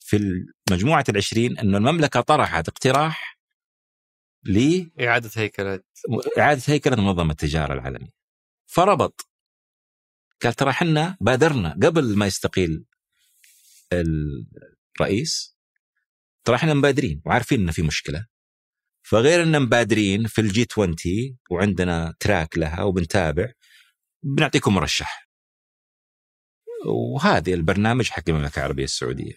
في 0.00 0.44
مجموعة 0.70 1.04
العشرين 1.08 1.58
انه 1.58 1.78
المملكة 1.78 2.20
طرحت 2.20 2.68
اقتراح 2.68 3.38
إعادة 5.00 5.30
هيكلة. 5.36 5.80
لإعادة 6.36 6.62
هيكلة 6.66 6.96
منظمة 6.96 7.30
التجارة 7.30 7.72
العالمية. 7.72 8.10
فربط. 8.66 9.28
قال 10.42 10.54
ترى 10.54 10.70
إحنا 10.70 11.16
بادرنا. 11.20 11.78
قبل 11.82 12.16
ما 12.16 12.26
يستقيل 12.26 12.84
الرئيس 13.92 15.56
ترى 16.44 16.56
إحنا 16.56 16.74
مبادرين 16.74 17.22
وعارفين 17.26 17.60
إنه 17.60 17.72
في 17.72 17.82
مشكلة. 17.82 18.26
فغير 19.02 19.42
ان 19.42 19.62
مبادرين 19.62 20.26
في 20.26 20.40
الجي 20.40 20.66
20 20.72 20.96
وعندنا 21.50 22.14
تراك 22.20 22.58
لها 22.58 22.82
وبنتابع 22.82 23.52
بنعطيكم 24.26 24.74
مرشح. 24.74 25.28
وهذه 26.86 27.54
البرنامج 27.54 28.10
حق 28.10 28.22
المملكة 28.28 28.58
العربية 28.58 28.84
السعودية. 28.84 29.34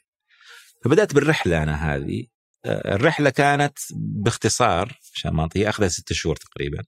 فبدأت 0.86 1.16
بالرحلة 1.16 1.64
أنا 1.64 1.96
هذه. 1.96 2.28
آه، 2.66 2.96
الرحلة 2.96 3.30
كانت 3.30 3.78
باختصار 3.96 5.00
عشان 5.16 5.32
ما 5.32 5.50
هي 5.56 5.70
اخذت 5.70 5.92
ست 5.92 6.14
شهور 6.14 6.36
تقريبا. 6.36 6.84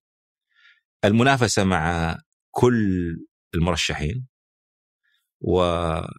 المنافسة 1.05 1.63
مع 1.63 2.17
كل 2.51 3.17
المرشحين. 3.55 4.27
و 5.41 5.61
آه، 5.61 6.13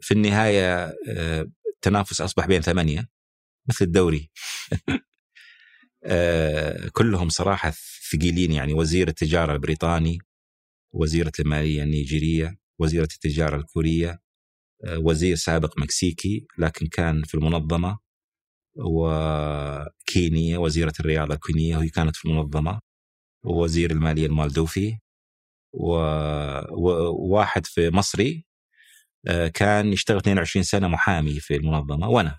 في 0.00 0.14
النهاية 0.14 0.96
آه، 1.08 1.46
التنافس 1.74 2.20
أصبح 2.20 2.46
بين 2.46 2.62
ثمانية 2.62 3.08
مثل 3.68 3.84
الدوري. 3.84 4.30
آه، 6.04 6.88
كلهم 6.92 7.28
صراحة 7.28 7.72
ثقيلين 8.12 8.52
يعني. 8.52 8.74
وزير 8.74 9.08
التجارة 9.08 9.52
البريطاني 9.52 10.18
وزيرة 10.92 11.32
المالية 11.40 11.82
النيجيرية 11.82 12.58
وزيرة 12.78 13.08
التجارة 13.14 13.56
الكورية 13.56 14.20
آه، 14.84 14.98
وزير 14.98 15.36
سابق 15.36 15.78
مكسيكي 15.80 16.46
لكن 16.58 16.86
كان 16.86 17.22
في 17.22 17.34
المنظمة 17.34 17.98
وكينيا 18.76 20.58
وزيرة 20.58 20.92
الرياضة 21.00 21.34
الكينية 21.34 21.76
وهي 21.76 21.88
كانت 21.88 22.16
في 22.16 22.24
المنظمة 22.28 22.80
ووزير 23.44 23.90
المالية 23.90 24.26
المالدوفي 24.26 24.98
وواحد 26.72 27.66
في 27.66 27.90
مصري 27.90 28.44
آه، 29.28 29.48
كان 29.48 29.92
يشتغل 29.92 30.16
22 30.16 30.62
سنة 30.62 30.88
محامي 30.88 31.40
في 31.40 31.56
المنظمة 31.56 32.08
وأنا. 32.08 32.38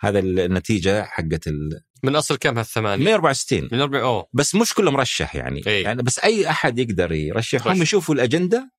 هذا 0.00 0.18
النتيجة 0.18 1.04
حقت 1.04 1.48
من 2.06 2.16
أصل 2.16 2.36
كم 2.36 2.58
هالثمانية؟ 2.58 3.04
164 3.04 3.68
من 3.72 3.80
40 3.80 4.04
أوه. 4.04 4.28
بس 4.32 4.54
مش 4.54 4.74
كله 4.74 4.90
مرشح 4.90 5.36
يعني. 5.36 5.62
إيه. 5.66 5.84
يعني 5.84 6.02
بس 6.02 6.18
أي 6.18 6.50
أحد 6.50 6.78
يقدر 6.78 7.12
يرشح. 7.12 7.66
هم. 7.66 7.82
يشوفوا 7.82 8.14
الأجندة 8.14 8.72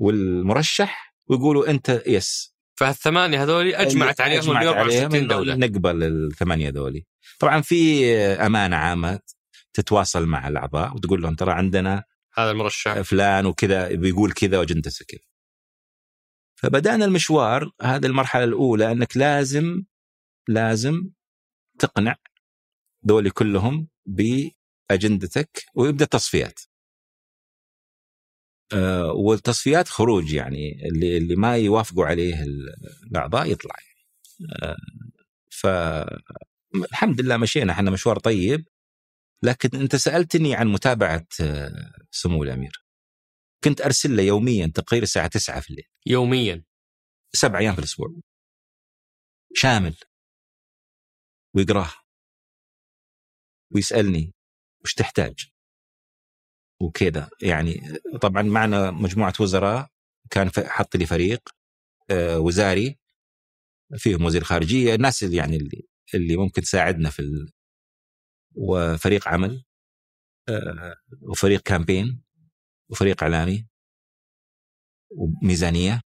والمرشح 0.00 1.14
ويقولوا 1.26 1.70
أنت 1.70 2.02
يس 2.06 2.54
فهالثمانية 2.74 3.42
هذول 3.42 3.74
اجمعت 3.74 4.20
عليهم 4.20 4.40
ال 4.40 4.56
أجمعت 4.56 4.64
164 4.64 5.14
عليهم 5.14 5.28
دولة. 5.28 5.54
نقبل 5.54 6.02
الثمانية 6.02 6.70
ذولي 6.70 7.06
طبعا 7.38 7.60
في 7.60 8.06
أمانة 8.16 8.76
عامة 8.76 9.20
تتواصل 9.74 10.26
مع 10.26 10.48
الأعضاء 10.48 10.94
وتقول 10.94 11.22
لهم 11.22 11.34
ترى 11.34 11.52
عندنا 11.52 12.04
هذا 12.34 12.50
المرشح. 12.50 13.00
فلان 13.00 13.46
وكذا 13.46 13.88
بيقول 13.88 14.32
كذا 14.32 14.58
واجندته 14.58 15.04
كذا. 15.08 15.20
فبدأنا 16.54 17.04
المشوار 17.04 17.70
هذه 17.82 18.06
المرحلة 18.06 18.44
الأولى 18.44 18.92
أنك 18.92 19.16
لازم 19.16 19.82
لازم 20.48 21.10
تقنع 21.78 22.16
ذولي 23.08 23.30
كلهم 23.30 23.88
بأجندتك 24.06 25.64
ويبدأ 25.74 26.04
تصفيات 26.04 26.60
آه، 28.72 29.12
والتصفيات 29.12 29.88
خروج 29.88 30.32
يعني 30.32 30.88
اللي 30.88 31.16
اللي 31.16 31.36
ما 31.36 31.56
يوافقوا 31.56 32.06
عليه 32.06 32.42
ال- 32.42 32.74
الأعضاء 33.10 33.50
يطلع. 33.52 33.74
آه، 34.62 34.76
فالحمد 35.50 37.20
لله 37.20 37.36
مشينا 37.36 37.72
إحنا 37.72 37.90
مشوار 37.90 38.18
طيب. 38.18 38.68
لكن 39.44 39.80
أنت 39.80 39.96
سألتني 39.96 40.54
عن 40.54 40.68
متابعة 40.68 41.26
آه، 41.40 41.92
سمو 42.10 42.44
الأمير. 42.44 42.84
كنت 43.64 43.80
أرسل 43.80 44.16
له 44.16 44.22
يوميا 44.22 44.66
تقرير 44.74 45.02
الساعة 45.02 45.26
9 45.26 45.60
في 45.60 45.70
الليل. 45.70 45.86
يوميا. 46.06 46.64
سبع 47.34 47.58
أيام 47.58 47.72
في 47.74 47.78
الأسبوع. 47.78 48.08
شامل. 49.54 49.94
ويقراه 51.54 51.90
ويسألني 53.74 54.34
وش 54.84 54.94
تحتاج. 54.94 55.52
وكذا. 56.80 57.30
يعني 57.42 57.80
طبعا 58.22 58.42
معنا 58.42 58.90
مجموعة 58.90 59.32
وزراء 59.40 59.88
كان 60.30 60.50
حط 60.58 60.96
لي 60.96 61.06
فريق 61.06 61.48
آه، 62.10 62.38
وزاري 62.38 62.98
فيهم 63.96 64.24
وزير 64.24 64.44
خارجية 64.44 64.94
الناس 64.94 65.22
اللي 65.22 65.36
يعني 65.36 65.56
اللي, 65.56 65.88
اللي 66.14 66.36
ممكن 66.36 66.62
تساعدنا 66.62 67.10
في 67.10 67.18
ال... 67.22 67.52
وفريق 68.54 69.28
عمل 69.28 69.64
آه، 70.48 70.94
وفريق 71.22 71.60
كامبين 71.60 72.22
وفريق 72.90 73.22
إعلامي 73.22 73.66
وميزانية 75.10 76.00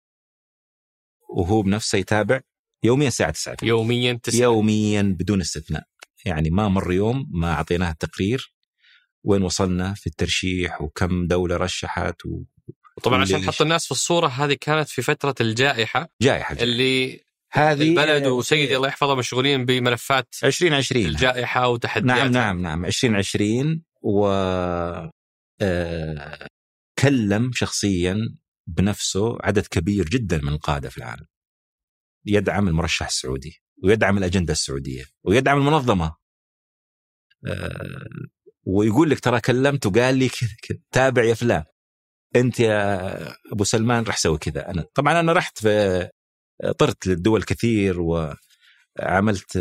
وهو 1.29 1.63
بنفسه 1.63 1.99
يتابع 1.99 2.41
يوميا 2.83 3.09
الساعة 3.09 3.31
9 3.31 3.57
في 3.57 3.63
الليل. 3.63 3.77
يوميا 3.77 4.21
تسعة. 4.23 4.43
يوميا 4.43 5.03
بدون 5.03 5.41
استثناء. 5.41 5.85
يعني 6.25 6.51
ما 6.51 6.69
مر 6.69 6.93
يوم 6.93 7.29
ما 7.31 7.53
اعطيناه 7.53 7.91
التقرير 7.91 8.55
وين 9.25 9.43
وصلنا 9.43 9.95
في 9.95 10.07
الترشيح 10.07 10.83
وكم 10.83 11.27
دولة 11.27 11.57
رشحت 11.57 12.23
طبعا 13.03 13.21
عشان؟ 13.23 13.41
نحط 13.41 13.63
الناس 13.63 13.85
في 13.85 13.91
الصورة 13.91 14.27
هذه 14.27 14.57
كانت 14.61 14.89
في 14.89 15.03
فترة 15.03 15.35
الجائحة. 15.41 16.09
وجائحه 16.21 16.57
اللي 16.61 17.21
هذه 17.53 17.83
البلد 17.83 18.27
وسيدي 18.27 18.77
الله 18.77 18.89
يحفظه 18.89 19.15
مشغولين 19.15 19.65
بملفات 19.65 20.35
2020 20.45 21.07
الجائحة 21.07 21.69
وتحديات. 21.69 22.17
نعم 22.17 22.33
نعم 22.33 22.63
نعم. 22.63 22.85
2020 22.85 23.83
و 24.03 24.27
آه، 25.61 26.49
كلم 26.99 27.51
شخصيا 27.55 28.17
بنفسه 28.67 29.39
عدد 29.41 29.67
كبير 29.67 30.09
جدا 30.09 30.39
من 30.39 30.49
القادة 30.49 30.89
في 30.89 30.99
العالم. 30.99 31.27
يدعم 32.27 32.69
المرشح 32.69 33.07
السعودي 33.07 33.63
ويدعم 33.85 34.19
الأجندة 34.19 34.53
السعودية 34.53 35.05
ويدعم 35.25 35.59
المنظمة. 35.59 36.17
آه، 37.47 38.07
ويقول 38.65 39.11
لك 39.11 39.21
ترى 39.21 39.41
كلمت 39.41 39.87
وقال 39.87 40.17
لي 40.17 40.31
تابع 40.93 41.25
يا 41.25 41.35
فلان. 41.35 41.65
أنت 42.37 42.61
يا 42.61 43.35
أبو 43.53 43.65
سلمان 43.65 44.05
راح 44.05 44.17
سوي 44.17 44.39
كذا. 44.39 44.71
أنا 44.71 44.85
طبعا 44.95 45.21
أنا 45.21 45.33
رحت 45.33 45.59
في 45.59 46.09
طرت 46.79 47.07
للدول 47.07 47.43
كثير 47.43 48.01
وعملت 48.01 49.57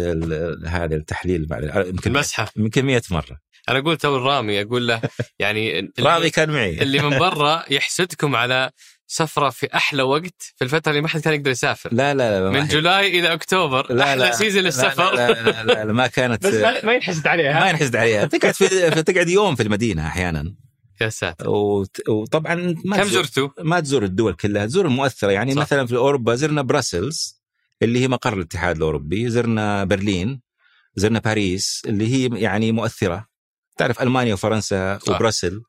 هذا 0.66 0.96
التحليل 0.96 1.48
يمكن 1.52 2.12
المسحه 2.12 2.52
يمكن 2.58 2.86
100 2.86 3.02
مرة. 3.12 3.40
أنا 3.70 3.80
أقول 3.80 3.98
تو 3.98 4.18
الرامي 4.18 4.62
أقول 4.62 4.88
له 4.88 5.02
يعني 5.40 5.92
راضي 6.00 6.30
كان 6.30 6.50
معي. 6.50 6.82
اللي 6.82 7.02
من 7.02 7.20
برا 7.20 7.66
يحسدكم 7.70 8.36
على 8.36 8.72
سفرة 9.14 9.50
في 9.50 9.68
أحلى 9.76 10.04
وقت 10.04 10.42
في 10.56 10.64
الفترة 10.64 10.90
اللي 10.92 11.02
ما 11.02 11.08
حد 11.08 11.22
كان 11.22 11.34
يقدر 11.34 11.52
يسافر. 11.52 11.94
لا 11.94 12.14
لا 12.14 12.40
لا 12.40 12.50
ما 12.52 12.60
من. 12.62 12.68
جولاي 12.68 13.20
إلى 13.20 13.34
أكتوبر. 13.34 13.94
لا 13.94 14.04
أحلى 14.04 14.24
لا. 14.26 14.32
سيزون 14.32 14.62
لا 14.62 14.68
للسفر. 14.68 15.16
لا 15.16 15.32
لا, 15.32 15.64
لا, 15.64 15.86
لا 15.86 15.94
ما 15.94 16.08
كانت 16.08 16.44
بس 16.48 16.54
ما- 16.84 16.94
ينحسد 16.94 17.28
عليها. 17.28 17.60
ما 17.60 17.70
ينحسد 17.70 17.96
عليها. 17.96 18.26
تقعد 18.26 18.54
في 18.60 18.90
تقعد 19.04 19.30
يوم 19.30 19.56
في 19.56 19.64
المدينة 19.64 20.08
أحيانا. 20.08 20.56
يا 21.02 21.10
ساتر. 21.10 21.50
وت- 21.50 22.10
وطبعا 22.10 22.56
ما 22.86 22.98
كم 22.98 23.04
تزور- 23.04 23.24
زرتوا؟ 23.24 23.50
ما 23.60 23.80
تزور 23.80 24.04
الدول 24.04 24.34
كلها. 24.34 24.66
تزور 24.66 24.86
المؤثرة. 24.86 25.32
يعني 25.32 25.54
صح. 25.54 25.62
مثلا 25.62 25.86
في 25.88 25.96
أوروبا 25.96 26.36
زرنا 26.36 26.62
براسلز 26.62 27.42
اللي 27.82 28.00
هي 28.00 28.08
مقر 28.08 28.34
الاتحاد 28.34 28.76
الأوروبي. 28.76 29.30
زرنا 29.30 29.84
برلين. 29.84 30.42
زرنا 30.96 31.20
باريس 31.20 31.82
اللي 31.86 32.08
هي 32.14 32.40
يعني 32.42 32.72
مؤثرة. 32.72 33.26
تعرف 33.78 34.02
ألمانيا 34.02 34.34
وفرنسا 34.34 34.98
صح. 34.98 35.16
وبرسل 35.16 35.62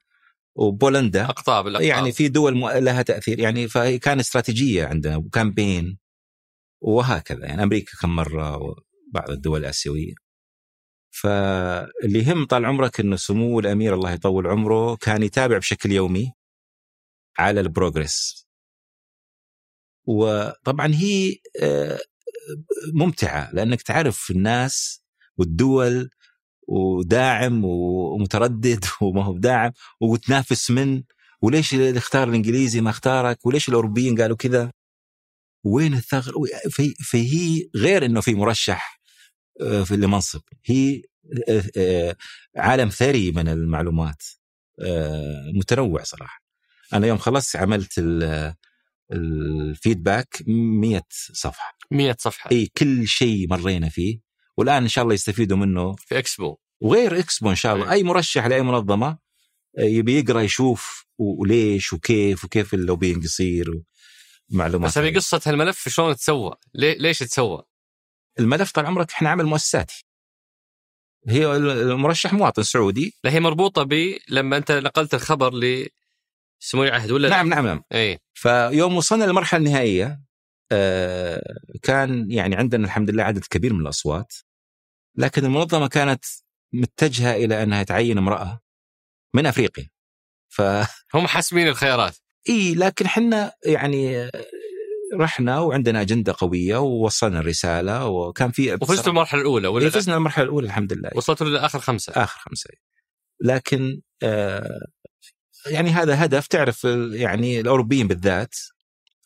وبولندا. 0.55 1.25
اقطاب 1.25 1.67
الأقطاب. 1.67 1.89
يعني 1.89 2.13
في 2.13 2.29
دول 2.29 2.61
لها 2.61 3.03
تأثير. 3.03 3.39
يعني 3.41 3.69
فهي 3.69 3.99
كان 3.99 4.21
استراتيجية 4.21 4.87
عندنا 4.87 5.17
وكامبين 5.17 5.99
وهكذا. 6.81 7.47
يعني 7.47 7.63
أمريكا 7.63 7.93
كم 8.01 8.17
مرة 8.17 8.57
وبعض 8.57 9.31
الدول 9.31 9.61
الآسيوية. 9.61 10.15
فاللي 11.13 12.19
يهم 12.19 12.47
طال 12.47 12.65
عمرك 12.65 13.01
إنه 13.01 13.17
سمو 13.17 13.61
الأمير 13.61 13.95
الله 13.95 14.11
يطول 14.13 14.47
عمره 14.47 14.97
كان 14.97 15.23
يتابع 15.23 15.59
بشكل 15.59 15.93
يومي 15.93 16.33
على 17.39 17.61
البروجرس 17.61 18.47
وطبعا 20.07 20.87
هي 20.95 21.37
آه، 21.63 21.99
ممتعة 22.95 23.51
لأنك 23.53 23.83
تعرف 23.83 24.31
الناس 24.31 25.03
والدول 25.37 26.11
وداعم 26.73 27.65
ومتردد 27.65 28.85
وما 29.03 29.25
هو 29.25 29.39
داعم 29.39 29.73
وتنافس 30.01 30.71
من 30.71 31.03
وليش 31.43 31.75
اللي 31.75 31.99
اختار 31.99 32.29
الإنجليزي 32.29 32.81
ما 32.81 32.91
اختارك؟ 32.91 33.47
وليش 33.47 33.69
الأوروبيين 33.69 34.21
قالوا 34.21 34.37
كذا؟ 34.37 34.73
وين 35.65 35.95
الثغر 35.95 36.33
في 36.71 36.95
فهي 37.05 37.69
غير 37.77 38.05
إنه 38.05 38.21
في 38.21 38.35
مرشح 38.35 39.01
آه، 39.61 39.83
في 39.85 39.95
المنصب 39.95 40.41
هي 40.65 41.03
آه، 41.49 41.63
آه، 41.77 42.17
عالم 42.57 42.89
ثري 42.89 43.33
من 43.33 43.49
المعلومات 43.49 44.23
متنوع 45.55 46.03
صراحة. 46.03 46.43
أنا 46.93 47.07
يوم 47.07 47.19
خلصت 47.19 47.57
عملت 47.57 47.93
ال- 47.99 48.55
ال 49.13 49.27
feedback 49.27 50.43
100 50.47 51.03
صفحة. 51.33 51.79
100 51.91 52.17
صفحة. 52.21 52.51
إي 52.53 52.67
كل 52.67 53.07
شيء 53.09 53.49
مرينا 53.51 53.89
فيه. 53.89 54.21
والآن 54.57 54.83
إن 54.83 54.89
شاء 54.89 55.03
الله 55.03 55.15
يستفيدوا 55.15 55.57
منه. 55.57 55.93
في 55.93 56.19
إكسبو. 56.19 56.57
وغير 56.83 57.19
اكسبو 57.19 57.51
ان 57.51 57.55
شاء 57.55 57.75
الله 57.75 57.91
أي. 57.91 57.93
أي 57.93 58.03
مرشح 58.03 58.47
لأي 58.47 58.63
منظمة 58.63 59.19
آه، 59.79 59.83
يبي 59.83 60.19
يقرأ 60.19 60.41
يشوف 60.41 61.07
وليش 61.19 61.93
وكيف 61.93 62.45
وكيف 62.45 62.75
ال 62.75 62.80
lobbying 62.80 63.25
يصير 63.25 63.83
ومعلومات 64.53 64.91
بس 64.91 64.99
هذه 64.99 65.15
قصة 65.15 65.41
هالملف 65.47 65.89
شلون 65.89 66.17
تسوى؟ 66.17 66.55
ليش 66.75 67.19
تسوى؟ 67.19 67.63
الملف 68.39 68.73
طال 68.73 68.87
عمرك 68.87 69.11
إحنا 69.11 69.31
عمل 69.31 69.45
مؤسساتي 69.45 70.05
هي 71.29 71.57
المرشح 71.57 72.33
مواطن 72.33 72.63
سعودي 72.63 73.15
لا 73.25 73.31
هي 73.31 73.41
مربوطة 73.41 73.83
ب 73.83 74.15
لما 74.29 74.57
أنت 74.57 74.73
نقلت 74.73 75.15
الخبر 75.15 75.55
لسمو 75.55 76.85
العهد 76.85 77.11
ولا 77.11 77.29
لا؟ 77.29 77.37
نعم 77.37 77.49
نعم 77.49 77.67
نعم 77.67 77.85
اي 77.93 78.19
فيوم 78.35 78.97
وصلنا 78.97 79.25
للمرحلة 79.25 79.59
النهائية 79.59 80.21
آه، 80.73 81.57
كان 81.83 82.31
يعني 82.31 82.57
عندنا 82.57 82.85
الحمد 82.85 83.11
لله 83.11 83.23
عدد 83.23 83.45
كبير 83.45 83.73
من 83.73 83.81
الأصوات 83.81 84.35
لكن 85.17 85.45
المنظمة 85.45 85.89
كانت 85.89 86.25
متجهة 86.73 87.35
إلى 87.35 87.63
أنها 87.63 87.83
تعين 87.83 88.19
امرأة 88.19 88.61
من 89.35 89.47
أفريقيا. 89.47 89.89
ف 90.49 90.63
هم 91.15 91.27
حاسمين 91.27 91.69
الخيارات. 91.69 92.17
إي 92.49 92.75
لكن 92.75 93.09
حنا 93.09 93.53
يعني 93.67 94.31
رحنا 95.15 95.61
وعندنا 95.61 96.01
أجندة 96.01 96.35
قوية 96.39 96.77
ووصلنا 96.77 97.41
الرسالة 97.41 98.07
وكان 98.07 98.51
في 98.51 98.75
وفزتوا 98.75 99.13
المرحلة 99.13 99.41
الأولى 99.41 99.69
ولا 99.69 99.85
إيه،؟ 99.85 99.91
فزنا 99.91 100.17
المرحلة 100.17 100.45
الأولى 100.45 100.67
الحمد 100.67 100.93
لله. 100.93 101.11
وصلتوا 101.15 101.47
لآخر 101.47 101.79
خمسة. 101.79 102.13
آخر 102.17 102.41
خمسة. 102.41 102.71
لكن 103.41 104.01
آه 104.23 104.81
يعني 105.67 105.91
هذا 105.91 106.25
هدف. 106.25 106.47
تعرف 106.47 106.85
يعني 107.13 107.61
الأوروبيين 107.61 108.09
بالذات 108.09 108.55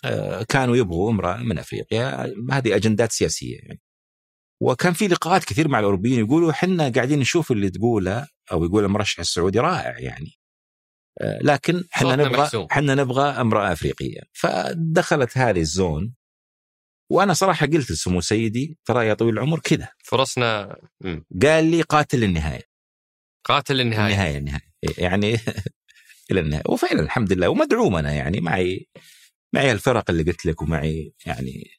آه 0.04 0.42
كانوا 0.42 0.76
يبغوا 0.76 1.10
امرأة 1.10 1.36
من 1.36 1.58
أفريقيا. 1.58 2.34
هذه 2.50 2.76
أجندات 2.76 3.12
سياسية 3.12 3.56
يعني. 3.56 3.80
وكان 4.62 4.92
في 4.92 5.08
لقاءات 5.08 5.44
كثير 5.44 5.68
مع 5.68 5.78
الأوروبيين 5.78 6.18
يقولوا 6.18 6.50
إحنا 6.50 6.88
قاعدين 6.88 7.18
نشوف 7.18 7.52
اللي 7.52 7.70
تقوله 7.70 8.28
أو 8.52 8.64
يقول 8.64 8.84
المرشح 8.84 9.20
السعودي 9.20 9.60
رائع 9.60 9.98
يعني. 9.98 10.32
آه 11.20 11.38
لكن 11.42 11.84
إحنا 11.94 12.16
نبغى. 12.16 12.66
إحنا 12.72 12.94
نبغى 12.94 13.22
أمرأة 13.22 13.72
أفريقية. 13.72 14.20
فدخلت 14.32 15.38
هذه 15.38 15.60
الزون 15.60 16.14
وأنا 17.10 17.34
صراحة 17.34 17.66
قلت 17.66 17.90
لسمو 17.90 18.20
سيدي 18.20 18.78
ترى 18.84 19.06
يا 19.06 19.14
طويل 19.14 19.34
العمر 19.34 19.60
كذا. 19.60 19.88
فرصنا 20.04 20.76
مم. 21.00 21.24
قال 21.42 21.64
لي 21.64 21.82
قاتل 21.82 22.20
للنهاية. 22.20 22.62
قاتل 23.44 23.80
النهايه 23.80 24.14
النهاية 24.14 24.38
النهاية. 24.38 24.72
يعني 24.98 25.36
إلى 26.30 26.40
النهاية. 26.40 26.62
وفعلا 26.68 27.00
الحمد 27.00 27.32
لله 27.32 27.48
ومدعوم 27.48 27.96
أنا 27.96 28.12
يعني 28.12 28.40
معي 28.40 28.88
معي 29.54 29.72
الفرق 29.72 30.10
اللي 30.10 30.22
قلت 30.22 30.46
لك 30.46 30.62
ومعي 30.62 31.14
يعني 31.26 31.70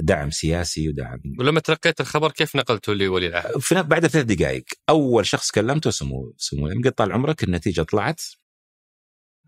دعم 0.00 0.30
سياسي 0.30 0.88
ودعم 0.88 1.20
ولما 1.38 1.60
تلقيت 1.60 2.00
الخبر 2.00 2.30
كيف 2.30 2.56
نقلته 2.56 2.94
لولي 2.94 3.26
العهد؟ 3.26 3.88
بعد 3.88 4.06
ثلاث 4.06 4.24
دقائق 4.24 4.64
أول 4.88 5.26
شخص 5.26 5.50
كلمته 5.50 5.90
سمو 5.90 6.34
سمو 6.36 6.66
قلت 6.66 6.98
طال 6.98 7.12
عمرك 7.12 7.44
النتيجة 7.44 7.82
طلعت 7.82 8.20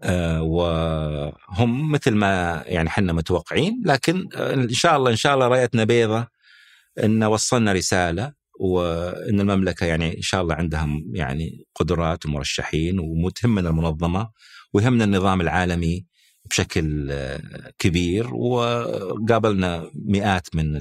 آه، 0.02 0.42
وهم 0.42 1.92
مثل 1.92 2.14
ما 2.14 2.62
يعني 2.66 2.90
حنا 2.90 3.12
متوقعين 3.12 3.82
لكن 3.86 4.28
آه، 4.34 4.54
إن 4.54 4.68
شاء 4.68 4.96
الله 4.96 5.10
إن 5.10 5.16
شاء 5.16 5.34
الله 5.34 5.48
رأيتنا 5.48 5.84
بيضة 5.84 6.26
إن 7.04 7.24
وصلنا 7.24 7.72
رسالة 7.72 8.32
وإن 8.60 9.40
المملكة 9.40 9.86
يعني 9.86 10.16
إن 10.16 10.22
شاء 10.22 10.42
الله 10.42 10.54
عندها 10.54 10.88
يعني 11.12 11.66
قدرات 11.74 12.26
ومرشحين 12.26 12.98
وتهمنا 13.00 13.68
المنظمة 13.68 14.30
ويهمنا 14.72 15.04
النظام 15.04 15.40
العالمي 15.40 16.06
بشكل 16.52 17.10
آه، 17.10 17.72
كبير 17.78 18.34
وقابلنا 18.34 19.90
مئات 19.94 20.54
من 20.54 20.76
آه، 20.76 20.80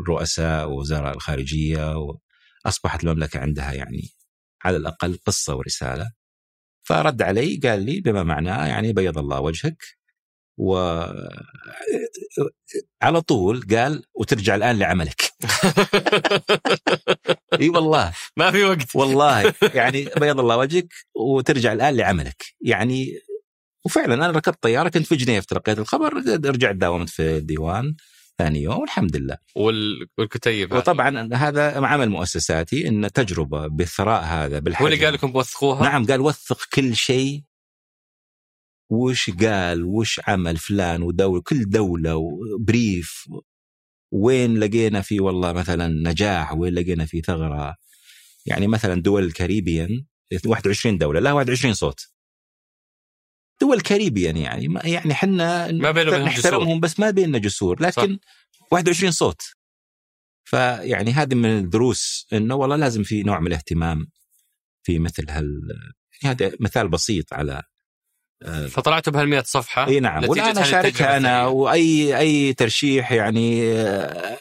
الرؤساء 0.00 0.68
ووزراء 0.68 1.14
الخارجية 1.14 1.94
وأصبحت 2.66 3.04
المملكة 3.04 3.40
عندها 3.40 3.72
يعني 3.72 4.08
على 4.64 4.76
الأقل 4.76 5.18
قصة 5.26 5.56
ورسالة. 5.56 6.10
فرد 6.82 7.22
علي 7.22 7.60
قال 7.64 7.82
لي 7.82 8.00
بما 8.00 8.22
معناه 8.22 8.66
يعني 8.66 8.92
بيض 8.92 9.18
الله 9.18 9.40
وجهك. 9.40 9.82
و 10.58 10.76
على 13.02 13.20
طول 13.20 13.66
قال 13.70 14.04
وترجع 14.14 14.54
الآن 14.54 14.78
لعملك. 14.78 15.22
إي 17.60 17.68
والله. 17.68 18.12
ما 18.36 18.50
في 18.50 18.64
وقت. 18.64 18.96
والله 18.96 19.54
يعني 19.74 20.08
بيض 20.16 20.40
الله 20.40 20.56
وجهك 20.56 20.88
وترجع 21.14 21.72
الآن 21.72 21.96
لعملك. 21.96 22.44
يعني 22.60 23.12
وفعلا 23.84 24.14
أنا 24.14 24.30
ركبت 24.30 24.62
طيارة 24.62 24.88
كنت 24.88 25.06
في 25.06 25.16
جنيف 25.16 25.44
تلقيت 25.44 25.78
الخبر 25.78 26.14
رجعت 26.44 26.74
داومت 26.76 27.08
في 27.08 27.36
الديوان 27.36 27.94
ثاني 28.38 28.62
يوم 28.62 28.78
والحمد 28.78 29.16
لله. 29.16 29.38
وال... 29.56 30.06
والكتيب 30.18 30.72
هذا. 30.72 30.80
وطبعا 30.80 31.34
هذا 31.34 31.86
عمل 31.86 32.08
مؤسساتي 32.08 32.88
إن 32.88 33.12
تجربة 33.12 33.66
بالثراء 33.66 34.24
هذا 34.24 34.56
هو 34.56 34.60
بالحجم. 34.60 34.86
اللي 34.86 35.04
قال 35.04 35.14
لكم 35.14 35.32
توثقوها؟ 35.32 35.82
نعم 35.82 36.06
قال 36.06 36.20
وثق 36.20 36.60
كل 36.72 36.96
شيء. 36.96 37.42
وش 38.90 39.30
قال؟ 39.30 39.84
وش 39.84 40.20
عمل 40.28 40.56
فلان 40.56 41.02
ودولة؟ 41.02 41.42
كل 41.42 41.68
دولة 41.68 42.16
وبريف. 42.16 43.28
وين 44.12 44.58
لقينا 44.58 45.00
في 45.00 45.20
والله 45.20 45.52
مثلا 45.52 46.10
نجاح؟ 46.10 46.52
وين 46.52 46.74
لقينا 46.74 47.06
في 47.06 47.20
ثغرة؟ 47.20 47.74
يعني 48.46 48.66
مثلا 48.66 49.02
دول 49.02 49.24
الكاريبيان 49.24 50.04
21 50.46 50.98
دولة 50.98 51.20
لا 51.20 51.32
21 51.32 51.74
صوت. 51.74 52.13
دول 53.64 53.76
الكاريبيان 53.76 54.36
يعني. 54.36 54.68
ما 54.68 54.80
يعني 54.84 55.12
إحنا. 55.12 55.72
نحترمهم 56.24 56.80
بس 56.80 57.00
ما 57.00 57.10
بيننا 57.10 57.38
جسور. 57.38 57.82
لكن 57.82 58.18
21 58.70 59.12
صوت. 59.12 59.42
فيعني 60.44 61.12
هذه 61.12 61.34
من 61.34 61.58
الدروس 61.58 62.26
إنه 62.32 62.54
والله 62.54 62.76
لازم 62.76 63.02
في 63.02 63.22
نوع 63.22 63.40
من 63.40 63.46
الاهتمام 63.46 64.06
في 64.82 64.98
مثل 64.98 65.30
هال 65.30 65.60
هذا 66.22 66.52
مثال 66.60 66.88
بسيط 66.88 67.34
على 67.34 67.62
فطلعتوا 68.68 69.12
بهال 69.12 69.28
100 69.28 69.42
صفحة. 69.42 69.88
إي 69.88 70.00
نعم. 70.00 70.24
هذه 70.24 70.60
أشاركها 70.60 71.16
أنا. 71.16 71.46
وأي 71.46 72.18
أي 72.18 72.52
ترشيح 72.52 73.12
يعني 73.12 73.72
آه، 73.72 74.38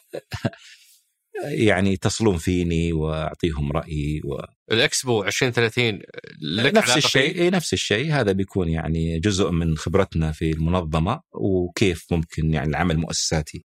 يعني 1.42 1.94
يتصلون 1.94 2.38
فيني 2.38 2.94
وأعطيهم 2.94 3.72
رأيي 3.72 4.22
و... 4.26 4.42
الإكسبو 4.72 5.24
2030 5.24 6.00
لك 6.42 6.74
نفس 6.76 6.98
الشيء؟ 6.98 7.42
إي 7.42 7.50
نفس 7.50 7.74
الشيء. 7.74 8.14
هذا 8.14 8.32
بيكون 8.32 8.70
يعني 8.70 9.20
جزء 9.20 9.52
من 9.52 9.78
خبرتنا 9.78 10.32
في 10.32 10.52
المنظمة 10.52 11.22
وكيف 11.32 12.06
ممكن 12.12 12.54
يعني 12.54 12.70
العمل 12.70 12.96
المؤسساتي 12.96 13.66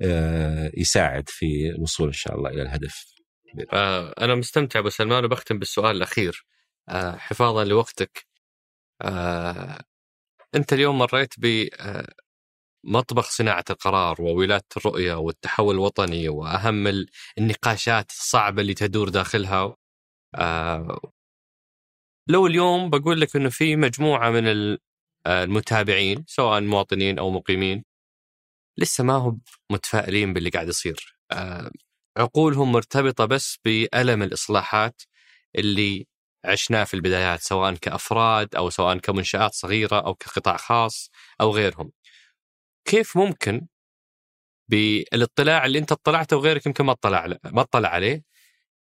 آه، 0.00 0.70
يساعد 0.76 1.28
في 1.28 1.70
الوصول 1.70 2.06
إن 2.06 2.12
شاء 2.12 2.36
الله 2.36 2.50
إلى 2.50 2.62
الهدف. 2.62 3.04
آه 3.72 4.14
أنا 4.20 4.34
مستمتع 4.34 4.78
أبو 4.78 4.88
سلمان 4.88 5.24
وبختم 5.24 5.58
بالسؤال 5.58 5.96
الأخير. 5.96 6.46
آه 6.88 7.16
حفاظا 7.16 7.64
لوقتك. 7.64 8.26
أنت 10.54 10.72
اليوم 10.72 10.98
مريت 10.98 11.34
ب 11.38 11.68
مطبخ 12.86 13.30
صناعة 13.30 13.64
القرار 13.70 14.22
وولاده 14.22 14.64
الرؤية 14.76 15.14
والتحول 15.14 15.74
الوطني 15.74 16.28
وأهم 16.28 16.86
ال- 16.86 17.06
النقاشات 17.38 18.10
الصعبة 18.10 18.62
اللي 18.62 18.74
تدور 18.74 19.08
داخلها 19.08 19.76
آه 20.34 21.00
لو 22.28 22.46
اليوم 22.46 22.90
بقول 22.90 23.20
لك 23.20 23.36
إنه 23.36 23.48
في 23.48 23.76
مجموعة 23.76 24.30
من 24.30 24.46
آه، 25.26 25.44
المتابعين 25.44 26.24
سواء 26.28 26.60
مواطنين 26.60 27.18
أو 27.18 27.30
مقيمين 27.30 27.84
لسه 28.78 29.04
ما 29.04 29.14
هم 29.14 29.40
متفائلين 29.72 30.32
باللي 30.32 30.50
قاعد 30.50 30.68
يصير 30.68 31.16
آه، 31.32 31.70
عقولهم 32.18 32.72
مرتبطة 32.72 33.24
بس 33.24 33.58
بألم 33.64 34.22
الإصلاحات 34.22 35.02
اللي 35.58 36.06
عشناه 36.44 36.84
في 36.84 36.94
البدايات 36.94 37.40
سواء 37.42 37.74
كأفراد 37.74 38.54
أو 38.56 38.70
سواء 38.70 38.98
كمنشآت 38.98 39.54
صغيرة 39.54 40.00
أو 40.06 40.14
كقطاع 40.14 40.56
خاص 40.56 41.10
أو 41.40 41.50
غيرهم. 41.50 41.92
كيف 42.84 43.16
ممكن 43.16 43.66
بالاطلاع 44.70 45.66
اللي 45.66 45.78
انت 45.78 45.92
اطلعته 45.92 46.36
وغيرك 46.36 46.66
يمكن 46.66 46.84
ما 46.84 46.92
اطلع 46.92 47.26
ما 47.44 47.60
اطلع 47.60 47.88
عليه 47.88 48.22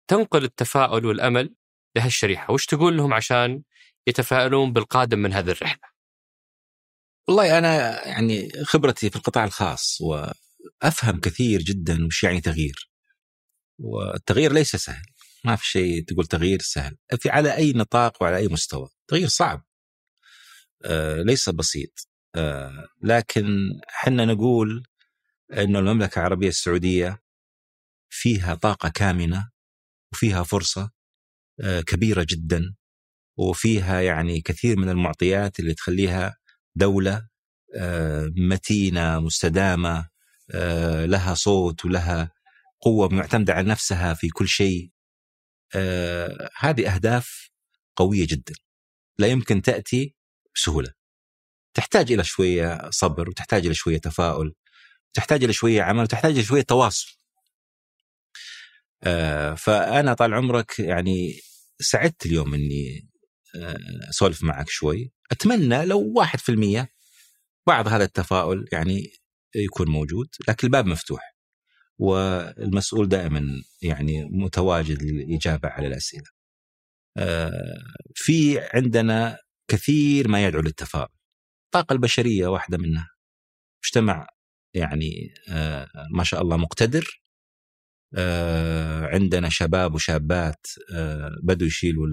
تنقل 0.09 0.45
التفاؤل 0.45 1.07
والأمل 1.07 1.55
لهالشريحة، 1.97 2.53
وش 2.53 2.67
تقول 2.67 2.97
لهم 2.97 3.15
عشان 3.15 3.63
يتفائلون 4.07 4.73
بالقادم 4.73 5.19
من 5.19 5.33
هذه 5.33 5.51
الرحلة؟ 5.51 5.93
والله 7.29 7.59
أنا 7.59 8.07
يعني 8.09 8.51
خبرتي 8.65 9.11
في 9.11 9.17
القطاع 9.17 9.45
الخاص 9.45 9.99
وأفهم 10.01 11.21
كثير 11.21 11.63
جدا 11.63 12.07
وش 12.07 12.25
يعني 12.25 12.41
تغيير. 12.41 12.91
والتغيير 13.79 14.53
ليس 14.53 14.77
سهل 14.77 15.05
ما 15.45 15.57
في 15.57 15.67
شيء 15.67 16.05
تقول 16.05 16.27
تغيير 16.27 16.63
سهل. 16.63 16.97
في 17.21 17.31
على 17.31 17.57
أي 17.57 17.73
نطاق 17.73 18.23
وعلى 18.23 18.37
أي 18.37 18.49
مستوى 18.49 18.89
تغيير 19.09 19.29
صعب. 19.29 19.65
آه 20.85 21.23
ليس 21.23 21.49
بسيط. 21.49 22.12
لكن 23.03 23.81
حنا 23.89 24.25
نقول 24.25 24.87
إنه 25.53 25.79
المملكة 25.79 26.19
العربية 26.19 26.49
السعودية 26.49 27.23
فيها 28.11 28.55
طاقة 28.55 28.89
كامنة 28.89 29.51
وفيها 30.13 30.43
فرصة 30.43 30.91
آه 31.61 31.81
كبيرة 31.81 32.27
جدا 32.29 32.75
وفيها 33.37 34.01
يعني 34.01 34.41
كثير 34.41 34.79
من 34.79 34.89
المعطيات 34.89 35.61
اللي 35.61 35.75
تخليها 35.75 36.37
دولة 36.77 37.29
آه، 37.77 38.33
متينة 38.37 39.21
مستدامة 39.21 40.09
آه، 40.55 41.07
لها 41.07 41.35
صوت 41.35 41.85
ولها 41.85 42.33
قوة 42.81 43.09
معتمدة 43.09 43.55
على 43.55 43.69
نفسها 43.69 44.15
في 44.15 44.29
كل 44.29 44.49
شيء. 44.49 44.91
آه، 45.75 46.51
هذه 46.59 46.95
أهداف 46.95 47.51
قوية 47.97 48.27
جدا 48.27 48.55
لا 49.19 49.27
يمكن 49.27 49.63
تأتي 49.63 50.17
بسهولة. 50.55 50.93
تحتاج 51.75 52.13
إلى 52.13 52.25
شوية 52.25 52.91
صبر 52.91 53.29
وتحتاج 53.29 53.67
إلى 53.67 53.75
شوية 53.75 53.99
تفاؤل 53.99 54.55
تحتاج 55.15 55.45
إلى 55.45 55.53
شوية 55.53 55.83
عمل 55.83 56.03
وتحتاج 56.03 56.33
إلى 56.33 56.43
شوية 56.43 56.63
تواصل. 56.63 57.17
آه، 59.05 59.55
فأنا 59.55 60.15
طال 60.15 60.35
عمرك 60.35 60.79
يعني 60.79 61.41
سعدت 61.81 62.27
اليوم 62.27 62.55
إني 62.55 63.09
آه، 63.57 63.77
أسولف 64.11 64.43
معك 64.43 64.69
شوي. 64.69 65.13
أتمنى 65.33 65.85
لو 65.87 66.13
واحد 66.17 66.39
في 66.39 66.49
المية 66.49 66.89
بعض 67.67 67.89
هذا 67.89 68.05
التفاؤل 68.05 68.69
يعني 68.73 69.13
يكون 69.55 69.91
موجود 69.91 70.29
لكن 70.49 70.67
الباب 70.67 70.87
مفتوح 70.87 71.37
والمسؤول 71.99 73.09
دائما 73.09 73.63
يعني 73.83 74.25
متواجد 74.31 75.03
للإجابة 75.03 75.69
على 75.69 75.87
الأسئلة. 75.87 76.27
آه، 77.17 77.51
في 78.15 78.61
عندنا 78.75 79.39
كثير 79.69 80.29
ما 80.29 80.47
يدعو 80.47 80.63
للتفاؤل. 80.63 81.22
الطاقة 81.75 81.93
البشرية 81.93 82.47
واحدة 82.47 82.79
منها. 82.79 83.11
مجتمع 83.85 84.27
يعني 84.75 85.35
آه، 85.49 85.89
ما 86.15 86.25
شاء 86.25 86.43
الله 86.43 86.57
مقتدر. 86.57 87.23
آه، 88.15 89.07
عندنا 89.07 89.49
شباب 89.49 89.95
وشابات 89.95 90.67
آه، 90.95 91.31
بدوا 91.43 91.67
يشيلوا 91.67 92.07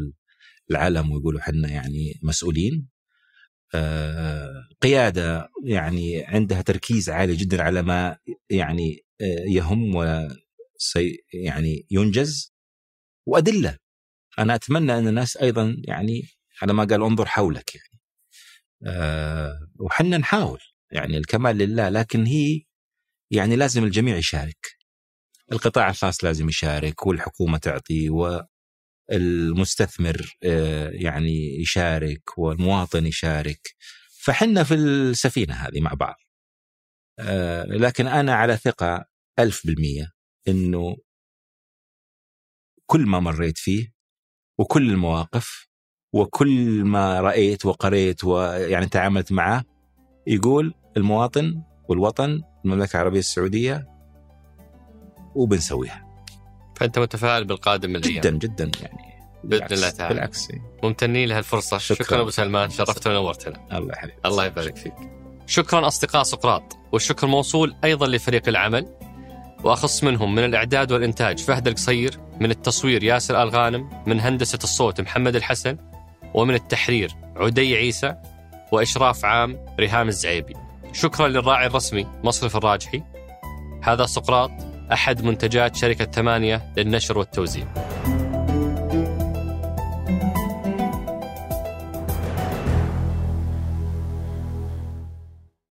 العلم 0.71 1.11
ويقولوا 1.11 1.41
حنا 1.41 1.69
يعني 1.69 2.19
مسؤولين. 2.23 2.89
قيادة 4.81 5.49
يعني 5.65 6.23
عندها 6.23 6.61
تركيز 6.61 7.09
عالي 7.09 7.35
جدا 7.35 7.63
على 7.63 7.81
ما 7.81 8.17
يعني 8.49 9.05
يهم 9.47 9.95
وسي 9.95 11.17
يعني 11.33 11.87
ينجز. 11.91 12.53
وأدلة. 13.25 13.77
أنا 14.39 14.55
أتمنى 14.55 14.97
أن 14.97 15.07
الناس 15.07 15.37
أيضا 15.37 15.77
يعني 15.87 16.21
على 16.61 16.73
ما 16.73 16.83
قال 16.83 17.03
انظر 17.03 17.25
حولك 17.25 17.75
يعني. 17.75 17.88
آه، 18.87 19.69
وحنا 19.79 20.17
نحاول. 20.17 20.59
يعني 20.91 21.17
الكمال 21.17 21.57
لله 21.57 21.89
لكن 21.89 22.25
هي 22.25 22.61
يعني 23.31 23.55
لازم 23.55 23.83
الجميع 23.83 24.17
يشارك. 24.17 24.77
القطاع 25.51 25.89
الخاص 25.89 26.23
لازم 26.23 26.49
يشارك 26.49 27.05
والحكومة 27.07 27.57
تعطي 27.57 28.09
والمستثمر 29.09 30.37
آه، 30.43 30.89
يعني 30.89 31.61
يشارك 31.61 32.37
والمواطن 32.37 33.05
يشارك. 33.05 33.75
فحنا 34.23 34.63
في 34.63 34.73
السفينة 34.73 35.53
هذه 35.53 35.81
مع 35.81 35.93
بعض. 35.93 36.15
آه، 37.19 37.63
لكن 37.63 38.07
أنا 38.07 38.35
على 38.35 38.57
ثقة 38.57 39.05
ألف 39.39 39.67
بالمية 39.67 40.11
أنه 40.47 40.97
كل 42.85 43.05
ما 43.05 43.19
مريت 43.19 43.57
فيه 43.57 43.93
وكل 44.59 44.89
المواقف 44.89 45.68
وكل 46.13 46.83
ما 46.83 47.21
رأيت 47.21 47.65
وقريت 47.65 48.23
ويعني 48.23 48.85
تعاملت 48.85 49.31
معه 49.31 49.63
يقول 50.27 50.73
المواطن 50.97 51.61
والوطن 51.89 52.41
المملكة 52.65 52.97
العربية 52.97 53.19
السعودية 53.19 53.87
وبنسويها. 55.35 56.05
فأنت 56.75 56.99
متفائل 56.99 57.45
بالقادم 57.45 57.89
من 57.89 58.01
جدا 58.01 58.29
جدا 58.29 58.71
يعني. 58.81 59.09
بإذن 59.43 59.65
الله 59.71 59.89
تعالى. 59.89 60.13
بالعكس. 60.13 60.47
ممتنين 60.83 61.29
لهالفرصة. 61.29 61.77
شكرا, 61.77 62.05
شكرا 62.05 62.21
أبو 62.21 62.29
سلمان 62.29 62.69
شرفتنا 62.69 63.17
ونورتنا. 63.19 63.77
الله 63.77 63.93
يحفظك. 63.93 64.25
الله 64.25 64.45
يبارك 64.45 64.75
فيك. 64.75 64.93
شكرا 65.45 65.87
أصدقاء 65.87 66.23
سقراط 66.23 66.77
والشكر 66.91 67.27
موصول 67.27 67.75
أيضا 67.83 68.07
لفريق 68.07 68.47
العمل 68.47 68.85
وأخص 69.63 70.03
منهم 70.03 70.35
من 70.35 70.43
الإعداد 70.43 70.91
والإنتاج 70.91 71.39
فهد 71.39 71.67
القصير 71.67 72.19
من 72.39 72.51
التصوير 72.51 73.03
ياسر 73.03 73.43
الغانم 73.43 73.89
من 74.07 74.19
هندسة 74.19 74.59
الصوت 74.63 75.01
محمد 75.01 75.35
الحسن 75.35 75.77
ومن 76.33 76.53
التحرير 76.53 77.11
عدي 77.35 77.75
عيسى 77.75 78.15
وإشراف 78.71 79.25
عام 79.25 79.65
ريهام 79.79 80.07
الزعيبي. 80.07 80.53
شكرا 80.93 81.27
للراعي 81.27 81.67
الرسمي 81.67 82.07
مصرف 82.23 82.55
الراجحي. 82.55 83.03
هذا 83.83 84.05
سقراط 84.05 84.51
أحد 84.91 85.23
منتجات 85.23 85.75
شركة 85.75 86.05
ثمانية 86.05 86.73
للنشر 86.77 87.17
والتوزيع. 87.17 87.67